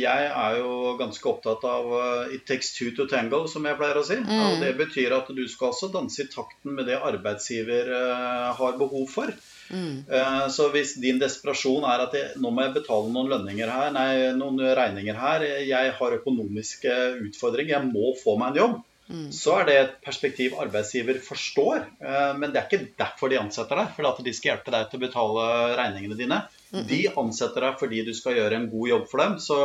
jeg 0.00 0.28
er 0.28 0.56
jo 0.62 0.94
ganske 1.00 1.28
opptatt 1.28 1.64
av 1.68 1.84
uh, 1.92 2.32
'it 2.32 2.46
takes 2.48 2.72
two 2.78 2.90
to 2.96 3.04
tango', 3.10 3.48
som 3.52 3.66
jeg 3.68 3.76
pleier 3.76 3.98
å 4.00 4.08
si. 4.08 4.16
Mm. 4.16 4.40
Og 4.46 4.52
Det 4.64 4.72
betyr 4.80 5.12
at 5.18 5.28
du 5.36 5.44
skal 5.52 5.68
også 5.74 5.92
danse 5.92 6.18
i 6.24 6.32
takten 6.32 6.72
med 6.78 6.84
det 6.88 6.96
arbeidsgiver 6.96 7.84
uh, 7.92 8.48
har 8.56 8.80
behov 8.80 9.04
for. 9.12 9.28
Mm. 9.68 10.08
Så 10.48 10.72
hvis 10.72 10.96
din 10.96 11.20
desperasjon 11.20 11.84
er 11.84 12.00
at 12.06 12.14
jeg, 12.16 12.40
nå 12.40 12.48
må 12.48 12.64
jeg 12.64 12.72
betale 12.78 13.12
noen 13.12 13.28
lønninger 13.28 13.68
her, 13.68 13.92
nei, 13.92 14.32
noen 14.32 14.56
regninger 14.64 15.12
her, 15.12 15.44
jeg 15.60 15.92
har 15.98 16.16
økonomiske 16.16 16.88
utfordringer, 17.26 17.76
jeg 17.76 17.84
må 17.90 18.16
få 18.16 18.40
meg 18.40 18.48
en 18.54 18.60
jobb, 18.62 18.87
Mm. 19.08 19.28
Så 19.32 19.54
er 19.56 19.64
det 19.64 19.76
et 19.80 19.92
perspektiv 20.04 20.58
arbeidsgiver 20.60 21.16
forstår, 21.24 21.86
eh, 22.04 22.32
men 22.36 22.52
det 22.52 22.60
er 22.60 22.66
ikke 22.68 22.90
derfor 23.00 23.32
de 23.32 23.40
ansetter 23.40 23.80
deg. 23.80 23.92
For 23.96 24.08
at 24.10 24.24
de 24.24 24.34
skal 24.36 24.52
hjelpe 24.52 24.74
deg 24.74 24.88
til 24.90 25.00
å 25.00 25.04
betale 25.06 25.44
regningene 25.80 26.18
dine. 26.18 26.40
De 26.88 27.04
ansetter 27.08 27.64
deg 27.64 27.78
fordi 27.80 28.02
du 28.04 28.12
skal 28.16 28.36
gjøre 28.36 28.58
en 28.60 28.68
god 28.72 28.90
jobb 28.92 29.06
for 29.08 29.24
dem. 29.24 29.38
Så 29.40 29.60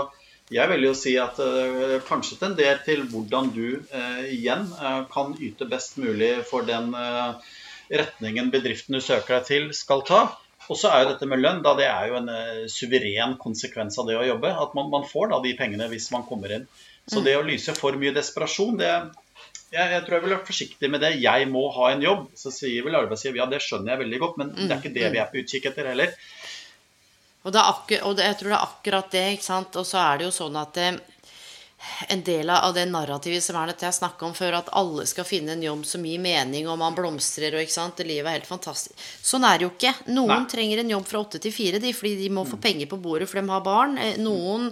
jeg 0.54 0.70
vil 0.72 0.86
jo 0.86 0.94
si 0.98 1.16
at 1.20 1.40
uh, 1.40 1.98
kanskje 2.08 2.38
tender 2.42 2.80
til 2.86 3.04
hvordan 3.12 3.50
du 3.56 3.68
uh, 3.80 4.24
igjen 4.28 4.68
uh, 4.76 5.04
kan 5.12 5.36
yte 5.40 5.68
best 5.72 5.98
mulig 6.02 6.36
for 6.50 6.68
den 6.68 6.92
retningen 7.94 8.50
bedriften 8.52 8.96
du 8.96 9.04
søker 9.04 9.40
deg 9.40 9.48
til, 9.48 9.68
skal 9.76 10.04
ta. 10.08 10.22
Og 10.72 10.80
så 10.80 10.90
er 10.90 11.04
jo 11.04 11.10
dette 11.12 11.28
med 11.28 11.42
lønn, 11.44 11.60
da 11.64 11.74
det 11.76 11.90
er 11.90 12.08
jo 12.08 12.22
en 12.22 12.30
suveren 12.72 13.36
konsekvens 13.40 13.98
av 14.00 14.08
det 14.08 14.16
å 14.16 14.24
jobbe. 14.24 14.54
At 14.56 14.72
man, 14.78 14.88
man 14.94 15.04
får 15.08 15.34
da 15.34 15.42
de 15.44 15.52
pengene 15.60 15.90
hvis 15.92 16.08
man 16.16 16.24
kommer 16.28 16.56
inn. 16.56 16.64
Så 17.04 17.20
mm. 17.20 17.26
det 17.26 17.34
å 17.36 17.44
lyse 17.44 17.76
for 17.76 18.00
mye 18.00 18.16
desperasjon, 18.16 18.78
det, 18.80 18.94
jeg, 19.74 19.94
jeg, 19.96 20.04
tror 20.06 20.18
jeg 20.18 20.24
ville 20.26 20.38
vært 20.38 20.50
forsiktig 20.50 20.90
med 20.94 21.02
det. 21.04 21.14
Jeg 21.24 21.48
må 21.50 21.64
ha 21.74 21.92
en 21.94 22.04
jobb. 22.06 22.28
Så 22.38 22.54
sier 22.54 22.86
vel 22.86 23.00
arbeidsgiver 23.00 23.42
ja, 23.42 23.50
det 23.50 23.64
skjønner 23.66 23.96
jeg 23.96 24.04
veldig 24.04 24.20
godt, 24.22 24.42
men 24.42 24.54
det 24.58 24.70
er 24.70 24.78
ikke 24.82 24.94
det 24.94 25.14
vi 25.16 25.22
er 25.24 25.32
på 25.32 25.42
utkikk 25.42 25.72
etter 25.72 25.90
heller. 25.94 26.14
Og, 27.44 27.52
det 27.52 27.60
akkurat, 27.60 28.06
og 28.08 28.16
det, 28.18 28.30
jeg 28.30 28.38
tror 28.40 28.54
det 28.54 28.60
er 28.60 28.70
akkurat 28.70 29.10
det. 29.12 29.26
ikke 29.38 29.50
sant? 29.50 29.82
Og 29.82 29.88
så 29.88 30.00
er 30.04 30.22
det 30.22 30.30
jo 30.30 30.36
sånn 30.36 30.60
at 30.62 30.78
det, 30.78 30.88
eh, 30.94 32.06
en 32.16 32.24
del 32.24 32.54
av 32.54 32.72
det 32.78 32.86
narrativet 32.88 33.44
som 33.44 33.58
er 33.60 33.74
dette 33.74 33.84
jeg 33.84 33.98
snakka 33.98 34.30
om 34.30 34.36
før, 34.38 34.62
at 34.62 34.72
alle 34.80 35.04
skal 35.10 35.28
finne 35.28 35.58
en 35.58 35.66
jobb 35.66 35.84
som 35.90 36.06
gir 36.08 36.22
mening, 36.24 36.70
og 36.72 36.80
man 36.80 36.96
blomstrer, 36.96 37.58
og 37.58 37.66
ikke 37.66 37.76
sant? 37.76 37.98
Det 38.00 38.08
livet 38.08 38.30
er 38.30 38.38
helt 38.38 38.48
fantastisk. 38.48 38.96
Sånn 39.26 39.44
er 39.50 39.60
det 39.60 39.68
jo 39.68 39.74
ikke. 39.74 39.96
Noen 40.14 40.46
Nei. 40.46 40.52
trenger 40.54 40.84
en 40.84 40.94
jobb 40.96 41.10
fra 41.10 41.26
åtte 41.26 41.44
til 41.44 41.56
fire 41.56 41.84
fordi 41.84 42.16
de 42.22 42.30
må 42.32 42.46
få 42.48 42.62
mm. 42.62 42.64
penger 42.64 42.94
på 42.94 43.02
bordet 43.04 43.28
for 43.32 43.42
de 43.42 43.52
har 43.52 43.66
barn. 43.66 43.98
Eh, 44.00 44.22
noen 44.22 44.70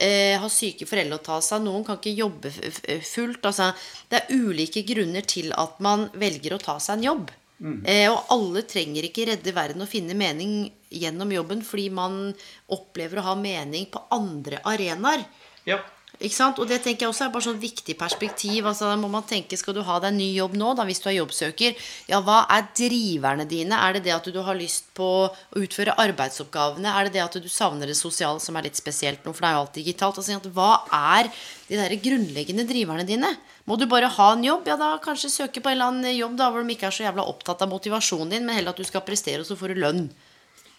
eh, 0.00 0.36
har 0.40 0.52
syke 0.52 0.88
foreldre 0.88 1.20
å 1.20 1.24
ta 1.24 1.38
seg 1.44 1.60
av. 1.60 1.66
Noen 1.66 1.84
kan 1.86 2.00
ikke 2.00 2.16
jobbe 2.16 2.50
fullt. 2.50 3.44
Altså, 3.44 3.70
det 4.10 4.22
er 4.22 4.40
ulike 4.40 4.82
grunner 4.88 5.26
til 5.28 5.52
at 5.56 5.78
man 5.84 6.08
velger 6.18 6.56
å 6.56 6.62
ta 6.62 6.78
seg 6.82 6.98
en 6.98 7.06
jobb. 7.10 7.30
Mm. 7.60 7.80
Eh, 7.84 8.06
og 8.08 8.32
alle 8.32 8.64
trenger 8.64 9.04
ikke 9.06 9.26
redde 9.28 9.52
verden 9.52 9.84
og 9.84 9.90
finne 9.90 10.16
mening 10.16 10.62
gjennom 10.90 11.32
jobben 11.34 11.60
fordi 11.64 11.90
man 11.92 12.30
opplever 12.72 13.20
å 13.20 13.26
ha 13.28 13.34
mening 13.38 13.90
på 13.92 14.00
andre 14.16 14.62
arenaer. 14.66 15.26
Ja. 15.68 15.82
Ikke 16.20 16.36
sant? 16.36 16.58
Og 16.60 16.68
det 16.68 16.82
tenker 16.84 17.06
jeg 17.06 17.10
også 17.14 17.24
er 17.26 17.30
bare 17.32 17.46
sånn 17.46 17.60
viktig 17.60 17.94
perspektiv. 17.96 18.66
Altså, 18.68 18.90
da 18.90 18.96
må 19.00 19.08
man 19.08 19.24
tenke, 19.24 19.56
Skal 19.56 19.72
du 19.76 19.80
ha 19.86 19.96
deg 20.04 20.12
ny 20.18 20.28
jobb 20.36 20.52
nå, 20.60 20.74
da, 20.76 20.84
hvis 20.84 21.00
du 21.00 21.08
er 21.08 21.16
jobbsøker? 21.16 21.78
Ja, 22.12 22.20
hva 22.20 22.42
er 22.52 22.66
driverne 22.76 23.46
dine? 23.48 23.78
Er 23.80 23.96
det 23.96 24.04
det 24.04 24.12
at 24.12 24.28
du 24.28 24.40
har 24.44 24.58
lyst 24.58 24.92
på 24.94 25.06
å 25.24 25.30
utføre 25.56 25.96
arbeidsoppgavene? 25.96 26.92
Er 26.92 27.08
det 27.08 27.16
det 27.16 27.24
at 27.24 27.40
du 27.40 27.48
savner 27.48 27.88
det 27.88 27.96
sosiale, 27.96 28.40
som 28.40 28.56
er 28.56 28.68
litt 28.68 28.76
spesielt 28.76 29.24
nå, 29.24 29.32
for 29.32 29.46
det 29.46 29.48
er 29.48 29.56
jo 29.56 29.64
alt 29.64 29.80
digitalt? 29.80 30.20
Altså, 30.20 30.52
hva 30.52 30.72
er 30.92 31.32
de 31.70 31.80
der 31.80 31.96
grunnleggende 32.04 32.68
driverne 32.68 33.08
dine? 33.08 33.32
Må 33.64 33.80
du 33.80 33.86
bare 33.88 34.12
ha 34.12 34.32
en 34.34 34.44
jobb? 34.44 34.68
Ja, 34.68 34.76
da 34.76 34.98
kanskje 35.00 35.32
søke 35.32 35.64
på 35.64 35.72
en 35.72 35.78
eller 35.78 35.94
annen 35.94 36.18
jobb 36.18 36.36
da 36.36 36.50
hvor 36.52 36.60
de 36.60 36.76
ikke 36.76 36.90
er 36.90 36.96
så 37.00 37.08
jævla 37.08 37.24
opptatt 37.32 37.64
av 37.64 37.72
motivasjonen 37.72 38.36
din, 38.36 38.44
men 38.44 38.60
heller 38.60 38.76
at 38.76 38.80
du 38.80 38.84
skal 38.84 39.06
prestere, 39.08 39.40
og 39.40 39.48
så 39.48 39.56
får 39.56 39.72
du 39.72 39.86
lønn. 39.86 40.10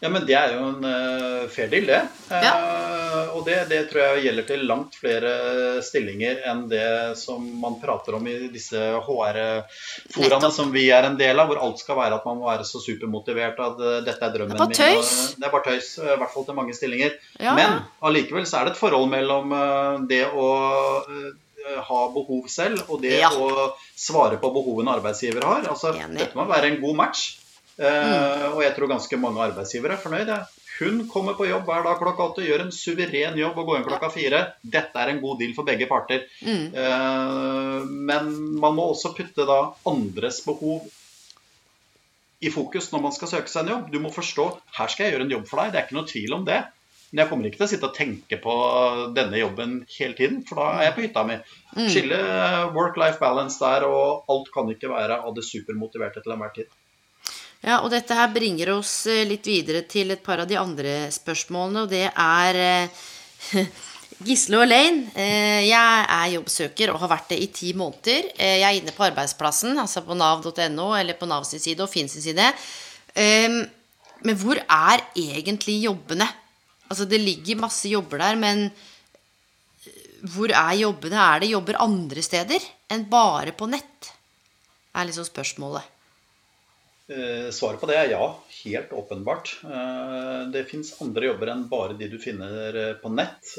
Ja, 0.01 0.09
men 0.09 0.23
det 0.25 0.33
er 0.33 0.55
jo 0.55 0.63
en 0.65 0.81
uh, 0.81 1.49
fair 1.53 1.67
deal, 1.69 1.85
det. 1.85 1.99
Ja. 2.33 2.51
Uh, 2.57 3.35
og 3.37 3.43
det, 3.45 3.57
det, 3.69 3.83
tror 3.91 4.01
jeg 4.01 4.23
gjelder 4.25 4.45
til 4.47 4.63
langt 4.65 4.95
flere 4.97 5.33
stillinger 5.85 6.39
enn 6.49 6.63
det 6.71 7.19
som 7.19 7.43
man 7.61 7.75
prater 7.77 8.17
om 8.17 8.25
i 8.25 8.33
disse 8.49 8.81
HR-foraene 9.05 10.49
som 10.55 10.71
vi 10.73 10.87
er 10.89 11.05
en 11.05 11.19
del 11.19 11.37
av, 11.37 11.51
hvor 11.51 11.61
alt 11.61 11.83
skal 11.83 11.99
være 11.99 12.17
at 12.17 12.25
man 12.25 12.39
må 12.39 12.49
være 12.49 12.65
så 12.65 12.81
supermotivert 12.81 13.61
at 13.61 13.77
uh, 13.77 13.99
dette 14.07 14.25
er 14.25 14.33
drømmen 14.39 14.57
min. 14.57 14.73
Det 14.73 14.81
er 14.81 14.89
bare 14.89 14.97
tøys. 14.97 15.13
det 15.37 15.47
er 15.47 15.53
bare 15.53 15.67
tøys, 15.69 15.91
i 16.01 16.17
hvert 16.23 16.33
fall 16.33 16.49
til 16.49 16.57
mange 16.57 16.77
stillinger. 16.79 17.13
Ja. 17.37 17.53
Men 17.59 17.77
allikevel 18.01 18.49
så 18.49 18.63
er 18.63 18.71
det 18.71 18.73
et 18.73 18.81
forhold 18.81 19.05
mellom 19.13 19.53
det 20.09 20.23
å 20.33 20.49
ha 21.61 21.99
behov 22.09 22.47
selv 22.49 22.89
og 22.89 23.03
det 23.03 23.19
ja. 23.19 23.29
å 23.29 23.69
svare 23.93 24.41
på 24.41 24.49
behovene 24.49 24.97
arbeidsgiver 24.97 25.45
har. 25.45 25.69
Altså, 25.69 25.93
dette 25.93 26.33
må 26.33 26.49
være 26.49 26.73
en 26.73 26.81
god 26.81 26.97
match. 27.03 27.27
Mm. 27.81 28.55
Og 28.55 28.61
jeg 28.65 28.75
tror 28.77 28.91
ganske 28.91 29.17
mange 29.21 29.41
arbeidsgivere 29.49 29.97
er 29.97 30.03
fornøyd. 30.03 30.33
Hun 30.81 31.03
kommer 31.09 31.35
på 31.37 31.45
jobb 31.45 31.67
hver 31.69 31.83
dag 31.85 31.99
klokka 31.99 32.25
åtte, 32.31 32.45
gjør 32.45 32.63
en 32.63 32.73
suveren 32.73 33.37
jobb 33.37 33.59
og 33.61 33.67
går 33.67 33.79
inn 33.79 33.85
klokka 33.85 34.09
fire. 34.13 34.39
Dette 34.61 34.97
er 35.01 35.11
en 35.11 35.21
god 35.21 35.37
deal 35.41 35.53
for 35.57 35.67
begge 35.67 35.87
parter. 35.89 36.25
Mm. 36.41 36.65
Eh, 36.73 37.77
men 38.09 38.31
man 38.61 38.77
må 38.77 38.87
også 38.93 39.13
putte 39.17 39.45
da 39.49 39.59
andres 39.91 40.41
behov 40.47 40.87
i 42.41 42.49
fokus 42.49 42.89
når 42.89 43.03
man 43.05 43.13
skal 43.13 43.29
søke 43.29 43.51
seg 43.51 43.67
en 43.67 43.73
jobb. 43.75 43.89
Du 43.93 43.99
må 44.01 44.13
forstå 44.13 44.47
her 44.79 44.93
skal 44.93 45.07
jeg 45.07 45.17
gjøre 45.17 45.27
en 45.29 45.35
jobb 45.37 45.49
for 45.51 45.61
deg. 45.61 45.73
Det 45.73 45.81
er 45.81 45.89
ikke 45.89 45.99
noe 45.99 46.09
tvil 46.09 46.37
om 46.39 46.47
det. 46.49 46.61
Men 47.11 47.25
jeg 47.25 47.29
kommer 47.29 47.47
ikke 47.47 47.59
til 47.59 47.67
å 47.67 47.71
sitte 47.73 47.87
og 47.89 47.97
tenke 47.97 48.37
på 48.39 48.53
denne 49.17 49.39
jobben 49.41 49.81
hele 49.97 50.15
tiden, 50.15 50.45
for 50.47 50.61
da 50.61 50.67
er 50.77 50.85
jeg 50.87 50.93
på 50.95 51.03
hytta 51.03 51.25
mi. 51.27 51.35
Mm. 51.75 51.87
Skille 51.91 52.19
work-life 52.71 53.19
balance 53.19 53.59
der, 53.59 53.83
og 53.83 54.31
alt 54.31 54.47
kan 54.55 54.71
ikke 54.71 54.93
være 54.93 55.19
av 55.19 55.35
det 55.35 55.43
supermotiverte 55.43 56.23
til 56.23 56.37
enhver 56.37 56.55
tid. 56.55 56.71
Ja, 57.61 57.77
og 57.83 57.91
dette 57.93 58.15
her 58.17 58.31
bringer 58.33 58.73
oss 58.73 59.05
eh, 59.05 59.21
litt 59.29 59.45
videre 59.45 59.83
til 59.89 60.09
et 60.13 60.23
par 60.25 60.41
av 60.41 60.49
de 60.49 60.57
andre 60.57 61.11
spørsmålene, 61.13 61.83
og 61.83 61.91
det 61.91 62.07
er 62.09 62.57
eh, 62.57 63.03
Gisle 64.25 64.57
og 64.57 64.65
Elaine, 64.65 65.03
eh, 65.13 65.67
jeg 65.67 66.07
er 66.17 66.31
jobbsøker 66.35 66.93
og 66.93 67.03
har 67.03 67.11
vært 67.13 67.29
det 67.33 67.39
i 67.41 67.51
ti 67.53 67.69
måneder. 67.77 68.31
Jeg 68.37 68.65
er 68.65 68.79
inne 68.79 68.93
på 68.97 69.05
arbeidsplassen, 69.05 69.77
altså 69.81 70.01
på 70.05 70.17
nav.no 70.17 70.87
eller 70.97 71.17
på 71.17 71.29
Nav 71.29 71.45
sin 71.49 71.61
side 71.61 71.85
og 71.85 71.89
Finn 71.93 72.09
sin 72.09 72.25
side. 72.25 72.49
Ehm, 73.17 73.61
men 74.25 74.37
hvor 74.41 74.57
er 74.61 75.05
egentlig 75.17 75.79
jobbene? 75.85 76.27
Altså 76.89 77.05
det 77.09 77.21
ligger 77.21 77.61
masse 77.61 77.89
jobber 77.89 78.21
der, 78.21 78.37
men 78.41 78.67
hvor 80.33 80.53
er 80.53 80.75
jobbene? 80.81 81.17
Er 81.17 81.41
det 81.41 81.53
jobber 81.53 81.81
andre 81.81 82.25
steder 82.25 82.69
enn 82.93 83.07
bare 83.09 83.53
på 83.57 83.69
nett? 83.69 84.11
er 84.91 85.07
liksom 85.07 85.23
spørsmålet. 85.23 85.85
Eh, 87.11 87.51
svaret 87.51 87.81
på 87.81 87.89
det 87.89 87.97
er 87.99 88.11
ja, 88.13 88.25
helt 88.63 88.91
åpenbart. 88.95 89.57
Eh, 89.63 90.43
det 90.53 90.67
fins 90.69 90.93
andre 91.03 91.31
jobber 91.31 91.51
enn 91.51 91.65
bare 91.71 91.97
de 91.99 92.07
du 92.11 92.15
finner 92.21 92.77
eh, 92.77 92.93
på 93.01 93.11
nett. 93.11 93.55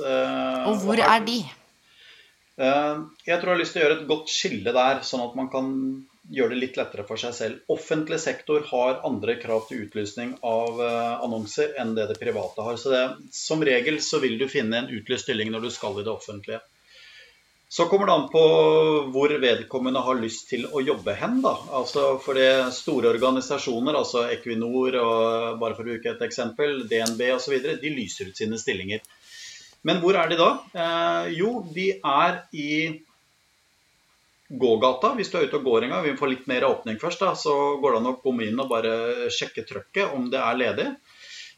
Og 0.68 0.78
hvor 0.86 1.02
er 1.02 1.26
de? 1.26 1.42
Jeg 2.62 3.36
tror 3.40 3.48
jeg 3.48 3.54
har 3.54 3.60
lyst 3.60 3.74
til 3.74 3.80
å 3.80 3.84
gjøre 3.86 3.94
et 3.98 4.08
godt 4.08 4.30
skille 4.30 4.74
der, 4.76 4.98
sånn 5.08 5.22
at 5.24 5.36
man 5.36 5.48
kan 5.50 5.70
gjøre 6.32 6.52
det 6.52 6.58
litt 6.60 6.76
lettere 6.78 7.04
for 7.08 7.18
seg 7.18 7.32
selv. 7.34 7.62
Offentlig 7.72 8.20
sektor 8.22 8.62
har 8.68 9.00
andre 9.08 9.34
krav 9.40 9.64
til 9.68 9.86
utlysning 9.86 10.36
av 10.46 10.78
annonser 10.84 11.72
enn 11.80 11.96
det 11.96 12.06
det 12.12 12.18
private 12.20 12.62
har. 12.62 12.76
Så 12.78 12.92
det, 12.92 13.00
som 13.34 13.64
regel 13.66 13.98
så 14.04 14.20
vil 14.22 14.36
du 14.38 14.46
finne 14.52 14.84
en 14.84 14.92
utlyst 14.92 15.26
stilling 15.26 15.50
når 15.50 15.64
du 15.64 15.72
skal 15.74 15.98
i 15.98 16.04
det 16.04 16.12
offentlige. 16.12 16.60
Så 17.72 17.86
kommer 17.88 18.06
det 18.06 18.12
an 18.12 18.26
på 18.28 18.40
hvor 19.14 19.32
vedkommende 19.40 20.00
har 20.04 20.18
lyst 20.20 20.50
til 20.50 20.66
å 20.68 20.82
jobbe 20.84 21.14
hen. 21.16 21.38
da. 21.40 21.54
Altså 21.78 22.18
For 22.20 22.36
det 22.36 22.74
store 22.76 23.08
organisasjoner, 23.14 23.96
altså 23.96 24.26
Equinor 24.28 24.98
og 25.00 25.62
bare 25.62 25.78
for 25.78 25.86
å 25.86 25.94
bruke 25.94 26.10
et 26.10 26.24
eksempel, 26.26 26.82
DNB 26.90 27.22
osv., 27.32 27.54
de 27.80 27.94
lyser 27.94 28.28
ut 28.28 28.36
sine 28.36 28.60
stillinger. 28.60 29.00
Men 29.88 30.02
hvor 30.02 30.18
er 30.20 30.28
de 30.28 30.36
da? 30.36 30.50
Eh, 30.84 31.32
jo, 31.38 31.54
de 31.72 31.88
er 31.96 32.42
i 32.52 32.74
gågata. 34.52 35.14
Hvis 35.16 35.32
du 35.32 35.40
er 35.40 35.48
ute 35.48 35.62
og 35.62 35.64
går 35.70 35.86
en 35.86 35.96
gang, 35.96 36.04
vi 36.04 36.16
får 36.20 36.32
litt 36.34 36.46
mer 36.52 36.68
åpning 36.68 37.00
først, 37.00 37.24
da, 37.24 37.32
så 37.32 37.56
går 37.80 37.96
det 37.96 38.02
an 38.02 38.12
å 38.12 38.18
komme 38.20 38.50
inn 38.50 38.60
og 38.60 38.68
bare 38.68 39.32
sjekke 39.32 39.64
trøkket 39.72 40.12
om 40.12 40.28
det 40.28 40.44
er 40.44 40.60
ledig. 40.60 40.90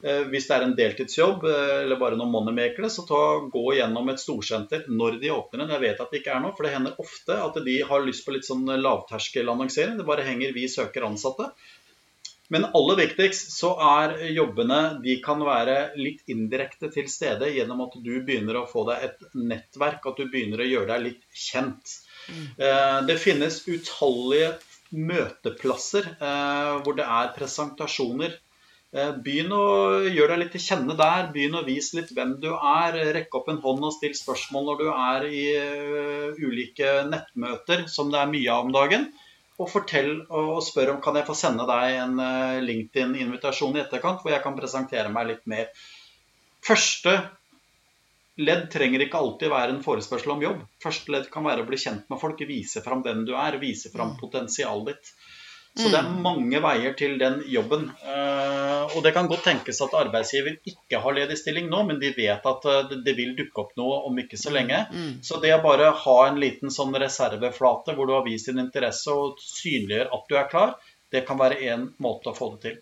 Eh, 0.03 0.25
hvis 0.33 0.49
det 0.49 0.57
er 0.57 0.65
en 0.67 0.75
deltidsjobb 0.79 1.47
eh, 1.49 1.77
eller 1.85 2.01
bare 2.01 2.19
noen 2.19 2.33
moneymakere, 2.33 2.91
så 2.93 3.07
ta, 3.09 3.21
gå 3.53 3.65
gjennom 3.79 4.11
et 4.11 4.21
storsenter 4.23 4.89
når 4.91 5.21
de 5.23 5.33
åpner 5.35 5.63
den. 5.63 5.73
Jeg 5.77 5.85
vet 5.85 6.03
at 6.03 6.11
det 6.13 6.21
ikke 6.23 6.35
er 6.35 6.43
noe, 6.45 6.57
for 6.57 6.67
det 6.67 6.75
hender 6.75 6.99
ofte 7.05 7.39
at 7.41 7.57
de 7.69 7.79
har 7.87 8.05
lyst 8.05 8.27
på 8.27 8.35
litt 8.35 8.49
sånn 8.49 8.67
lavterskelannonsering. 8.81 9.97
Det 10.01 10.09
bare 10.09 10.27
henger 10.27 10.53
'vi 10.57 10.69
søker 10.69 11.07
ansatte'. 11.09 11.53
Men 12.53 12.67
aller 12.77 12.99
viktigst 13.01 13.55
så 13.57 13.71
er 13.81 14.19
jobbene 14.37 15.01
De 15.03 15.15
kan 15.25 15.41
være 15.41 15.97
litt 15.97 16.29
indirekte 16.29 16.91
til 16.93 17.09
stede 17.09 17.49
gjennom 17.49 17.81
at 17.87 17.97
du 18.05 18.21
begynner 18.21 18.59
å 18.61 18.69
få 18.69 18.85
deg 18.91 19.07
et 19.07 19.25
nettverk, 19.33 20.05
at 20.05 20.21
du 20.21 20.29
begynner 20.29 20.61
å 20.61 20.69
gjøre 20.69 20.91
deg 20.93 21.07
litt 21.07 21.25
kjent. 21.33 21.95
Mm. 22.29 22.45
Det 23.09 23.17
finnes 23.19 23.63
utallige 23.65 24.53
møteplasser 24.95 26.07
eh, 26.21 26.75
hvor 26.85 26.97
det 26.99 27.07
er 27.07 27.33
presentasjoner. 27.37 28.37
Eh, 28.95 29.11
begynn 29.27 29.51
å 29.51 29.65
gjøre 30.07 30.37
deg 30.37 30.43
litt 30.45 30.55
til 30.55 30.65
kjenne 30.69 30.95
der. 30.99 31.29
Begynn 31.35 31.59
å 31.59 31.65
vise 31.67 31.99
litt 31.99 32.15
hvem 32.15 32.39
du 32.43 32.53
er. 32.55 33.01
Rekk 33.17 33.35
opp 33.41 33.51
en 33.51 33.61
hånd 33.65 33.91
og 33.91 33.97
still 33.97 34.15
spørsmål 34.15 34.71
når 34.71 34.81
du 34.81 34.89
er 34.95 35.29
i 35.29 35.45
ulike 36.39 36.97
nettmøter, 37.11 37.89
som 37.91 38.15
det 38.15 38.23
er 38.23 38.35
mye 38.35 38.55
av 38.55 38.69
om 38.69 38.75
dagen 38.75 39.11
og 39.63 39.71
fortell 39.71 40.17
og 40.35 40.59
spør 40.67 40.97
om 40.97 41.01
kan 41.03 41.17
jeg 41.19 41.29
få 41.29 41.37
sende 41.39 41.67
deg 41.69 41.99
en 42.01 42.19
eh, 42.23 42.61
LinkedIn-invitasjon 42.65 43.77
i 43.79 43.85
etterkant, 43.85 44.23
hvor 44.23 44.35
jeg 44.35 44.43
kan 44.43 44.57
presentere 44.59 45.13
meg 45.15 45.29
litt 45.31 45.45
mer. 45.51 45.71
Første 46.65 47.15
ledd 48.43 48.67
trenger 48.73 49.05
ikke 49.05 49.21
alltid 49.21 49.53
være 49.53 49.77
en 49.77 49.85
forespørsel 49.85 50.35
om 50.35 50.43
jobb. 50.43 50.65
Første 50.83 51.15
ledd 51.15 51.29
kan 51.31 51.47
være 51.47 51.63
å 51.63 51.69
bli 51.69 51.79
kjent 51.79 52.09
med 52.11 52.19
folk, 52.19 52.43
vise 52.49 52.83
fram 52.83 53.05
den 53.07 53.23
du 53.29 53.37
er, 53.39 53.61
vise 53.63 53.93
fram 53.95 54.17
mm. 54.17 54.19
potensialet 54.25 54.91
ditt. 54.91 55.13
Så 55.75 55.89
det 55.91 55.99
er 55.99 56.07
mm. 56.07 56.19
mange 56.23 56.61
veier 56.63 56.93
til 56.95 57.17
den 57.19 57.41
jobben. 57.51 57.89
Eh, 58.07 58.95
og 58.95 59.01
det 59.03 59.11
kan 59.17 59.27
godt 59.27 59.43
tenkes 59.49 59.81
at 59.83 59.97
arbeidsgiver 59.99 60.61
ikke 60.71 61.01
har 61.03 61.17
ledig 61.17 61.39
stilling 61.41 61.67
nå, 61.71 61.81
men 61.89 61.99
de 61.99 62.13
vet 62.15 62.47
at 62.47 62.69
eh, 62.71 62.95
det 63.03 63.17
vil 63.19 63.35
dukke 63.35 63.65
opp 63.65 63.73
noe 63.81 63.97
om 64.07 64.21
ikke 64.23 64.39
så 64.39 64.55
lenge. 64.55 64.85
Mm. 64.95 65.19
Så 65.27 65.41
det 65.43 65.51
å 65.57 65.63
bare 65.65 65.91
ha 66.05 66.17
en 66.29 66.39
liten 66.39 66.71
sånn 66.71 66.95
reserveflate 66.95 67.97
hvor 67.99 68.07
du 68.07 68.15
har 68.15 68.23
vist 68.27 68.53
din 68.53 68.63
interesse 68.63 69.11
og 69.11 69.43
synliggjør 69.43 70.15
at 70.15 70.31
du 70.31 70.39
er 70.39 70.51
klar, 70.53 70.77
det 71.11 71.27
kan 71.27 71.43
være 71.43 71.59
én 71.67 71.89
måte 72.03 72.31
å 72.31 72.39
få 72.39 72.55
det 72.55 72.63
til. 72.69 72.79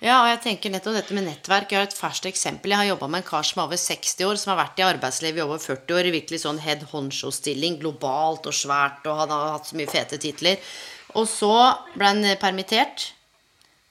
Ja, 0.00 0.22
og 0.22 0.30
jeg 0.30 0.38
tenker 0.44 0.72
nettopp 0.72 0.96
dette 0.96 1.16
med 1.16 1.26
nettverk. 1.28 1.72
Jeg 1.72 1.76
har 1.76 1.88
et 1.88 1.96
ferskt 1.96 2.28
eksempel. 2.28 2.72
Jeg 2.72 2.82
har 2.82 2.92
jobba 2.94 3.08
med 3.12 3.20
en 3.20 3.28
kar 3.32 3.44
som 3.44 3.60
er 3.60 3.66
over 3.66 3.80
60 3.80 4.28
år, 4.28 4.38
som 4.40 4.52
har 4.54 4.62
vært 4.62 4.80
i 4.80 4.86
arbeidslivet 4.86 5.40
i 5.40 5.44
over 5.44 5.60
40 5.60 5.96
år, 5.96 6.08
i 6.08 6.14
virkelig 6.20 6.44
sånn 6.44 6.60
head 6.64 6.86
honcho-stilling, 6.92 7.76
globalt 7.82 8.48
og 8.48 8.56
svært, 8.56 9.04
og 9.08 9.20
han 9.24 9.34
har 9.34 9.52
hatt 9.58 9.68
så 9.68 9.76
mye 9.76 9.92
fete 9.92 10.20
titler. 10.20 10.72
Og 11.18 11.26
så 11.28 11.54
ble 11.94 12.12
han 12.12 12.26
permittert. 12.40 13.10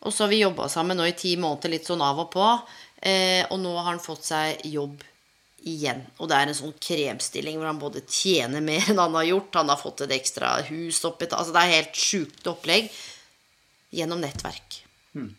Og 0.06 0.14
så 0.16 0.24
har 0.24 0.32
vi 0.32 0.44
jobba 0.44 0.70
sammen 0.72 0.98
nå 1.00 1.10
i 1.10 1.18
ti 1.18 1.36
måneder, 1.40 1.74
litt 1.74 1.88
sånn 1.90 2.04
av 2.04 2.22
og 2.24 2.30
på. 2.32 2.46
Eh, 3.02 3.44
og 3.52 3.60
nå 3.60 3.74
har 3.78 3.92
han 3.92 4.04
fått 4.04 4.30
seg 4.30 4.64
jobb 4.68 5.04
igjen. 5.68 6.06
Og 6.20 6.30
det 6.32 6.38
er 6.38 6.50
en 6.50 6.58
sånn 6.58 6.76
kremstilling 6.80 7.60
hvor 7.60 7.68
han 7.68 7.82
både 7.82 8.06
tjener 8.08 8.64
mer 8.64 8.88
enn 8.88 9.02
han 9.02 9.18
har 9.18 9.28
gjort, 9.28 9.60
han 9.60 9.72
har 9.72 9.80
fått 9.80 10.06
et 10.06 10.16
ekstra 10.16 10.56
hus 10.70 11.02
oppi 11.08 11.28
Altså 11.30 11.56
det 11.56 11.64
er 11.64 11.76
helt 11.78 12.00
sjukt 12.00 12.48
opplegg. 12.48 12.90
Gjennom 13.92 14.22
nettverk. 14.22 14.82
Hmm. 15.18 15.34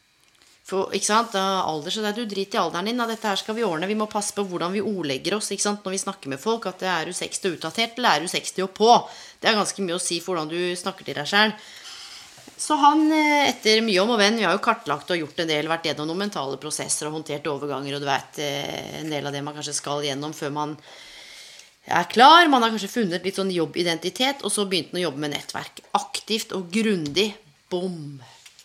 For, 0.67 0.93
ikke 0.95 1.07
sant, 1.07 1.35
alder, 1.35 1.91
så 1.91 2.03
det 2.03 2.13
er 2.13 2.19
Du 2.19 2.31
drit 2.31 2.55
i 2.55 2.59
alderen 2.61 2.91
din. 2.91 3.01
Da. 3.01 3.07
Dette 3.11 3.31
her 3.31 3.39
skal 3.39 3.57
vi 3.57 3.67
ordne. 3.67 3.89
Vi 3.91 3.99
må 3.99 4.07
passe 4.11 4.35
på 4.37 4.45
hvordan 4.47 4.75
vi 4.75 4.83
ordlegger 4.85 5.39
oss 5.39 5.51
ikke 5.55 5.67
sant, 5.67 5.85
når 5.87 5.97
vi 5.97 6.03
snakker 6.05 6.33
med 6.33 6.43
folk. 6.43 6.69
At 6.71 6.83
det 6.83 6.91
er 6.91 7.11
du 7.11 7.17
60 7.17 7.49
og 7.49 7.57
utdatert, 7.59 7.99
eller 7.99 8.19
er 8.19 8.27
du 8.27 8.31
60 8.31 8.67
og 8.67 8.75
på? 8.77 8.91
Det 9.41 9.49
er 9.49 9.57
ganske 9.57 9.85
mye 9.85 9.97
å 9.97 10.03
si 10.03 10.21
for 10.21 10.37
hvordan 10.37 10.51
du 10.53 10.77
snakker 10.77 11.07
til 11.07 11.17
deg 11.17 11.29
sjøl. 11.29 11.55
Så 12.61 12.77
han, 12.77 13.07
eh, 13.13 13.49
etter 13.49 13.81
mye 13.81 14.03
om 14.03 14.11
og 14.13 14.19
venn, 14.21 14.37
vi 14.37 14.45
har 14.45 14.53
jo 14.53 14.65
kartlagt 14.65 15.11
og 15.11 15.17
gjort 15.23 15.39
en 15.41 15.49
del, 15.49 15.69
vært 15.71 15.87
gjennom 15.89 16.11
noen 16.11 16.27
mentale 16.27 16.59
prosesser 16.61 17.09
og 17.09 17.17
håndtert 17.17 17.49
overganger, 17.49 17.97
og 17.97 18.03
du 18.03 18.09
vet 18.09 18.41
eh, 18.45 18.99
en 19.01 19.09
del 19.09 19.27
av 19.27 19.33
det 19.33 19.41
man 19.47 19.57
kanskje 19.57 19.79
skal 19.79 20.05
gjennom 20.05 20.35
før 20.37 20.53
man 20.53 20.75
er 21.89 22.05
klar. 22.13 22.51
Man 22.53 22.61
har 22.61 22.75
kanskje 22.75 22.93
funnet 22.93 23.25
litt 23.25 23.41
sånn 23.41 23.53
jobbidentitet, 23.55 24.45
og 24.45 24.53
så 24.53 24.67
begynte 24.69 24.93
han 24.93 25.01
å 25.01 25.07
jobbe 25.07 25.25
med 25.25 25.33
nettverk. 25.39 25.81
Aktivt 25.97 26.53
og 26.57 26.69
grundig. 26.75 27.31
Bom. 27.73 28.21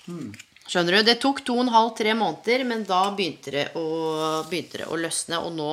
Hmm. 0.09 0.33
Skjønner 0.65 0.97
du? 0.97 1.05
Det 1.05 1.19
tok 1.21 1.43
to 1.45 1.55
og 1.59 1.67
en 1.67 1.73
halv, 1.75 1.93
tre 1.97 2.15
måneder, 2.17 2.65
men 2.67 2.83
da 2.89 3.03
begynte 3.15 3.53
det 3.53 3.65
å, 3.77 3.85
begynte 4.49 4.81
det 4.81 4.89
å 4.89 4.97
løsne. 4.99 5.39
Og 5.45 5.53
nå 5.55 5.71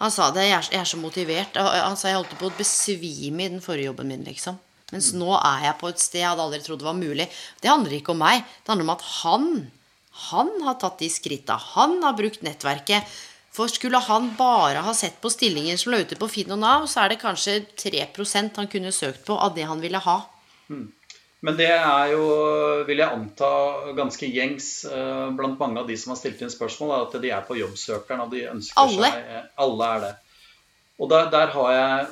Han 0.00 0.12
sa 0.12 0.30
det, 0.32 0.46
jeg 0.48 0.56
er, 0.56 0.68
jeg 0.72 0.80
er 0.80 0.88
så 0.88 0.98
motivert. 1.00 1.56
Han 1.60 1.98
sa 2.00 2.08
jeg 2.08 2.20
holdt 2.20 2.38
på 2.40 2.48
å 2.48 2.56
besvime 2.56 3.44
i 3.44 3.50
den 3.52 3.64
forrige 3.64 3.90
jobben 3.90 4.08
min, 4.08 4.24
liksom. 4.24 4.56
Mens 4.90 5.12
nå 5.14 5.28
er 5.36 5.68
jeg 5.68 5.78
på 5.78 5.90
et 5.90 6.00
sted 6.02 6.24
jeg 6.24 6.30
hadde 6.32 6.46
aldri 6.48 6.62
trodd 6.64 6.80
det 6.82 6.88
var 6.88 6.96
mulig. 6.98 7.28
Det 7.62 7.70
handler 7.70 7.98
ikke 7.98 8.14
om 8.14 8.24
meg. 8.24 8.42
Det 8.64 8.72
handler 8.72 8.88
om 8.88 8.96
at 8.96 9.04
han 9.20 9.46
han 10.28 10.50
har 10.66 10.76
tatt 10.80 10.98
de 11.00 11.08
skritta. 11.10 11.56
Han 11.76 12.00
har 12.02 12.16
brukt 12.18 12.42
nettverket. 12.44 13.06
For 13.50 13.70
skulle 13.70 13.98
han 14.06 14.28
bare 14.38 14.82
ha 14.86 14.92
sett 14.94 15.18
på 15.22 15.30
stillingen 15.32 15.78
som 15.78 15.90
lå 15.92 16.02
ute 16.04 16.18
på 16.18 16.28
Finn 16.30 16.52
og 16.54 16.60
Nav, 16.62 16.86
så 16.90 17.04
er 17.04 17.12
det 17.12 17.22
kanskje 17.22 17.56
3% 17.82 18.60
han 18.60 18.70
kunne 18.70 18.92
søkt 18.94 19.24
på 19.26 19.34
av 19.34 19.56
det 19.56 19.66
han 19.66 19.82
ville 19.82 19.98
ha. 20.04 20.20
Mm. 20.70 20.86
Men 21.40 21.56
det 21.56 21.70
er 21.72 22.10
jo, 22.12 22.24
vil 22.84 23.00
jeg 23.00 23.16
anta, 23.16 23.50
ganske 23.96 24.28
gjengs 24.28 24.66
uh, 24.90 25.30
blant 25.36 25.60
mange 25.60 25.80
av 25.80 25.86
de 25.88 25.96
som 25.96 26.12
har 26.12 26.18
stilt 26.20 26.42
inn 26.44 26.52
spørsmål, 26.52 26.92
at 26.98 27.16
de 27.22 27.30
er 27.32 27.46
på 27.46 27.56
jobbsøkeren 27.56 28.26
og 28.26 28.34
de 28.34 28.42
ønsker 28.50 28.82
alle. 28.82 29.08
seg 29.08 29.30
eh, 29.38 29.46
Alle 29.64 29.88
er 29.94 30.02
det. 30.04 30.10
Og 31.00 31.08
der, 31.12 31.30
der 31.32 31.54
har 31.56 31.76
jeg 31.76 32.10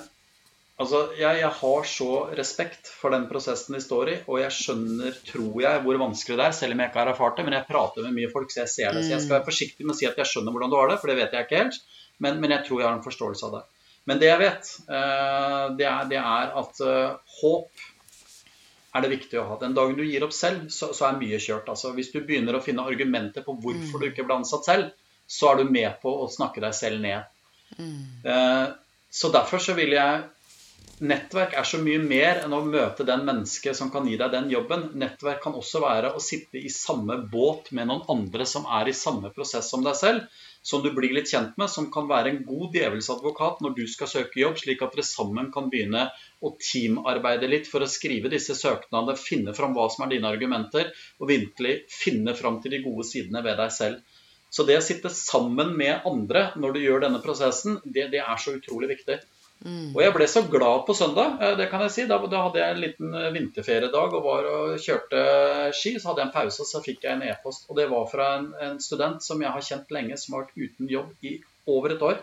Altså, 0.79 0.99
jeg, 1.19 1.41
jeg, 1.41 1.51
har 1.59 1.87
så 1.91 2.11
respekt 2.39 2.87
for 2.87 3.11
den 3.11 3.25
prosessen 3.27 3.75
de 3.75 3.81
står 3.83 4.11
i, 4.13 4.17
og 4.31 4.37
jeg 4.39 4.55
skjønner, 4.55 5.17
tror 5.27 5.57
jeg, 5.65 5.81
hvor 5.83 5.99
vanskelig 5.99 6.37
det 6.39 6.45
er, 6.45 6.55
selv 6.55 6.77
om 6.77 6.83
jeg 6.85 6.93
ikke 6.93 7.01
har 7.01 7.11
erfart 7.11 7.41
det. 7.41 7.47
Men 7.49 7.57
jeg 7.57 7.67
prater 7.67 8.07
med 8.07 8.15
mye 8.15 8.31
folk, 8.31 8.53
så 8.55 8.61
jeg 8.61 8.71
ser 8.71 8.95
det. 8.95 9.03
Så 9.03 9.17
jeg 9.17 9.25
skal 9.25 9.41
være 9.41 9.49
forsiktig 9.49 9.83
med 9.83 9.97
å 9.97 9.99
si 9.99 10.07
at 10.07 10.21
jeg 10.23 10.31
skjønner 10.31 10.55
hvordan 10.55 10.71
du 10.71 10.77
har 10.79 10.93
det, 10.93 11.01
for 11.03 11.11
det 11.11 11.17
vet 11.19 11.35
jeg 11.35 11.49
ikke 11.49 11.65
helt. 11.65 11.81
Men, 12.23 12.39
men 12.39 12.55
jeg 12.55 12.69
tror 12.69 12.79
jeg 12.79 12.87
har 12.87 12.95
en 12.95 13.03
forståelse 13.09 13.49
av 13.49 13.57
det. 13.57 13.65
Men 14.07 14.23
det 14.23 14.31
jeg 14.31 14.41
vet, 14.45 14.71
uh, 14.87 15.65
det, 15.81 15.89
er, 15.91 16.07
det, 16.15 16.23
er, 16.23 16.55
at 16.63 16.85
uh, 16.87 17.35
håp 17.41 17.88
er 18.95 19.05
det 19.05 19.11
viktig 19.13 19.41
å 19.41 19.47
ha. 19.51 19.59
Den 19.61 19.77
dagen 19.77 19.99
du 19.99 20.05
gir 20.07 20.25
opp 20.25 20.35
selv, 20.37 20.69
så, 20.73 20.91
så 20.97 21.09
er 21.09 21.21
mye 21.21 21.41
kjørt. 21.43 21.69
Altså, 21.69 21.93
hvis 21.97 22.13
du 22.15 22.21
begynner 22.25 22.57
å 22.57 22.63
finne 22.65 22.87
argumenter 22.89 23.45
på 23.45 23.57
hvorfor 23.61 23.99
mm. 23.99 24.03
du 24.03 24.09
ikke 24.11 24.25
ble 24.29 24.41
ansatt 24.41 24.69
selv, 24.69 24.91
så 25.29 25.53
er 25.53 25.61
du 25.61 25.73
med 25.73 26.01
på 26.03 26.13
å 26.25 26.29
snakke 26.33 26.63
deg 26.65 26.75
selv 26.77 27.03
ned. 27.05 27.29
Mm. 27.77 28.01
Eh, 28.25 28.67
så 29.13 29.33
derfor 29.35 29.63
så 29.63 29.77
vil 29.79 29.97
jeg 29.99 30.27
Nettverk 30.99 31.53
er 31.55 31.67
så 31.69 31.79
mye 31.79 32.01
mer 32.03 32.41
enn 32.43 32.55
å 32.57 32.65
møte 32.67 33.05
den 33.07 33.21
mennesket 33.23 33.77
som 33.79 33.91
kan 33.95 34.09
gi 34.11 34.17
deg 34.19 34.33
den 34.33 34.49
jobben. 34.51 34.89
Nettverk 34.99 35.45
kan 35.45 35.55
også 35.55 35.79
være 35.85 36.11
å 36.11 36.23
sitte 36.23 36.59
i 36.59 36.73
samme 36.75 37.21
båt 37.31 37.71
med 37.71 37.87
noen 37.87 38.03
andre 38.11 38.43
som 38.51 38.67
er 38.81 38.91
i 38.91 38.97
samme 38.99 39.31
prosess 39.37 39.71
som 39.71 39.85
deg 39.87 39.95
selv 39.95 40.41
som 40.69 40.83
du 40.83 40.91
blir 40.95 41.15
litt 41.15 41.31
kjent 41.31 41.55
med, 41.61 41.71
som 41.71 41.87
kan 41.93 42.09
være 42.11 42.33
en 42.33 42.43
god 42.47 42.75
djevelsadvokat 42.77 43.63
når 43.65 43.77
du 43.79 43.85
skal 43.91 44.11
søke 44.11 44.43
jobb, 44.43 44.59
slik 44.61 44.83
at 44.85 44.97
dere 44.97 45.07
sammen 45.07 45.53
kan 45.55 45.71
begynne 45.73 46.09
å 46.45 46.53
teamarbeide 46.63 47.49
litt 47.51 47.67
for 47.71 47.85
å 47.85 47.91
skrive 47.91 48.31
disse 48.33 48.55
søknadene, 48.59 49.17
finne 49.19 49.55
fram 49.57 49.75
hva 49.77 49.89
som 49.91 50.07
er 50.07 50.15
dine 50.15 50.31
argumenter, 50.31 50.93
og 51.19 51.31
virkelig 51.33 51.81
finne 51.91 52.35
fram 52.39 52.61
til 52.63 52.77
de 52.77 52.85
gode 52.85 53.07
sidene 53.09 53.43
ved 53.47 53.59
deg 53.61 53.75
selv. 53.75 54.21
Så 54.51 54.65
det 54.65 54.79
å 54.79 54.85
sitte 54.85 55.11
sammen 55.13 55.75
med 55.77 56.07
andre 56.09 56.49
når 56.57 56.77
du 56.77 56.85
gjør 56.85 57.05
denne 57.05 57.21
prosessen, 57.25 57.83
det, 57.85 58.09
det 58.15 58.23
er 58.25 58.41
så 58.41 58.55
utrolig 58.57 58.95
viktig. 58.95 59.19
Mm. 59.59 59.91
Og 59.91 59.99
jeg 60.05 60.15
ble 60.15 60.27
så 60.31 60.45
glad 60.47 60.85
på 60.87 60.95
søndag, 60.95 61.41
eh, 61.43 61.57
det 61.59 61.67
kan 61.73 61.83
jeg 61.85 61.95
si. 61.95 62.07
Da, 62.11 62.19
da 62.31 62.45
hadde 62.47 62.61
jeg 62.63 62.75
en 62.75 62.83
liten 62.83 63.15
eh, 63.19 63.31
vinterferiedag 63.35 64.15
og 64.15 64.25
var 64.25 64.49
og 64.53 64.79
kjørte 64.83 65.23
ski. 65.75 65.97
Så 65.99 66.13
hadde 66.13 66.23
jeg 66.23 66.31
en 66.31 66.37
pause, 66.37 66.63
og 66.63 66.71
så 66.71 66.83
fikk 66.85 67.05
jeg 67.05 67.17
en 67.17 67.27
e-post. 67.27 67.67
Og 67.69 67.79
det 67.81 67.89
var 67.91 68.07
fra 68.11 68.31
en, 68.39 68.51
en, 68.63 68.81
student 68.83 69.25
som 69.25 69.43
jeg 69.43 69.53
har 69.55 69.69
kjent 69.71 69.95
lenge, 69.95 70.19
som 70.21 70.37
har 70.37 70.47
vært 70.47 70.63
uten 70.63 70.93
jobb 70.93 71.27
i 71.27 71.39
over 71.69 71.97
et 71.97 72.05
år. 72.11 72.23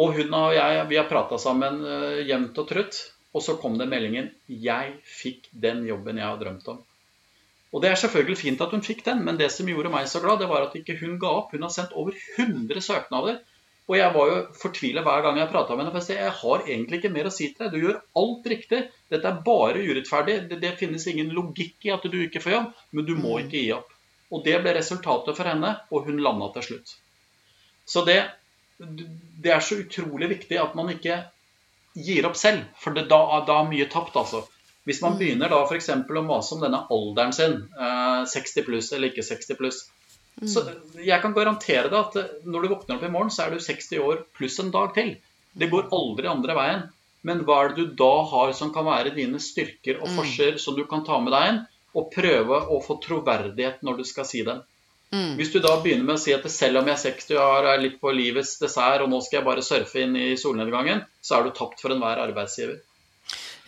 Og 0.00 0.14
hun 0.16 0.32
og 0.38 0.54
jeg 0.56 0.86
vi 0.88 0.96
har 1.00 1.10
prata 1.10 1.38
sammen 1.40 1.82
uh, 1.84 2.22
jevnt 2.24 2.58
og 2.62 2.68
trutt. 2.68 3.02
Og 3.32 3.40
så 3.40 3.56
kom 3.56 3.78
det 3.80 3.88
meldingen 3.88 4.30
'Jeg 4.46 4.96
fikk 5.08 5.48
den 5.52 5.86
jobben 5.88 6.18
jeg 6.20 6.26
har 6.26 6.40
drømt 6.40 6.66
om'. 6.68 6.82
Og 7.72 7.80
Det 7.82 7.88
er 7.90 7.96
selvfølgelig 7.96 8.36
fint 8.36 8.60
at 8.60 8.70
hun 8.70 8.82
fikk 8.84 9.04
den, 9.04 9.24
men 9.24 9.38
det 9.38 9.48
som 9.52 9.68
gjorde 9.68 9.88
meg 9.88 10.08
så 10.08 10.20
glad, 10.20 10.40
det 10.40 10.48
var 10.48 10.66
at 10.66 10.74
ikke 10.76 10.98
hun 11.00 11.18
ga 11.18 11.30
opp. 11.38 11.52
Hun 11.52 11.62
har 11.62 11.72
sendt 11.72 11.94
over 11.96 12.12
100 12.36 12.80
søknader. 12.84 13.38
Og 13.88 13.96
jeg 13.96 14.14
var 14.14 14.28
jo 14.30 14.36
fortvila 14.60 15.02
hver 15.02 15.22
gang 15.24 15.38
jeg 15.40 15.50
prata 15.50 15.74
med 15.76 15.86
henne. 15.86 16.02
For 16.02 16.12
jeg 16.14 16.34
har 16.42 16.66
egentlig 16.66 17.00
ikke 17.00 17.14
mer 17.14 17.30
å 17.30 17.32
si 17.34 17.48
til 17.48 17.64
deg. 17.64 17.72
Du 17.72 17.86
gjør 17.86 18.02
alt 18.20 18.50
riktig. 18.52 18.82
Dette 19.10 19.30
er 19.30 19.40
bare 19.46 19.80
urettferdig. 19.80 20.36
Det, 20.50 20.60
det, 20.62 20.76
finnes 20.78 21.06
ingen 21.10 21.32
logikk 21.34 21.88
i 21.88 21.94
at 21.96 22.04
du 22.04 22.18
ikke 22.20 22.44
får 22.44 22.54
jobb, 22.56 22.68
men 22.92 23.08
du 23.08 23.14
må 23.16 23.38
mm. 23.38 23.40
ikke 23.46 23.64
gi 23.64 23.72
opp. 23.78 23.96
Og 24.32 24.44
det 24.44 24.60
ble 24.62 24.76
resultatet 24.76 25.36
for 25.36 25.48
henne, 25.48 25.74
og 25.90 26.06
hun 26.08 26.20
landa 26.24 26.52
til 26.54 26.68
slutt. 26.68 26.94
Så 27.88 28.04
det, 28.06 28.20
det, 28.82 29.50
er 29.50 29.62
så 29.64 29.78
utrolig 29.82 30.28
viktig 30.36 30.58
at 30.60 30.74
man 30.78 30.90
ikke 30.92 31.22
gir 31.92 32.26
opp 32.28 32.38
selv, 32.40 32.64
for 32.80 32.96
det, 32.96 33.06
da, 33.10 33.20
da 33.46 33.60
er 33.62 33.70
mye 33.70 33.88
tapt, 33.92 34.16
altså. 34.16 34.44
Hvis 34.88 35.02
man 35.04 35.14
mm. 35.14 35.18
begynner 35.20 35.52
da 35.52 35.60
f.eks. 35.62 35.90
å 35.92 36.22
mase 36.26 36.56
om 36.56 36.62
denne 36.64 36.84
alderen 36.90 37.34
sin, 37.36 37.58
60 37.78 38.62
eh, 38.62 38.64
pluss 38.66 38.90
eller 38.92 39.12
ikke 39.12 39.26
60 39.26 39.58
pluss, 39.60 39.84
så 40.48 40.64
jeg 40.96 41.20
kan 41.22 41.34
garantere 41.36 41.90
deg 41.92 41.98
at 41.98 42.46
når 42.48 42.64
du 42.64 42.72
våkner 42.72 42.96
opp 42.96 43.04
i 43.06 43.12
morgen, 43.12 43.30
så 43.30 43.44
er 43.44 43.54
du 43.54 43.62
60 43.62 44.00
år 44.02 44.24
pluss 44.34 44.58
en 44.62 44.72
dag 44.74 44.94
til. 44.96 45.12
Det 45.52 45.68
går 45.70 45.92
aldri 45.92 46.30
andre 46.30 46.56
veien. 46.56 46.82
Men 47.22 47.44
hva 47.46 47.60
er 47.62 47.70
det 47.70 47.84
du 47.84 47.98
da 48.00 48.24
har 48.32 48.50
som 48.58 48.72
kan 48.74 48.88
være 48.88 49.12
dine 49.14 49.38
styrker 49.38 50.00
og 50.00 50.10
forser 50.16 50.56
som 50.58 50.74
du 50.74 50.82
kan 50.90 51.04
ta 51.06 51.20
med 51.22 51.34
deg 51.36 51.50
inn, 51.50 51.60
og 51.92 52.08
prøve 52.10 52.58
å 52.72 52.80
få 52.82 52.96
troverdighet 53.04 53.84
når 53.86 54.00
du 54.00 54.04
skal 54.08 54.26
si 54.26 54.42
dem? 54.48 54.64
Hvis 55.36 55.50
du 55.52 55.58
da 55.60 55.74
begynner 55.82 56.06
med 56.08 56.16
å 56.16 56.22
si 56.22 56.32
at 56.32 56.46
selv 56.48 56.80
om 56.80 56.86
jeg 56.88 56.96
er 56.96 57.02
60 57.02 57.40
år 57.42 57.66
er 57.74 57.82
litt 57.82 57.98
på 58.00 58.14
livets 58.16 58.54
dessert, 58.62 59.04
og 59.04 59.10
nå 59.12 59.20
skal 59.20 59.40
jeg 59.40 59.48
bare 59.50 59.64
surfe 59.66 60.00
inn 60.00 60.16
i 60.16 60.30
solnedgangen, 60.40 61.04
så 61.20 61.36
er 61.36 61.44
du 61.44 61.52
tapt 61.56 61.84
for 61.84 61.92
enhver 61.92 62.22
arbeidsgiver. 62.22 62.80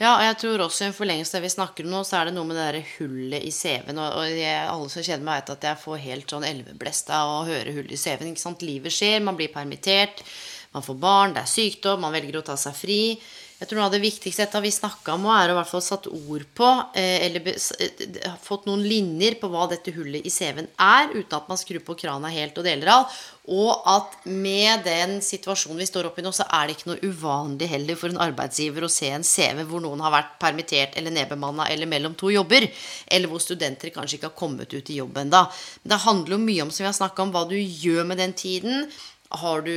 Ja, 0.01 0.17
og 0.17 0.25
jeg 0.25 0.39
tror 0.41 0.65
også 0.65 0.83
i 0.83 0.89
en 0.89 0.97
forlengelse 0.97 1.37
av 1.37 1.39
det 1.39 1.47
vi 1.47 1.53
snakker 1.55 1.87
om 1.87 1.93
nå, 1.93 2.01
så 2.07 2.19
er 2.19 2.29
det 2.29 2.35
noe 2.35 2.49
med 2.49 2.57
det 2.59 2.65
der 2.67 2.89
hullet 2.97 3.45
i 3.47 3.53
CV-en. 3.55 4.01
Og, 4.01 4.17
og 4.19 4.33
jeg, 4.33 4.65
alle 4.73 4.91
som 4.91 5.05
kjenner 5.07 5.29
meg, 5.29 5.43
vet 5.43 5.53
at 5.55 5.69
jeg 5.69 5.83
får 5.85 6.03
helt 6.09 6.35
sånn 6.35 6.49
elveblest 6.49 7.13
av 7.15 7.31
å 7.37 7.45
høre 7.47 7.77
hull 7.77 7.93
i 7.93 8.01
CV-en. 8.01 8.33
ikke 8.33 8.43
sant? 8.43 8.65
Livet 8.67 8.97
skjer, 8.97 9.21
man 9.23 9.39
blir 9.39 9.53
permittert, 9.55 10.25
man 10.75 10.83
får 10.83 10.99
barn, 10.99 11.37
det 11.37 11.45
er 11.45 11.53
sykdom, 11.53 12.03
man 12.03 12.17
velger 12.17 12.41
å 12.41 12.47
ta 12.49 12.57
seg 12.59 12.75
fri. 12.75 13.01
Jeg 13.55 13.69
tror 13.71 13.79
noe 13.79 13.87
av 13.87 13.93
det 13.95 14.03
viktigste 14.03 14.43
dette 14.43 14.61
vi 14.65 14.71
snakka 14.75 15.15
om, 15.15 15.29
er 15.31 15.53
å 15.53 15.55
i 15.55 15.57
hvert 15.61 15.71
fall 15.71 15.83
satt 15.85 16.09
ord 16.11 16.43
på, 16.59 16.71
eh, 16.99 17.23
eller 17.29 17.53
eh, 17.55 18.33
fått 18.43 18.67
noen 18.67 18.83
linjer 18.83 19.37
på 19.39 19.51
hva 19.53 19.69
dette 19.71 19.95
hullet 19.95 20.27
i 20.27 20.33
CV-en 20.33 20.67
er, 20.75 21.15
uten 21.15 21.37
at 21.39 21.47
man 21.49 21.61
skrur 21.61 21.85
på 21.87 21.95
krana 22.01 22.33
helt 22.35 22.59
og 22.59 22.67
deler 22.67 22.91
av. 22.97 23.15
Og 23.55 23.87
at 23.93 24.27
med 24.27 24.83
den 24.89 25.19
situasjonen 25.23 25.79
vi 25.79 25.87
står 25.87 26.09
oppe 26.09 26.23
i 26.23 26.27
nå, 26.27 26.33
så 26.35 26.49
er 26.49 26.67
det 26.67 26.77
ikke 26.79 26.91
noe 26.91 27.11
uvanlig 27.13 27.71
heller 27.71 27.99
for 28.01 28.11
en 28.11 28.23
arbeidsgiver 28.27 28.87
å 28.87 28.91
se 28.91 29.13
en 29.13 29.27
CV 29.29 29.63
hvor 29.69 29.85
noen 29.85 30.03
har 30.03 30.15
vært 30.17 30.37
permittert 30.43 30.99
eller 30.99 31.15
nedbemanna 31.15 31.69
eller 31.71 31.91
mellom 31.91 32.19
to 32.19 32.33
jobber, 32.35 32.67
eller 33.07 33.31
hvor 33.31 33.45
studenter 33.45 33.95
kanskje 33.95 34.19
ikke 34.19 34.33
har 34.33 34.39
kommet 34.39 34.75
ut 34.75 34.91
i 34.91 34.99
jobb 34.99 35.23
ennå. 35.23 35.47
Det 35.85 36.05
handler 36.09 36.39
jo 36.39 36.45
mye 36.47 36.67
om, 36.67 36.75
som 36.75 36.87
vi 36.87 36.91
har 36.91 36.97
snakka 36.97 37.23
om, 37.29 37.35
hva 37.37 37.45
du 37.47 37.59
gjør 37.61 38.09
med 38.09 38.19
den 38.25 38.35
tiden. 38.35 38.89
Har 39.41 39.65
du 39.67 39.75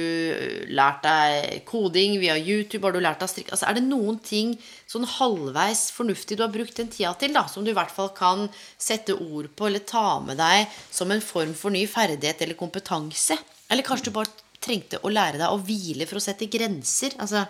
lært 0.70 1.04
deg 1.06 1.62
koding 1.68 2.18
via 2.22 2.38
YouTube? 2.38 2.84
Har 2.86 2.96
du 2.96 3.02
lært 3.02 3.22
deg 3.24 3.32
strikk? 3.32 3.52
Altså, 3.52 3.68
er 3.70 3.78
det 3.78 3.86
noen 3.88 4.20
ting 4.24 4.56
sånn 4.90 5.08
halvveis 5.18 5.88
fornuftig 5.96 6.38
du 6.38 6.44
har 6.46 6.54
brukt 6.54 6.78
den 6.78 6.92
tida 6.94 7.14
til, 7.20 7.34
da, 7.36 7.48
som 7.52 7.66
du 7.66 7.72
i 7.74 7.78
hvert 7.78 7.94
fall 7.94 8.12
kan 8.18 8.48
sette 8.78 9.16
ord 9.18 9.50
på 9.58 9.70
eller 9.70 9.86
ta 9.88 10.20
med 10.24 10.40
deg 10.42 10.68
som 10.94 11.12
en 11.14 11.24
form 11.24 11.56
for 11.58 11.74
ny 11.74 11.86
ferdighet 11.90 12.44
eller 12.46 12.60
kompetanse? 12.60 13.40
Eller 13.68 13.86
kanskje 13.88 14.10
du 14.10 14.18
bare 14.20 14.46
trengte 14.64 15.02
å 15.04 15.12
lære 15.14 15.42
deg 15.42 15.50
å 15.52 15.62
hvile 15.62 16.08
for 16.10 16.20
å 16.20 16.24
sette 16.24 16.50
grenser? 16.52 17.18
Altså? 17.22 17.46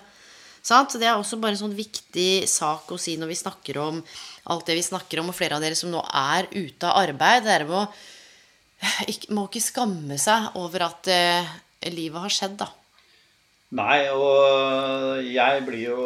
Så 0.67 0.99
Det 0.99 1.07
er 1.07 1.15
også 1.15 1.39
bare 1.39 1.55
en 1.55 1.63
sånn 1.63 1.77
viktig 1.77 2.47
sak 2.49 2.89
å 2.91 2.99
si 2.99 3.15
når 3.15 3.31
vi 3.31 3.39
snakker 3.39 3.77
om 3.79 4.01
alt 4.51 4.65
det 4.67 4.75
vi 4.75 4.83
snakker 4.83 5.21
om, 5.21 5.29
og 5.31 5.37
flere 5.37 5.55
av 5.55 5.63
dere 5.63 5.77
som 5.79 5.91
nå 5.91 6.01
er 6.11 6.49
ute 6.51 6.87
av 6.89 7.05
arbeid. 7.05 7.45
Dere 7.45 7.67
må 7.69 7.85
ikke, 9.07 9.31
må 9.31 9.45
ikke 9.47 9.63
skamme 9.63 10.17
seg 10.19 10.57
over 10.59 10.89
at 10.89 11.07
eh, 11.11 11.55
livet 11.93 12.23
har 12.25 12.33
skjedd, 12.33 12.57
da. 12.59 12.69
Nei, 13.77 14.07
og 14.15 15.25
jeg 15.27 15.63
blir 15.67 15.89
jo 15.89 16.03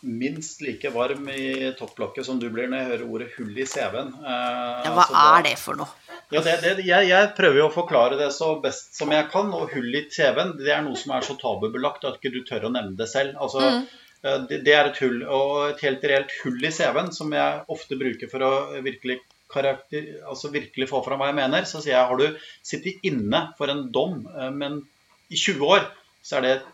minst 0.00 0.62
like 0.64 0.90
varm 0.94 1.26
i 1.28 1.72
topplokket 1.76 2.24
som 2.24 2.38
du 2.40 2.46
blir 2.52 2.70
når 2.70 2.78
jeg 2.78 2.90
hører 2.90 3.08
ordet 3.14 3.32
hull 3.36 3.58
i 3.58 3.66
CV-en. 3.68 4.12
Eh, 4.22 4.84
Ja, 4.86 4.92
hva 4.96 5.06
så 5.06 5.12
da- 5.12 5.38
er 5.38 5.42
det 5.48 5.58
for 5.58 5.76
noe? 5.76 5.88
Ja, 6.30 6.40
det, 6.46 6.60
det, 6.62 6.84
jeg, 6.86 7.08
jeg 7.10 7.32
prøver 7.36 7.58
jo 7.58 7.66
å 7.66 7.74
forklare 7.74 8.16
det 8.16 8.30
så 8.32 8.52
best 8.62 8.94
som 8.96 9.10
jeg 9.10 9.26
kan. 9.32 9.50
Og 9.52 9.74
hull 9.74 9.90
i 9.98 10.06
CV-en 10.08 10.54
det 10.60 10.70
er 10.72 10.84
noe 10.86 10.96
som 10.96 11.12
er 11.16 11.26
så 11.26 11.34
tabubelagt 11.40 12.06
at 12.06 12.20
ikke 12.20 12.32
du 12.32 12.44
tør 12.46 12.68
å 12.68 12.72
nevne 12.72 12.96
det 12.96 13.08
selv. 13.10 13.34
Altså, 13.42 13.60
mm. 13.66 14.46
det, 14.48 14.60
det 14.64 14.76
er 14.76 14.92
et 14.92 15.02
hull. 15.02 15.24
Og 15.26 15.56
et 15.72 15.82
helt 15.84 16.06
reelt 16.06 16.36
hull 16.44 16.62
i 16.62 16.72
CV-en 16.72 17.10
som 17.12 17.34
jeg 17.34 17.64
ofte 17.68 17.98
bruker 17.98 18.30
for 18.30 18.46
å 18.46 18.52
virkelig, 18.86 19.18
karakter, 19.52 20.10
altså 20.28 20.52
virkelig 20.54 20.90
få 20.90 21.02
fram 21.06 21.22
hva 21.22 21.30
jeg 21.30 21.38
mener, 21.40 21.68
så 21.68 21.82
sier 21.82 21.96
jeg 21.96 22.10
har 22.10 22.20
du 22.20 22.42
sittet 22.66 23.06
inne 23.06 23.46
for 23.58 23.72
en 23.72 23.86
dom, 23.94 24.22
eh, 24.34 24.52
men 24.54 24.82
i 25.30 25.38
20 25.38 25.66
år 25.66 25.88
så 26.26 26.38
er 26.38 26.46
det 26.46 26.52
et 26.58 26.68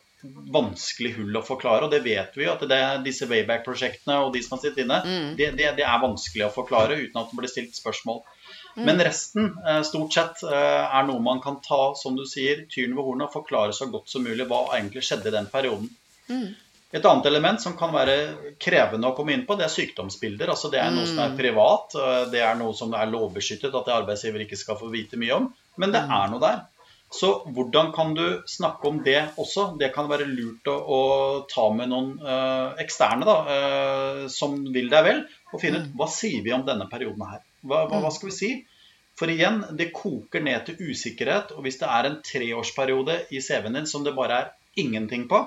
vanskelig 0.53 1.13
hull 1.19 1.39
å 1.39 1.45
forklare. 1.45 1.87
Og 1.87 1.93
det 1.93 2.03
vet 2.07 2.35
vi 2.37 2.47
jo, 2.47 2.55
at 2.55 2.65
det, 2.69 2.81
disse 3.05 3.29
Wayback-prosjektene 3.31 4.19
og 4.25 4.33
de 4.35 4.43
som 4.43 4.57
har 4.57 4.63
sittet 4.65 4.85
inne, 4.87 5.01
det, 5.39 5.53
det, 5.59 5.69
det 5.79 5.85
er 5.87 6.03
vanskelig 6.03 6.49
å 6.49 6.55
forklare 6.55 6.99
uten 6.99 7.21
at 7.21 7.31
det 7.31 7.41
blir 7.41 7.53
stilt 7.53 7.77
spørsmål. 7.79 8.23
Men 8.77 9.01
resten, 9.01 9.55
eh, 9.69 9.83
stort 9.89 10.13
sett, 10.13 10.43
eh, 10.45 10.97
er 10.99 11.07
noe 11.09 11.23
man 11.25 11.41
kan 11.45 11.61
ta, 11.65 11.95
som 11.97 12.17
du 12.17 12.27
sier, 12.29 12.67
tyren 12.73 12.97
ved 12.97 13.07
hornet 13.07 13.29
og 13.29 13.39
forklare 13.39 13.77
så 13.77 13.89
godt 13.93 14.13
som 14.13 14.27
mulig 14.27 14.49
hva 14.51 14.67
egentlig 14.77 15.05
skjedde 15.07 15.31
i 15.33 15.37
den 15.39 15.49
perioden. 15.53 15.91
Et 16.95 17.03
annet 17.03 17.27
element 17.27 17.61
som 17.61 17.75
kan 17.79 17.91
være 17.91 18.15
krevende 18.63 19.09
å 19.11 19.15
komme 19.17 19.35
inn 19.35 19.43
på, 19.49 19.57
det 19.59 19.67
er 19.67 19.73
sykdomsbilder. 19.75 20.53
Altså 20.53 20.71
det 20.71 20.79
er 20.79 20.93
noe 20.95 21.09
som 21.09 21.19
er 21.25 21.35
privat, 21.39 21.97
eh, 21.99 22.23
det 22.31 22.45
er 22.47 22.55
noe 22.61 22.77
som 22.79 22.95
er 22.95 23.11
lovbeskyttet, 23.11 23.75
at 23.75 23.91
arbeidsgiver 23.97 24.45
ikke 24.45 24.59
skal 24.61 24.79
få 24.79 24.93
vite 24.93 25.19
mye 25.19 25.35
om. 25.35 25.49
Men 25.83 25.95
det 25.95 26.05
er 26.05 26.31
noe 26.31 26.43
der. 26.43 26.63
Så 27.13 27.31
hvordan 27.55 27.93
kan 27.95 28.15
du 28.15 28.43
snakke 28.51 28.89
om 28.91 29.03
det 29.05 29.19
også? 29.39 29.69
Det 29.79 29.93
kan 29.95 30.09
være 30.11 30.27
lurt 30.31 30.67
å, 30.71 30.75
å 30.75 31.01
ta 31.51 31.67
med 31.75 31.91
noen 31.93 32.17
øh, 32.19 32.79
eksterne 32.83 33.27
da, 33.27 33.37
øh, 33.57 34.23
som 34.33 34.57
vil 34.75 34.91
deg 34.91 35.07
vel, 35.07 35.21
og 35.53 35.63
finne 35.63 35.83
ut 35.83 35.93
hva 35.99 36.09
sier 36.11 36.43
vi 36.43 36.55
om 36.55 36.65
denne 36.67 36.89
perioden 36.91 37.23
her. 37.31 37.45
Hva, 37.63 37.85
hva, 37.91 38.03
hva 38.05 38.15
skal 38.15 38.31
vi 38.31 38.39
si? 38.39 38.51
For 39.17 39.33
igjen, 39.33 39.63
det 39.79 39.93
koker 39.97 40.43
ned 40.45 40.67
til 40.67 40.91
usikkerhet. 40.91 41.55
Og 41.57 41.65
hvis 41.67 41.79
det 41.81 41.89
er 41.89 42.11
en 42.11 42.19
treårsperiode 42.27 43.21
i 43.33 43.41
CV-en 43.43 43.79
din 43.81 43.89
som 43.89 44.05
det 44.05 44.17
bare 44.17 44.41
er 44.43 44.51
ingenting 44.83 45.25
på, 45.31 45.41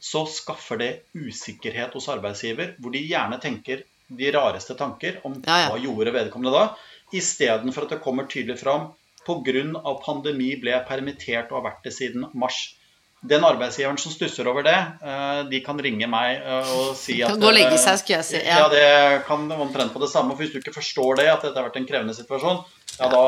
så 0.00 0.24
skaffer 0.26 0.80
det 0.80 0.90
usikkerhet 1.12 1.92
hos 1.94 2.08
arbeidsgiver, 2.08 2.74
hvor 2.80 2.94
de 2.94 3.02
gjerne 3.04 3.36
tenker 3.42 3.84
de 4.10 4.32
rareste 4.32 4.74
tanker 4.74 5.20
om 5.28 5.36
Ja, 5.44 5.58
ja. 5.64 5.68
hva 5.70 5.78
gjorde 5.78 6.14
vedkommende 6.14 6.54
da, 6.56 6.64
istedenfor 7.12 7.86
at 7.86 7.96
det 7.96 8.02
kommer 8.04 8.26
tydelig 8.30 8.58
fram 8.62 8.90
pga. 9.26 9.94
pandemi 10.04 10.54
ble 10.60 10.72
jeg 10.72 10.86
permittert 10.88 11.50
og 11.52 11.60
har 11.60 11.66
vært 11.70 11.84
det 11.84 11.92
siden 11.94 12.26
mars. 12.34 12.74
Den 13.20 13.44
arbeidsgiveren 13.44 13.98
som 14.00 14.12
stusser 14.14 14.48
over 14.48 14.64
det, 14.64 14.78
eh, 15.04 15.42
de 15.50 15.60
kan 15.60 15.76
ringe 15.78 16.06
meg 16.08 16.40
eh, 16.40 16.70
og 16.72 16.96
si 16.96 17.18
at 17.22 17.36
gå 17.36 17.50
og 17.50 17.52
legge 17.52 17.76
seg, 17.76 17.92
eh, 17.92 18.00
skulle 18.00 18.16
jeg 18.16 18.28
si, 18.30 18.40
Ja, 18.40 18.62
ja. 18.64 18.68
det 18.72 19.26
kan 19.26 19.44
omtrent 19.52 19.92
på 19.92 20.00
det 20.00 20.08
samme. 20.08 20.32
For 20.32 20.40
hvis 20.40 20.54
du 20.54 20.58
ikke 20.62 20.72
forstår 20.72 21.20
det, 21.20 21.28
at 21.28 21.44
dette 21.44 21.60
har 21.60 21.68
vært 21.68 21.76
en 21.76 21.86
krevende 21.90 22.16
situasjon, 22.16 22.64
ja, 22.96 23.10
da, 23.12 23.22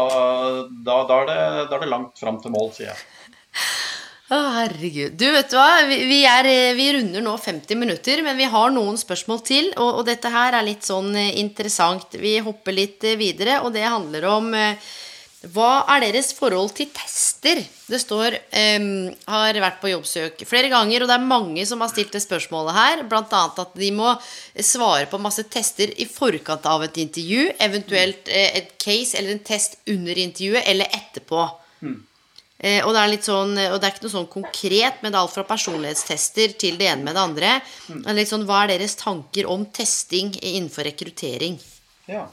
da, 0.89 0.97
da, 1.05 1.21
er, 1.21 1.29
det, 1.29 1.69
da 1.69 1.77
er 1.77 1.85
det 1.85 1.93
langt 1.93 2.17
fram 2.19 2.41
til 2.41 2.57
mål, 2.57 2.73
sier 2.73 2.95
jeg. 2.95 3.05
Å, 4.33 4.39
herregud. 4.55 5.19
Du, 5.21 5.27
vet 5.35 5.51
du 5.53 5.59
hva? 5.59 5.83
Vi, 5.91 6.23
er, 6.25 6.47
eh, 6.49 6.73
vi 6.79 6.89
runder 6.97 7.21
nå 7.21 7.35
50 7.37 7.77
minutter, 7.77 8.23
men 8.25 8.39
vi 8.39 8.49
har 8.49 8.73
noen 8.73 8.97
spørsmål 8.97 9.43
til. 9.45 9.69
Og, 9.77 10.01
og 10.01 10.07
dette 10.09 10.31
her 10.33 10.57
er 10.57 10.65
litt 10.65 10.89
sånn 10.89 11.11
eh, 11.21 11.35
interessant. 11.43 12.17
Vi 12.17 12.39
hopper 12.41 12.73
litt 12.73 13.05
eh, 13.05 13.19
videre, 13.21 13.61
og 13.61 13.75
det 13.77 13.85
handler 13.85 14.29
om 14.31 14.49
eh, 14.57 14.93
hva 15.53 15.83
er 15.91 16.05
deres 16.05 16.31
forhold 16.39 16.71
til 16.79 16.89
tester? 16.95 17.59
Det 17.91 17.99
står 17.99 18.37
em, 18.55 18.85
har 19.27 19.57
vært 19.65 19.81
på 19.83 19.91
jobbsøk 19.91 20.45
flere 20.47 20.71
ganger, 20.71 21.03
og 21.03 21.11
det 21.11 21.17
er 21.17 21.33
mange 21.33 21.65
som 21.67 21.83
har 21.83 21.91
stilt 21.91 22.15
det 22.15 22.23
spørsmålet 22.23 22.77
her. 22.77 23.03
Blant 23.11 23.35
annet 23.35 23.59
at 23.59 23.75
de 23.77 23.89
må 23.97 24.13
svare 24.55 25.09
på 25.11 25.21
masse 25.21 25.43
tester 25.51 25.91
i 25.99 26.07
forkant 26.07 26.69
av 26.71 26.87
et 26.87 27.01
intervju. 27.03 27.49
Eventuelt 27.69 28.31
eh, 28.31 28.55
et 28.63 28.77
case 28.79 29.19
eller 29.19 29.35
en 29.35 29.43
test 29.45 29.81
under 29.91 30.23
intervjuet 30.25 30.63
eller 30.63 30.95
etterpå. 31.03 31.49
Eh, 32.63 32.79
og 32.87 32.95
det 32.95 33.03
er 33.03 33.27
sånn, 33.27 33.57
og 33.59 33.77
det 33.77 33.89
er 33.89 33.93
ikke 33.93 34.07
noe 34.07 34.15
sånn 34.15 34.31
konkret, 34.31 35.03
men 35.03 35.11
det 35.11 35.19
er 35.19 35.25
alt 35.25 35.35
fra 35.35 35.45
personlighetstester 35.49 36.55
til 36.63 36.79
det 36.81 36.89
ene 36.93 37.11
med 37.11 37.19
det 37.19 37.27
andre. 37.27 37.53
Mm. 37.91 38.23
sånn, 38.31 38.47
Hva 38.47 38.63
er 38.63 38.77
deres 38.77 38.97
tanker 39.01 39.51
om 39.51 39.67
testing 39.75 40.33
innenfor 40.39 40.87
rekruttering? 40.87 41.59
Ja, 42.11 42.29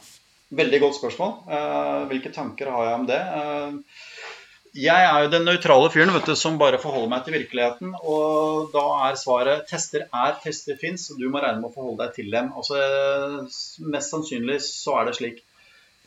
Veldig 0.50 0.80
godt 0.82 0.98
spørsmål. 0.98 1.34
Eh, 1.54 2.04
hvilke 2.10 2.32
tanker 2.34 2.72
har 2.74 2.88
jeg 2.88 3.00
om 3.00 3.04
det? 3.10 3.20
Eh, 3.22 3.74
jeg 4.80 5.06
er 5.06 5.24
jo 5.24 5.32
den 5.34 5.46
nøytrale 5.46 5.90
fyren 5.94 6.14
vet 6.14 6.26
du, 6.30 6.36
som 6.38 6.58
bare 6.62 6.80
forholder 6.82 7.12
meg 7.12 7.26
til 7.26 7.36
virkeligheten. 7.38 7.94
Og 8.02 8.72
da 8.74 8.86
er 9.10 9.20
svaret 9.22 9.68
tester 9.70 10.08
er, 10.08 10.40
tester 10.42 10.78
fins, 10.82 11.06
og 11.14 11.22
du 11.22 11.28
må 11.30 11.42
regne 11.44 11.62
med 11.62 11.70
å 11.70 11.76
forholde 11.76 12.02
deg 12.02 12.18
til 12.18 12.34
dem. 12.34 12.50
Altså, 12.58 12.82
eh, 12.82 13.62
mest 13.94 14.16
sannsynlig 14.16 14.58
så 14.66 14.98
er 14.98 15.10
det 15.10 15.16
slik. 15.20 15.44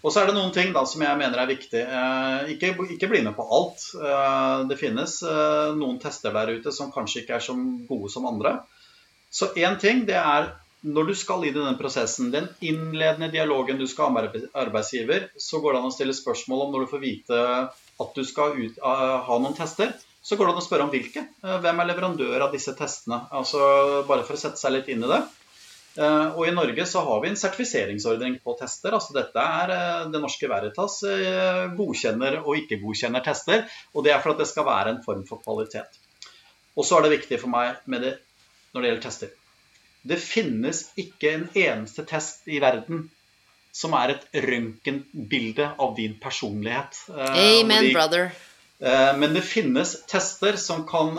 Og 0.02 0.10
så 0.10 0.22
er 0.22 0.28
det 0.28 0.34
noen 0.34 0.50
ting 0.54 0.72
da 0.74 0.82
som 0.88 1.02
jeg 1.04 1.18
mener 1.18 1.38
er 1.38 1.50
viktig. 1.50 1.82
Eh, 1.82 2.52
ikke, 2.56 2.72
ikke 2.96 3.10
bli 3.10 3.22
med 3.22 3.36
på 3.36 3.46
alt. 3.46 3.84
Eh, 3.94 4.64
det 4.70 4.78
finnes 4.80 5.20
eh, 5.22 5.74
noen 5.78 6.00
tester 6.02 6.34
der 6.34 6.50
ute 6.56 6.74
som 6.74 6.90
kanskje 6.94 7.22
ikke 7.22 7.38
er 7.38 7.44
så 7.44 7.54
gode 7.88 8.10
som 8.10 8.26
andre. 8.30 8.56
Så 9.32 9.52
én 9.54 9.78
ting 9.80 10.02
det 10.08 10.18
er 10.18 10.50
når 10.82 11.12
du 11.12 11.14
skal 11.14 11.44
inn 11.46 11.54
i 11.54 11.62
den 11.62 11.78
prosessen, 11.78 12.32
den 12.34 12.48
innledende 12.58 13.30
dialogen 13.30 13.78
du 13.78 13.86
skal 13.86 14.10
ha 14.10 14.16
med 14.16 14.48
arbeidsgiver, 14.58 15.28
så 15.38 15.60
går 15.62 15.76
det 15.76 15.78
an 15.78 15.92
å 15.92 15.94
stille 15.94 16.16
spørsmål 16.16 16.64
om 16.64 16.72
når 16.74 16.82
du 16.82 16.90
får 16.90 17.02
vite 17.04 17.42
at 18.02 18.16
du 18.18 18.24
skal 18.26 18.56
ut, 18.58 18.80
ha 18.82 19.36
noen 19.38 19.54
tester. 19.54 19.92
Så 20.22 20.34
går 20.34 20.48
det 20.48 20.56
an 20.56 20.58
å 20.58 20.64
spørre 20.66 20.88
om 20.88 20.90
hvilke. 20.90 21.22
Hvem 21.38 21.82
er 21.82 21.88
leverandør 21.88 22.48
av 22.48 22.50
disse 22.54 22.74
testene? 22.78 23.20
Altså 23.30 23.62
Bare 24.10 24.26
for 24.26 24.34
å 24.34 24.42
sette 24.42 24.58
seg 24.58 24.74
litt 24.74 24.90
inn 24.90 25.06
i 25.06 25.12
det. 25.12 25.20
Eh, 25.98 26.28
Og 26.38 26.46
i 26.48 26.52
Norge 26.56 26.86
så 26.88 27.02
har 27.04 27.20
vi 27.20 27.28
en 27.28 27.36
sertifiseringsordning 27.36 28.38
på 28.44 28.54
tester. 28.58 28.94
altså 28.96 29.12
Dette 29.18 29.36
er 29.44 29.72
eh, 29.76 30.06
Det 30.12 30.20
Norske 30.22 30.48
Veritas 30.48 31.02
eh, 31.04 31.66
godkjenner 31.76 32.38
og 32.42 32.56
ikke 32.62 32.78
godkjenner 32.80 33.20
tester. 33.26 33.66
Og 33.94 34.04
det 34.06 34.14
er 34.14 34.22
for 34.24 34.32
at 34.32 34.40
det 34.40 34.48
skal 34.48 34.64
være 34.68 34.94
en 34.96 35.02
form 35.04 35.26
for 35.28 35.42
kvalitet. 35.44 35.98
Og 36.76 36.86
så 36.88 36.96
er 36.98 37.02
det 37.08 37.18
viktig 37.18 37.40
for 37.42 37.52
meg 37.52 37.82
med 37.92 38.00
det 38.06 38.14
når 38.72 38.80
det 38.80 38.88
gjelder 38.88 39.04
tester. 39.08 39.34
Det 40.08 40.16
finnes 40.18 40.86
ikke 40.98 41.34
en 41.36 41.44
eneste 41.54 42.02
test 42.08 42.48
i 42.48 42.56
verden 42.64 43.04
som 43.72 43.92
er 43.96 44.14
et 44.16 44.24
røntgenbilde 44.44 45.68
av 45.80 45.92
din 45.96 46.16
personlighet. 46.20 46.96
Amen, 47.12 47.84
de- 47.84 47.92
brother. 47.94 48.32
Men 48.82 49.32
det 49.36 49.44
finnes 49.46 49.92
tester 50.10 50.56
som 50.58 50.82
kan 50.88 51.14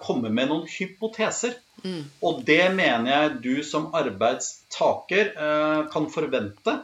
komme 0.00 0.30
med 0.32 0.48
noen 0.48 0.64
hypoteser. 0.78 1.58
Mm. 1.82 2.02
Og 2.22 2.42
det 2.46 2.62
mener 2.74 3.10
jeg 3.10 3.36
du 3.44 3.54
som 3.66 3.90
arbeidstaker 3.98 5.32
eh, 5.34 5.80
kan 5.92 6.08
forvente. 6.12 6.78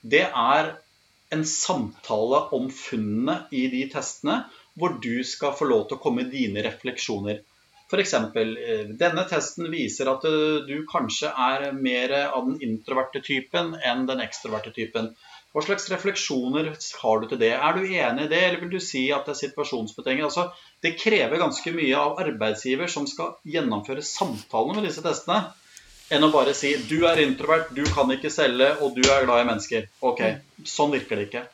Det 0.00 0.26
er 0.28 0.74
en 1.34 1.44
samtale 1.48 2.44
om 2.54 2.68
funnene 2.70 3.40
i 3.54 3.66
de 3.72 3.82
testene, 3.92 4.44
hvor 4.78 4.98
du 5.02 5.24
skal 5.26 5.54
få 5.58 5.66
lov 5.70 5.88
til 5.88 5.98
å 5.98 6.02
komme 6.02 6.22
med 6.24 6.34
dine 6.34 6.62
refleksjoner. 6.66 7.42
F.eks. 7.90 8.14
Eh, 8.14 8.86
denne 8.98 9.26
testen 9.30 9.68
viser 9.72 10.10
at 10.12 10.24
eh, 10.28 10.64
du 10.68 10.86
kanskje 10.90 11.30
er 11.30 11.70
mer 11.76 12.14
av 12.24 12.48
den 12.48 12.60
introverte 12.64 13.22
typen 13.24 13.74
enn 13.82 14.06
den 14.10 14.22
ekstroverte 14.24 14.74
typen. 14.74 15.12
Hva 15.54 15.62
slags 15.62 15.84
refleksjoner 15.86 16.72
har 16.74 17.20
du 17.22 17.28
til 17.30 17.38
det? 17.38 17.52
Er 17.54 17.76
du 17.76 17.84
enig 17.86 18.24
i 18.24 18.30
det, 18.32 18.40
eller 18.42 18.62
vil 18.64 18.72
du 18.72 18.80
si 18.82 19.04
at 19.14 19.28
det 19.28 19.36
er 19.36 19.38
situasjonsbetinget? 19.38 20.26
Altså, 20.26 20.48
det 20.82 20.96
krever 20.98 21.38
ganske 21.38 21.70
mye 21.76 21.94
av 21.94 22.18
arbeidsgiver 22.24 22.90
som 22.90 23.06
skal 23.06 23.36
gjennomføre 23.46 24.02
samtalene 24.02 24.80
med 24.80 24.88
disse 24.90 25.04
testene, 25.04 25.52
enn 26.10 26.26
å 26.26 26.32
bare 26.34 26.56
si 26.58 26.74
du 26.90 27.04
er 27.06 27.22
introvert, 27.22 27.70
du 27.70 27.84
kan 27.86 28.10
ikke 28.10 28.32
selge, 28.34 28.72
og 28.82 28.98
du 28.98 29.04
er 29.06 29.28
glad 29.28 29.44
i 29.44 29.48
mennesker. 29.52 29.86
Ok, 30.02 30.24
sånn 30.66 30.90
virker 30.96 31.22
det 31.22 31.28
ikke. 31.28 31.44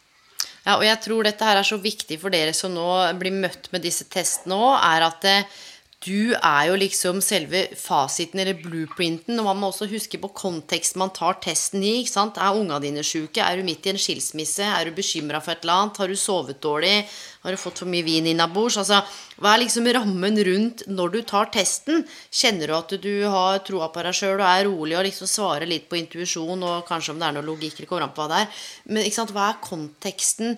Ja, 0.64 0.78
og 0.78 0.86
jeg 0.88 0.96
tror 1.05 1.28
dette 1.28 1.51
her 1.51 1.61
er 1.61 1.68
så 1.68 1.76
viktig 1.80 2.16
for 2.24 2.32
dere 2.32 2.57
som 2.57 2.72
nå 2.72 2.88
blir 3.20 3.36
møtt 3.36 3.68
med 3.72 3.84
disse 3.84 4.09
testene 4.09 4.57
òg, 4.57 4.74
er 4.80 5.07
at 5.11 5.20
det, 5.28 5.36
eh, 5.44 5.59
du 6.01 6.32
er 6.32 6.70
jo 6.70 6.76
liksom 6.80 7.18
selve 7.20 7.66
fasiten 7.76 8.40
eller 8.40 8.57
blueprinten. 8.57 9.36
Og 9.36 9.44
man 9.51 9.59
må 9.61 9.68
også 9.68 9.88
huske 9.90 10.16
på 10.20 10.30
kontekst 10.32 10.96
man 11.01 11.12
tar 11.12 11.36
testen 11.44 11.82
i. 11.84 11.98
ikke 12.01 12.12
sant? 12.14 12.40
Er 12.40 12.57
unga 12.57 12.78
dine 12.80 13.05
sjuke? 13.05 13.42
Er 13.44 13.61
du 13.61 13.66
midt 13.66 13.84
i 13.84 13.92
en 13.92 14.01
skilsmisse? 14.01 14.64
Er 14.64 14.88
du 14.88 14.96
bekymra 14.96 15.42
for 15.44 15.53
et 15.53 15.66
eller 15.66 15.82
annet? 15.84 16.01
Har 16.01 16.09
du 16.09 16.16
sovet 16.16 16.62
dårlig? 16.64 17.05
Har 17.44 17.53
du 17.53 17.61
fått 17.61 17.82
for 17.82 17.92
mye 17.92 18.07
vin 18.07 18.30
innabords? 18.32 18.78
Altså, 18.80 19.03
hva 19.36 19.53
er 19.53 19.64
liksom 19.66 19.92
rammen 19.92 20.40
rundt 20.48 20.86
når 20.88 21.14
du 21.14 21.20
tar 21.28 21.53
testen? 21.53 22.07
Kjenner 22.32 22.72
du 22.72 22.78
at 22.78 22.96
du 23.05 23.12
har 23.28 23.61
troa 23.68 23.92
på 23.92 24.09
deg 24.09 24.16
sjøl 24.16 24.38
og 24.38 24.48
er 24.48 24.66
rolig 24.70 24.96
og 24.96 25.05
liksom 25.05 25.28
svarer 25.28 25.68
litt 25.68 25.88
på 25.92 26.01
intuisjon 26.01 26.64
og 26.64 26.88
kanskje 26.88 27.12
om 27.12 27.20
det 27.20 27.28
er 27.28 27.36
noe 27.36 27.48
logikk, 27.53 27.76
eller 27.76 27.92
kommer 27.92 28.09
an 28.09 28.16
på 28.16 28.24
hva 28.24 28.32
det 28.32 28.42
er. 28.46 28.66
Men 28.88 29.05
ikke 29.05 29.20
sant? 29.20 29.36
hva 29.36 29.53
er 29.53 29.64
konteksten? 29.68 30.57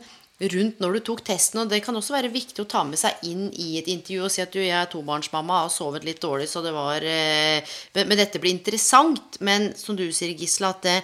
Rundt 0.52 0.80
når 0.82 0.96
du 0.96 1.00
tok 1.06 1.22
testen. 1.26 1.62
Og 1.62 1.70
det 1.70 1.82
kan 1.84 1.96
også 1.96 2.16
være 2.16 2.32
viktig 2.32 2.64
å 2.64 2.68
ta 2.68 2.82
med 2.86 3.00
seg 3.00 3.22
inn 3.28 3.48
i 3.52 3.76
et 3.80 3.90
intervju 3.92 4.26
og 4.26 4.32
si 4.34 4.42
at 4.44 4.54
du, 4.54 4.60
jeg 4.62 4.76
er 4.78 4.90
tobarnsmamma 4.92 5.64
har 5.64 5.74
sovet 5.74 6.06
litt 6.06 6.22
dårlig, 6.22 6.48
så 6.50 6.64
det 6.64 6.72
var 6.74 7.04
eh, 7.06 7.74
Men 7.98 8.18
dette 8.18 8.40
blir 8.42 8.54
interessant. 8.54 9.38
Men 9.40 9.70
som 9.78 9.98
du 9.98 10.08
sier, 10.10 10.34
Gisle, 10.38 10.72
at 10.72 10.82
det, 10.86 10.96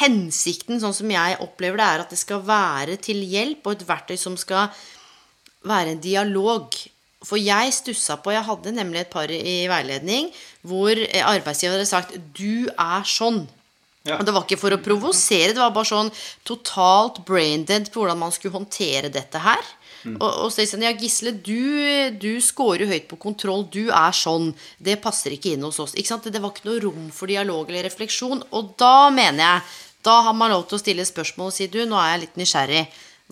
hensikten, 0.00 0.80
sånn 0.82 0.96
som 0.96 1.10
jeg 1.10 1.38
opplever 1.44 1.78
det, 1.78 1.88
er 1.88 2.04
at 2.04 2.14
det 2.14 2.20
skal 2.20 2.42
være 2.46 2.98
til 3.02 3.20
hjelp 3.22 3.66
og 3.66 3.76
et 3.76 3.88
verktøy 3.88 4.16
som 4.18 4.38
skal 4.38 4.72
være 5.68 5.94
en 5.94 6.02
dialog. 6.02 6.74
For 7.26 7.38
jeg 7.40 7.74
stussa 7.74 8.18
på 8.22 8.30
Jeg 8.30 8.46
hadde 8.46 8.72
nemlig 8.76 9.00
et 9.02 9.10
par 9.10 9.30
i 9.30 9.66
veiledning 9.70 10.28
hvor 10.62 10.94
arbeidsgiver 10.94 11.74
hadde 11.74 11.90
sagt 11.90 12.14
'Du 12.14 12.70
er 12.70 13.02
sånn'. 13.02 13.46
Ja. 14.08 14.16
Og 14.18 14.24
det 14.24 14.34
var 14.34 14.46
ikke 14.46 14.60
for 14.60 14.74
å 14.74 14.80
provosere, 14.80 15.52
det 15.52 15.60
var 15.60 15.74
bare 15.74 15.90
sånn 15.90 16.12
totalt 16.48 17.20
braindead 17.28 17.90
på 17.92 18.00
hvordan 18.02 18.22
man 18.22 18.32
skulle 18.34 18.56
håndtere 18.56 19.12
dette 19.12 19.42
her. 19.44 19.74
Mm. 20.06 20.14
Og, 20.16 20.28
og 20.44 20.52
så 20.54 20.64
sånn, 20.68 20.84
ja, 20.86 20.92
Gisle, 20.96 21.32
du, 21.44 22.14
du 22.22 22.38
scorer 22.44 22.88
høyt 22.90 23.08
på 23.10 23.18
kontroll. 23.20 23.66
Du 23.72 23.88
er 23.90 24.14
sånn. 24.14 24.52
Det 24.78 24.98
passer 25.02 25.34
ikke 25.34 25.56
inn 25.56 25.66
hos 25.66 25.80
oss. 25.82 25.96
Ikke 25.98 26.12
sant? 26.12 26.30
Det 26.30 26.42
var 26.42 26.54
ikke 26.54 26.68
noe 26.70 26.82
rom 26.86 27.10
for 27.14 27.30
dialog 27.30 27.68
eller 27.70 27.88
refleksjon. 27.88 28.44
Og 28.54 28.72
da 28.80 29.10
mener 29.14 29.44
jeg 29.44 29.68
Da 30.06 30.20
har 30.22 30.34
man 30.38 30.52
lov 30.52 30.68
til 30.70 30.78
å 30.78 30.80
stille 30.80 31.04
spørsmål 31.04 31.50
og 31.50 31.54
si 31.56 31.66
du, 31.66 31.80
nå 31.84 31.98
er 31.98 32.12
jeg 32.12 32.20
litt 32.22 32.36
nysgjerrig. 32.38 32.84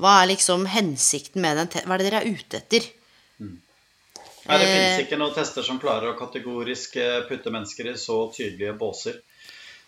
Hva 0.03 0.17
er 0.21 0.33
liksom 0.33 0.67
hensikten 0.69 1.45
med 1.45 1.61
den 1.61 1.71
Hva 1.87 1.95
er 1.95 2.03
det 2.03 2.09
dere 2.09 2.23
er 2.25 2.35
ute 2.35 2.59
etter? 2.59 2.89
Mm. 3.39 3.55
Nei, 4.49 4.59
det 4.59 4.67
finnes 4.67 5.05
ikke 5.07 5.21
noen 5.21 5.37
tester 5.37 5.65
som 5.65 5.79
klarer 5.81 6.11
å 6.11 6.19
kategorisk 6.19 6.99
eh, 7.01 7.23
putte 7.31 7.55
mennesker 7.55 7.93
i 7.93 7.95
så 8.01 8.19
tydelige 8.35 8.75
båser. 8.83 9.23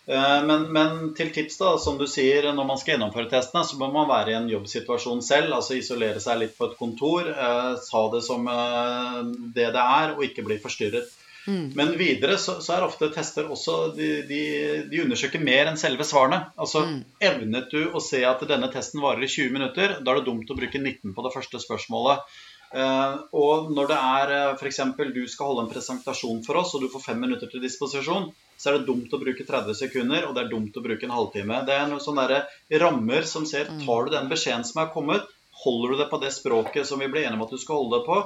Eh, 0.09 0.43
men, 0.45 0.63
men, 0.73 1.13
til 1.13 1.29
tips, 1.33 1.59
da, 1.61 1.75
som 1.77 1.99
du 1.99 2.07
sier, 2.09 2.47
når 2.55 2.65
man 2.65 2.79
skal 2.81 2.95
gjennomføre 2.95 3.29
testene, 3.29 3.61
så 3.67 3.77
må 3.77 3.91
man 3.93 4.09
være 4.09 4.33
i 4.33 4.37
en 4.39 4.49
jobbsituasjon 4.49 5.21
selv. 5.25 5.53
Altså 5.53 5.77
isolere 5.77 6.21
seg 6.23 6.41
litt 6.41 6.57
på 6.57 6.71
et 6.71 6.77
kontor. 6.79 7.29
Eh, 7.29 7.73
ta 7.85 8.03
det 8.15 8.23
som 8.25 8.49
eh, 8.49 9.19
det 9.53 9.69
det 9.75 9.83
er, 9.85 10.15
og 10.15 10.25
ikke 10.25 10.47
bli 10.47 10.57
forstyrret. 10.63 11.13
Mm. 11.49 11.69
Men 11.77 11.93
videre 11.97 12.35
så, 12.41 12.57
så, 12.61 12.75
er 12.75 12.85
ofte 12.85 13.09
tester 13.13 13.47
også 13.49 13.77
de, 13.95 14.09
de, 14.27 14.41
de, 14.89 14.99
undersøker 15.05 15.41
mer 15.41 15.69
enn 15.69 15.79
selve 15.81 16.05
svarene. 16.05 16.41
Altså 16.57 16.83
mm. 16.89 16.99
Evnet 17.29 17.71
du 17.73 17.93
å 17.93 18.01
se 18.03 18.23
at 18.27 18.43
denne 18.49 18.69
testen 18.73 19.01
varer 19.05 19.25
i 19.25 19.29
20 19.29 19.53
minutter, 19.55 19.97
da 20.01 20.13
er 20.13 20.19
det 20.19 20.27
dumt 20.27 20.49
å 20.49 20.57
bruke 20.57 20.81
19 20.81 21.13
på 21.15 21.25
det 21.25 21.33
første 21.37 21.61
spørsmålet. 21.63 22.25
Uh, 22.69 23.23
og 23.33 23.71
når 23.73 23.87
det 23.89 23.95
er 23.97 24.31
uh, 24.35 24.59
f.eks. 24.59 24.77
du 25.15 25.23
skal 25.31 25.49
holde 25.49 25.63
en 25.65 25.71
presentasjon 25.71 26.43
for 26.45 26.59
oss, 26.61 26.75
og 26.77 26.83
du 26.83 26.91
får 26.93 27.07
fem 27.07 27.23
minutter 27.23 27.49
til 27.49 27.63
disposisjon, 27.63 28.29
så 28.59 28.69
er 28.69 28.77
det 28.77 28.89
dumt 28.89 29.13
å 29.15 29.21
bruke 29.21 29.45
30 29.47 29.77
sekunder, 29.79 30.25
og 30.27 30.35
det 30.35 30.43
er 30.43 30.51
dumt 30.51 30.75
å 30.75 30.83
bruke 30.83 31.07
en 31.07 31.15
halvtime. 31.15 31.61
Det 31.67 31.77
er 31.79 31.87
noen 31.87 32.03
sånne 32.03 32.41
rammer 32.83 33.27
som 33.27 33.45
ser 33.47 33.69
mm. 33.71 33.85
Tar 33.85 34.05
du 34.05 34.15
den 34.17 34.27
beskjeden 34.31 34.67
som 34.67 34.81
er 34.83 34.91
kommet, 34.91 35.29
holder 35.63 35.93
du 35.93 36.01
det 36.01 36.09
på 36.11 36.19
det 36.19 36.31
språket 36.35 36.87
som 36.87 36.99
vi 36.99 37.07
ble 37.11 37.23
enige 37.23 37.39
om 37.39 37.45
at 37.47 37.55
du 37.55 37.59
skal 37.61 37.79
holde 37.79 37.99
det 38.01 38.07
på? 38.09 38.19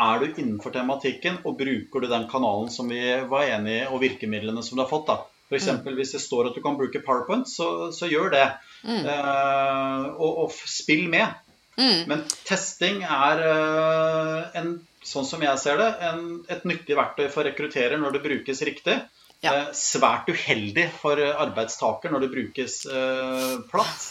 Er 0.00 0.22
du 0.22 0.30
innenfor 0.30 0.72
tematikken, 0.74 1.42
og 1.44 1.58
bruker 1.58 2.04
du 2.04 2.08
den 2.10 2.28
kanalen 2.30 2.70
som 2.72 2.88
vi 2.88 3.02
var 3.28 3.50
enige 3.50 3.82
i, 3.82 3.90
og 3.90 4.00
virkemidlene 4.04 4.62
som 4.62 4.78
du 4.78 4.84
har 4.84 4.90
fått? 4.92 5.10
da? 5.10 5.18
F.eks. 5.50 5.66
Mm. 5.82 5.94
hvis 5.98 6.14
det 6.14 6.22
står 6.22 6.50
at 6.50 6.54
du 6.54 6.62
kan 6.62 6.78
bruke 6.78 7.02
PowerPoint, 7.02 7.48
så, 7.50 7.90
så 7.92 8.06
gjør 8.06 8.30
det. 8.36 8.46
Mm. 8.86 9.02
Uh, 9.02 10.04
og, 10.14 10.44
og, 10.44 10.54
spill 10.70 11.08
med. 11.10 11.34
Mm. 11.74 12.06
Men 12.10 12.22
testing 12.46 13.02
er 13.02 13.42
uh, 13.42 14.58
en, 14.60 14.76
sånn 15.02 15.26
som 15.26 15.42
jeg 15.42 15.58
ser 15.58 15.80
det, 15.80 15.90
en, 16.06 16.44
et 16.52 16.62
nyttig 16.68 16.94
verktøy 16.94 17.26
for 17.32 17.48
rekrutterer 17.48 17.98
når 17.98 18.16
det 18.16 18.26
brukes 18.28 18.62
riktig. 18.68 19.00
Ja. 19.40 19.54
Eh, 19.54 19.68
svært 19.76 20.28
uheldig 20.28 20.90
for 21.00 21.20
arbeidstaker 21.20 22.12
når 22.12 22.26
det 22.26 22.32
brukes 22.34 22.82
eh, 22.86 23.58
platt. 23.70 24.06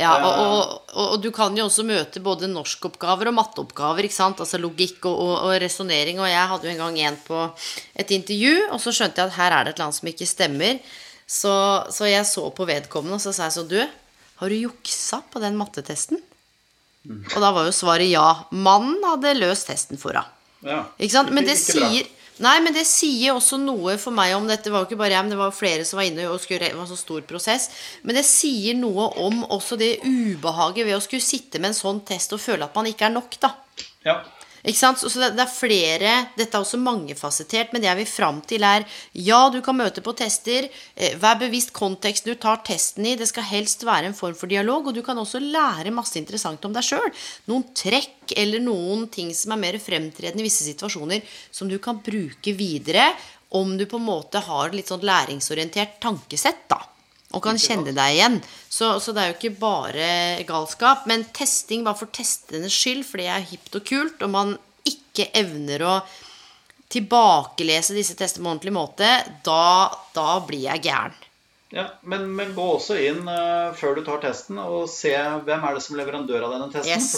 Ja, 0.00 0.14
og, 0.24 0.38
og, 0.40 0.92
og, 0.96 1.16
du 1.20 1.28
kan 1.34 1.56
jo 1.56 1.66
også 1.66 1.84
møte 1.84 2.22
både 2.24 2.48
norskoppgaver 2.48 3.28
og 3.28 3.36
matteoppgaver. 3.36 4.06
ikke 4.06 4.16
sant? 4.16 4.40
Altså 4.40 4.60
logikk 4.60 5.04
og, 5.04 5.18
og, 5.20 5.34
og 5.44 5.56
resonnering. 5.60 6.20
Og 6.22 6.30
jeg 6.30 6.50
hadde 6.52 6.68
jo 6.68 6.72
en 6.72 6.84
gang 6.86 7.00
en 7.10 7.18
på 7.26 7.42
et 8.00 8.14
intervju, 8.16 8.54
og 8.72 8.80
så 8.80 8.94
skjønte 8.96 9.20
jeg 9.20 9.32
at 9.32 9.36
her 9.36 9.56
er 9.56 9.66
det 9.66 9.74
et 9.74 9.76
eller 9.76 9.90
annet 9.90 10.00
som 10.00 10.12
ikke 10.12 10.30
stemmer. 10.30 10.80
Så, 11.28 11.54
så 11.92 12.08
jeg 12.08 12.24
så 12.28 12.46
på 12.56 12.68
vedkommende, 12.68 13.20
og 13.20 13.24
så 13.24 13.34
sa 13.36 13.48
jeg 13.48 13.56
så 13.56 13.66
Du, 13.68 13.78
har 14.40 14.52
du 14.52 14.56
juksa 14.56 15.20
på 15.32 15.40
den 15.44 15.60
mattetesten? 15.60 16.20
Mm. 17.04 17.22
Og 17.34 17.38
da 17.42 17.52
var 17.52 17.68
jo 17.68 17.76
svaret 17.76 18.08
ja. 18.08 18.26
Mannen 18.54 19.04
hadde 19.04 19.36
løst 19.36 19.68
testen 19.68 20.00
for 20.00 20.16
henne. 20.16 20.38
Ja. 20.62 20.84
Ikke 20.96 21.16
sant? 21.18 21.32
Men 21.34 21.44
det 21.44 21.58
sier 21.58 22.06
Nei, 22.40 22.54
men 22.64 22.72
det 22.72 22.86
sier 22.88 23.34
også 23.36 23.58
noe 23.60 23.98
for 24.00 24.14
meg 24.16 24.32
om 24.34 24.46
dette. 24.48 24.70
var 24.72 24.84
jo 24.84 24.88
ikke 24.88 25.00
bare 25.02 25.12
jeg, 25.12 25.24
men 25.26 25.34
det 25.34 25.40
var 25.40 25.52
flere 25.54 25.84
som 25.84 26.00
var 26.00 26.08
inne 26.08 26.30
og 26.30 26.40
skulle, 26.40 26.64
det 26.64 26.78
var 26.78 26.86
en 26.86 26.90
så 26.90 26.98
stor 26.98 27.24
prosess. 27.28 27.68
Men 28.02 28.16
det 28.16 28.24
sier 28.26 28.78
noe 28.78 29.10
om 29.20 29.42
også 29.44 29.76
det 29.80 29.98
ubehaget 30.06 30.88
ved 30.88 30.96
å 30.96 31.02
skulle 31.04 31.24
sitte 31.24 31.60
med 31.60 31.72
en 31.72 31.80
sånn 31.82 32.00
test 32.08 32.32
og 32.32 32.40
føle 32.42 32.64
at 32.64 32.78
man 32.78 32.88
ikke 32.88 33.10
er 33.10 33.14
nok, 33.18 33.36
da. 33.42 33.52
Ja. 34.06 34.22
Ikke 34.62 34.78
sant? 34.78 35.00
Så 35.02 35.10
det, 35.18 35.32
er 35.42 35.50
flere 35.50 36.12
Dette 36.36 36.54
er 36.54 36.62
også 36.62 36.78
mangefasettert, 36.78 37.72
men 37.72 37.82
det 37.82 37.88
jeg 37.88 37.98
vil 37.98 38.10
fram 38.10 38.38
til, 38.46 38.62
er 38.62 38.86
ja, 39.18 39.40
du 39.50 39.58
kan 39.64 39.76
møte 39.78 40.04
på 40.04 40.14
tester. 40.18 40.68
Eh, 40.94 41.16
vær 41.22 41.40
bevisst 41.40 41.74
konteksten 41.74 42.30
du 42.30 42.38
tar 42.40 42.62
testen 42.66 43.08
i. 43.10 43.16
Det 43.18 43.28
skal 43.30 43.48
helst 43.50 43.82
være 43.88 44.10
en 44.10 44.16
form 44.18 44.36
for 44.38 44.50
dialog. 44.50 44.88
Og 44.88 44.96
du 44.96 45.02
kan 45.06 45.18
også 45.18 45.42
lære 45.42 45.94
masse 45.94 46.18
interessant 46.20 46.62
om 46.68 46.76
deg 46.76 46.86
sjøl. 46.86 47.10
Noen 47.50 47.66
trekk 47.74 48.36
eller 48.38 48.62
noen 48.62 49.08
ting 49.12 49.34
som 49.36 49.56
er 49.56 49.62
mer 49.66 49.80
fremtredende 49.82 50.44
i 50.44 50.46
visse 50.46 50.66
situasjoner, 50.68 51.26
som 51.50 51.70
du 51.70 51.78
kan 51.82 51.98
bruke 52.04 52.54
videre 52.54 53.10
om 53.58 53.74
du 53.76 53.84
på 53.84 53.98
en 53.98 54.06
måte 54.06 54.40
har 54.46 54.72
litt 54.72 54.88
sånn 54.88 55.04
læringsorientert 55.04 55.98
tankesett, 56.00 56.64
da 56.70 56.80
og 57.32 57.42
kan 57.44 57.60
kjenne 57.60 57.94
deg 57.96 58.16
igjen. 58.16 58.40
Så, 58.68 58.94
så, 59.02 59.14
det 59.14 59.22
er 59.22 59.32
jo 59.32 59.38
ikke 59.38 59.60
bare 59.60 60.10
galskap. 60.48 61.06
Men 61.10 61.26
testing 61.36 61.86
bare 61.86 61.98
for 61.98 62.12
testenes 62.14 62.74
skyld, 62.76 63.04
fordi 63.08 63.28
det 63.28 63.34
er 63.36 63.48
hipt 63.52 63.80
og 63.80 63.88
kult, 63.88 64.22
og 64.24 64.34
man 64.34 64.54
ikke 64.88 65.30
evner 65.38 65.84
å 65.86 65.96
tilbakelese 66.92 67.96
disse 67.96 68.16
testene 68.18 68.44
på 68.44 68.48
en 68.48 68.54
ordentlig 68.56 68.76
måte, 68.76 69.10
da, 69.46 69.92
da 70.16 70.30
blir 70.44 70.66
jeg 70.68 70.84
gæren. 70.88 71.20
Ja, 71.72 71.86
men, 72.04 72.26
men, 72.36 72.50
gå 72.52 72.64
også 72.74 72.98
inn 73.00 73.22
uh, 73.24 73.72
før 73.72 73.94
du 73.96 74.02
tar 74.04 74.18
testen 74.20 74.58
og 74.60 74.90
se 74.92 75.14
hvem 75.16 75.62
er 75.64 75.72
det 75.72 75.80
som 75.80 75.94
er 75.96 76.02
leverandør 76.02 76.44
av 76.44 76.52
denne 76.52 76.66
testen. 76.74 76.92
Yes. 76.92 77.14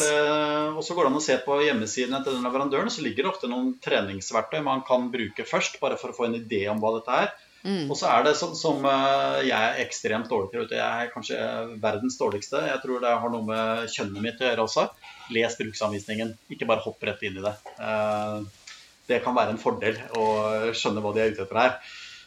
Og 0.78 0.84
så 0.86 0.94
går 0.94 1.08
det 1.08 1.10
an 1.10 1.18
å 1.18 1.22
se 1.24 1.38
på 1.42 1.56
hjemmesidene 1.64 2.20
til 2.22 2.36
den 2.36 2.46
leverandøren, 2.46 2.92
så 2.92 3.02
ligger 3.02 3.26
det 3.26 3.32
ofte 3.32 3.50
noen 3.50 3.72
treningsverktøy 3.82 4.60
man 4.62 4.84
kan 4.86 5.08
bruke 5.10 5.46
først, 5.48 5.80
bare 5.82 5.98
for 5.98 6.14
å 6.14 6.18
få 6.20 6.28
en 6.28 6.38
idé 6.38 6.62
om 6.70 6.78
hva 6.78 6.94
dette 7.00 7.18
er. 7.24 7.34
Mm. 7.64 7.88
Og 7.88 7.96
så 7.96 8.10
er 8.12 8.26
det 8.26 8.34
sånn 8.36 8.52
som 8.58 8.84
uh, 8.84 9.40
jeg 9.40 9.56
er 9.56 9.80
ekstremt 9.80 10.28
dårlig 10.28 10.52
til. 10.52 10.66
Jeg 10.76 10.84
er 10.84 11.12
kanskje 11.14 11.38
verdens 11.80 12.18
dårligste. 12.20 12.60
Jeg 12.68 12.82
tror 12.82 13.00
det 13.00 13.14
har 13.22 13.32
noe 13.32 13.48
med 13.48 13.86
kjønnet 13.92 14.24
mitt 14.24 14.42
å 14.42 14.50
gjøre 14.50 14.66
også. 14.66 14.88
Les 15.32 15.56
bruksanvisningen. 15.60 16.34
Ikke 16.52 16.68
bare 16.68 16.84
hopp 16.84 17.00
rett 17.08 17.24
inn 17.24 17.40
i 17.40 17.44
det. 17.44 17.54
Uh, 17.80 18.44
det 19.08 19.22
kan 19.24 19.36
være 19.36 19.54
en 19.54 19.60
fordel 19.60 19.96
å 20.20 20.26
skjønne 20.76 21.00
hva 21.04 21.12
de 21.16 21.24
er 21.24 21.32
ute 21.32 21.44
etter 21.44 21.60
her. 21.60 21.78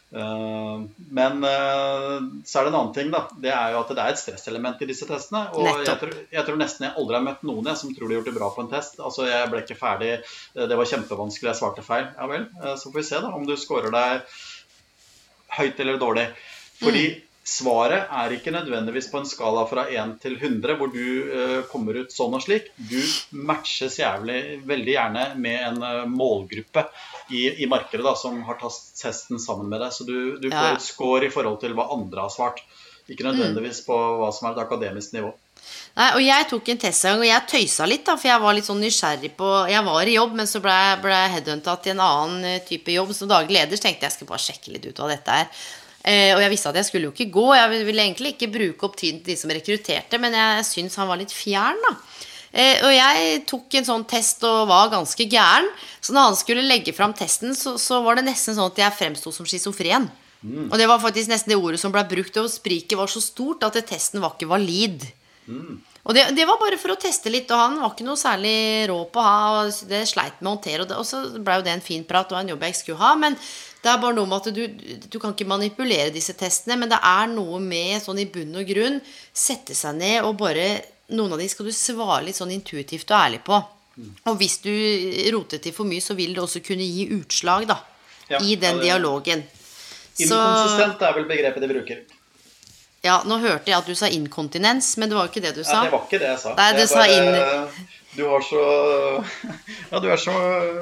Men 0.08 1.42
så 1.42 2.60
er 2.60 2.62
det 2.64 2.70
en 2.70 2.76
annen 2.78 2.92
ting, 2.96 3.08
da. 3.12 3.24
Det 3.42 3.50
er 3.50 3.74
jo 3.74 3.80
at 3.82 3.90
det 3.92 4.04
er 4.04 4.14
et 4.14 4.20
stresselement 4.20 4.78
i 4.80 4.86
disse 4.88 5.08
testene. 5.08 5.42
Og 5.58 5.82
jeg 5.82 5.98
tror, 6.00 6.14
jeg 6.30 6.46
tror, 6.46 6.60
nesten 6.62 6.86
jeg 6.86 6.94
aldri 7.02 7.18
har 7.18 7.26
møtt 7.26 7.42
noen 7.44 7.66
jeg 7.68 7.80
som 7.82 7.90
tror 7.96 8.06
de 8.06 8.14
har 8.14 8.20
gjort 8.20 8.30
det 8.30 8.36
bra 8.38 8.52
på 8.54 8.62
en 8.62 8.70
test. 8.70 9.02
Altså, 9.02 9.26
jeg 9.26 9.50
ble 9.50 9.64
ikke 9.64 9.76
ferdig, 9.80 10.12
det 10.54 10.78
var 10.80 10.90
kjempevanskelig, 10.94 11.50
jeg 11.50 11.60
svarte 11.60 11.84
feil. 11.84 12.06
Ja 12.14 12.30
vel, 12.30 12.46
så 12.70 12.86
får 12.86 12.96
vi 13.00 13.04
se 13.10 13.20
da 13.26 13.34
om 13.36 13.44
du 13.50 13.56
scorer 13.58 13.92
deg 13.98 14.38
høyt 15.56 15.80
eller 15.80 16.00
dårlig. 16.00 16.28
Fordi 16.78 17.06
mm. 17.12 17.24
Svaret 17.48 18.10
er 18.12 18.32
ikke 18.34 18.52
nødvendigvis 18.52 19.06
på 19.08 19.22
en 19.22 19.28
skala 19.28 19.62
fra 19.70 19.86
1 19.88 20.18
til 20.20 20.34
100 20.36 20.74
hvor 20.76 20.90
du 20.92 21.04
uh, 21.32 21.60
kommer 21.70 21.96
ut 21.96 22.12
sånn 22.12 22.34
og 22.36 22.42
slik. 22.44 22.68
Du 22.76 22.98
matches 23.48 23.96
jævlig, 24.02 24.58
veldig 24.68 24.92
gjerne 24.92 25.22
med 25.40 25.62
en 25.70 25.78
uh, 25.80 26.02
målgruppe 26.12 26.84
i, 27.32 27.46
i 27.64 27.68
markedet 27.70 28.04
da, 28.04 28.12
som 28.20 28.42
har 28.44 28.60
tatt 28.60 28.76
testen 29.00 29.40
sammen 29.40 29.72
med 29.72 29.80
deg. 29.80 29.94
Så 29.96 30.04
du, 30.04 30.36
du 30.42 30.50
får 30.50 30.68
ja. 30.68 30.74
et 30.76 30.84
score 30.84 31.24
i 31.24 31.32
forhold 31.32 31.56
til 31.64 31.72
hva 31.78 31.88
andre 31.96 32.26
har 32.26 32.34
svart. 32.34 32.60
Ikke 33.08 33.24
nødvendigvis 33.24 33.80
på 33.86 33.96
hva 34.20 34.28
som 34.36 34.50
er 34.50 34.58
et 34.58 34.66
akademisk 34.66 35.16
nivå. 35.16 35.32
Nei, 35.98 36.08
og 36.14 36.22
Jeg 36.22 36.46
tok 36.50 36.68
en 36.70 36.78
test 36.78 37.04
en 37.04 37.16
gang, 37.16 37.24
og 37.24 37.26
jeg 37.26 37.46
tøysa 37.50 37.86
litt, 37.90 38.04
da, 38.06 38.14
for 38.14 38.30
jeg 38.30 38.42
var 38.44 38.54
litt 38.54 38.68
sånn 38.68 38.80
nysgjerrig 38.82 39.32
på 39.38 39.48
Jeg 39.72 39.82
var 39.88 40.06
i 40.06 40.14
jobb, 40.14 40.36
men 40.38 40.46
så 40.46 40.62
ble, 40.62 40.76
ble 41.02 41.16
jeg 41.16 41.34
headhunta 41.34 41.74
til 41.82 41.96
en 41.96 42.04
annen 42.04 42.46
eh, 42.46 42.62
type 42.68 42.94
jobb 42.94 43.10
som 43.16 43.30
daglig 43.30 43.56
leder. 43.58 43.74
Så 43.74 43.88
tenkte 43.88 44.06
jeg 44.06 44.12
jeg 44.12 44.16
skulle 44.16 44.30
bare 44.30 44.44
sjekke 44.46 44.74
litt 44.76 44.86
ut 44.86 45.02
av 45.02 45.10
dette 45.10 45.40
her. 45.40 45.50
Eh, 46.06 46.30
og 46.36 46.44
jeg 46.44 46.52
visste 46.54 46.70
at 46.70 46.78
jeg 46.78 46.88
skulle 46.88 47.10
jo 47.10 47.14
ikke 47.16 47.32
gå. 47.34 47.46
Jeg 47.58 47.82
ville 47.88 48.06
egentlig 48.06 48.36
ikke 48.36 48.52
bruke 48.54 48.86
opp 48.86 48.96
tiden 49.00 49.20
til 49.24 49.34
de 49.34 49.40
som 49.40 49.52
rekrutterte, 49.52 50.22
men 50.22 50.38
jeg 50.38 50.68
syns 50.70 50.98
han 51.00 51.10
var 51.10 51.20
litt 51.20 51.34
fjern, 51.34 51.82
da. 51.88 51.96
Eh, 52.48 52.78
og 52.86 52.94
jeg 52.94 53.42
tok 53.48 53.76
en 53.76 53.88
sånn 53.90 54.06
test 54.08 54.46
og 54.46 54.70
var 54.70 54.94
ganske 54.94 55.26
gæren. 55.28 55.68
Så 56.00 56.14
når 56.14 56.30
han 56.30 56.38
skulle 56.38 56.64
legge 56.64 56.94
fram 56.96 57.12
testen, 57.16 57.58
så, 57.58 57.74
så 57.80 58.00
var 58.06 58.18
det 58.18 58.28
nesten 58.30 58.56
sånn 58.56 58.70
at 58.70 58.82
jeg 58.86 58.98
fremsto 59.02 59.34
som 59.34 59.48
schizofren. 59.48 60.08
Mm. 60.46 60.68
Og 60.70 60.78
det 60.78 60.86
var 60.88 61.02
faktisk 61.02 61.32
nesten 61.32 61.52
det 61.52 61.58
ordet 61.58 61.82
som 61.82 61.92
ble 61.92 62.06
brukt. 62.08 62.38
Og 62.40 62.50
spriket 62.52 62.98
var 62.98 63.10
så 63.10 63.22
stort 63.22 63.66
at 63.66 63.76
testen 63.88 64.22
var 64.22 64.36
ikke 64.36 64.50
valid. 64.54 65.04
Mm. 65.48 65.78
Og 66.08 66.14
det, 66.16 66.24
det, 66.36 66.44
var 66.48 66.60
bare 66.60 66.78
for 66.80 66.92
å 66.92 66.98
teste 67.00 67.32
litt, 67.32 67.50
og 67.52 67.60
han 67.60 67.78
var 67.80 67.92
ikke 67.92 68.06
noe 68.06 68.20
særlig 68.20 68.88
rå 68.90 68.98
på 69.12 69.20
å 69.20 69.24
ha. 69.24 69.38
Og 69.62 69.88
det 69.90 70.04
sleit 70.10 70.38
med 70.40 70.50
å 70.50 70.54
håndtere, 70.56 70.84
og, 70.84 70.90
det, 70.90 70.98
og 71.00 71.08
så 71.08 71.22
ble 71.36 71.58
jo 71.58 71.64
det 71.66 71.74
en 71.74 71.84
fin 71.84 72.04
prat 72.08 72.32
og 72.32 72.40
en 72.40 72.52
jobb 72.54 72.68
jeg 72.68 72.78
skulle 72.78 73.00
ha. 73.02 73.14
Men 73.20 73.38
det 73.82 73.92
er 73.92 74.02
bare 74.02 74.16
noe 74.16 74.28
med 74.28 74.38
at 74.38 74.54
du, 74.54 74.62
du 75.08 75.18
kan 75.20 75.34
ikke 75.34 75.48
manipulere 75.48 76.14
disse 76.14 76.36
testene, 76.38 76.78
men 76.80 76.92
det 76.92 77.00
er 77.00 77.32
noe 77.32 77.60
med 77.64 77.98
sånn 78.04 78.20
i 78.22 78.28
bunn 78.30 78.60
og 78.60 78.68
grunn 78.68 79.00
sette 79.32 79.76
seg 79.76 79.98
ned 80.00 80.22
og 80.28 80.38
bare 80.44 80.70
Noen 81.08 81.32
av 81.32 81.40
de 81.40 81.46
skal 81.48 81.64
du 81.64 81.72
svare 81.72 82.26
litt 82.26 82.36
sånn 82.36 82.50
intuitivt 82.52 83.08
og 83.08 83.16
ærlig 83.16 83.38
på. 83.40 83.56
Og 84.28 84.34
hvis 84.36 84.58
du 84.60 84.72
roter 85.32 85.62
til 85.64 85.72
for 85.72 85.88
mye, 85.88 86.04
så 86.04 86.12
vil 86.18 86.34
det 86.36 86.42
også 86.42 86.60
kunne 86.66 86.84
gi 86.84 87.06
utslag 87.16 87.64
da, 87.70 87.78
ja, 88.28 88.42
i 88.44 88.58
den 88.60 88.76
ja, 88.76 88.90
dialogen. 88.90 89.40
Inkonsistent 90.20 91.00
er 91.08 91.16
vel 91.16 91.24
begrepet 91.30 91.64
de 91.64 91.70
bruker. 91.70 92.02
Ja, 93.06 93.20
nå 93.28 93.38
hørte 93.38 93.70
jeg 93.70 93.78
at 93.78 93.86
du 93.86 93.94
sa 93.94 94.08
inkontinens, 94.10 94.96
men 94.98 95.10
det 95.10 95.16
var 95.16 95.28
jo 95.28 95.32
ikke 95.32 95.44
det 95.44 95.54
du 95.54 95.62
sa. 95.62 95.84
Nei, 95.84 95.86
det 95.86 95.94
var 95.94 96.04
ikke 96.08 96.18
det 96.18 96.28
jeg 96.32 96.42
sa. 96.42 96.56
Nei, 96.58 96.68
det 96.78 96.88
sa 96.90 97.06
inn... 97.06 97.94
Du 98.18 98.24
har 98.26 98.40
så 98.42 98.62
Ja, 99.90 100.00
du 100.02 100.08
er 100.10 100.18
så, 100.18 100.32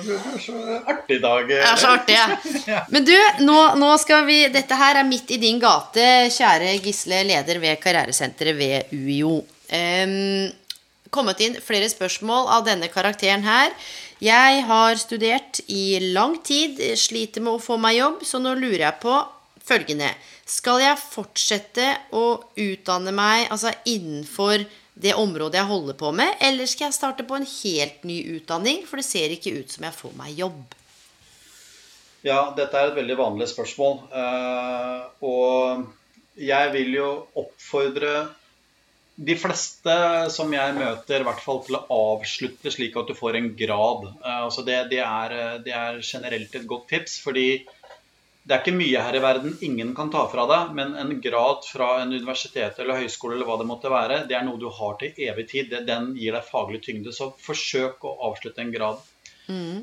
du 0.00 0.12
er 0.14 0.38
så 0.40 0.54
artig 0.88 1.18
i 1.18 1.20
dag. 1.20 1.50
Jeg 1.50 1.66
er 1.68 1.80
så 1.80 1.90
artig, 1.98 2.16
jeg. 2.16 2.78
Men 2.94 3.04
du, 3.04 3.12
nå, 3.44 3.58
nå, 3.76 3.90
skal 4.00 4.24
vi 4.28 4.38
Dette 4.54 4.78
her 4.78 5.02
er 5.02 5.08
midt 5.08 5.34
i 5.34 5.40
din 5.42 5.60
gate, 5.60 6.06
kjære 6.32 6.78
Gisle, 6.84 7.20
leder 7.28 7.60
ved 7.60 7.76
Karrieresenteret 7.82 8.56
ved 8.56 8.94
UiO. 8.96 9.42
Um, 9.68 10.48
kommet 11.12 11.42
inn 11.44 11.58
flere 11.62 11.90
spørsmål 11.92 12.48
av 12.56 12.64
denne 12.66 12.88
karakteren 12.92 13.44
her. 13.44 13.74
Jeg 14.22 14.62
har 14.64 14.96
studert 14.96 15.60
i 15.68 15.98
lang 16.14 16.38
tid, 16.46 16.80
sliter 16.96 17.44
med 17.44 17.58
å 17.58 17.62
få 17.62 17.76
meg 17.80 17.98
jobb, 17.98 18.24
så 18.24 18.40
nå 18.40 18.56
lurer 18.56 18.86
jeg 18.86 19.00
på 19.02 19.18
følgende 19.66 20.14
Skal 20.46 20.78
jeg 20.78 21.02
fortsette 21.02 21.86
å 22.14 22.38
utdanne 22.62 23.10
meg 23.14 23.48
altså 23.50 23.72
innenfor 23.82 24.62
det 24.96 25.12
området 25.18 25.58
jeg 25.58 25.68
holder 25.68 25.96
på 25.98 26.12
med, 26.14 26.38
eller 26.40 26.68
skal 26.70 26.86
jeg 26.86 26.96
starte 26.96 27.26
på 27.26 27.36
en 27.36 27.48
helt 27.50 28.06
ny 28.06 28.20
utdanning, 28.38 28.84
for 28.86 29.02
det 29.02 29.08
ser 29.08 29.34
ikke 29.34 29.56
ut 29.58 29.74
som 29.74 29.84
jeg 29.88 29.96
får 29.98 30.14
meg 30.16 30.38
jobb? 30.38 30.62
Ja, 32.26 32.40
dette 32.56 32.78
er 32.78 32.90
et 32.90 32.96
veldig 32.96 33.18
vanlig 33.18 33.50
spørsmål. 33.50 34.00
Uh, 34.14 35.26
og 35.26 36.40
jeg 36.40 36.72
vil 36.74 36.94
jo 36.96 37.10
oppfordre 37.42 38.14
de 39.16 39.36
fleste 39.40 39.94
som 40.32 40.50
jeg 40.52 40.74
møter, 40.76 41.20
i 41.22 41.26
hvert 41.28 41.42
fall 41.44 41.62
til 41.66 41.78
å 41.78 41.84
avslutte 42.14 42.72
slik 42.72 42.96
at 42.98 43.10
du 43.10 43.14
får 43.18 43.38
en 43.38 43.50
grad. 43.58 44.08
Uh, 44.22 44.46
altså 44.46 44.64
det, 44.66 44.80
det, 44.94 45.02
er, 45.04 45.58
det 45.66 45.74
er 45.76 46.00
generelt 46.06 46.54
et 46.54 46.66
godt 46.70 46.88
tips, 46.94 47.20
fordi 47.26 47.48
det 48.46 48.54
er 48.54 48.62
ikke 48.62 48.78
mye 48.78 49.00
her 49.02 49.16
i 49.18 49.22
verden 49.24 49.56
ingen 49.66 49.88
kan 49.96 50.10
ta 50.14 50.20
fra 50.30 50.44
deg, 50.46 50.68
men 50.78 50.92
en 51.00 51.08
grad 51.22 51.66
fra 51.66 51.96
en 52.04 52.12
universitet 52.14 52.78
eller 52.78 53.00
høyskole 53.02 53.34
eller 53.34 53.48
hva 53.48 53.56
det 53.58 53.66
måtte 53.66 53.90
være, 53.90 54.20
det 54.30 54.36
er 54.38 54.44
noe 54.46 54.60
du 54.62 54.68
har 54.70 54.94
til 55.00 55.18
evig 55.26 55.48
tid. 55.50 55.74
Den 55.88 56.12
gir 56.14 56.36
deg 56.36 56.46
faglig 56.46 56.78
tyngde. 56.84 57.14
Så 57.16 57.32
forsøk 57.42 58.06
å 58.06 58.14
avslutte 58.28 58.62
en 58.62 58.70
grad. 58.70 59.02
Mm. 59.50 59.82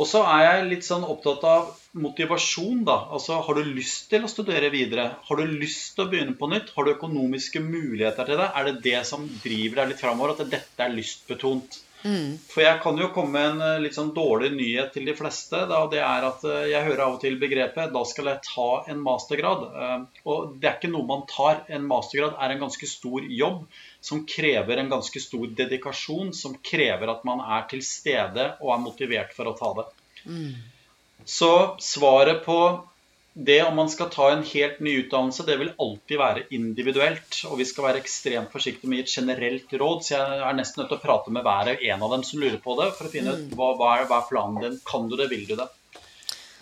Og 0.00 0.08
så 0.10 0.24
er 0.26 0.40
jeg 0.46 0.70
litt 0.70 0.86
sånn 0.86 1.04
opptatt 1.06 1.44
av 1.46 1.68
motivasjon, 2.00 2.80
da. 2.88 2.96
Altså, 3.14 3.36
har 3.46 3.60
du 3.60 3.74
lyst 3.76 4.08
til 4.10 4.24
å 4.24 4.32
studere 4.32 4.72
videre? 4.72 5.10
Har 5.28 5.38
du 5.38 5.52
lyst 5.52 5.92
til 5.94 6.06
å 6.06 6.10
begynne 6.10 6.34
på 6.40 6.48
nytt? 6.50 6.72
Har 6.74 6.88
du 6.88 6.96
økonomiske 6.96 7.60
muligheter 7.62 8.26
til 8.26 8.40
det? 8.40 8.48
Er 8.48 8.70
det 8.70 8.80
det 8.88 9.04
som 9.06 9.28
driver 9.44 9.82
deg 9.82 9.92
litt 9.92 10.02
framover? 10.02 10.34
At 10.34 10.56
dette 10.56 10.88
er 10.88 10.96
lystbetont? 10.96 11.78
Mm. 12.04 12.36
For 12.50 12.60
jeg 12.60 12.80
kan 12.84 12.98
jo 13.00 13.08
komme 13.14 13.32
med 13.32 13.46
en 13.54 13.62
eh, 13.64 13.82
litt 13.86 13.96
sånn 13.96 14.10
dårlig 14.16 14.50
nyhet 14.52 14.92
til 14.92 15.06
de 15.08 15.14
fleste. 15.16 15.62
Da, 15.70 15.80
det 15.88 16.02
er 16.04 16.26
at 16.28 16.42
eh, 16.44 16.66
jeg 16.74 16.84
hører 16.90 17.02
av 17.06 17.16
og 17.16 17.22
til 17.22 17.38
begrepet 17.40 17.94
'da 17.94 18.02
skal 18.10 18.28
jeg 18.28 18.44
ta 18.44 18.68
en 18.92 19.00
mastergrad'. 19.06 19.64
Eh, 19.72 19.96
og 20.28 20.52
det 20.60 20.68
er 20.68 20.76
ikke 20.76 20.92
noe 20.92 21.08
man 21.08 21.24
tar. 21.30 21.62
En 21.72 21.88
mastergrad 21.88 22.36
er 22.36 22.52
en 22.52 22.62
ganske 22.66 22.90
stor 22.90 23.24
jobb 23.24 23.64
som 24.04 24.26
krever 24.28 24.82
en 24.82 24.92
ganske 24.92 25.24
stor 25.24 25.48
dedikasjon. 25.62 26.34
Som 26.36 26.58
krever 26.60 27.14
at 27.14 27.24
man 27.24 27.40
er 27.40 27.64
til 27.72 27.80
stede 27.84 28.50
og 28.60 28.74
er 28.76 28.84
motivert 28.84 29.32
for 29.36 29.48
å 29.48 29.56
ta 29.56 29.72
det. 29.80 29.88
Mm. 30.28 30.52
Så 31.24 31.54
svaret 31.80 32.44
på 32.44 32.58
det 33.34 33.62
om 33.66 33.74
man 33.74 33.88
skal 33.90 34.10
ta 34.14 34.28
en 34.30 34.44
helt 34.46 34.78
ny 34.80 34.92
utdannelse, 35.02 35.42
det 35.46 35.56
vil 35.58 35.72
alltid 35.82 36.18
være 36.20 36.42
individuelt. 36.54 37.40
Og 37.50 37.58
vi 37.58 37.66
skal 37.66 37.88
være 37.88 38.02
ekstremt 38.04 38.52
forsiktige 38.54 38.90
med 38.90 39.00
å 39.00 39.00
gi 39.00 39.06
et 39.08 39.14
generelt 39.18 39.74
råd. 39.82 40.04
Så 40.06 40.14
jeg 40.14 40.44
er 40.46 40.58
nesten 40.58 40.82
nødt 40.82 40.92
til 40.92 41.00
å 41.00 41.02
prate 41.02 41.34
med 41.34 41.42
hver 41.46 41.72
en 41.74 42.04
av 42.06 42.14
dem 42.14 42.22
som 42.26 42.42
lurer 42.42 42.60
på 42.62 42.76
det, 42.78 42.92
for 42.94 43.08
å 43.08 43.10
finne 43.10 43.34
ut 43.34 43.48
mm. 43.48 43.56
hva, 43.58 43.72
hva, 43.80 43.96
er, 43.96 44.06
hva 44.10 44.20
er 44.22 44.28
planen 44.30 44.62
din. 44.62 44.78
Kan 44.86 45.10
du 45.10 45.18
det, 45.18 45.26
vil 45.32 45.48
du 45.50 45.56
det? 45.58 45.66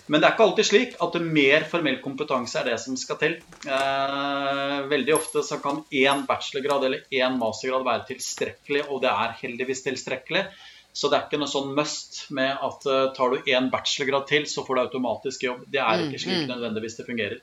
Men 0.08 0.20
det 0.20 0.26
er 0.26 0.34
ikke 0.34 0.46
alltid 0.48 0.66
slik 0.66 0.96
at 1.04 1.20
mer 1.22 1.68
formell 1.70 2.00
kompetanse 2.02 2.58
er 2.58 2.72
det 2.72 2.80
som 2.80 2.96
skal 2.98 3.20
til. 3.20 3.36
Eh, 3.68 4.78
veldig 4.90 5.14
ofte 5.14 5.44
så 5.46 5.60
kan 5.62 5.84
én 5.92 6.24
bachelorgrad 6.28 6.88
eller 6.88 7.04
én 7.12 7.36
mastergrad 7.40 7.84
være 7.86 8.08
tilstrekkelig, 8.14 8.86
og 8.88 9.04
det 9.04 9.12
er 9.12 9.36
heldigvis 9.44 9.84
tilstrekkelig. 9.84 10.46
Så 10.92 11.08
det 11.08 11.16
er 11.16 11.24
ikke 11.26 11.40
noe 11.40 11.48
sånn 11.48 11.70
must 11.76 12.18
med 12.36 12.52
at 12.52 12.84
uh, 12.84 13.06
tar 13.16 13.32
du 13.32 13.48
én 13.48 13.70
bachelorgrad 13.72 14.26
til, 14.28 14.44
så 14.48 14.64
får 14.66 14.76
du 14.76 14.82
automatisk 14.82 15.46
jobb. 15.46 15.62
Det 15.72 15.80
er 15.80 16.04
ikke 16.04 16.18
mm, 16.18 16.24
slik 16.24 16.42
mm. 16.42 16.50
nødvendigvis 16.50 16.98
det 16.98 17.06
fungerer. 17.08 17.38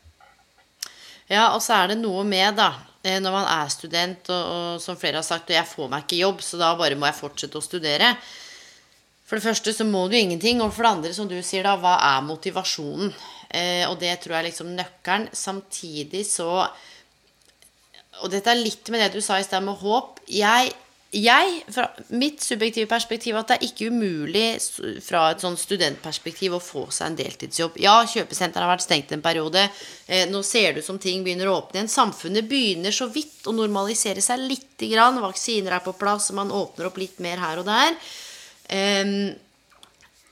Ja, 1.30 1.48
og 1.54 1.62
så 1.62 1.80
er 1.80 1.92
det 1.92 2.00
noe 2.02 2.24
med, 2.26 2.56
da, 2.58 2.72
eh, 3.06 3.18
når 3.22 3.34
man 3.34 3.48
er 3.50 3.74
student, 3.74 4.30
og, 4.34 4.54
og 4.54 4.84
som 4.84 4.98
flere 4.98 5.22
har 5.22 5.26
sagt, 5.26 5.50
og 5.50 5.58
jeg 5.58 5.70
får 5.70 5.90
meg 5.90 6.06
ikke 6.06 6.22
jobb, 6.24 6.46
så 6.46 6.62
da 6.62 6.72
bare 6.78 6.98
må 6.98 7.10
jeg 7.10 7.20
fortsette 7.20 7.58
å 7.58 7.66
studere. 7.66 8.14
For 9.30 9.38
det 9.38 9.46
første 9.46 9.74
så 9.78 9.86
må 9.86 10.08
du 10.10 10.18
ingenting, 10.18 10.62
og 10.66 10.74
for 10.74 10.86
det 10.86 10.94
andre, 10.96 11.14
som 11.14 11.30
du 11.30 11.38
sier, 11.46 11.66
da, 11.66 11.76
hva 11.78 12.00
er 12.16 12.26
motivasjonen? 12.26 13.14
Eh, 13.50 13.86
og 13.90 13.98
det 14.02 14.16
tror 14.22 14.36
jeg 14.36 14.44
er 14.44 14.50
liksom 14.50 14.74
nøkkelen. 14.78 15.30
Samtidig 15.34 16.26
så 16.30 16.68
Og 18.20 18.28
dette 18.34 18.52
er 18.52 18.60
litt 18.60 18.90
med 18.92 19.00
det 19.00 19.14
du 19.14 19.22
sa 19.24 19.38
i 19.40 19.46
sted 19.46 19.64
med 19.64 19.80
håp. 19.80 20.18
Jeg 20.28 20.74
jeg, 21.10 21.64
fra 21.74 21.88
mitt 22.14 22.44
subjektive 22.46 22.86
perspektiv, 22.90 23.38
at 23.40 23.50
det 23.50 23.56
er 23.58 23.66
ikke 23.66 23.88
umulig 23.90 24.60
fra 25.02 25.24
et 25.32 25.42
sånn 25.42 25.58
studentperspektiv 25.58 26.54
å 26.54 26.62
få 26.62 26.84
seg 26.94 27.10
en 27.10 27.18
deltidsjobb. 27.18 27.80
Ja, 27.82 27.96
kjøpesenteret 28.06 28.62
har 28.62 28.70
vært 28.76 28.86
stengt 28.86 29.14
en 29.16 29.24
periode. 29.26 29.64
Eh, 30.06 30.28
nå 30.30 30.44
ser 30.46 30.76
det 30.76 30.84
ut 30.84 30.90
som 30.92 31.02
ting 31.02 31.24
begynner 31.26 31.50
å 31.50 31.58
åpne 31.64 31.80
igjen. 31.80 31.90
Samfunnet 31.90 32.46
begynner 32.50 32.94
så 32.94 33.10
vidt 33.10 33.50
å 33.50 33.56
normalisere 33.58 34.22
seg 34.22 34.46
lite 34.46 34.92
grann. 34.92 35.18
Vaksiner 35.24 35.80
er 35.80 35.86
på 35.86 35.98
plass, 35.98 36.30
man 36.38 36.54
åpner 36.54 36.92
opp 36.92 37.02
litt 37.02 37.18
mer 37.26 37.42
her 37.42 37.64
og 37.64 37.70
der. 37.72 37.98
Um, 38.70 39.16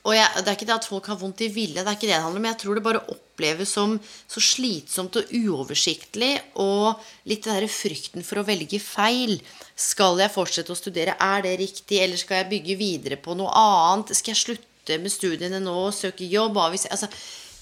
og 0.06 0.14
jeg, 0.14 0.28
Det 0.36 0.46
er 0.48 0.56
ikke 0.56 0.68
det 0.68 0.76
at 0.76 0.88
folk 0.88 1.06
har 1.10 1.18
vondt 1.20 1.42
i 1.44 1.50
vilje, 1.52 1.82
det 1.82 1.90
er 1.90 1.96
ikke 1.96 2.06
det 2.06 2.14
det 2.14 2.22
handler 2.22 2.40
om. 2.40 2.48
Jeg 2.48 2.58
tror 2.62 2.74
det 2.78 2.84
bare 2.84 3.02
oppleves 3.12 3.72
som 3.74 3.96
så 4.30 4.40
slitsomt 4.40 5.18
og 5.20 5.32
uoversiktlig. 5.34 6.30
Og 6.62 7.02
litt 7.28 7.44
den 7.44 7.58
der 7.58 7.68
frykten 7.72 8.24
for 8.26 8.40
å 8.40 8.46
velge 8.46 8.80
feil. 8.82 9.36
Skal 9.78 10.22
jeg 10.22 10.34
fortsette 10.34 10.72
å 10.72 10.78
studere? 10.78 11.18
Er 11.20 11.44
det 11.44 11.58
riktig? 11.60 12.00
Eller 12.00 12.20
skal 12.20 12.42
jeg 12.42 12.50
bygge 12.54 12.78
videre 12.80 13.20
på 13.20 13.36
noe 13.38 13.52
annet? 13.52 14.14
Skal 14.16 14.34
jeg 14.34 14.44
slutte 14.44 14.98
med 15.02 15.12
studiene 15.12 15.60
nå 15.60 15.76
og 15.88 15.94
søke 15.96 16.24
jobb? 16.24 16.56
Altså, 16.62 17.10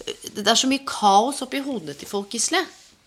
det 0.06 0.46
er 0.46 0.60
så 0.60 0.70
mye 0.70 0.86
kaos 0.86 1.42
oppi 1.42 1.64
hodene 1.64 1.96
til 1.98 2.08
folk, 2.10 2.30
Gisle. 2.30 2.62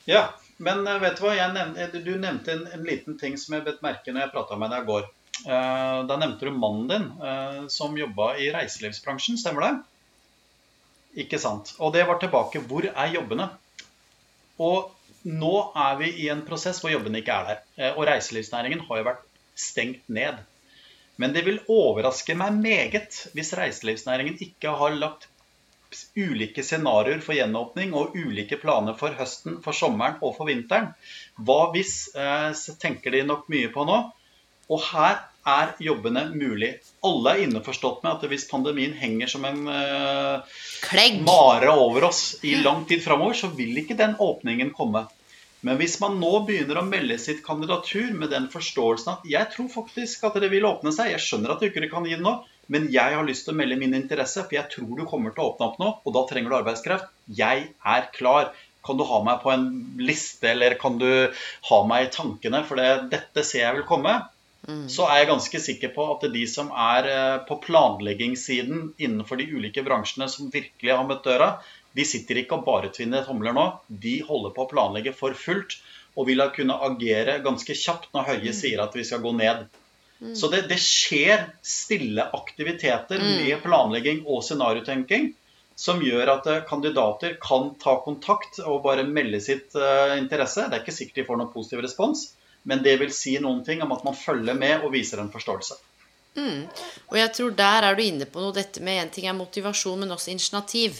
Ja, 0.09 0.31
men 0.59 0.83
eh, 0.87 0.99
vet 0.99 1.19
du 1.19 1.23
hva? 1.23 1.35
Nevnte, 1.53 2.01
du 2.03 2.15
nevnte 2.17 2.51
en, 2.55 2.65
en, 2.73 2.83
liten 2.83 3.17
ting 3.19 3.37
som 3.39 3.55
jeg 3.55 3.65
bet 3.67 3.83
merke 3.85 4.11
når 4.11 4.25
jeg 4.25 4.33
prata 4.33 4.57
med 4.59 4.73
deg 4.73 4.83
i 4.83 4.89
går. 4.89 5.07
Eh, 5.45 6.05
da 6.07 6.17
nevnte 6.17 6.45
du 6.45 6.51
mannen 6.51 6.87
din 6.87 7.05
eh, 7.23 7.67
som 7.71 7.97
jobba 7.97 8.33
i 8.37 8.49
reiselivsbransjen, 8.53 9.39
stemmer 9.39 9.65
det? 9.65 9.73
Ikke 11.23 11.39
sant. 11.41 11.73
Og 11.79 11.93
det 11.95 12.05
var 12.07 12.19
tilbake. 12.19 12.61
Hvor 12.67 12.85
er 12.89 13.13
jobbene? 13.13 13.49
Og 14.59 14.91
nå 15.29 15.55
er 15.75 15.97
vi 15.99 16.11
i 16.25 16.29
en 16.31 16.45
prosess 16.47 16.81
hvor 16.83 16.91
jobbene 16.93 17.21
ikke 17.23 17.35
er 17.35 17.49
der. 17.49 17.65
Eh, 17.79 17.91
og 17.95 18.07
reiselivsnæringen 18.09 18.83
har 18.87 19.01
jo 19.01 19.09
vært 19.09 19.25
stengt 19.59 20.07
ned. 20.11 20.43
Men 21.19 21.35
det 21.35 21.43
vil 21.47 21.63
overraske 21.67 22.35
meg 22.39 22.59
meget 22.61 23.25
hvis 23.35 23.51
reiselivsnæringen 23.59 24.39
ikke 24.43 24.75
har 24.79 24.95
lagt 24.95 25.27
ulike 26.15 26.61
scenarioer 26.63 27.19
for 27.25 27.33
gjenåpning 27.33 27.95
og 27.97 28.13
ulike 28.15 28.59
planer 28.61 28.93
for 28.95 29.15
høsten, 29.17 29.57
for 29.63 29.75
sommeren 29.75 30.19
og 30.21 30.35
for 30.37 30.47
vinteren. 30.47 30.91
Hva 31.35 31.71
hvis, 31.73 32.11
tenker 32.79 33.15
de 33.15 33.23
nok 33.25 33.49
mye 33.51 33.71
på 33.73 33.87
nå. 33.89 33.97
Og 34.69 34.83
her 34.91 35.17
er 35.47 35.75
jobbene 35.83 36.25
mulig. 36.33 36.73
Alle 37.05 37.35
er 37.35 37.45
innforstått 37.45 38.03
med 38.03 38.17
at 38.17 38.25
hvis 38.31 38.47
pandemien 38.49 38.95
henger 38.97 39.31
som 39.31 39.45
en 39.47 39.61
uh, 39.69 40.43
mare 41.25 41.71
over 41.71 42.09
oss 42.09 42.23
i 42.43 42.57
lang 42.63 42.83
tid 42.89 43.03
framover, 43.03 43.37
så 43.37 43.51
vil 43.53 43.77
ikke 43.81 43.97
den 43.99 44.17
åpningen 44.19 44.73
komme. 44.75 45.07
Men 45.61 45.75
hvis 45.79 45.97
man 45.99 46.15
nå 46.21 46.45
begynner 46.47 46.79
å 46.79 46.85
melde 46.87 47.17
sitt 47.19 47.41
kandidatur 47.43 48.13
med 48.15 48.31
den 48.31 48.47
forståelsen 48.51 49.17
at 49.17 49.25
jeg 49.27 49.51
tror 49.51 49.67
faktisk 49.73 50.23
at 50.29 50.37
det 50.39 50.51
vil 50.53 50.67
åpne 50.69 50.93
seg, 50.95 51.11
jeg 51.11 51.25
skjønner 51.25 51.51
at 51.51 51.59
du 51.59 51.67
ikke 51.67 51.89
kan 51.91 52.07
gi 52.07 52.15
det 52.15 52.23
nå, 52.23 52.37
men 52.71 52.87
jeg 52.93 53.17
har 53.17 53.27
lyst 53.27 53.47
til 53.47 53.55
å 53.55 53.59
melde 53.59 53.79
min 53.81 53.97
interesse, 53.97 54.45
for 54.45 54.55
jeg 54.55 54.69
tror 54.71 54.93
du 54.95 55.03
kommer 55.09 55.33
til 55.33 55.43
å 55.43 55.51
åpne 55.51 55.67
opp 55.67 55.79
nå, 55.81 55.91
og 56.05 56.15
da 56.15 56.25
trenger 56.29 56.53
du 56.53 56.57
arbeidskraft. 56.61 57.11
Jeg 57.27 57.71
er 57.73 58.09
klar. 58.15 58.51
Kan 58.85 58.95
du 58.95 59.03
ha 59.03 59.17
meg 59.25 59.41
på 59.43 59.51
en 59.51 59.65
liste, 59.99 60.53
eller 60.53 60.77
kan 60.79 60.95
du 61.01 61.09
ha 61.69 61.79
meg 61.89 62.05
i 62.05 62.11
tankene, 62.13 62.61
for 62.67 62.79
det, 62.79 63.09
dette 63.11 63.43
ser 63.43 63.65
jeg 63.65 63.79
vil 63.81 63.89
komme. 63.89 64.13
Mm. 64.67 64.89
så 64.91 65.05
er 65.07 65.21
jeg 65.21 65.29
ganske 65.29 65.59
sikker 65.63 65.91
på 65.95 66.05
at 66.13 66.25
de 66.33 66.41
som 66.51 66.67
er 66.75 67.07
eh, 67.07 67.37
på 67.47 67.55
planleggingssiden 67.63 68.89
innenfor 68.99 69.39
de 69.39 69.47
ulike 69.53 69.83
bransjene 69.85 70.27
som 70.29 70.51
virkelig 70.51 70.91
har 70.91 71.07
møtt 71.07 71.23
døra, 71.25 71.53
de 71.95 72.05
sitter 72.05 72.41
ikke 72.41 72.59
og 72.59 72.65
bare 72.67 72.91
tvinner 72.93 73.23
tomler 73.25 73.55
nå. 73.55 73.65
De 73.87 74.19
holder 74.27 74.53
på 74.53 74.65
å 74.65 74.69
planlegge 74.69 75.15
for 75.15 75.37
fullt 75.37 75.79
og 76.19 76.27
vil 76.27 76.43
ha 76.43 76.49
kunne 76.53 76.77
agere 76.85 77.39
ganske 77.45 77.75
kjapt 77.77 78.11
når 78.13 78.27
Høie 78.33 78.51
mm. 78.51 78.57
sier 78.59 78.83
at 78.83 78.95
vi 78.97 79.05
skal 79.07 79.23
gå 79.23 79.31
ned. 79.37 79.65
Mm. 80.19 80.35
Så 80.35 80.49
det, 80.51 80.65
det, 80.67 80.77
skjer 80.83 81.47
stille 81.63 82.25
aktiviteter 82.35 83.21
mm. 83.23 83.29
med 83.39 83.61
planlegging 83.63 84.25
og 84.27 84.43
scenariotenking 84.43 85.31
som 85.79 86.01
gjør 86.03 86.33
at 86.35 86.49
eh, 86.51 86.63
kandidater 86.67 87.37
kan 87.41 87.71
ta 87.79 87.95
kontakt 88.03 88.59
og 88.65 88.83
bare 88.83 89.07
melde 89.07 89.39
sitt 89.39 89.71
uh, 89.79 90.17
interesse. 90.19 90.67
Det 90.67 90.75
er 90.75 90.83
ikke 90.83 90.95
sikkert 90.97 91.21
de 91.21 91.27
får 91.29 91.39
noen 91.39 91.53
positiv 91.53 91.85
respons, 91.85 92.25
men 92.69 92.83
det 92.85 92.95
vil 93.01 93.13
si 93.13 93.35
noen 93.41 93.63
ting 93.65 93.81
om 93.81 93.93
at 93.95 94.05
man 94.05 94.17
følger 94.17 94.57
med 94.57 94.85
og 94.85 94.93
viser 94.93 95.21
en 95.21 95.31
forståelse. 95.33 95.77
Mm. 96.37 96.67
Og 97.09 97.15
jeg 97.17 97.31
tror 97.35 97.55
der 97.57 97.87
er 97.87 97.97
du 97.97 98.03
inne 98.05 98.27
på 98.29 98.41
noe. 98.43 98.55
Dette 98.55 98.83
med 98.85 99.01
en 99.01 99.13
ting 99.13 99.25
er 99.27 99.37
motivasjon, 99.37 100.03
men 100.03 100.13
også 100.13 100.33
initiativ. 100.35 100.99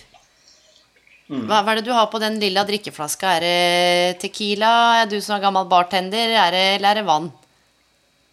Mm. 1.29 1.45
Hva, 1.45 1.61
hva, 1.61 1.71
er 1.71 1.79
det 1.79 1.85
du 1.85 1.93
har 1.93 2.07
på 2.09 2.21
den 2.21 2.39
lilla 2.41 2.63
drikkeflaska? 2.65 3.35
Er 3.37 3.45
det 3.45 4.21
Tequila? 4.23 4.71
Er 5.03 5.11
du 5.11 5.19
som 5.21 5.37
er 5.37 5.45
gammel 5.45 5.69
bartender? 5.69 6.33
Er 6.47 6.55
det, 6.55 6.65
eller 6.79 6.89
er 6.89 7.01
det 7.01 7.09
vann? 7.09 7.29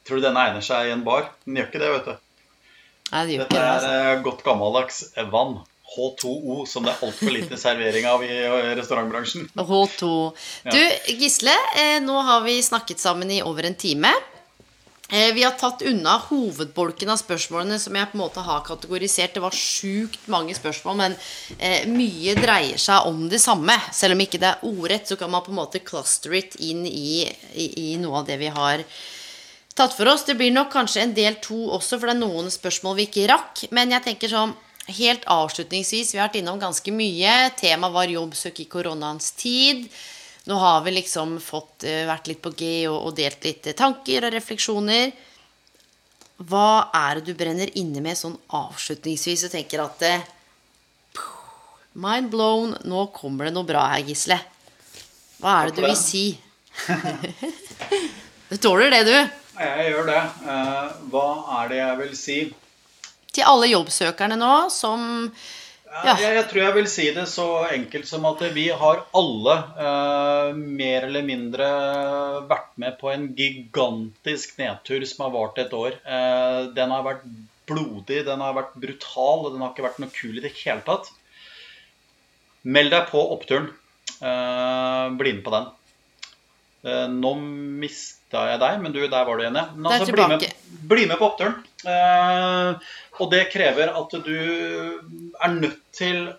Tror 0.06 0.20
du 0.20 0.24
den 0.24 0.38
egner 0.40 0.64
seg 0.64 0.88
i 0.88 0.94
en 0.94 1.04
bar? 1.04 1.28
Den 1.44 1.60
gjør 1.60 1.68
ikke 1.68 1.82
det, 1.82 1.92
vet 1.98 2.08
du. 2.08 2.14
Nei, 3.12 3.20
det 3.26 3.36
gjør 3.36 3.44
Dette 3.44 3.52
ikke 3.52 3.60
det, 3.60 3.72
altså. 3.74 3.92
er 3.92 4.22
godt 4.24 4.44
gammeldags 4.46 5.02
vann. 5.34 5.58
H2O, 5.94 6.64
som 6.66 6.84
det 6.84 6.92
er 6.92 7.04
altfor 7.06 7.30
lite 7.32 7.58
servering 7.60 8.08
av 8.10 8.24
i 8.26 8.38
restaurantbransjen. 8.76 9.46
H2. 9.54 10.08
Du, 10.66 10.80
Gisle, 11.14 11.54
eh, 11.78 12.00
nå 12.04 12.16
har 12.26 12.42
vi 12.44 12.58
snakket 12.62 13.00
sammen 13.00 13.30
i 13.30 13.42
over 13.46 13.68
en 13.68 13.78
time. 13.78 14.10
Eh, 15.08 15.34
vi 15.34 15.42
har 15.42 15.54
tatt 15.54 15.82
unna 15.86 16.16
hovedbolken 16.18 17.10
av 17.14 17.20
spørsmålene 17.20 17.78
som 17.78 17.94
jeg 17.94 18.10
på 18.10 18.18
en 18.18 18.24
måte 18.24 18.42
har 18.42 18.64
kategorisert. 18.66 19.36
Det 19.36 19.42
var 19.44 19.54
sjukt 19.54 20.26
mange 20.26 20.56
spørsmål, 20.58 20.96
men 20.98 21.14
eh, 21.58 21.86
mye 21.86 22.34
dreier 22.34 22.80
seg 22.82 23.06
om 23.06 23.28
det 23.30 23.38
samme. 23.38 23.76
Selv 23.94 24.16
om 24.16 24.24
ikke 24.24 24.42
det 24.42 24.50
er 24.50 24.66
ordrett, 24.66 25.06
så 25.06 25.18
kan 25.20 25.30
man 25.30 25.46
på 25.46 25.54
en 25.54 25.60
måte 25.60 25.84
cluster 25.86 26.34
it 26.34 26.58
inn 26.58 26.82
i, 26.90 27.22
i, 27.54 27.68
i 27.92 27.96
noe 28.02 28.24
av 28.24 28.26
det 28.26 28.40
vi 28.42 28.50
har 28.50 28.82
tatt 29.78 29.94
for 29.94 30.10
oss. 30.10 30.26
Det 30.26 30.34
blir 30.34 30.50
nok 30.50 30.74
kanskje 30.74 31.06
en 31.06 31.14
del 31.14 31.38
to 31.38 31.68
også, 31.78 32.00
for 32.00 32.10
det 32.10 32.16
er 32.16 32.24
noen 32.24 32.50
spørsmål 32.50 32.98
vi 32.98 33.06
ikke 33.06 33.30
rakk. 33.30 33.68
Men 33.70 33.94
jeg 33.94 34.08
tenker 34.10 34.34
sånn 34.34 34.56
Helt 34.86 35.24
avslutningsvis, 35.26 36.12
vi 36.14 36.18
har 36.20 36.28
vært 36.28 36.38
innom 36.38 36.60
ganske 36.62 36.92
mye. 36.94 37.32
Temaet 37.58 37.94
var 37.94 38.12
jobbsøk 38.12 38.60
i 38.62 38.68
koronaens 38.70 39.32
tid. 39.34 39.88
Nå 40.46 40.58
har 40.62 40.84
vi 40.84 40.92
liksom 40.94 41.40
fått 41.42 41.82
uh, 41.88 42.04
vært 42.06 42.30
litt 42.30 42.42
på 42.42 42.52
G 42.54 42.68
og, 42.86 43.00
og, 43.00 43.16
delt 43.18 43.42
litt 43.42 43.66
tanker 43.74 44.28
og 44.28 44.34
refleksjoner. 44.36 45.10
Hva 46.46 46.92
er 46.94 47.18
det 47.18 47.32
du 47.32 47.38
brenner 47.38 47.72
inne 47.80 48.02
med 48.04 48.14
sånn 48.18 48.36
avslutningsvis 48.54 49.48
og 49.48 49.54
tenker 49.56 49.82
at 49.82 50.06
uh, 50.06 50.32
Mind 51.96 52.28
blown. 52.28 52.74
Nå 52.84 53.06
kommer 53.16 53.48
det 53.48 53.54
noe 53.56 53.64
bra 53.64 53.86
her, 53.88 54.02
Gisle. 54.04 54.36
Hva 55.40 55.54
er 55.62 55.70
det 55.70 55.78
du 55.78 55.86
vil 55.86 55.96
si? 55.96 56.26
du 58.50 58.56
tåler 58.60 58.92
det, 58.92 59.00
du. 59.08 59.14
Jeg 59.56 59.86
gjør 59.94 60.10
det. 60.10 60.20
Hva 61.08 61.26
er 61.56 61.70
det 61.72 61.78
jeg 61.80 61.98
vil 62.02 62.12
si? 62.20 62.36
Til 63.36 63.46
alle 63.48 63.70
jobbsøkerne 63.70 64.38
nå 64.40 64.56
som 64.72 65.30
ja. 66.04 66.12
Jeg, 66.18 66.32
jeg, 66.34 66.44
tror 66.50 66.60
jeg 66.60 66.74
vil 66.76 66.88
si 66.90 67.04
det 67.14 67.24
så 67.30 67.46
enkelt 67.72 68.08
som 68.08 68.26
at 68.28 68.42
vi 68.52 68.66
har 68.74 69.04
alle 69.16 69.54
eh, 69.80 70.58
mer 70.58 71.06
eller 71.06 71.24
mindre 71.24 71.68
vært 72.50 72.74
med 72.82 72.98
på 73.00 73.12
en 73.12 73.28
gigantisk 73.38 74.58
nedtur 74.60 75.06
som 75.08 75.24
har 75.24 75.32
vart 75.36 75.60
et 75.62 75.72
år. 75.76 75.96
Eh, 76.02 76.58
den 76.76 76.92
har 76.92 77.06
vært 77.06 77.24
blodig, 77.70 78.26
den 78.26 78.44
har 78.44 78.58
vært 78.58 78.76
brutal, 78.82 79.46
og 79.46 79.54
den 79.54 79.64
har 79.64 79.72
ikke 79.72 79.86
vært 79.86 80.02
noe 80.02 80.12
kul 80.12 80.36
i 80.36 80.44
det 80.44 80.52
hele 80.58 80.84
tatt. 80.84 81.08
Meld 82.66 82.92
deg 82.92 83.08
på 83.14 83.22
oppturen. 83.38 83.70
Eh, 84.20 85.06
bli 85.16 85.36
med 85.38 85.44
på 85.46 85.54
den. 85.54 85.72
nå 87.16 87.32
nå 87.32 87.32
mista 88.26 88.48
jeg 88.50 88.60
deg, 88.60 88.80
men 88.82 88.92
du, 88.92 89.00
der 89.06 89.24
var 89.24 89.36
du 89.36 89.42
igjen, 89.42 89.56
ja. 89.56 89.66
Altså, 89.86 90.12
bli, 90.12 90.26
med, 90.28 90.44
bli, 90.88 91.06
med, 91.06 91.18
på 91.18 91.26
oppturen. 91.26 91.62
Eh, 91.86 92.76
og 93.20 93.30
det 93.30 93.50
krever 93.52 93.92
at 93.94 94.10
du 94.10 94.36
er 95.40 95.54
nødt 95.54 95.80
til 95.92 96.32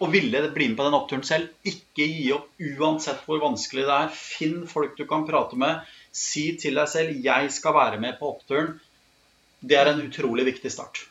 å 0.00 0.08
ville 0.08 0.40
bli 0.54 0.68
med 0.68 0.78
på 0.78 0.86
den 0.86 0.96
oppturen 0.96 1.24
selv. 1.24 1.50
Ikke 1.62 2.06
gi 2.08 2.32
opp 2.32 2.48
uansett 2.56 3.20
hvor 3.26 3.40
vanskelig 3.42 3.84
det 3.84 3.98
er. 3.98 4.08
Finn 4.14 4.66
folk 4.66 4.96
du 4.96 5.04
kan 5.06 5.26
prate 5.28 5.58
med. 5.60 5.84
Si 6.10 6.56
til 6.56 6.74
deg 6.74 6.88
selv 6.88 7.12
'jeg 7.12 7.52
skal 7.52 7.74
være 7.74 8.00
med 8.00 8.18
på 8.18 8.32
oppturen'. 8.32 8.78
Det 9.60 9.76
er 9.76 9.92
en 9.92 10.00
utrolig 10.00 10.46
viktig 10.46 10.72
start. 10.72 11.09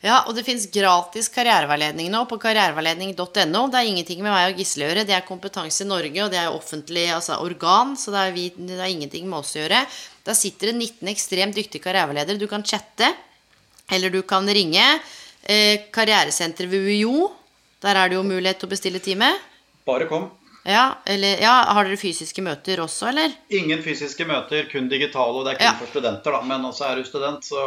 Ja, 0.00 0.22
og 0.24 0.32
det 0.32 0.46
fins 0.46 0.64
gratis 0.72 1.28
karriereveiledning 1.28 2.08
nå 2.08 2.22
på 2.28 2.38
karriereveiledning.no. 2.40 3.64
Det 3.68 3.80
er 3.80 3.88
ingenting 3.90 4.22
med 4.24 4.32
meg 4.32 4.54
og 4.54 4.62
Gisle 4.62 4.86
å 4.86 4.88
gjøre. 4.88 5.04
Det 5.04 5.12
er 5.12 5.26
Kompetanse 5.26 5.84
Norge, 5.84 6.22
og 6.24 6.30
det 6.32 6.38
er 6.40 6.56
offentlig 6.56 7.04
altså 7.12 7.36
organ, 7.44 7.92
så 8.00 8.14
det 8.14 8.22
er, 8.22 8.32
vi, 8.32 8.46
det 8.56 8.78
er 8.78 8.88
ingenting 8.88 9.28
med 9.28 9.42
oss 9.42 9.52
å 9.58 9.60
gjøre. 9.60 9.82
Der 10.24 10.38
sitter 10.38 10.72
det 10.72 10.78
19 10.78 11.12
ekstremt 11.12 11.60
dyktige 11.60 11.84
karriereveiledere. 11.84 12.40
Du 12.40 12.48
kan 12.48 12.64
chatte, 12.64 13.12
eller 13.92 14.14
du 14.14 14.22
kan 14.24 14.48
ringe. 14.48 14.86
Eh, 15.44 15.90
karrieresenteret 15.92 16.72
ved 16.72 16.88
UiO, 16.88 17.28
der 17.84 18.00
er 18.00 18.08
det 18.08 18.16
jo 18.16 18.24
mulighet 18.24 18.62
til 18.62 18.70
å 18.70 18.72
bestille 18.72 19.04
time. 19.04 19.34
Bare 19.84 20.08
kom. 20.08 20.30
Ja, 20.62 20.98
eller, 21.06 21.40
ja, 21.40 21.52
Har 21.72 21.88
dere 21.88 21.96
fysiske 21.96 22.42
møter 22.44 22.82
også, 22.84 23.08
eller? 23.08 23.32
Ingen 23.48 23.80
fysiske 23.82 24.26
møter, 24.28 24.66
kun 24.68 24.90
digitale. 24.92 25.40
Og 25.40 25.46
det 25.46 25.54
er 25.54 25.60
kun 25.62 25.68
ja. 25.70 25.72
for 25.78 25.92
studenter, 25.94 26.36
da. 26.36 26.42
Men 26.44 26.66
også 26.68 26.84
er 26.90 27.00
du 27.00 27.08
student, 27.08 27.46
så, 27.48 27.64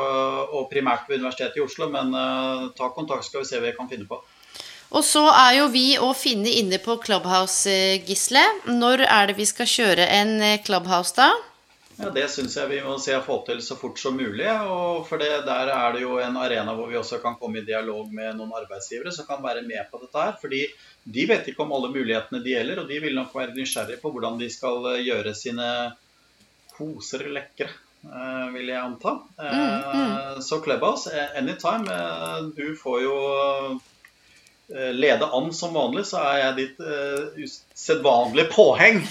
og 0.54 0.70
primært 0.72 1.10
ved 1.10 1.24
Universitetet 1.24 1.58
i 1.58 1.66
Oslo. 1.66 1.89
Men 1.94 2.14
uh, 2.14 2.70
ta 2.78 2.91
kontakt, 2.94 3.26
skal 3.26 3.41
vi 3.41 3.50
se 3.50 3.58
hva 3.58 3.72
vi 3.72 3.78
kan 3.80 3.89
finne 3.89 4.10
på. 4.10 4.22
Og 4.94 5.02
så 5.02 5.24
er 5.32 5.56
jo 5.58 5.72
vi 5.74 5.88
å 5.98 6.12
finne 6.14 6.52
inne 6.54 6.78
på 6.78 7.00
Clubhouse, 7.02 7.66
eh, 7.70 8.04
Gisle. 8.06 8.44
Når 8.70 9.08
er 9.08 9.32
det 9.32 9.39
vi 9.39 9.48
skal 9.50 9.66
kjøre 9.66 10.06
en 10.20 10.36
eh, 10.38 10.60
Clubhouse, 10.62 11.16
da? 11.18 11.32
Ja, 11.98 12.10
Det 12.10 12.28
syns 12.30 12.56
jeg 12.58 12.70
vi 12.70 12.82
må 12.86 12.96
se 13.02 13.14
å 13.18 13.24
få 13.26 13.39
til 13.46 13.62
så 13.62 13.78
fort 13.78 14.00
som 14.02 14.18
mulig. 14.18 14.46
og 14.50 15.08
for 15.08 15.18
det, 15.18 15.46
Der 15.46 15.70
er 15.74 15.94
det 15.94 16.02
jo 16.02 16.20
en 16.20 16.38
arena 16.38 16.74
hvor 16.74 16.89
vi 16.89 16.98
også 16.98 17.22
kan 17.22 17.36
komme 17.41 17.62
i 17.62 17.66
dialog 17.66 18.12
med 18.14 18.38
noen 18.38 18.54
arbeidsgivere 18.54 19.12
som 19.12 19.26
kan 19.26 19.41
være 19.41 19.62
med 19.66 19.89
på 19.91 20.02
dette. 20.02 20.18
her, 20.18 20.38
fordi 20.41 20.68
de 21.04 21.26
vet 21.28 21.47
ikke 21.51 21.66
om 21.66 21.74
alle 21.76 21.91
mulighetene 21.91 22.43
de 22.43 22.54
gjelder, 22.56 22.84
og 22.84 22.91
de 22.91 22.99
vil 23.04 23.18
nok 23.18 23.34
være 23.36 23.56
nysgjerrige 23.58 24.01
på 24.01 24.12
hvordan 24.14 24.38
de 24.39 24.49
skal 24.51 24.93
eh, 24.93 25.01
gjøre 25.08 25.34
sine 25.38 25.70
poser 26.78 27.28
lekre. 27.34 27.72
Uh, 28.04 28.49
vil 28.51 28.68
jeg 28.68 28.82
anta. 28.82 29.14
Mm, 29.39 29.84
mm. 29.95 30.41
Så 30.43 30.58
Clubhouse, 30.60 31.08
anytime. 31.39 31.88
Du 32.51 32.74
får 32.75 32.97
jo 33.05 33.13
Eh, 34.71 34.93
lede 34.93 35.25
an 35.25 35.54
som 35.54 35.74
vanlig, 35.74 36.05
så 36.08 36.21
er 36.24 36.38
jeg 36.39 36.54
ditt 36.58 36.78
usedvanlige 37.43 38.47
påheng. 38.54 39.01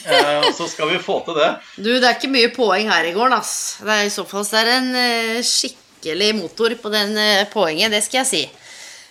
Så 0.56 0.66
skal 0.68 0.90
vi 0.90 0.98
få 0.98 1.20
til 1.26 1.36
det. 1.38 1.50
Du, 1.76 1.90
det 1.92 2.08
er 2.08 2.16
ikke 2.16 2.32
mye 2.32 2.50
poeng 2.54 2.88
her 2.90 3.06
i 3.06 3.12
gården, 3.14 3.36
ass. 3.36 3.78
Det 3.84 3.92
er 3.92 4.08
I 4.08 4.14
så 4.14 4.24
fall 4.28 4.46
så 4.48 4.62
er 4.62 4.70
det 4.70 4.78
en 4.80 5.44
skikkelig 5.46 6.32
motor 6.40 6.74
på 6.82 6.92
den 6.92 7.14
poenget, 7.52 7.92
det 7.92 8.00
skal 8.06 8.22
jeg 8.22 8.30
si. 8.32 8.42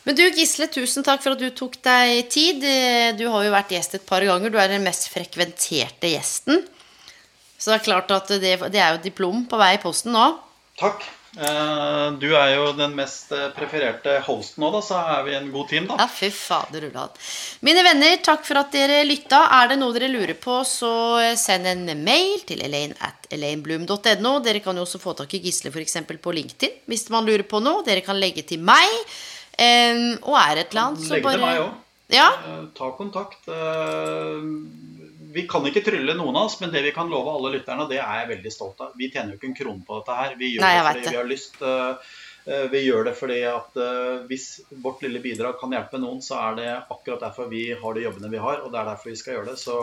Men 0.04 0.18
du, 0.18 0.24
Gisle, 0.34 0.66
tusen 0.74 1.06
takk 1.06 1.22
for 1.22 1.36
at 1.36 1.42
du 1.42 1.50
tok 1.54 1.78
deg 1.86 2.26
tid. 2.34 2.64
Du 3.20 3.26
har 3.30 3.46
jo 3.46 3.54
vært 3.54 3.74
gjest 3.76 4.00
et 4.00 4.06
par 4.08 4.26
ganger. 4.26 4.50
Du 4.50 4.58
er 4.58 4.72
den 4.72 4.86
mest 4.86 5.12
frekventerte 5.14 6.10
gjesten. 6.10 6.64
Så 7.62 7.70
det 7.70 7.78
er 7.78 7.88
klart 7.92 8.14
at 8.16 8.32
det, 8.42 8.56
det 8.74 8.82
er 8.82 8.96
jo 8.96 9.04
diplom 9.04 9.46
på 9.50 9.60
vei 9.62 9.76
i 9.78 9.82
posten 9.84 10.16
nå. 10.18 10.30
Takk. 10.82 11.06
Eh, 11.32 12.08
du 12.20 12.34
er 12.36 12.58
jo 12.58 12.72
den 12.76 12.92
mest 12.98 13.30
eh, 13.32 13.46
prefererte 13.56 14.18
hosten 14.26 14.66
nå, 14.66 14.68
da, 14.74 14.82
så 14.84 14.98
er 15.14 15.22
vi 15.24 15.36
en 15.38 15.48
god 15.54 15.70
team, 15.70 15.86
da. 15.88 15.96
Ja, 16.02 16.08
fy 16.12 16.28
fader 16.36 16.90
ullan. 16.90 17.14
Mine 17.64 17.86
venner, 17.88 18.18
takk 18.26 18.44
for 18.44 18.60
at 18.60 18.74
dere 18.76 19.00
lytta. 19.08 19.46
Er 19.62 19.72
det 19.72 19.78
noe 19.80 19.96
dere 19.96 20.10
lurer 20.12 20.36
på, 20.36 20.58
så 20.68 20.92
send 21.40 21.70
en 21.72 21.86
mail 22.04 22.42
til 22.50 22.66
elaine 22.66 22.98
at 23.06 23.30
elainebloom.no. 23.32 24.34
Dere 24.44 24.64
kan 24.66 24.76
jo 24.76 24.84
også 24.84 25.00
få 25.00 25.16
tak 25.22 25.38
i 25.38 25.44
Gisle 25.46 25.72
f.eks. 25.72 26.02
på 26.12 26.36
LinkedIn 26.36 26.82
hvis 26.92 27.08
man 27.14 27.30
lurer 27.30 27.46
på 27.48 27.64
noe. 27.64 27.86
Dere 27.88 28.04
kan 28.04 28.20
legge 28.20 28.44
til 28.50 28.60
meg. 28.68 28.92
Um, 29.60 30.18
og 30.24 30.36
er 30.40 30.62
et 30.64 30.72
eller 30.72 30.86
annet, 30.88 31.04
så 31.06 31.14
Legge 31.18 31.26
bare 31.28 31.38
til 31.38 31.46
meg 31.46 31.60
òg. 31.62 31.74
Ja? 32.12 32.30
Ta 32.78 32.92
kontakt. 32.98 33.44
Uh, 33.48 34.42
Vi 35.32 35.46
kan 35.48 35.64
ikke 35.64 35.84
trylle 35.86 36.12
noen 36.18 36.36
av 36.36 36.50
oss, 36.50 36.58
men 36.60 36.72
det 36.74 36.82
vi 36.84 36.92
kan 36.92 37.08
love 37.08 37.32
alle 37.32 37.54
lytterne, 37.54 37.86
det 37.88 38.00
er 38.04 38.18
jeg 38.22 38.32
veldig 38.34 38.52
stolt 38.52 38.82
av. 38.84 38.90
Vi 39.00 39.08
tjener 39.14 39.32
jo 39.32 39.38
ikke 39.40 39.48
en 39.48 39.56
krone 39.56 39.86
på 39.88 40.00
dette 40.02 40.18
her. 40.18 40.34
Vi 40.40 40.50
gjør 40.56 40.66
Nei, 40.66 40.74
det 40.76 40.82
fordi 40.90 41.04
det. 41.06 41.12
vi 41.14 41.20
har 41.22 41.30
lyst. 41.30 41.62
eh, 41.62 42.66
Vi 42.74 42.82
gjør 42.88 43.06
det 43.06 43.14
fordi 43.16 43.38
at 43.46 43.78
hvis 44.28 44.48
vårt 44.82 45.04
lille 45.06 45.22
bidrag 45.24 45.56
kan 45.62 45.72
hjelpe 45.72 46.00
noen, 46.02 46.20
så 46.26 46.36
er 46.50 46.56
det 46.58 46.68
akkurat 46.90 47.22
derfor 47.22 47.48
vi 47.48 47.68
har 47.72 47.94
de 47.96 48.02
jobbene 48.08 48.32
vi 48.34 48.42
har, 48.42 48.60
og 48.66 48.72
det 48.74 48.80
er 48.82 48.90
derfor 48.90 49.12
vi 49.14 49.16
skal 49.22 49.36
gjøre 49.38 49.52
det. 49.54 49.60
Så 49.62 49.78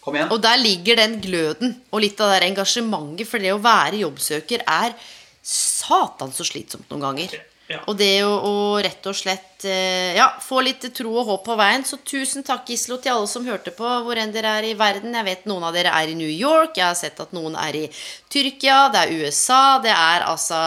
kom 0.00 0.16
igjen. 0.16 0.32
Og 0.32 0.40
der 0.42 0.56
ligger 0.58 0.96
den 0.96 1.18
gløden 1.20 1.76
og 1.92 2.00
litt 2.00 2.18
av 2.24 2.32
det 2.32 2.48
engasjementet, 2.48 3.28
for 3.28 3.38
det 3.38 3.52
å 3.52 3.60
være 3.62 4.00
jobbsøker 4.00 4.64
er 4.66 4.96
satan 5.44 6.32
så 6.34 6.42
slitsomt 6.48 6.88
noen 6.90 7.04
ganger. 7.04 7.36
Ja. 7.70 7.78
Og 7.86 7.94
det 8.00 8.24
å, 8.26 8.32
å 8.34 8.54
rett 8.82 9.04
og 9.06 9.14
slett 9.14 9.62
eh, 9.68 10.16
ja, 10.16 10.26
få 10.42 10.58
litt 10.66 10.82
tro 10.96 11.12
og 11.20 11.28
håp 11.28 11.44
på 11.46 11.56
veien. 11.60 11.84
Så 11.86 12.00
tusen 12.02 12.42
takk, 12.46 12.66
Gislo, 12.66 12.98
til 12.98 13.14
alle 13.14 13.30
som 13.30 13.46
hørte 13.46 13.70
på, 13.76 13.86
hvor 14.02 14.18
enn 14.18 14.34
dere 14.34 14.56
er 14.58 14.66
i 14.72 14.74
verden. 14.78 15.14
Jeg 15.14 15.28
vet 15.28 15.46
noen 15.46 15.68
av 15.68 15.76
dere 15.76 15.94
er 15.94 16.10
i 16.10 16.18
New 16.18 16.30
York, 16.30 16.74
jeg 16.80 16.88
har 16.88 16.98
sett 16.98 17.22
at 17.22 17.34
noen 17.36 17.54
er 17.54 17.78
i 17.78 17.84
Tyrkia, 18.30 18.88
det 18.90 19.04
er 19.04 19.14
USA, 19.22 19.62
det 19.84 19.94
er 19.94 20.26
altså 20.26 20.58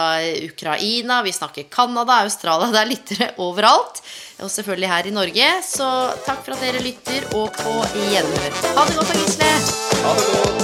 Ukraina, 0.48 1.20
vi 1.26 1.36
snakker 1.36 1.68
Canada, 1.68 2.22
Australia, 2.24 2.72
det 2.72 2.80
er 2.80 2.92
lyttere 2.94 3.32
overalt. 3.44 4.00
Og 4.40 4.50
selvfølgelig 4.50 4.90
her 4.90 5.06
i 5.06 5.14
Norge. 5.14 5.50
Så 5.62 5.88
takk 6.26 6.42
for 6.42 6.56
at 6.56 6.64
dere 6.64 6.82
lytter, 6.82 7.28
og 7.36 7.52
på 7.60 7.78
gjenhør. 8.08 8.62
Ha 8.74 8.88
det 8.88 8.98
godt 8.98 9.12
da, 9.12 9.20
Gisle. 9.22 9.56
Ha 10.00 10.20
det 10.20 10.30
godt. 10.32 10.63